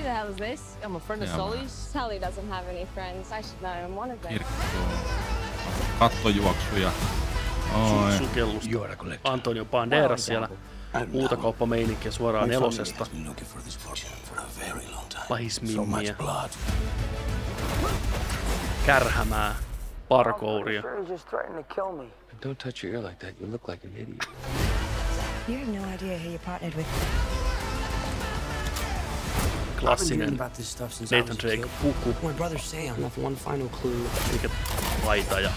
Who 0.00 0.04
the 0.04 0.14
hell 0.14 0.30
is 0.30 0.36
this? 0.36 0.76
I'm 0.84 0.96
a 0.96 1.00
friend 1.00 1.22
of 1.22 1.28
Sully's. 1.28 1.70
Sully 1.92 2.18
doesn't 2.18 2.48
have 2.48 2.66
any 2.70 2.86
friends. 2.94 3.32
I 3.32 3.42
should 3.42 3.60
know 3.60 3.68
I'm 3.68 3.94
one 3.96 4.10
of 4.10 4.22
them. 4.22 4.38
Kattojuoksuja. 5.98 6.90
Su- 8.18 8.24
sukellusta. 8.24 8.70
Antonio 9.24 9.64
Banderas 9.64 10.26
siellä 10.26 10.48
huutokauppameininkiä 11.12 12.10
suoraan 12.10 12.48
nelosesta. 12.48 13.06
Lahismimmiä. 15.28 16.14
Kärhämää. 18.86 19.54
Parkouria. 20.08 20.82
Don't 22.42 22.56
touch 22.56 22.84
your 22.84 22.94
ear 22.96 23.04
like 23.04 23.26
that. 23.26 23.40
You 23.40 23.52
look 23.52 23.68
like 23.68 23.86
an 23.86 23.92
idiot. 23.96 24.28
You 25.48 25.58
have 25.58 25.72
no 25.78 25.94
idea 25.94 26.18
who 26.18 26.30
you 26.30 26.38
partnered 26.38 26.76
with. 26.76 26.86
Klassinen 29.80 30.36
Nathan 30.36 31.36
Drake 31.42 31.68
puku. 31.82 32.16
Mikä 34.32 34.50
paita 35.04 35.40
ja 35.40 35.50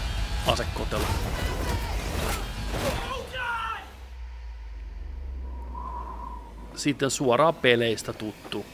asekotelo. 0.47 1.03
Sitten 6.75 7.11
suoraan 7.11 7.55
peleistä 7.55 8.13
tuttu. 8.13 8.65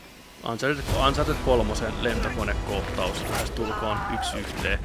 Uncharted, 0.50 0.84
Uncharted 1.08 1.36
3 1.46 1.74
lentokonekohtaus 2.02 3.22
lähes 3.30 3.52
tulkoon 3.52 3.98
yksi 4.14 4.38
yhteen. 4.38 4.80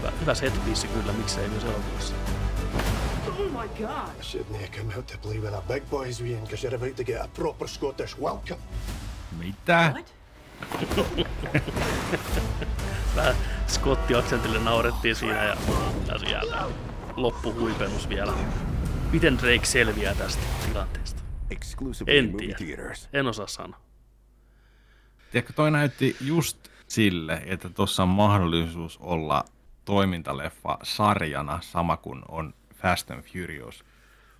Hyvä, 0.00 0.12
hyvä 0.20 0.34
set 0.34 0.52
kyllä, 0.94 1.12
miksei 1.12 1.48
myös 1.48 1.64
elokuvassa. 1.64 2.14
Oh 3.28 3.38
my 3.38 3.68
god! 3.68 4.08
I 4.18 4.22
shouldn't 4.22 4.56
have 4.56 4.68
come 4.78 4.96
out 4.96 5.06
to 5.06 5.18
play 5.22 5.38
with 5.38 5.52
the 5.52 5.74
big 5.74 5.90
boys, 5.90 6.20
Ian, 6.20 6.40
because 6.40 6.68
you're 6.68 6.74
about 6.74 6.96
to 6.96 7.04
get 7.04 7.20
a 7.20 7.28
proper 7.28 7.68
Scottish 7.68 8.18
welcome. 8.20 8.60
Mitä? 9.38 9.94
Vähän 13.16 13.34
Scotti-aksentille 13.66 14.58
naurettiin 14.58 15.16
siinä 15.16 15.44
ja, 15.44 15.56
ja 16.08 16.18
siellä 16.18 16.70
loppuhuipennus 17.16 18.08
vielä. 18.08 18.32
Miten 19.12 19.38
Drake 19.38 19.64
selviää 19.64 20.14
tästä 20.14 20.42
tilanteesta? 20.66 21.22
En 22.06 22.36
tiedä. 22.36 22.82
En 23.12 23.26
osaa 23.26 23.46
sanoa. 23.46 23.80
Tiedätkö, 25.30 25.52
toi 25.52 25.70
näytti 25.70 26.16
just 26.20 26.68
sille, 26.88 27.42
että 27.46 27.68
tuossa 27.68 28.02
on 28.02 28.08
mahdollisuus 28.08 28.98
olla 28.98 29.44
toimintaleffa 29.84 30.78
sarjana 30.82 31.58
sama 31.62 31.96
kuin 31.96 32.22
on 32.28 32.54
Fast 32.74 33.10
and 33.10 33.22
Furious 33.22 33.84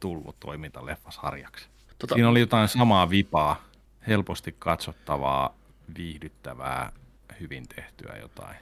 tullut 0.01 0.37
toimintaleffasarjaksi. 0.41 1.69
Tota... 1.99 2.15
Siinä 2.15 2.29
oli 2.29 2.41
jotain 2.41 2.69
samaa 2.69 3.11
vipaa, 3.11 3.65
helposti 4.07 4.55
katsottavaa, 4.59 5.55
viihdyttävää, 5.99 6.93
hyvin 7.41 7.69
tehtyä 7.69 8.17
jotain. 8.21 8.57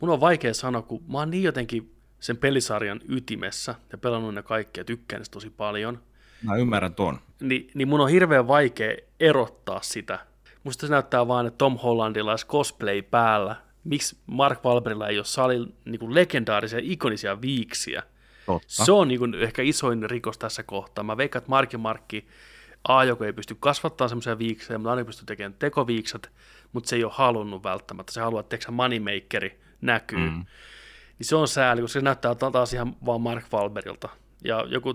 mun 0.00 0.10
on 0.10 0.20
vaikea 0.20 0.54
sanoa, 0.54 0.82
kun 0.82 1.02
mä 1.08 1.18
oon 1.18 1.30
niin 1.30 1.42
jotenkin 1.42 1.94
sen 2.20 2.36
pelisarjan 2.36 3.00
ytimessä 3.08 3.74
ja 3.92 3.98
pelannut 3.98 4.34
ne 4.34 4.42
kaikki 4.42 4.80
ja 4.80 4.84
tykkään 4.84 5.22
tosi 5.30 5.50
paljon. 5.50 6.02
Mä 6.42 6.56
ymmärrän 6.56 6.94
tuon. 6.94 7.20
Ni, 7.40 7.68
niin 7.74 7.88
mun 7.88 8.00
on 8.00 8.08
hirveän 8.10 8.48
vaikea 8.48 8.96
erottaa 9.20 9.82
sitä. 9.82 10.18
Musta 10.64 10.86
se 10.86 10.90
näyttää 10.90 11.28
vaan, 11.28 11.46
että 11.46 11.58
Tom 11.58 11.78
Hollandilla 11.78 12.30
olisi 12.30 12.46
cosplay 12.46 13.02
päällä. 13.02 13.56
Miksi 13.84 14.16
Mark 14.26 14.64
Wahlbergilla 14.64 15.08
ei 15.08 15.18
ole 15.18 15.24
salilla 15.24 15.68
niin 15.84 16.14
legendaarisia, 16.14 16.78
ikonisia 16.82 17.40
viiksiä? 17.40 18.02
Totta. 18.46 18.84
Se 18.84 18.92
on 18.92 19.08
niin 19.08 19.18
kuin 19.18 19.34
ehkä 19.34 19.62
isoin 19.62 20.10
rikos 20.10 20.38
tässä 20.38 20.62
kohtaa. 20.62 21.04
Mä 21.04 21.16
veikkaan, 21.16 21.40
että 21.40 21.50
Mark 21.50 21.72
ja 21.72 21.78
Markki 21.78 22.26
A, 22.88 23.04
joko 23.04 23.24
ei 23.24 23.32
pysty 23.32 23.56
kasvattaa 23.60 24.08
semmoisia 24.08 24.38
viiksejä, 24.38 24.78
mutta 24.78 24.90
aina 24.90 25.04
pystyy 25.04 25.26
tekemään 25.26 25.54
tekoviikset, 25.58 26.30
mutta 26.72 26.88
se 26.88 26.96
ei 26.96 27.04
ole 27.04 27.12
halunnut 27.14 27.62
välttämättä. 27.62 28.12
Se 28.12 28.20
haluaa, 28.20 28.40
että 28.40 28.72
moneymakeri 28.72 29.60
näkyy. 29.80 30.18
Mm. 30.30 30.46
Niin 31.18 31.26
se 31.26 31.36
on 31.36 31.48
sääli, 31.48 31.80
koska 31.80 32.00
se 32.00 32.04
näyttää 32.04 32.34
taas 32.34 32.72
ihan 32.72 32.96
vaan 33.06 33.20
Mark 33.20 33.44
Wahlbergilta. 33.52 34.08
Ja 34.44 34.64
joku 34.68 34.94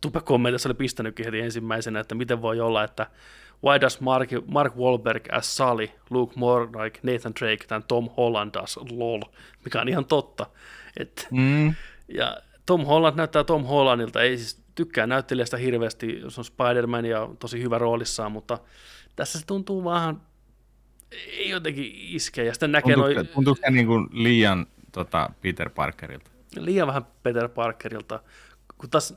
tupekommentissa 0.00 0.68
oli 0.68 0.74
pistänytkin 0.74 1.24
heti 1.24 1.40
ensimmäisenä, 1.40 2.00
että 2.00 2.14
miten 2.14 2.42
voi 2.42 2.60
olla, 2.60 2.84
että 2.84 3.06
why 3.64 3.80
does 3.80 4.00
Mark, 4.00 4.30
Mark 4.46 4.74
Wahlberg 4.76 5.26
as 5.32 5.56
Sully 5.56 5.90
look 6.10 6.36
more 6.36 6.68
like 6.84 7.00
Nathan 7.02 7.32
Drake 7.40 7.66
than 7.66 7.84
Tom 7.88 8.08
Holland 8.16 8.50
does, 8.54 8.78
lol, 8.90 9.20
mikä 9.64 9.80
on 9.80 9.88
ihan 9.88 10.04
totta. 10.04 10.46
Et, 10.96 11.28
mm. 11.30 11.74
Ja 12.08 12.36
Tom 12.66 12.84
Holland 12.84 13.16
näyttää 13.16 13.44
Tom 13.44 13.64
Hollandilta, 13.64 14.22
ei 14.22 14.38
siis 14.38 14.62
tykkää 14.74 15.06
näyttelijästä 15.06 15.56
hirveästi, 15.56 16.20
jos 16.20 16.38
on 16.38 16.44
Spider-Man 16.44 17.04
ja 17.04 17.28
tosi 17.38 17.62
hyvä 17.62 17.78
roolissaan, 17.78 18.32
mutta 18.32 18.58
tässä 19.16 19.38
se 19.38 19.46
tuntuu 19.46 19.84
vähän, 19.84 20.20
ei 21.12 21.50
jotenkin 21.50 21.92
iskeä, 21.96 22.44
ja 22.44 22.52
sitten 22.52 22.72
näkee 22.72 22.94
tuntuu, 22.94 23.14
noin... 23.14 23.26
Tuntuuko 23.26 23.60
se 23.64 23.70
niin 23.70 23.86
kuin 23.86 24.06
liian 24.12 24.66
tota, 24.92 25.30
Peter 25.42 25.70
Parkerilta? 25.70 26.30
Liian 26.56 26.86
vähän 26.86 27.06
Peter 27.22 27.48
Parkerilta, 27.48 28.20
kun 28.78 28.90
taas, 28.90 29.14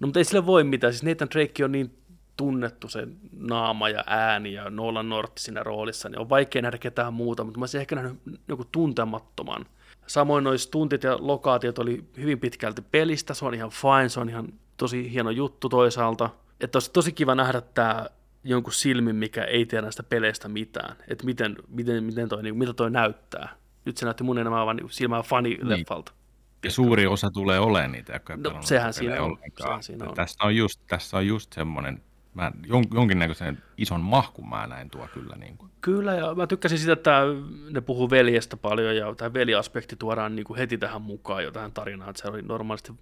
no 0.00 0.06
mutta 0.06 0.20
ei 0.20 0.24
sille 0.24 0.46
voi 0.46 0.64
mitään, 0.64 0.92
siis 0.92 1.02
Nathan 1.02 1.28
Drake 1.30 1.64
on 1.64 1.72
niin 1.72 1.98
tunnettu 2.38 2.88
se 2.88 3.08
naama 3.32 3.88
ja 3.88 4.04
ääni 4.06 4.52
ja 4.52 4.70
Nolan 4.70 5.08
North 5.08 5.32
siinä 5.38 5.62
roolissa, 5.62 6.08
niin 6.08 6.18
on 6.18 6.28
vaikea 6.28 6.62
nähdä 6.62 6.78
ketään 6.78 7.14
muuta, 7.14 7.44
mutta 7.44 7.58
mä 7.58 7.62
olisin 7.62 7.80
ehkä 7.80 7.96
nähnyt 7.96 8.18
joku 8.48 8.64
tuntemattoman 8.72 9.66
Samoin 10.08 10.44
noin 10.44 10.58
tuntit 10.70 11.02
ja 11.02 11.16
lokaatiot 11.20 11.78
oli 11.78 12.04
hyvin 12.16 12.40
pitkälti 12.40 12.82
pelistä, 12.82 13.34
se 13.34 13.44
on 13.44 13.54
ihan 13.54 13.70
fine, 13.70 14.08
se 14.08 14.20
on 14.20 14.28
ihan 14.28 14.48
tosi 14.76 15.12
hieno 15.12 15.30
juttu 15.30 15.68
toisaalta. 15.68 16.30
Että 16.60 16.76
olisi 16.76 16.92
tosi 16.92 17.12
kiva 17.12 17.34
nähdä 17.34 17.60
tämä 17.60 18.06
jonkun 18.44 18.72
silmin, 18.72 19.16
mikä 19.16 19.44
ei 19.44 19.66
tiedä 19.66 19.82
näistä 19.82 20.02
peleistä 20.02 20.48
mitään, 20.48 20.96
että 21.08 21.24
miten, 21.24 21.56
miten, 21.68 22.04
miten 22.04 22.28
toi, 22.28 22.42
niin, 22.42 22.58
mitä 22.58 22.72
toi 22.72 22.90
näyttää. 22.90 23.48
Nyt 23.84 23.96
se 23.96 24.04
näytti 24.04 24.24
mun 24.24 24.38
enemmän 24.38 24.66
vaan 24.66 24.76
niin 24.76 24.90
silmää 24.90 25.22
fanileffalta. 25.22 26.12
Niin. 26.12 26.18
Ja 26.64 26.70
suuri 26.70 27.06
osa 27.06 27.30
tulee 27.30 27.58
olemaan 27.58 27.92
niitä, 27.92 28.12
jotka 28.12 28.36
no, 28.36 28.62
sehän 28.62 28.92
siinä 28.92 29.22
on. 29.22 29.38
Sehän 29.58 29.82
siinä 29.82 30.08
on. 30.08 30.14
Tässä 30.14 30.44
on 30.44 30.56
just, 30.56 30.80
tässä 30.86 31.16
on 31.16 31.26
just 31.26 31.52
semmoinen 31.52 32.02
mä 32.38 32.52
jon, 32.66 32.84
jonkinnäköisen 32.94 33.62
ison 33.76 34.00
mahkun 34.00 34.48
mä 34.48 34.66
näin 34.66 34.90
tuo 34.90 35.08
kyllä. 35.14 35.36
Niin 35.36 35.56
kuin. 35.56 35.70
Kyllä, 35.80 36.14
ja 36.14 36.34
mä 36.34 36.46
tykkäsin 36.46 36.78
sitä, 36.78 36.92
että 36.92 37.22
ne 37.70 37.80
puhuu 37.80 38.10
veljestä 38.10 38.56
paljon, 38.56 38.96
ja 38.96 39.14
tämä 39.14 39.32
veliaspekti 39.32 39.96
tuodaan 39.96 40.36
niin 40.36 40.44
kuin 40.44 40.58
heti 40.58 40.78
tähän 40.78 41.02
mukaan 41.02 41.44
jo 41.44 41.50
tähän 41.50 41.72
tarinaan, 41.72 42.10
että 42.10 42.22
se 42.22 42.28
oli 42.28 42.42
normaalisti 42.42 42.92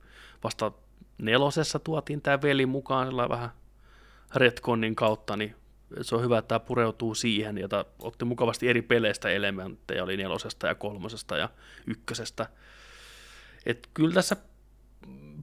vasta 0.45 0.73
nelosessa 1.19 1.79
tuotiin 1.79 2.23
tämä 2.23 2.43
veli 2.43 2.67
mukaan 2.67 3.07
sillä 3.07 3.29
vähän 3.29 3.51
retkonnin 4.35 4.97
kautta, 4.97 5.37
niin 5.37 5.55
se 6.03 6.15
on 6.15 6.23
hyvä, 6.23 6.39
että 6.39 6.49
tämä 6.49 6.61
pureutuu 6.61 7.15
siihen, 7.15 7.59
jota 7.59 7.85
otti 7.99 8.25
mukavasti 8.25 8.69
eri 8.69 8.83
peleistä 8.83 9.29
elementtejä, 9.29 10.05
oli 10.05 10.17
nelosesta 10.17 10.67
ja 10.67 10.75
kolmosesta 10.75 11.37
ja 11.37 11.49
ykkösestä. 11.87 12.47
Et 13.67 13.89
kyllä 13.95 14.15
tässä 14.15 14.37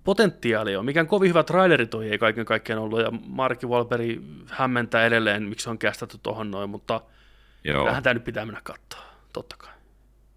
potentiaali 0.04 0.76
on. 0.76 0.86
Mikään 0.86 1.08
kovin 1.08 1.30
hyvä 1.30 1.44
traileri 1.44 1.88
toi 1.88 2.10
ei 2.10 2.18
kaiken 2.18 2.46
kaikkiaan 2.46 2.82
ollut, 2.82 3.00
ja 3.00 3.12
Marki 3.28 3.68
Wahlberg 3.68 4.22
hämmentää 4.50 5.06
edelleen, 5.06 5.44
miksi 5.44 5.70
on 5.70 5.78
kästetty 5.78 6.18
tuohon 6.24 6.52
noin, 6.52 6.70
mutta 6.70 7.02
Joo. 7.64 7.86
vähän 7.86 8.04
tämä 8.04 8.14
nyt 8.14 8.24
pitää 8.24 8.46
mennä 8.46 8.62
katsoa, 8.64 9.04
totta 9.34 9.56
kai. 9.58 9.74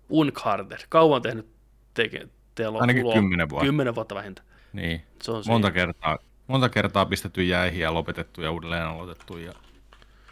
Uncarter, 0.09 0.81
kauan 0.89 1.23
tehnyt 1.23 1.47
teke, 1.95 2.29
teillä 2.55 2.79
Ainakin 2.79 3.03
tulo, 3.03 3.15
kymmenen 3.15 3.49
vuotta. 3.49 3.65
Kymmenen 3.65 3.95
vuotta 3.95 4.15
vähintään. 4.15 4.49
Niin, 4.73 5.03
se 5.23 5.33
on 5.33 5.43
monta, 5.47 5.71
kertaa, 5.71 6.19
monta 6.47 6.69
kertaa 6.69 7.07
pistetty 7.07 7.43
jäihin 7.43 7.81
ja 7.81 7.95
lopetettu 7.95 8.43
ja 8.43 8.51
uudelleen 8.51 8.87
aloitettu 8.87 9.39
ja 9.39 9.53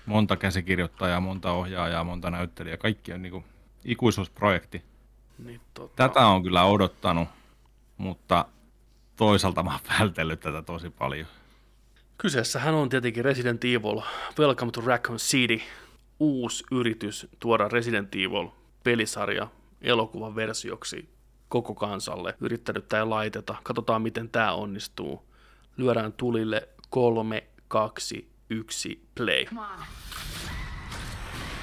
monta 0.07 0.37
käsikirjoittajaa, 0.37 1.21
monta 1.21 1.53
ohjaajaa, 1.53 2.05
monta 2.05 2.31
näyttelijää, 2.31 2.77
kaikki 2.77 3.13
on 3.13 3.23
niinku 3.23 3.45
ikuisuusprojekti. 3.85 4.83
Niin, 5.39 5.61
tota... 5.75 6.09
Tätä 6.09 6.27
on 6.27 6.43
kyllä 6.43 6.65
odottanut, 6.65 7.29
mutta 7.97 8.45
toisaalta 9.17 9.63
mä 9.63 9.71
oon 9.71 9.81
vältellyt 10.01 10.41
tätä 10.41 10.63
tosi 10.63 10.91
paljon. 10.91 11.27
Kyseessähän 12.19 12.75
on 12.75 12.89
tietenkin 12.89 13.25
Resident 13.25 13.65
Evil 13.65 14.03
Welcome 14.39 14.73
to 14.73 14.81
Raccoon 14.81 15.19
City, 15.19 15.61
uusi 16.21 16.65
yritys 16.71 17.27
tuoda 17.41 17.69
Resident 17.69 18.15
Evil 18.15 18.49
pelisarja 18.85 19.49
elokuvan 19.83 20.35
versioksi 20.35 21.09
koko 21.49 21.75
kansalle. 21.75 22.35
Yrittänyt 22.41 22.89
tämä 22.89 23.11
laiteta. 23.11 23.55
Katsotaan, 23.63 24.03
miten 24.03 24.29
tämä 24.29 24.53
onnistuu. 24.53 25.25
Lyödään 25.77 26.13
tulille 26.13 26.69
3, 26.91 27.45
2, 27.69 28.31
1, 28.51 29.09
play. 29.15 29.47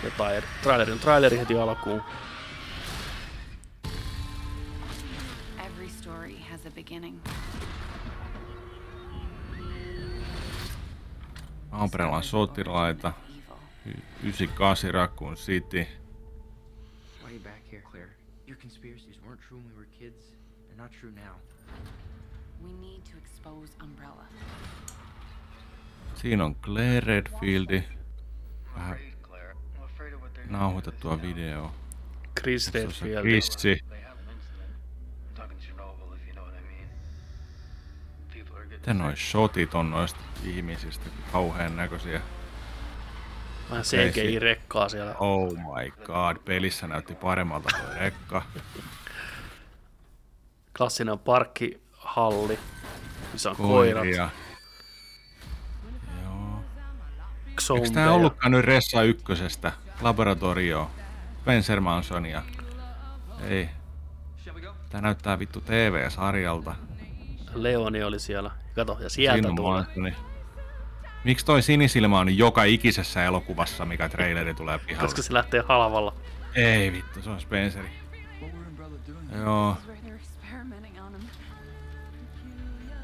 Ja 0.03 0.41
trailerin 0.63 0.99
traileri 0.99 1.37
heti 1.37 1.57
alkuun. 1.57 2.01
Beginning. 6.83 7.21
Umbrellan 11.71 12.23
sotilaita. 12.23 13.13
98 14.23 14.91
Raccoon 14.91 15.37
City. 15.37 15.87
Why 17.21 17.29
are 17.29 17.33
you 17.33 17.39
back 17.39 17.63
here, 17.71 17.81
Claire? 17.91 18.09
Your 18.47 18.57
conspiracies 18.57 19.17
weren't 19.25 19.41
true 19.47 19.57
when 19.57 19.69
we 19.69 19.75
were 19.75 19.89
kids. 19.99 20.21
They're 20.67 20.83
not 20.83 20.91
true 20.99 21.11
now. 21.11 21.35
We 22.63 22.73
need 22.73 23.01
to 23.11 23.17
expose 23.17 23.71
Umbrella. 23.83 24.25
Siinä 26.15 26.43
on 26.43 26.55
Claire 26.55 27.05
Redfieldi. 27.05 27.83
Vähän 28.75 28.97
nauhoitettua 30.49 31.21
video. 31.21 31.71
Chris 32.41 32.73
Redfield. 32.73 33.21
Chrissi. 33.21 33.79
Miten 38.81 38.97
noin 38.97 39.17
shotit 39.17 39.75
on 39.75 39.91
noista 39.91 40.19
ihmisistä 40.43 41.05
kauhean 41.31 41.77
näköisiä? 41.77 42.21
Vähän 43.69 43.83
CGI-rekkaa 43.83 44.89
siellä. 44.89 45.15
Oh 45.19 45.53
my 45.53 45.91
god, 46.05 46.37
pelissä 46.45 46.87
näytti 46.87 47.15
paremmalta 47.15 47.69
tuo 47.77 47.93
rekka. 47.99 48.41
Klassinen 50.77 51.19
parkkihalli, 51.19 52.59
missä 53.33 53.49
on 53.49 53.55
Koiria. 53.55 53.95
koirat. 53.95 54.31
Joo. 56.23 56.63
Eikö 57.75 57.89
tää 57.93 58.11
ollutkaan 58.11 58.51
nyt 58.51 58.65
Ressa 58.65 59.03
ykkösestä? 59.03 59.71
Laboratorio, 60.01 60.91
Spencer 61.41 61.81
Mansonia. 61.81 62.43
Ei. 63.41 63.69
Tää 64.89 65.01
näyttää 65.01 65.39
vittu 65.39 65.61
TV-sarjalta. 65.61 66.75
Leoni 67.53 68.03
oli 68.03 68.19
siellä. 68.19 68.51
Kato, 68.75 68.97
ja 69.01 69.09
sieltä 69.09 69.49
tulee. 69.55 69.83
Niin. 69.95 70.15
Miksi 71.23 71.45
toi 71.45 71.61
sinisilmä 71.61 72.19
on 72.19 72.37
joka 72.37 72.63
ikisessä 72.63 73.25
elokuvassa, 73.25 73.85
mikä 73.85 74.09
traileri 74.09 74.53
tulee 74.53 74.79
pihalle? 74.79 75.07
Koska 75.07 75.21
se 75.21 75.33
lähtee 75.33 75.63
halvalla. 75.67 76.13
Ei 76.55 76.91
vittu, 76.91 77.21
se 77.21 77.29
on 77.29 77.41
Spenceri. 77.41 77.89
Joo. 79.37 79.77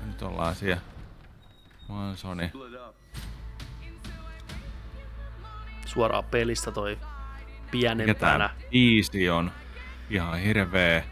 Nyt 0.05 0.21
ollaan 0.21 0.55
siellä. 0.55 0.81
Mansoni. 1.87 2.51
Suoraan 5.85 6.23
pelistä 6.23 6.71
toi 6.71 6.97
pienempänä. 7.71 8.49
Easy 8.71 9.29
on 9.29 9.51
ihan 10.09 10.39
hirveä. 10.39 11.03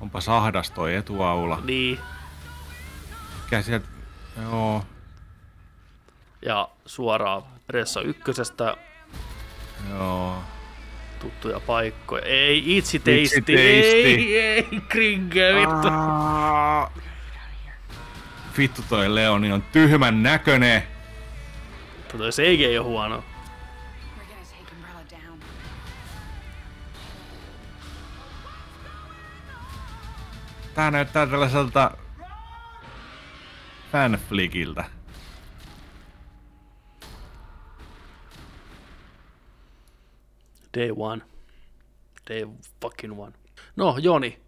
Onpa 0.00 0.20
sahdas 0.20 0.70
toi 0.70 0.94
etuaula. 0.94 1.60
Niin, 1.64 1.98
mikä 3.48 3.62
sieltä, 3.62 3.88
joo. 4.42 4.84
Ja 6.42 6.68
suoraan 6.86 7.42
Pressa 7.66 8.00
ykkösestä. 8.00 8.76
Joo. 9.90 10.42
Tuttuja 11.20 11.60
paikkoja. 11.60 12.24
Ei, 12.24 12.76
itsi 12.76 12.98
teisti. 12.98 13.56
Ei, 13.56 14.40
ei, 14.40 14.66
kringe, 14.88 15.54
vittu. 15.54 15.88
Vittu 18.58 18.82
toi 18.88 19.14
Leoni 19.14 19.52
on 19.52 19.62
tyhmän 19.62 20.22
näköne. 20.22 20.86
Toi 22.12 22.30
CG 22.30 22.60
ei 22.60 22.78
ole 22.78 22.86
huono. 22.86 23.24
tää 30.74 30.90
näyttää 30.90 31.26
tällaiselta 31.26 31.90
fanflikiltä. 33.92 34.84
Day 40.76 40.90
one. 40.96 41.22
Day 42.30 42.46
fucking 42.82 43.20
one. 43.20 43.32
No, 43.76 43.96
Joni, 44.00 44.38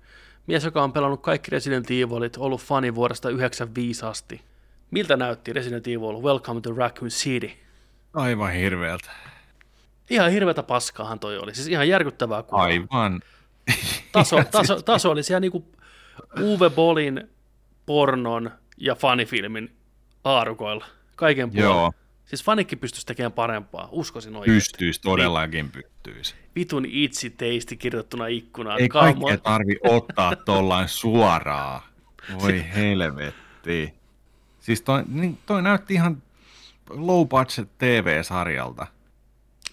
mies, 0.46 0.64
joka 0.64 0.82
on 0.82 0.92
pelannut 0.92 1.22
kaikki 1.22 1.50
Resident 1.50 1.90
Evilit, 1.90 2.36
ollut 2.36 2.60
fani 2.60 2.94
vuodesta 2.94 3.30
95 3.30 4.06
asti. 4.06 4.40
Miltä 4.90 5.16
näytti 5.16 5.52
Resident 5.52 5.86
Evil 5.86 6.22
Welcome 6.22 6.60
to 6.60 6.74
Raccoon 6.74 7.10
City? 7.10 7.50
Aivan 8.14 8.52
hirveältä. 8.52 9.10
Ihan 10.10 10.30
hirveätä 10.30 10.62
paskaahan 10.62 11.18
toi 11.20 11.38
oli. 11.38 11.54
Siis 11.54 11.68
ihan 11.68 11.88
järkyttävää 11.88 12.42
kuvaa. 12.42 12.62
Aivan. 12.64 13.20
Taso, 14.12 14.44
taso, 14.50 14.82
taso 14.82 15.10
oli 15.10 15.22
siellä 15.22 15.40
niinku 15.40 15.64
Uwe 16.40 16.70
Bolin, 16.70 17.30
pornon 17.86 18.50
ja 18.80 18.94
fanifilmin 18.94 19.76
aarukoilla. 20.24 20.86
Kaiken 21.16 21.50
puolella. 21.50 21.74
Joo. 21.74 21.92
Siis 22.24 22.44
fanikki 22.44 22.76
pystyisi 22.76 23.06
tekemään 23.06 23.32
parempaa, 23.32 23.88
uskoisin 23.92 24.36
oikein. 24.36 24.56
Pystyisi, 24.56 25.00
todellakin 25.00 25.70
pystyisi. 25.70 26.34
Vitun 26.56 26.86
itsi 26.88 27.30
teisti 27.30 27.76
kirjoittuna 27.76 28.26
ikkunaan. 28.26 28.80
Ei 28.80 28.88
kaikkea 28.88 29.38
tarvi 29.38 29.76
ottaa 29.82 30.36
tuollain 30.46 30.88
suoraan. 30.88 31.82
Voi 32.40 32.64
helvetti. 32.74 33.94
Siis 34.60 34.82
toi, 34.82 35.02
niin 35.08 35.38
toi 35.46 35.62
näytti 35.62 35.94
ihan 35.94 36.22
low 36.90 37.28
budget 37.28 37.78
TV-sarjalta. 37.78 38.86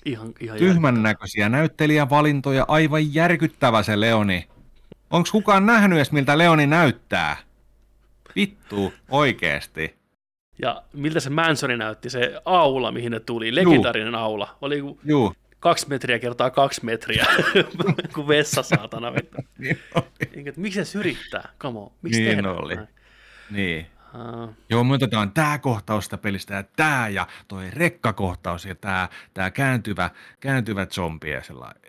Ihan, 0.06 0.34
ihan 0.40 0.58
Tyhmän 0.58 1.04
näköisiä 1.04 1.50
näyttelijävalintoja, 1.50 2.66
aivan 2.68 3.14
järkyttävä 3.14 3.84
se 3.84 4.00
Leoni. 4.00 4.48
Onko 5.10 5.30
kukaan 5.32 5.66
nähnyt 5.66 5.98
edes, 5.98 6.12
miltä 6.12 6.38
Leoni 6.38 6.68
näyttää? 6.68 7.38
Vittu, 8.38 8.94
oikeesti. 9.10 9.96
Ja 10.62 10.84
miltä 10.94 11.20
se 11.20 11.30
Mansoni 11.30 11.78
näytti, 11.78 12.10
se 12.10 12.42
aula, 12.46 12.92
mihin 12.92 13.12
ne 13.12 13.20
tuli, 13.20 13.56
legendaarinen 13.56 14.14
Juu. 14.14 14.22
aula. 14.22 14.58
Oli 14.62 14.82
kuin 14.82 15.00
Juu. 15.04 15.34
kaksi 15.60 15.90
metriä 15.90 16.20
kertaa 16.20 16.50
kaksi 16.50 16.86
metriä, 16.86 17.26
kuin 18.16 18.28
vessa 18.28 18.64
saatana. 18.64 19.12
niin 19.58 19.80
Miksi 20.56 20.86
se 20.86 21.00
yrittää? 21.00 21.50
Come 21.60 21.80
on, 21.80 21.92
miksi 22.02 22.22
niin 22.22 22.46
oli. 22.46 22.76
Näin? 22.76 22.88
Niin. 23.52 23.88
Uh. 24.14 24.50
Joo, 24.70 24.84
me 24.84 24.94
otetaan 24.94 25.32
tämä 25.32 25.58
kohtausta 25.58 26.18
pelistä 26.18 26.54
ja 26.54 26.64
tämä 26.64 27.08
ja 27.08 27.28
toi 27.48 27.70
rekkakohtaus 27.72 28.66
ja 28.66 28.76
tämä 28.76 29.10
tää 29.34 29.52
kääntyvä, 29.52 30.10
kääntyvä 30.40 30.86
zombi 30.86 31.30
ja 31.30 31.44
sellainen. 31.44 31.82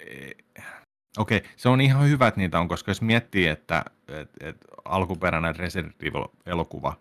Okei, 1.17 1.43
se 1.57 1.69
on 1.69 1.81
ihan 1.81 2.09
hyvä, 2.09 2.29
että 2.29 2.41
niitä 2.41 2.61
on, 2.61 2.69
koska 2.69 2.91
jos 2.91 3.03
miettii, 3.03 3.47
että 3.47 3.85
et, 4.09 4.31
et 4.41 4.57
alkuperäinen 4.85 5.57
Resident 5.57 6.03
Evil-elokuva 6.03 6.97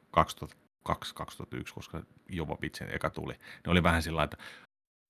2002-2001, 0.89 1.73
koska 1.73 2.01
Jova 2.29 2.57
Vitsin 2.61 2.87
eka 2.91 3.09
tuli, 3.09 3.33
niin 3.33 3.71
oli 3.71 3.83
vähän 3.83 4.03
sillä 4.03 4.23
että 4.23 4.37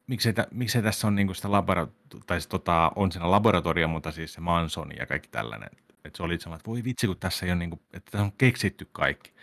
miksei, 0.07 0.34
tä, 0.34 0.48
miksei 0.52 0.82
tässä 0.82 1.07
on 1.07 1.15
niinku 1.15 1.34
sitä 1.34 1.52
labora, 1.52 1.88
tai 2.28 2.40
siis 2.40 2.48
tota, 2.48 2.91
on 2.95 3.11
siinä 3.11 3.32
laboratorio, 3.32 3.88
mutta 3.88 4.11
siis 4.11 4.34
se 4.34 4.41
Manson 4.41 4.91
ja 4.99 5.06
kaikki 5.06 5.30
tällainen. 5.30 5.69
Että 6.06 6.18
se 6.18 6.24
oli 6.24 6.40
sellainen, 6.40 6.60
että 6.60 6.69
voi 6.69 6.84
vitsi, 6.84 7.07
kun 7.07 7.18
tässä 7.19 7.45
ei 7.45 7.52
ole, 7.52 7.60
niinku, 7.60 7.80
että 7.94 8.11
tässä 8.11 8.26
on 8.26 8.32
keksitty 8.38 8.88
kaikki 8.91 9.34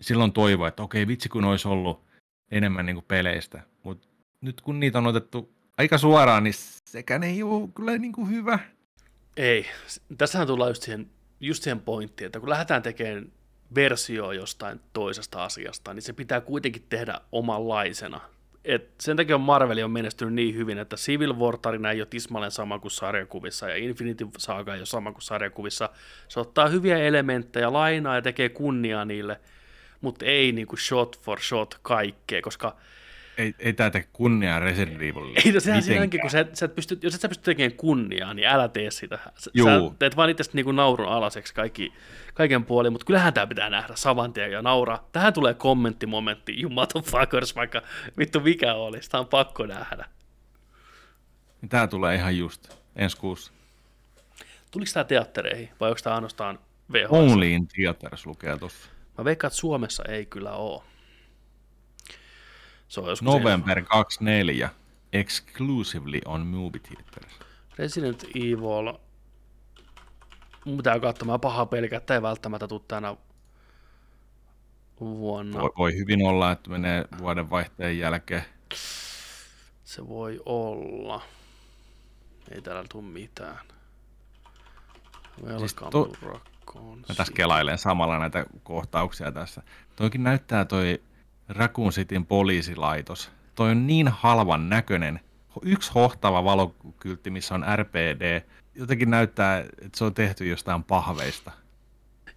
silloin 0.00 0.32
toivo, 0.32 0.66
että 0.66 0.82
okei, 0.82 1.06
vitsi 1.06 1.28
kun 1.28 1.44
olisi 1.44 1.68
ollut 1.68 2.04
enemmän 2.50 2.86
niin 2.86 2.96
kuin 2.96 3.04
peleistä. 3.08 3.62
Mutta 3.82 4.08
nyt 4.40 4.60
kun 4.60 4.80
niitä 4.80 4.98
on 4.98 5.06
otettu 5.06 5.52
aika 5.78 5.98
suoraan, 5.98 6.44
niin 6.44 6.54
sekään 6.84 7.22
ei 7.22 7.42
ole 7.42 7.68
kyllä 7.74 7.98
niin 7.98 8.12
kuin 8.12 8.30
hyvä. 8.30 8.58
Ei. 9.36 9.66
Tässähän 10.18 10.46
tullaan 10.46 10.70
just 10.70 10.82
siihen, 10.82 11.10
just 11.40 11.62
siihen 11.62 11.80
pointtiin, 11.80 12.26
että 12.26 12.40
kun 12.40 12.50
lähdetään 12.50 12.82
tekemään 12.82 13.32
versio 13.74 14.32
jostain 14.32 14.80
toisesta 14.92 15.44
asiasta, 15.44 15.94
niin 15.94 16.02
se 16.02 16.12
pitää 16.12 16.40
kuitenkin 16.40 16.86
tehdä 16.88 17.20
omanlaisena. 17.32 18.20
Et 18.64 18.94
sen 19.00 19.16
takia 19.16 19.38
Marvel 19.38 19.84
on 19.84 19.90
menestynyt 19.90 20.34
niin 20.34 20.54
hyvin, 20.54 20.78
että 20.78 20.96
Civil 20.96 21.34
War-tarina 21.34 21.90
ei 21.92 22.00
ole 22.00 22.08
tismalleen 22.10 22.52
sama 22.52 22.78
kuin 22.78 22.90
sarjakuvissa, 22.90 23.68
ja 23.68 23.76
Infinity 23.76 24.26
Saga 24.38 24.74
ei 24.74 24.80
ole 24.80 24.86
sama 24.86 25.12
kuin 25.12 25.22
sarjakuvissa. 25.22 25.90
Se 26.28 26.40
ottaa 26.40 26.68
hyviä 26.68 26.98
elementtejä, 26.98 27.72
lainaa 27.72 28.14
ja 28.14 28.22
tekee 28.22 28.48
kunniaa 28.48 29.04
niille– 29.04 29.40
mutta 30.00 30.24
ei 30.24 30.52
niinku 30.52 30.76
shot 30.76 31.20
for 31.20 31.40
shot 31.40 31.78
kaikkea, 31.82 32.42
koska 32.42 32.76
ei, 33.38 33.54
ei 33.58 33.72
tämä 33.72 33.90
tee 33.90 34.04
kunniaa 34.12 34.60
Resident 34.60 34.96
Evilille. 34.96 35.40
Ei, 35.44 35.52
no 35.52 35.60
sehän 35.60 35.82
siinäkin, 35.82 36.20
kun 36.20 36.30
sä, 36.30 36.46
sä 36.52 36.66
et 36.66 36.74
pysty, 36.74 36.98
jos 37.02 37.14
et 37.14 37.20
sä 37.20 37.28
pysty 37.28 37.44
tekemään 37.44 37.76
kunniaa, 37.76 38.34
niin 38.34 38.48
älä 38.48 38.68
tee 38.68 38.90
sitä. 38.90 39.18
Sä, 39.36 39.50
Juu. 39.54 39.90
sä 39.90 39.96
teet 39.98 40.16
vaan 40.16 40.30
itse 40.30 40.44
niinku 40.52 40.72
naurun 40.72 41.08
alaseksi 41.08 41.54
kaikki, 41.54 41.92
kaiken 42.34 42.64
puolin, 42.64 42.92
mutta 42.92 43.04
kyllähän 43.04 43.34
tämä 43.34 43.46
pitää 43.46 43.70
nähdä 43.70 43.96
saman 43.96 44.32
tien 44.32 44.52
ja 44.52 44.62
nauraa. 44.62 45.08
Tähän 45.12 45.32
tulee 45.32 45.54
kommenttimomentti, 45.54 46.62
you 46.62 46.70
motherfuckers, 46.70 47.56
vaikka 47.56 47.82
vittu 48.18 48.40
mikä 48.40 48.74
oli, 48.74 49.02
sitä 49.02 49.18
on 49.18 49.26
pakko 49.26 49.66
nähdä. 49.66 50.04
Tämä 51.68 51.86
tulee 51.86 52.14
ihan 52.14 52.38
just 52.38 52.74
ensi 52.96 53.16
kuussa. 53.16 53.52
Tuliko 54.70 54.90
tämä 54.94 55.04
teattereihin 55.04 55.68
vai 55.80 55.90
onko 55.90 56.00
tämä 56.02 56.14
ainoastaan 56.14 56.58
VHS? 56.92 57.10
Only 57.10 57.50
in 57.50 57.68
theaters 57.68 58.26
lukee 58.26 58.58
tuossa. 58.58 58.90
Mä 59.18 59.24
veikkaan, 59.24 59.48
että 59.48 59.58
Suomessa 59.58 60.04
ei 60.08 60.26
kyllä 60.26 60.52
ole. 60.52 60.82
Se 62.88 63.00
on 63.00 63.16
November 63.22 63.82
24. 63.82 64.70
Exclusively 65.12 66.20
on 66.24 66.46
movie 66.46 66.80
theaters. 66.80 67.38
Resident 67.78 68.24
Evil. 68.34 68.98
Mun 70.64 70.76
pitää 70.76 71.00
katsomaan 71.00 71.40
paha 71.40 71.66
pelkä, 71.66 71.96
että 71.96 72.14
ei 72.14 72.22
välttämättä 72.22 72.68
tule 72.68 72.80
tänä 72.88 73.16
vuonna. 75.00 75.60
Voi, 75.60 75.70
voi 75.78 75.96
hyvin 75.96 76.26
olla, 76.26 76.52
että 76.52 76.70
menee 76.70 77.04
vuoden 77.18 77.50
vaihteen 77.50 77.98
jälkeen. 77.98 78.44
Se 79.84 80.08
voi 80.08 80.40
olla. 80.46 81.22
Ei 82.50 82.62
täällä 82.62 82.84
tule 82.92 83.04
mitään. 83.04 83.58
Siis 85.58 85.74
to... 85.74 85.90
to 85.90 86.40
Mä 87.08 87.14
tässä 87.16 87.32
kelailen 87.32 87.78
samalla 87.78 88.18
näitä 88.18 88.46
kohtauksia 88.62 89.32
tässä. 89.32 89.62
Toikin 89.96 90.22
näyttää 90.22 90.64
toi 90.64 91.02
Raccoon 91.48 91.90
Cityn 91.90 92.26
poliisilaitos. 92.26 93.30
Toi 93.54 93.70
on 93.70 93.86
niin 93.86 94.08
halvan 94.08 94.68
näköinen. 94.68 95.20
Yksi 95.62 95.92
hohtava 95.94 96.44
valokyltti, 96.44 97.30
missä 97.30 97.54
on 97.54 97.64
RPD. 97.76 98.42
Jotenkin 98.74 99.10
näyttää, 99.10 99.58
että 99.58 99.98
se 99.98 100.04
on 100.04 100.14
tehty 100.14 100.46
jostain 100.46 100.84
pahveista. 100.84 101.50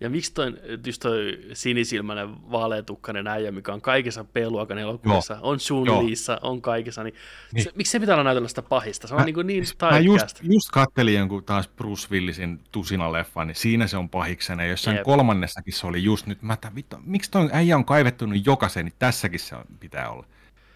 Ja 0.01 0.09
miksi 0.09 0.33
toi, 0.33 0.53
just 0.85 1.01
toi 1.01 1.39
sinisilmäinen 1.53 2.51
vaaleatukkainen 2.51 3.27
äijä, 3.27 3.51
mikä 3.51 3.73
on 3.73 3.81
kaikissa 3.81 4.23
P-luokan 4.23 4.77
elokuvissa, 4.77 5.37
on 5.41 5.59
Sun 5.59 6.05
Liissa, 6.05 6.39
on 6.41 6.61
kaikissa, 6.61 7.03
niin, 7.03 7.15
niin. 7.53 7.63
Se, 7.63 7.71
miksi 7.75 7.91
se 7.91 7.99
pitää 7.99 8.15
olla 8.15 8.23
näytellä 8.23 8.47
sitä 8.47 8.61
pahista? 8.61 9.07
Se 9.07 9.13
on 9.13 9.19
mä, 9.19 9.25
niin, 9.25 9.47
niin 9.47 9.63
Mä 9.91 9.99
just, 9.99 10.39
just 10.41 10.69
kattelin 10.71 11.13
jonkun 11.13 11.43
taas 11.43 11.67
Bruce 11.67 12.07
Willisin 12.11 12.59
tusina-leffan, 12.71 13.47
niin 13.47 13.55
siinä 13.55 13.87
se 13.87 13.97
on 13.97 14.09
pahiksena. 14.09 14.65
Jossain 14.65 14.95
Jep. 14.97 15.03
kolmannessakin 15.03 15.73
se 15.73 15.87
oli 15.87 16.03
just 16.03 16.27
nyt, 16.27 16.41
mä 16.41 16.57
tämän, 16.57 16.75
vittu, 16.75 16.95
miksi 17.03 17.31
toi 17.31 17.49
äijä 17.51 17.75
on 17.75 17.85
kaivettunut 17.85 18.45
jokaisen, 18.45 18.85
niin 18.85 18.95
tässäkin 18.99 19.39
se 19.39 19.55
on, 19.55 19.63
pitää 19.79 20.09
olla. 20.09 20.25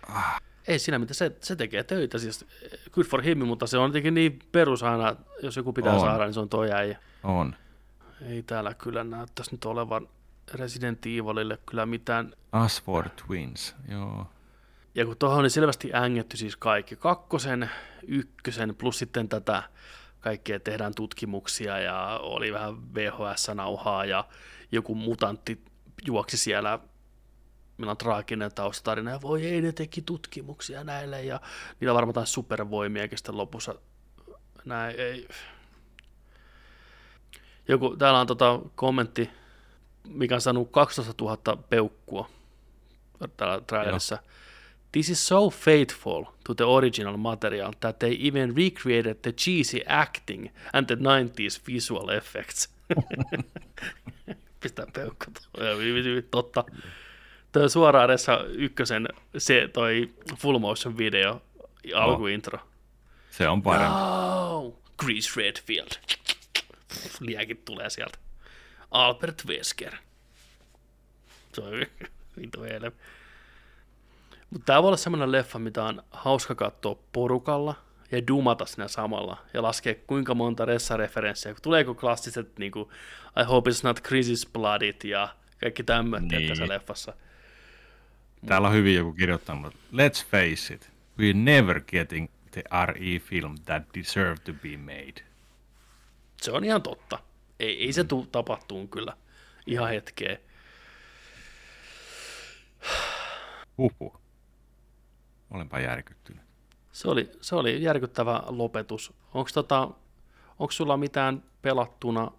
Ah. 0.09 0.41
Ei 0.67 0.79
siinä 0.79 0.99
mitä 0.99 1.13
se, 1.13 1.31
se 1.41 1.55
tekee 1.55 1.83
töitä, 1.83 2.19
siis 2.19 2.45
good 2.91 3.05
for 3.05 3.21
him, 3.21 3.45
mutta 3.45 3.67
se 3.67 3.77
on 3.77 3.89
jotenkin 3.89 4.13
niin 4.13 4.39
perus 4.51 4.83
aina, 4.83 5.15
jos 5.43 5.57
joku 5.57 5.73
pitää 5.73 5.93
on. 5.93 5.99
saada, 5.99 6.25
niin 6.25 6.33
se 6.33 6.39
on 6.39 6.49
toi 6.49 6.71
äijä. 6.71 6.99
On. 7.23 7.55
Ei 8.21 8.43
täällä 8.43 8.73
kyllä 8.73 9.03
näyttäisi 9.03 9.51
nyt 9.51 9.65
olevan 9.65 10.07
Resident 10.53 11.05
Evilille 11.05 11.59
kyllä 11.65 11.85
mitään... 11.85 12.33
Asford 12.51 13.09
Twins, 13.09 13.75
joo. 13.87 14.27
Ja 14.95 15.05
kun 15.05 15.17
tuohon 15.17 15.39
oli 15.39 15.49
selvästi 15.49 15.91
ängetty 15.93 16.37
siis 16.37 16.55
kaikki, 16.55 16.95
kakkosen, 16.95 17.69
ykkösen, 18.07 18.75
plus 18.75 18.99
sitten 18.99 19.29
tätä 19.29 19.63
kaikkea 20.19 20.59
tehdään 20.59 20.95
tutkimuksia 20.95 21.79
ja 21.79 22.19
oli 22.23 22.53
vähän 22.53 22.93
VHS-nauhaa 22.93 24.05
ja 24.05 24.27
joku 24.71 24.95
mutantti 24.95 25.65
juoksi 26.07 26.37
siellä, 26.37 26.79
meillä 27.77 27.91
on 27.91 27.97
traaginen 27.97 28.51
taustatarina 28.55 29.11
ja 29.11 29.21
voi 29.21 29.45
ei, 29.45 29.61
ne 29.61 29.71
teki 29.71 30.01
tutkimuksia 30.01 30.83
näille 30.83 31.23
ja 31.23 31.41
niillä 31.79 31.91
on 31.91 31.95
varmaan 31.95 32.27
supervoimia 32.27 33.07
sitten 33.15 33.37
lopussa 33.37 33.75
näin 34.65 34.99
ei, 34.99 35.27
joku, 37.67 37.95
täällä 37.97 38.19
on 38.19 38.27
tota 38.27 38.59
kommentti, 38.75 39.29
mikä 40.07 40.35
on 40.35 40.41
saanut 40.41 40.71
12 40.71 41.13
000 41.21 41.57
peukkua 41.69 42.29
täällä 43.37 43.61
trailerissa. 43.61 44.17
This 44.91 45.09
is 45.09 45.27
so 45.27 45.49
faithful 45.49 46.23
to 46.43 46.53
the 46.53 46.63
original 46.65 47.17
material 47.17 47.73
that 47.79 47.99
they 47.99 48.17
even 48.27 48.55
recreated 48.57 49.15
the 49.21 49.31
cheesy 49.31 49.81
acting 49.87 50.47
and 50.73 50.85
the 50.85 50.95
90s 50.95 51.61
visual 51.67 52.09
effects. 52.09 52.69
Pistää 54.59 54.85
peukku. 54.93 55.25
Totta. 56.31 56.63
Tuo 57.51 57.69
suoraan 57.69 58.05
edessä 58.05 58.39
ykkösen 58.47 59.07
se, 59.37 59.69
toi 59.73 60.09
full 60.37 60.59
motion 60.59 60.97
video, 60.97 61.41
alkuintro. 61.95 62.59
Se 63.31 63.47
on 63.47 63.61
parempi. 63.61 63.97
Oh, 63.97 64.79
Grease 64.97 65.31
Redfield 65.35 65.89
liäkit 67.19 67.65
tulee 67.65 67.89
sieltä. 67.89 68.17
Albert 68.91 69.41
Wesker. 69.47 69.95
Se 71.53 71.61
on 71.61 71.71
vittu 72.41 72.59
Mutta 74.49 74.65
tämä 74.65 74.83
voi 74.83 74.87
olla 74.87 74.97
semmoinen 74.97 75.31
leffa, 75.31 75.59
mitä 75.59 75.83
on 75.83 76.03
hauska 76.11 76.55
katsoa 76.55 76.97
porukalla 77.11 77.75
ja 78.11 78.27
dumata 78.27 78.65
siinä 78.65 78.87
samalla 78.87 79.37
ja 79.53 79.61
laskea 79.61 79.95
kuinka 80.07 80.33
monta 80.33 80.65
ressa-referenssiä. 80.65 81.55
Tuleeko 81.61 81.95
klassiset 81.95 82.59
niin 82.59 82.71
kuin, 82.71 82.89
I 83.41 83.43
hope 83.43 83.69
it's 83.69 83.79
not 83.83 83.99
Chris's 83.99 84.49
bloodit 84.53 85.03
ja 85.03 85.29
kaikki 85.61 85.83
tämmöiset 85.83 86.29
niin. 86.29 86.47
tässä 86.47 86.67
leffassa. 86.67 87.13
Täällä 88.45 88.67
on 88.67 88.73
hyvin 88.73 88.95
joku 88.95 89.13
kirjoittanut, 89.13 89.73
let's 89.73 90.25
face 90.31 90.73
it, 90.73 90.89
we're 91.19 91.35
never 91.35 91.81
getting 91.81 92.29
the 92.51 92.63
RE 92.85 93.19
film 93.19 93.55
that 93.65 93.83
deserve 93.97 94.35
to 94.35 94.53
be 94.53 94.77
made. 94.77 95.24
Se 96.41 96.51
on 96.51 96.63
ihan 96.63 96.81
totta. 96.81 97.19
Ei, 97.59 97.83
ei 97.85 97.93
se 97.93 98.03
mm. 98.03 98.07
tule 98.07 98.27
tapahtuun 98.31 98.87
kyllä 98.87 99.13
ihan 99.65 99.89
hetkeen. 99.89 100.37
Huhu. 103.77 104.15
Olenpa 105.51 105.79
järkyttynyt. 105.79 106.43
Se 106.91 107.07
oli, 107.09 107.31
se 107.41 107.55
oli 107.55 107.83
järkyttävä 107.83 108.43
lopetus. 108.47 109.13
Onko 109.33 109.49
tota, 109.53 109.89
sulla 110.69 110.97
mitään 110.97 111.43
pelattuna 111.61 112.31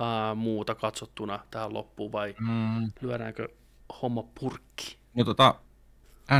ää, 0.00 0.34
muuta 0.34 0.74
katsottuna 0.74 1.38
tähän 1.50 1.74
loppuun 1.74 2.12
vai 2.12 2.34
mm. 2.40 2.92
lyödäänkö 3.00 3.48
homma 4.02 4.22
purkki? 4.40 4.98
No 5.14 5.24
tota, 5.24 5.54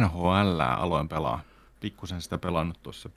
NHL 0.01 0.61
aloin 0.61 1.09
pelaa. 1.09 1.41
Pikkusen 1.81 2.23
sitä 2.23 2.39
pelannut 2.39 2.83
tuossa 2.83 3.11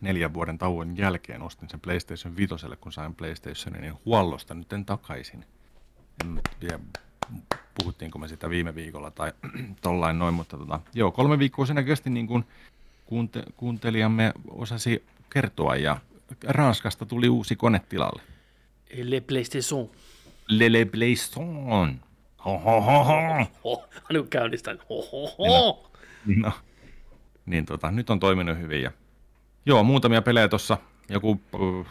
neljän 0.00 0.34
vuoden 0.34 0.58
tauon 0.58 0.96
jälkeen. 0.96 1.42
Ostin 1.42 1.68
sen 1.68 1.80
PlayStation 1.80 2.36
5, 2.36 2.54
kun 2.80 2.92
sain 2.92 3.14
PlayStationin 3.14 3.80
niin 3.80 3.94
huollosta 4.04 4.54
nyt 4.54 4.72
en 4.72 4.84
takaisin. 4.84 5.44
En 6.24 6.40
tiedä, 6.60 6.78
puhuttiinko 7.74 8.18
me 8.18 8.28
sitä 8.28 8.50
viime 8.50 8.74
viikolla 8.74 9.10
tai 9.10 9.32
tollain 9.82 10.18
noin, 10.18 10.34
mutta 10.34 10.58
tota, 10.58 10.80
joo, 10.94 11.12
kolme 11.12 11.38
viikkoa 11.38 11.66
sen 11.66 11.84
kesti 11.84 12.10
niin 12.10 12.26
kuin 12.26 12.44
kuunte- 13.06 13.52
kuuntelijamme 13.56 14.32
osasi 14.48 15.04
kertoa 15.30 15.76
ja 15.76 16.00
Ranskasta 16.44 17.06
tuli 17.06 17.28
uusi 17.28 17.56
kone 17.56 17.80
tilalle. 17.88 18.22
Le 19.02 19.20
PlayStation. 19.20 19.90
Le, 20.48 20.72
le 20.72 20.84
PlayStation. 20.84 22.00
Ho, 22.44 22.58
ho, 22.58 22.80
ho, 22.80 23.04
ho. 23.04 23.46
ho. 23.64 23.88
Käynnistän. 24.30 24.78
Ho, 24.90 25.02
ho, 25.02 25.34
ho. 25.38 25.90
Niin, 26.26 26.40
no, 26.40 26.52
niin 27.46 27.66
tota, 27.66 27.90
nyt 27.90 28.10
on 28.10 28.20
toiminut 28.20 28.58
hyvin. 28.58 28.82
Ja, 28.82 28.92
joo, 29.66 29.82
muutamia 29.82 30.22
pelejä 30.22 30.48
tuossa, 30.48 30.78
joku 31.08 31.40
uh, 31.52 31.86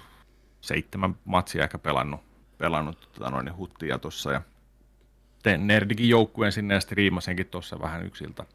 seitsemän 0.61 1.15
matsia 1.26 1.64
ehkä 1.64 1.77
pelannut, 1.77 2.22
pelannut 2.57 3.10
tota 3.14 3.30
noin, 3.30 3.57
huttia 3.57 3.99
tuossa. 3.99 4.31
Ja 4.31 4.41
tein 5.43 5.68
Nerdikin 5.68 6.10
joukkueen 6.10 6.52
sinne 6.52 6.73
ja 6.73 6.80
striimasinkin 6.80 7.47
tuossa 7.47 7.80
vähän 7.80 8.06
yksiltä. 8.06 8.45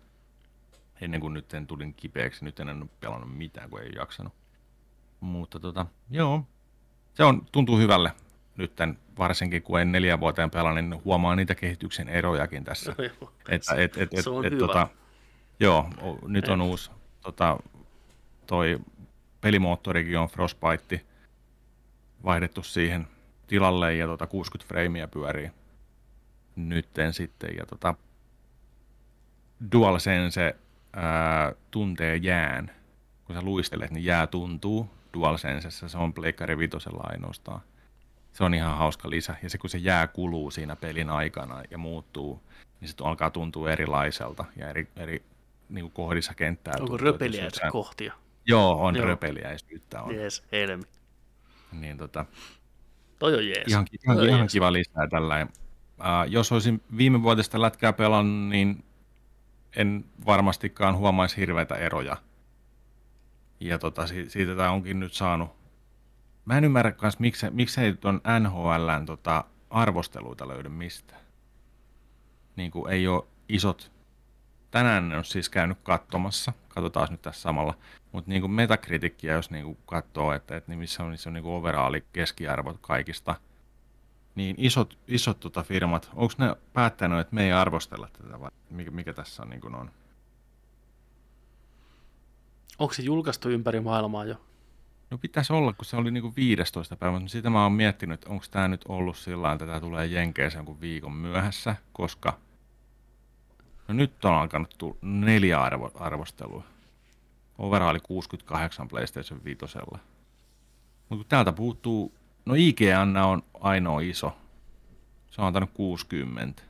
Ennen 1.01 1.20
kuin 1.20 1.34
nyt 1.34 1.55
en 1.55 1.66
tulin 1.66 1.94
kipeäksi, 1.94 2.44
nyt 2.44 2.60
en 2.60 2.68
ole 2.68 2.86
pelannut 3.01 3.36
mitään, 3.36 3.70
kun 3.70 3.80
ei 3.80 3.92
jaksanut. 3.97 4.32
Mutta 5.20 5.60
tota, 5.60 5.86
joo, 6.10 6.44
se 7.14 7.24
on, 7.24 7.47
tuntuu 7.52 7.78
hyvälle 7.78 8.12
nytten, 8.56 8.98
varsinkin 9.18 9.62
kun 9.62 9.80
en 9.80 9.92
neljä 9.92 10.20
vuoteen 10.20 10.51
pelaa, 10.51 10.74
niin 10.74 11.05
huomaa 11.05 11.36
niitä 11.36 11.55
kehityksen 11.55 12.09
erojakin 12.09 12.64
tässä. 12.64 12.94
No, 13.20 13.56
että, 13.56 13.74
et, 13.74 13.97
et, 13.97 14.14
et, 14.14 14.24
se 14.24 14.30
on 14.30 14.44
et, 14.44 14.52
hyvä. 14.52 14.66
Tota, 14.66 14.88
joo, 15.60 15.90
nyt 16.26 16.48
on 16.48 16.60
uusi 16.60 16.90
tota, 17.22 17.59
toi 18.47 18.80
pelimoottorikin 19.40 20.18
on 20.18 20.28
Frostbite 20.28 21.04
vaihdettu 22.24 22.62
siihen 22.62 23.06
tilalle 23.46 23.94
ja 23.94 24.06
tota 24.06 24.26
60 24.26 24.68
freimiä 24.68 25.08
pyörii 25.08 25.50
nytten 26.56 27.12
sitten. 27.12 27.56
Ja 27.56 27.66
tota, 27.66 27.94
DualSense 29.72 30.56
ää, 30.92 31.52
tuntee 31.70 32.16
jään. 32.16 32.70
Kun 33.24 33.36
sä 33.36 33.42
luistelet, 33.42 33.90
niin 33.90 34.04
jää 34.04 34.26
tuntuu 34.26 34.90
DualSensessa. 35.14 35.88
Se 35.88 35.98
on 35.98 36.14
Pleikkari 36.14 36.58
vitosella 36.58 37.02
ainoastaan. 37.04 37.60
Se 38.32 38.44
on 38.44 38.54
ihan 38.54 38.78
hauska 38.78 39.10
lisä. 39.10 39.34
Ja 39.42 39.50
se 39.50 39.58
kun 39.58 39.70
se 39.70 39.78
jää 39.78 40.06
kuluu 40.06 40.50
siinä 40.50 40.76
pelin 40.76 41.10
aikana 41.10 41.62
ja 41.70 41.78
muuttuu, 41.78 42.42
niin 42.80 42.88
se 42.88 42.94
alkaa 43.02 43.30
tuntua 43.30 43.70
erilaiselta 43.70 44.44
ja 44.56 44.68
eri, 44.68 44.88
eri 44.96 45.22
niin 45.68 45.82
kuin 45.82 45.92
kohdissa 45.92 46.34
kenttää. 46.34 46.74
Onko 46.80 46.96
röpeliäistä 46.96 47.70
kohtia? 47.70 48.14
Joo, 48.46 48.84
on 48.86 48.96
Joo. 48.96 49.06
röpeliäisyyttä. 49.06 50.02
On. 50.02 50.14
Jees, 50.14 50.44
helmi. 50.52 50.82
Niin 51.72 51.96
tota, 51.98 52.24
Toi 53.18 53.34
on 53.34 53.46
jees. 53.46 53.68
Ihan, 53.68 53.86
ihan, 54.04 54.16
Toi 54.16 54.28
ihan 54.28 54.40
jees. 54.40 54.52
kiva 54.52 54.72
lisää 54.72 55.06
tällä. 55.08 55.46
Uh, 55.98 56.06
jos 56.28 56.52
olisin 56.52 56.82
viime 56.96 57.22
vuodesta 57.22 57.60
lätkää 57.60 57.92
pelannut, 57.92 58.48
niin 58.48 58.84
en 59.76 60.04
varmastikaan 60.26 60.96
huomaisi 60.96 61.36
hirveitä 61.36 61.74
eroja. 61.74 62.16
Ja 63.60 63.78
tota, 63.78 64.06
siitä 64.28 64.56
tämä 64.56 64.70
onkin 64.70 65.00
nyt 65.00 65.12
saanut. 65.12 65.50
Mä 66.44 66.58
en 66.58 66.64
ymmärrä 66.64 66.92
myös, 67.02 67.18
miksei, 67.18 67.50
miksei 67.50 67.92
tuon 67.92 68.20
NHLn 68.40 69.06
tota, 69.06 69.44
arvosteluita 69.70 70.48
löydy 70.48 70.68
mistään. 70.68 71.20
Niin 72.56 72.70
kuin 72.70 72.92
ei 72.92 73.08
ole 73.08 73.24
isot 73.48 73.92
tänään 74.70 75.05
en 75.05 75.16
ole 75.16 75.24
siis 75.24 75.48
käynyt 75.48 75.78
katsomassa, 75.82 76.52
katsotaan 76.68 77.09
nyt 77.10 77.22
tässä 77.22 77.40
samalla, 77.40 77.74
mutta 78.12 78.30
niin 78.30 78.40
kuin 78.40 78.52
metakritikkiä, 78.52 79.32
jos 79.32 79.51
niin 79.51 79.64
kuin 79.64 79.78
katsoo, 79.86 80.32
että, 80.32 80.56
että 80.56 80.72
missä 80.72 81.02
on, 81.02 81.10
missä 81.10 81.30
on 81.30 81.34
niin 81.34 81.42
kuin 81.42 81.55
overaali 81.55 82.05
keskiarvot 82.12 82.78
kaikista, 82.80 83.34
niin 84.34 84.56
isot, 84.59 84.98
isot 85.09 85.40
tota 85.40 85.62
firmat, 85.62 86.10
onko 86.14 86.34
ne 86.38 86.56
päättänyt, 86.72 87.18
että 87.18 87.34
me 87.34 87.44
ei 87.44 87.52
arvostella 87.52 88.09
tätä 88.12 88.40
vai 88.40 88.51
mikä, 88.70 88.90
mikä 88.90 89.12
tässä 89.12 89.42
on, 89.42 89.51
niin 89.51 89.60
kuin 89.60 89.74
on? 89.74 89.90
Onko 92.78 92.94
se 92.94 93.02
julkaistu 93.02 93.48
ympäri 93.48 93.80
maailmaa 93.80 94.24
jo? 94.24 94.36
No 95.10 95.18
pitäisi 95.18 95.52
olla, 95.52 95.72
kun 95.72 95.84
se 95.84 95.97
oli 95.97 96.10
niin 96.10 96.22
kuin 96.22 96.36
15 96.36 96.97
päivä, 96.97 97.18
mutta 97.18 97.32
sitä 97.32 97.51
mä 97.51 97.62
oon 97.62 97.72
miettinyt, 97.72 98.14
että 98.14 98.30
onko 98.30 98.44
tämä 98.51 98.68
nyt 98.68 98.84
ollut 98.88 99.16
sillä 99.16 99.52
että 99.52 99.66
tämä 99.66 99.80
tulee 99.80 100.06
Jenkeeseen 100.06 100.64
kuin 100.64 100.80
viikon 100.80 101.12
myöhässä, 101.12 101.76
koska 101.92 102.38
No 103.90 103.94
nyt 103.94 104.24
on 104.24 104.34
alkanut 104.34 104.74
tulla 104.78 104.96
neljä 105.02 105.62
arvo, 105.62 105.90
arvostelua. 105.94 106.64
Overall 107.58 107.98
68 108.02 108.88
PlayStation 108.88 109.44
5. 109.44 109.58
Mutta 111.08 111.24
täältä 111.28 111.52
puuttuu, 111.52 112.14
no 112.46 112.54
IGN 112.54 113.16
on 113.16 113.42
ainoa 113.60 114.00
iso. 114.00 114.36
Se 115.30 115.40
on 115.40 115.46
antanut 115.46 115.70
60. 115.74 116.62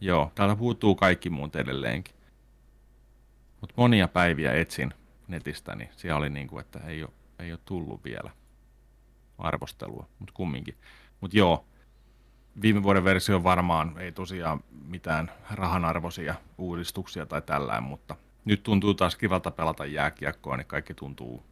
Joo, 0.00 0.32
täältä 0.34 0.56
puuttuu 0.56 0.94
kaikki 0.94 1.30
muut 1.30 1.56
edelleenkin. 1.56 2.14
Mutta 3.60 3.74
monia 3.76 4.08
päiviä 4.08 4.52
etsin 4.52 4.94
netistä, 5.28 5.74
niin 5.74 5.90
siellä 5.96 6.18
oli 6.18 6.30
niin 6.30 6.48
kuin, 6.48 6.60
että 6.60 6.78
ei 6.78 7.02
ole, 7.02 7.12
ei 7.38 7.56
tullut 7.64 8.04
vielä 8.04 8.30
arvostelua, 9.38 10.08
mutta 10.18 10.34
kumminkin. 10.34 10.76
Mutta 11.20 11.38
joo, 11.38 11.64
viime 12.62 12.82
vuoden 12.82 13.04
versio 13.04 13.42
varmaan 13.42 13.98
ei 13.98 14.12
tosiaan 14.12 14.60
mitään 14.88 15.30
rahanarvoisia 15.50 16.34
uudistuksia 16.58 17.26
tai 17.26 17.42
tällään, 17.42 17.82
mutta 17.82 18.16
nyt 18.44 18.62
tuntuu 18.62 18.94
taas 18.94 19.16
kivalta 19.16 19.50
pelata 19.50 19.86
jääkiekkoa, 19.86 20.56
niin 20.56 20.66
kaikki 20.66 20.94
tuntuu 20.94 21.42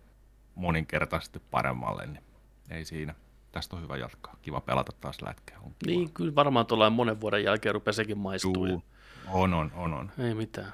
moninkertaisesti 0.54 1.42
paremmalle, 1.50 2.06
niin 2.06 2.22
ei 2.70 2.84
siinä. 2.84 3.14
Tästä 3.52 3.76
on 3.76 3.82
hyvä 3.82 3.96
jatkaa. 3.96 4.36
Kiva 4.42 4.60
pelata 4.60 4.92
taas 5.00 5.22
lätkää. 5.22 5.58
On 5.62 5.74
niin, 5.86 6.12
kyllä 6.12 6.34
varmaan 6.34 6.66
tuolla 6.66 6.90
monen 6.90 7.20
vuoden 7.20 7.44
jälkeen 7.44 7.74
rupeaa 7.74 7.92
sekin 7.92 8.18
maistuu. 8.18 8.66
Juu, 8.66 8.84
on, 9.28 9.54
on, 9.54 9.72
on, 9.74 9.94
on. 9.94 10.10
Ei 10.18 10.34
mitään. 10.34 10.72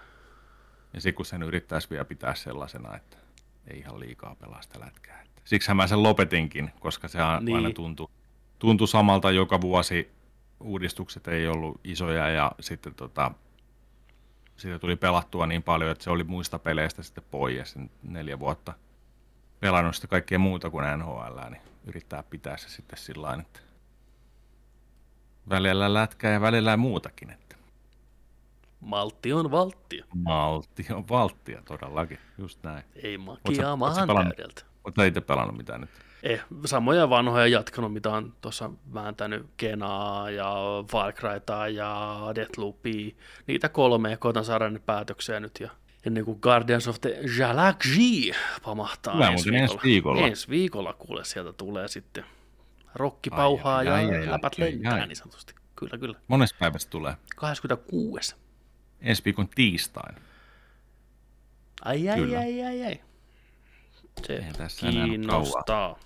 Ja 0.94 1.00
sitten 1.00 1.14
kun 1.14 1.26
sen 1.26 1.42
yrittäisi 1.42 1.90
vielä 1.90 2.04
pitää 2.04 2.34
sellaisena, 2.34 2.96
että 2.96 3.16
ei 3.70 3.78
ihan 3.78 4.00
liikaa 4.00 4.34
pelaa 4.40 4.62
sitä 4.62 4.80
lätkää. 4.80 5.24
Siksi 5.44 5.74
mä 5.74 5.86
sen 5.86 6.02
lopetinkin, 6.02 6.70
koska 6.80 7.08
se 7.08 7.18
niin. 7.40 7.56
aina 7.56 7.70
tuntui, 7.70 8.08
tuntui 8.58 8.88
samalta 8.88 9.30
joka 9.30 9.60
vuosi 9.60 10.15
uudistukset 10.60 11.28
ei 11.28 11.48
ollut 11.48 11.80
isoja 11.84 12.28
ja 12.28 12.52
sitten 12.60 12.94
tota, 12.94 13.30
siitä 14.56 14.78
tuli 14.78 14.96
pelattua 14.96 15.46
niin 15.46 15.62
paljon, 15.62 15.90
että 15.90 16.04
se 16.04 16.10
oli 16.10 16.24
muista 16.24 16.58
peleistä 16.58 17.02
sitten 17.02 17.24
pois 17.30 17.70
sen 17.70 17.90
neljä 18.02 18.38
vuotta 18.38 18.74
pelannut 19.60 19.94
sitä 19.94 20.06
kaikkea 20.06 20.38
muuta 20.38 20.70
kuin 20.70 20.84
NHL, 20.98 21.50
niin 21.50 21.62
yrittää 21.86 22.22
pitää 22.22 22.56
se 22.56 22.68
sitten 22.68 22.98
sillä 22.98 23.38
että 23.40 23.60
välillä 25.48 25.94
lätkää 25.94 26.32
ja 26.32 26.40
välillä 26.40 26.76
muutakin. 26.76 27.30
Että. 27.30 27.56
Maltti 28.80 29.32
on 29.32 29.50
valttia. 29.50 30.04
Maltti 30.14 30.86
on 30.92 31.08
valttia, 31.08 31.62
todellakin, 31.62 32.18
just 32.38 32.62
näin. 32.62 32.84
Ei 33.02 33.18
makiaa 33.18 33.76
maan 33.76 34.06
täydeltä. 34.06 34.62
Oletko 34.84 35.02
itse 35.02 35.20
pelannut 35.20 35.56
mitään 35.56 35.80
nyt? 35.80 35.90
Eh, 36.26 36.40
samoja 36.64 37.10
vanhoja 37.10 37.46
jatkanut, 37.46 37.92
mitä 37.92 38.10
on 38.10 38.34
tuossa 38.40 38.70
vääntänyt 38.94 39.46
Kenaa 39.56 40.30
ja 40.30 40.54
Far 40.90 41.12
Cryta 41.12 41.68
ja 41.68 42.18
Deathloopia. 42.34 43.14
Niitä 43.46 43.68
kolme 43.68 44.16
koitan 44.16 44.44
saada 44.44 44.70
ne 44.70 44.78
päätöksiä 44.78 45.40
nyt 45.40 45.60
ja 45.60 45.70
ennen 46.06 46.24
kuin 46.24 46.38
Guardians 46.42 46.88
of 46.88 47.00
the 47.00 47.20
Galaxy 47.38 48.30
pamahtaa 48.64 49.14
Hyvä, 49.14 49.30
ensi, 49.30 49.50
viikolla. 49.50 49.62
ensi 49.62 49.82
viikolla. 49.82 50.26
Ensi 50.26 50.48
viikolla 50.48 50.92
kuule 50.92 51.24
sieltä 51.24 51.52
tulee 51.52 51.88
sitten 51.88 52.24
Rokki 52.94 53.30
pauhaa 53.30 53.76
ai, 53.76 53.86
ja 53.86 53.94
ai, 53.94 54.14
ai, 54.16 54.30
läpät 54.30 54.58
lentää 54.58 55.06
niin 55.06 55.16
sanotusti. 55.16 55.54
Kyllä, 55.76 55.98
kyllä. 55.98 56.18
Monessa 56.28 56.56
päivästä 56.58 56.90
tulee? 56.90 57.16
26. 57.36 58.36
Ensi 59.00 59.24
viikon 59.24 59.48
tiistain. 59.48 60.16
Ai, 61.84 62.08
ai, 62.08 62.18
kyllä. 62.18 62.38
ai, 62.38 62.62
ai, 62.62 62.84
ai. 62.84 63.00
Se 64.26 64.44
kiinnostaa. 64.80 65.98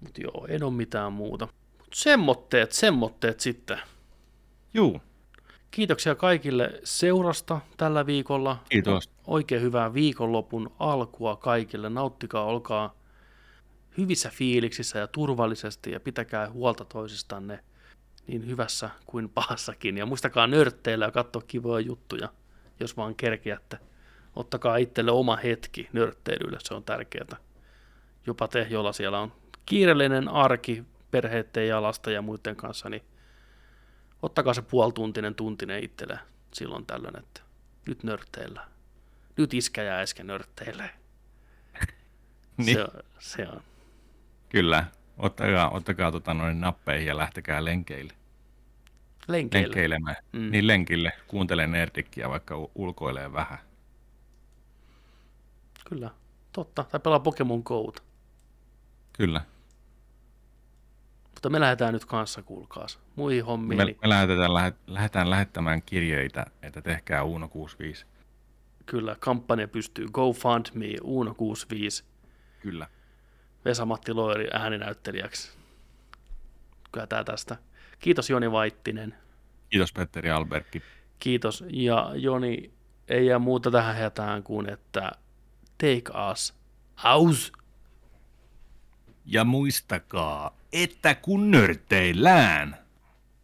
Mutta 0.00 0.20
joo, 0.20 0.46
en 0.48 0.62
ole 0.64 0.72
mitään 0.72 1.12
muuta. 1.12 1.48
Mut 1.78 1.88
semmotteet, 1.94 2.72
semmotteet 2.72 3.40
sitten. 3.40 3.80
Juu. 4.74 5.00
Kiitoksia 5.70 6.14
kaikille 6.14 6.80
seurasta 6.84 7.60
tällä 7.76 8.06
viikolla. 8.06 8.62
Kiitos. 8.68 9.10
Oikein 9.26 9.62
hyvää 9.62 9.94
viikonlopun 9.94 10.72
alkua 10.78 11.36
kaikille. 11.36 11.90
Nauttikaa, 11.90 12.44
olkaa 12.44 12.94
hyvissä 13.98 14.30
fiiliksissä 14.34 14.98
ja 14.98 15.06
turvallisesti 15.06 15.92
ja 15.92 16.00
pitäkää 16.00 16.50
huolta 16.50 16.84
toisistanne 16.84 17.64
niin 18.26 18.46
hyvässä 18.46 18.90
kuin 19.06 19.28
pahassakin. 19.28 19.98
Ja 19.98 20.06
muistakaa 20.06 20.46
nörtteillä 20.46 21.04
ja 21.04 21.10
katsoa 21.10 21.42
kivoja 21.46 21.86
juttuja, 21.86 22.28
jos 22.80 22.96
vaan 22.96 23.14
kerkeätte. 23.14 23.78
Ottakaa 24.36 24.76
itselle 24.76 25.10
oma 25.10 25.36
hetki 25.36 25.88
nörtteilylle, 25.92 26.58
se 26.60 26.74
on 26.74 26.84
tärkeää. 26.84 27.36
Jopa 28.26 28.48
te, 28.48 28.66
jolla 28.70 28.92
siellä 28.92 29.20
on 29.20 29.32
kiireellinen 29.68 30.28
arki 30.28 30.84
perheiden 31.10 31.68
ja 31.68 31.82
lasten 31.82 32.14
ja 32.14 32.22
muiden 32.22 32.56
kanssa, 32.56 32.88
niin 32.88 33.02
ottakaa 34.22 34.54
se 34.54 34.62
puoltuntinen 34.62 35.34
tuntinen 35.34 35.84
itselle 35.84 36.18
silloin 36.52 36.86
tällöin, 36.86 37.18
että 37.18 37.40
nyt 37.86 38.02
nörtteillä. 38.02 38.66
Nyt 39.36 39.54
iskä 39.54 39.82
ja 39.82 39.98
äsken 39.98 40.26
nörtteille. 40.26 40.90
niin. 42.56 42.76
se, 42.76 42.86
se 43.18 43.48
on. 43.48 43.62
Kyllä, 44.48 44.84
ottakaa, 45.18 45.70
ottakaa 45.70 46.12
tota 46.12 46.34
noin 46.34 46.60
nappeihin 46.60 47.06
ja 47.06 47.16
lähtekää 47.16 47.64
lenkeille. 47.64 48.12
Lenkeille. 49.28 49.66
Lenkeilemään. 49.66 50.16
Mm. 50.32 50.50
Niin 50.50 50.66
lenkille. 50.66 51.12
Kuuntele 51.26 51.66
nerdikkiä, 51.66 52.28
vaikka 52.28 52.68
ulkoilee 52.74 53.32
vähän. 53.32 53.58
Kyllä, 55.88 56.10
totta. 56.52 56.84
Tai 56.84 57.00
pelaa 57.00 57.20
Pokemon 57.20 57.62
Go. 57.64 57.92
Kyllä. 59.12 59.40
Mutta 61.38 61.50
me 61.50 61.60
lähdetään 61.60 61.92
nyt 61.92 62.04
kanssa, 62.04 62.42
kuulkaas, 62.42 62.98
muihin 63.16 63.44
hommiin. 63.44 63.76
Me, 63.76 63.84
me 63.84 64.08
lähdetään, 64.08 64.54
lähet, 64.54 64.76
lähdetään 64.86 65.30
lähettämään 65.30 65.82
kirjeitä, 65.82 66.46
että 66.62 66.82
tehkää 66.82 67.22
Uno 67.22 67.48
65. 67.48 68.06
Kyllä, 68.86 69.16
kampanja 69.20 69.68
pystyy. 69.68 70.06
GoFundMe 70.12 70.86
Uno 71.02 71.34
65. 71.34 72.04
Kyllä. 72.60 72.86
Vesa-Matti 73.64 74.12
Loiri 74.12 74.48
ääninäyttelijäksi. 74.52 75.58
Kyllä 76.92 77.06
tämä 77.06 77.24
tästä. 77.24 77.56
Kiitos 77.98 78.30
Joni 78.30 78.52
Vaittinen. 78.52 79.14
Kiitos 79.70 79.92
Petteri 79.92 80.30
Alberkki. 80.30 80.82
Kiitos. 81.18 81.64
Ja 81.70 82.10
Joni, 82.14 82.72
ei 83.08 83.26
jää 83.26 83.38
muuta 83.38 83.70
tähän 83.70 83.96
hätään 83.96 84.42
kuin, 84.42 84.68
että 84.68 85.12
take 85.78 86.30
us 86.32 86.54
aus. 86.96 87.52
Ja 89.26 89.44
muistakaa, 89.44 90.57
että 90.72 91.14
kun 91.14 91.50
nörteillään, 91.50 92.76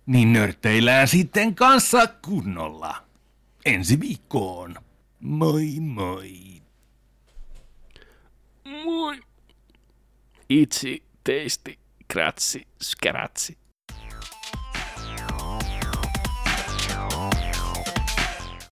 niin 0.06 0.32
nörteillään 0.32 1.08
sitten 1.08 1.54
kanssa 1.54 2.06
kunnolla. 2.06 3.04
Ensi 3.64 4.00
viikkoon. 4.00 4.74
Moi 5.20 5.80
moi. 5.80 6.62
Moi. 8.84 9.20
Itsi, 10.48 11.02
teisti, 11.24 11.78
kratsi, 12.08 12.66
skäratsi. 12.82 13.63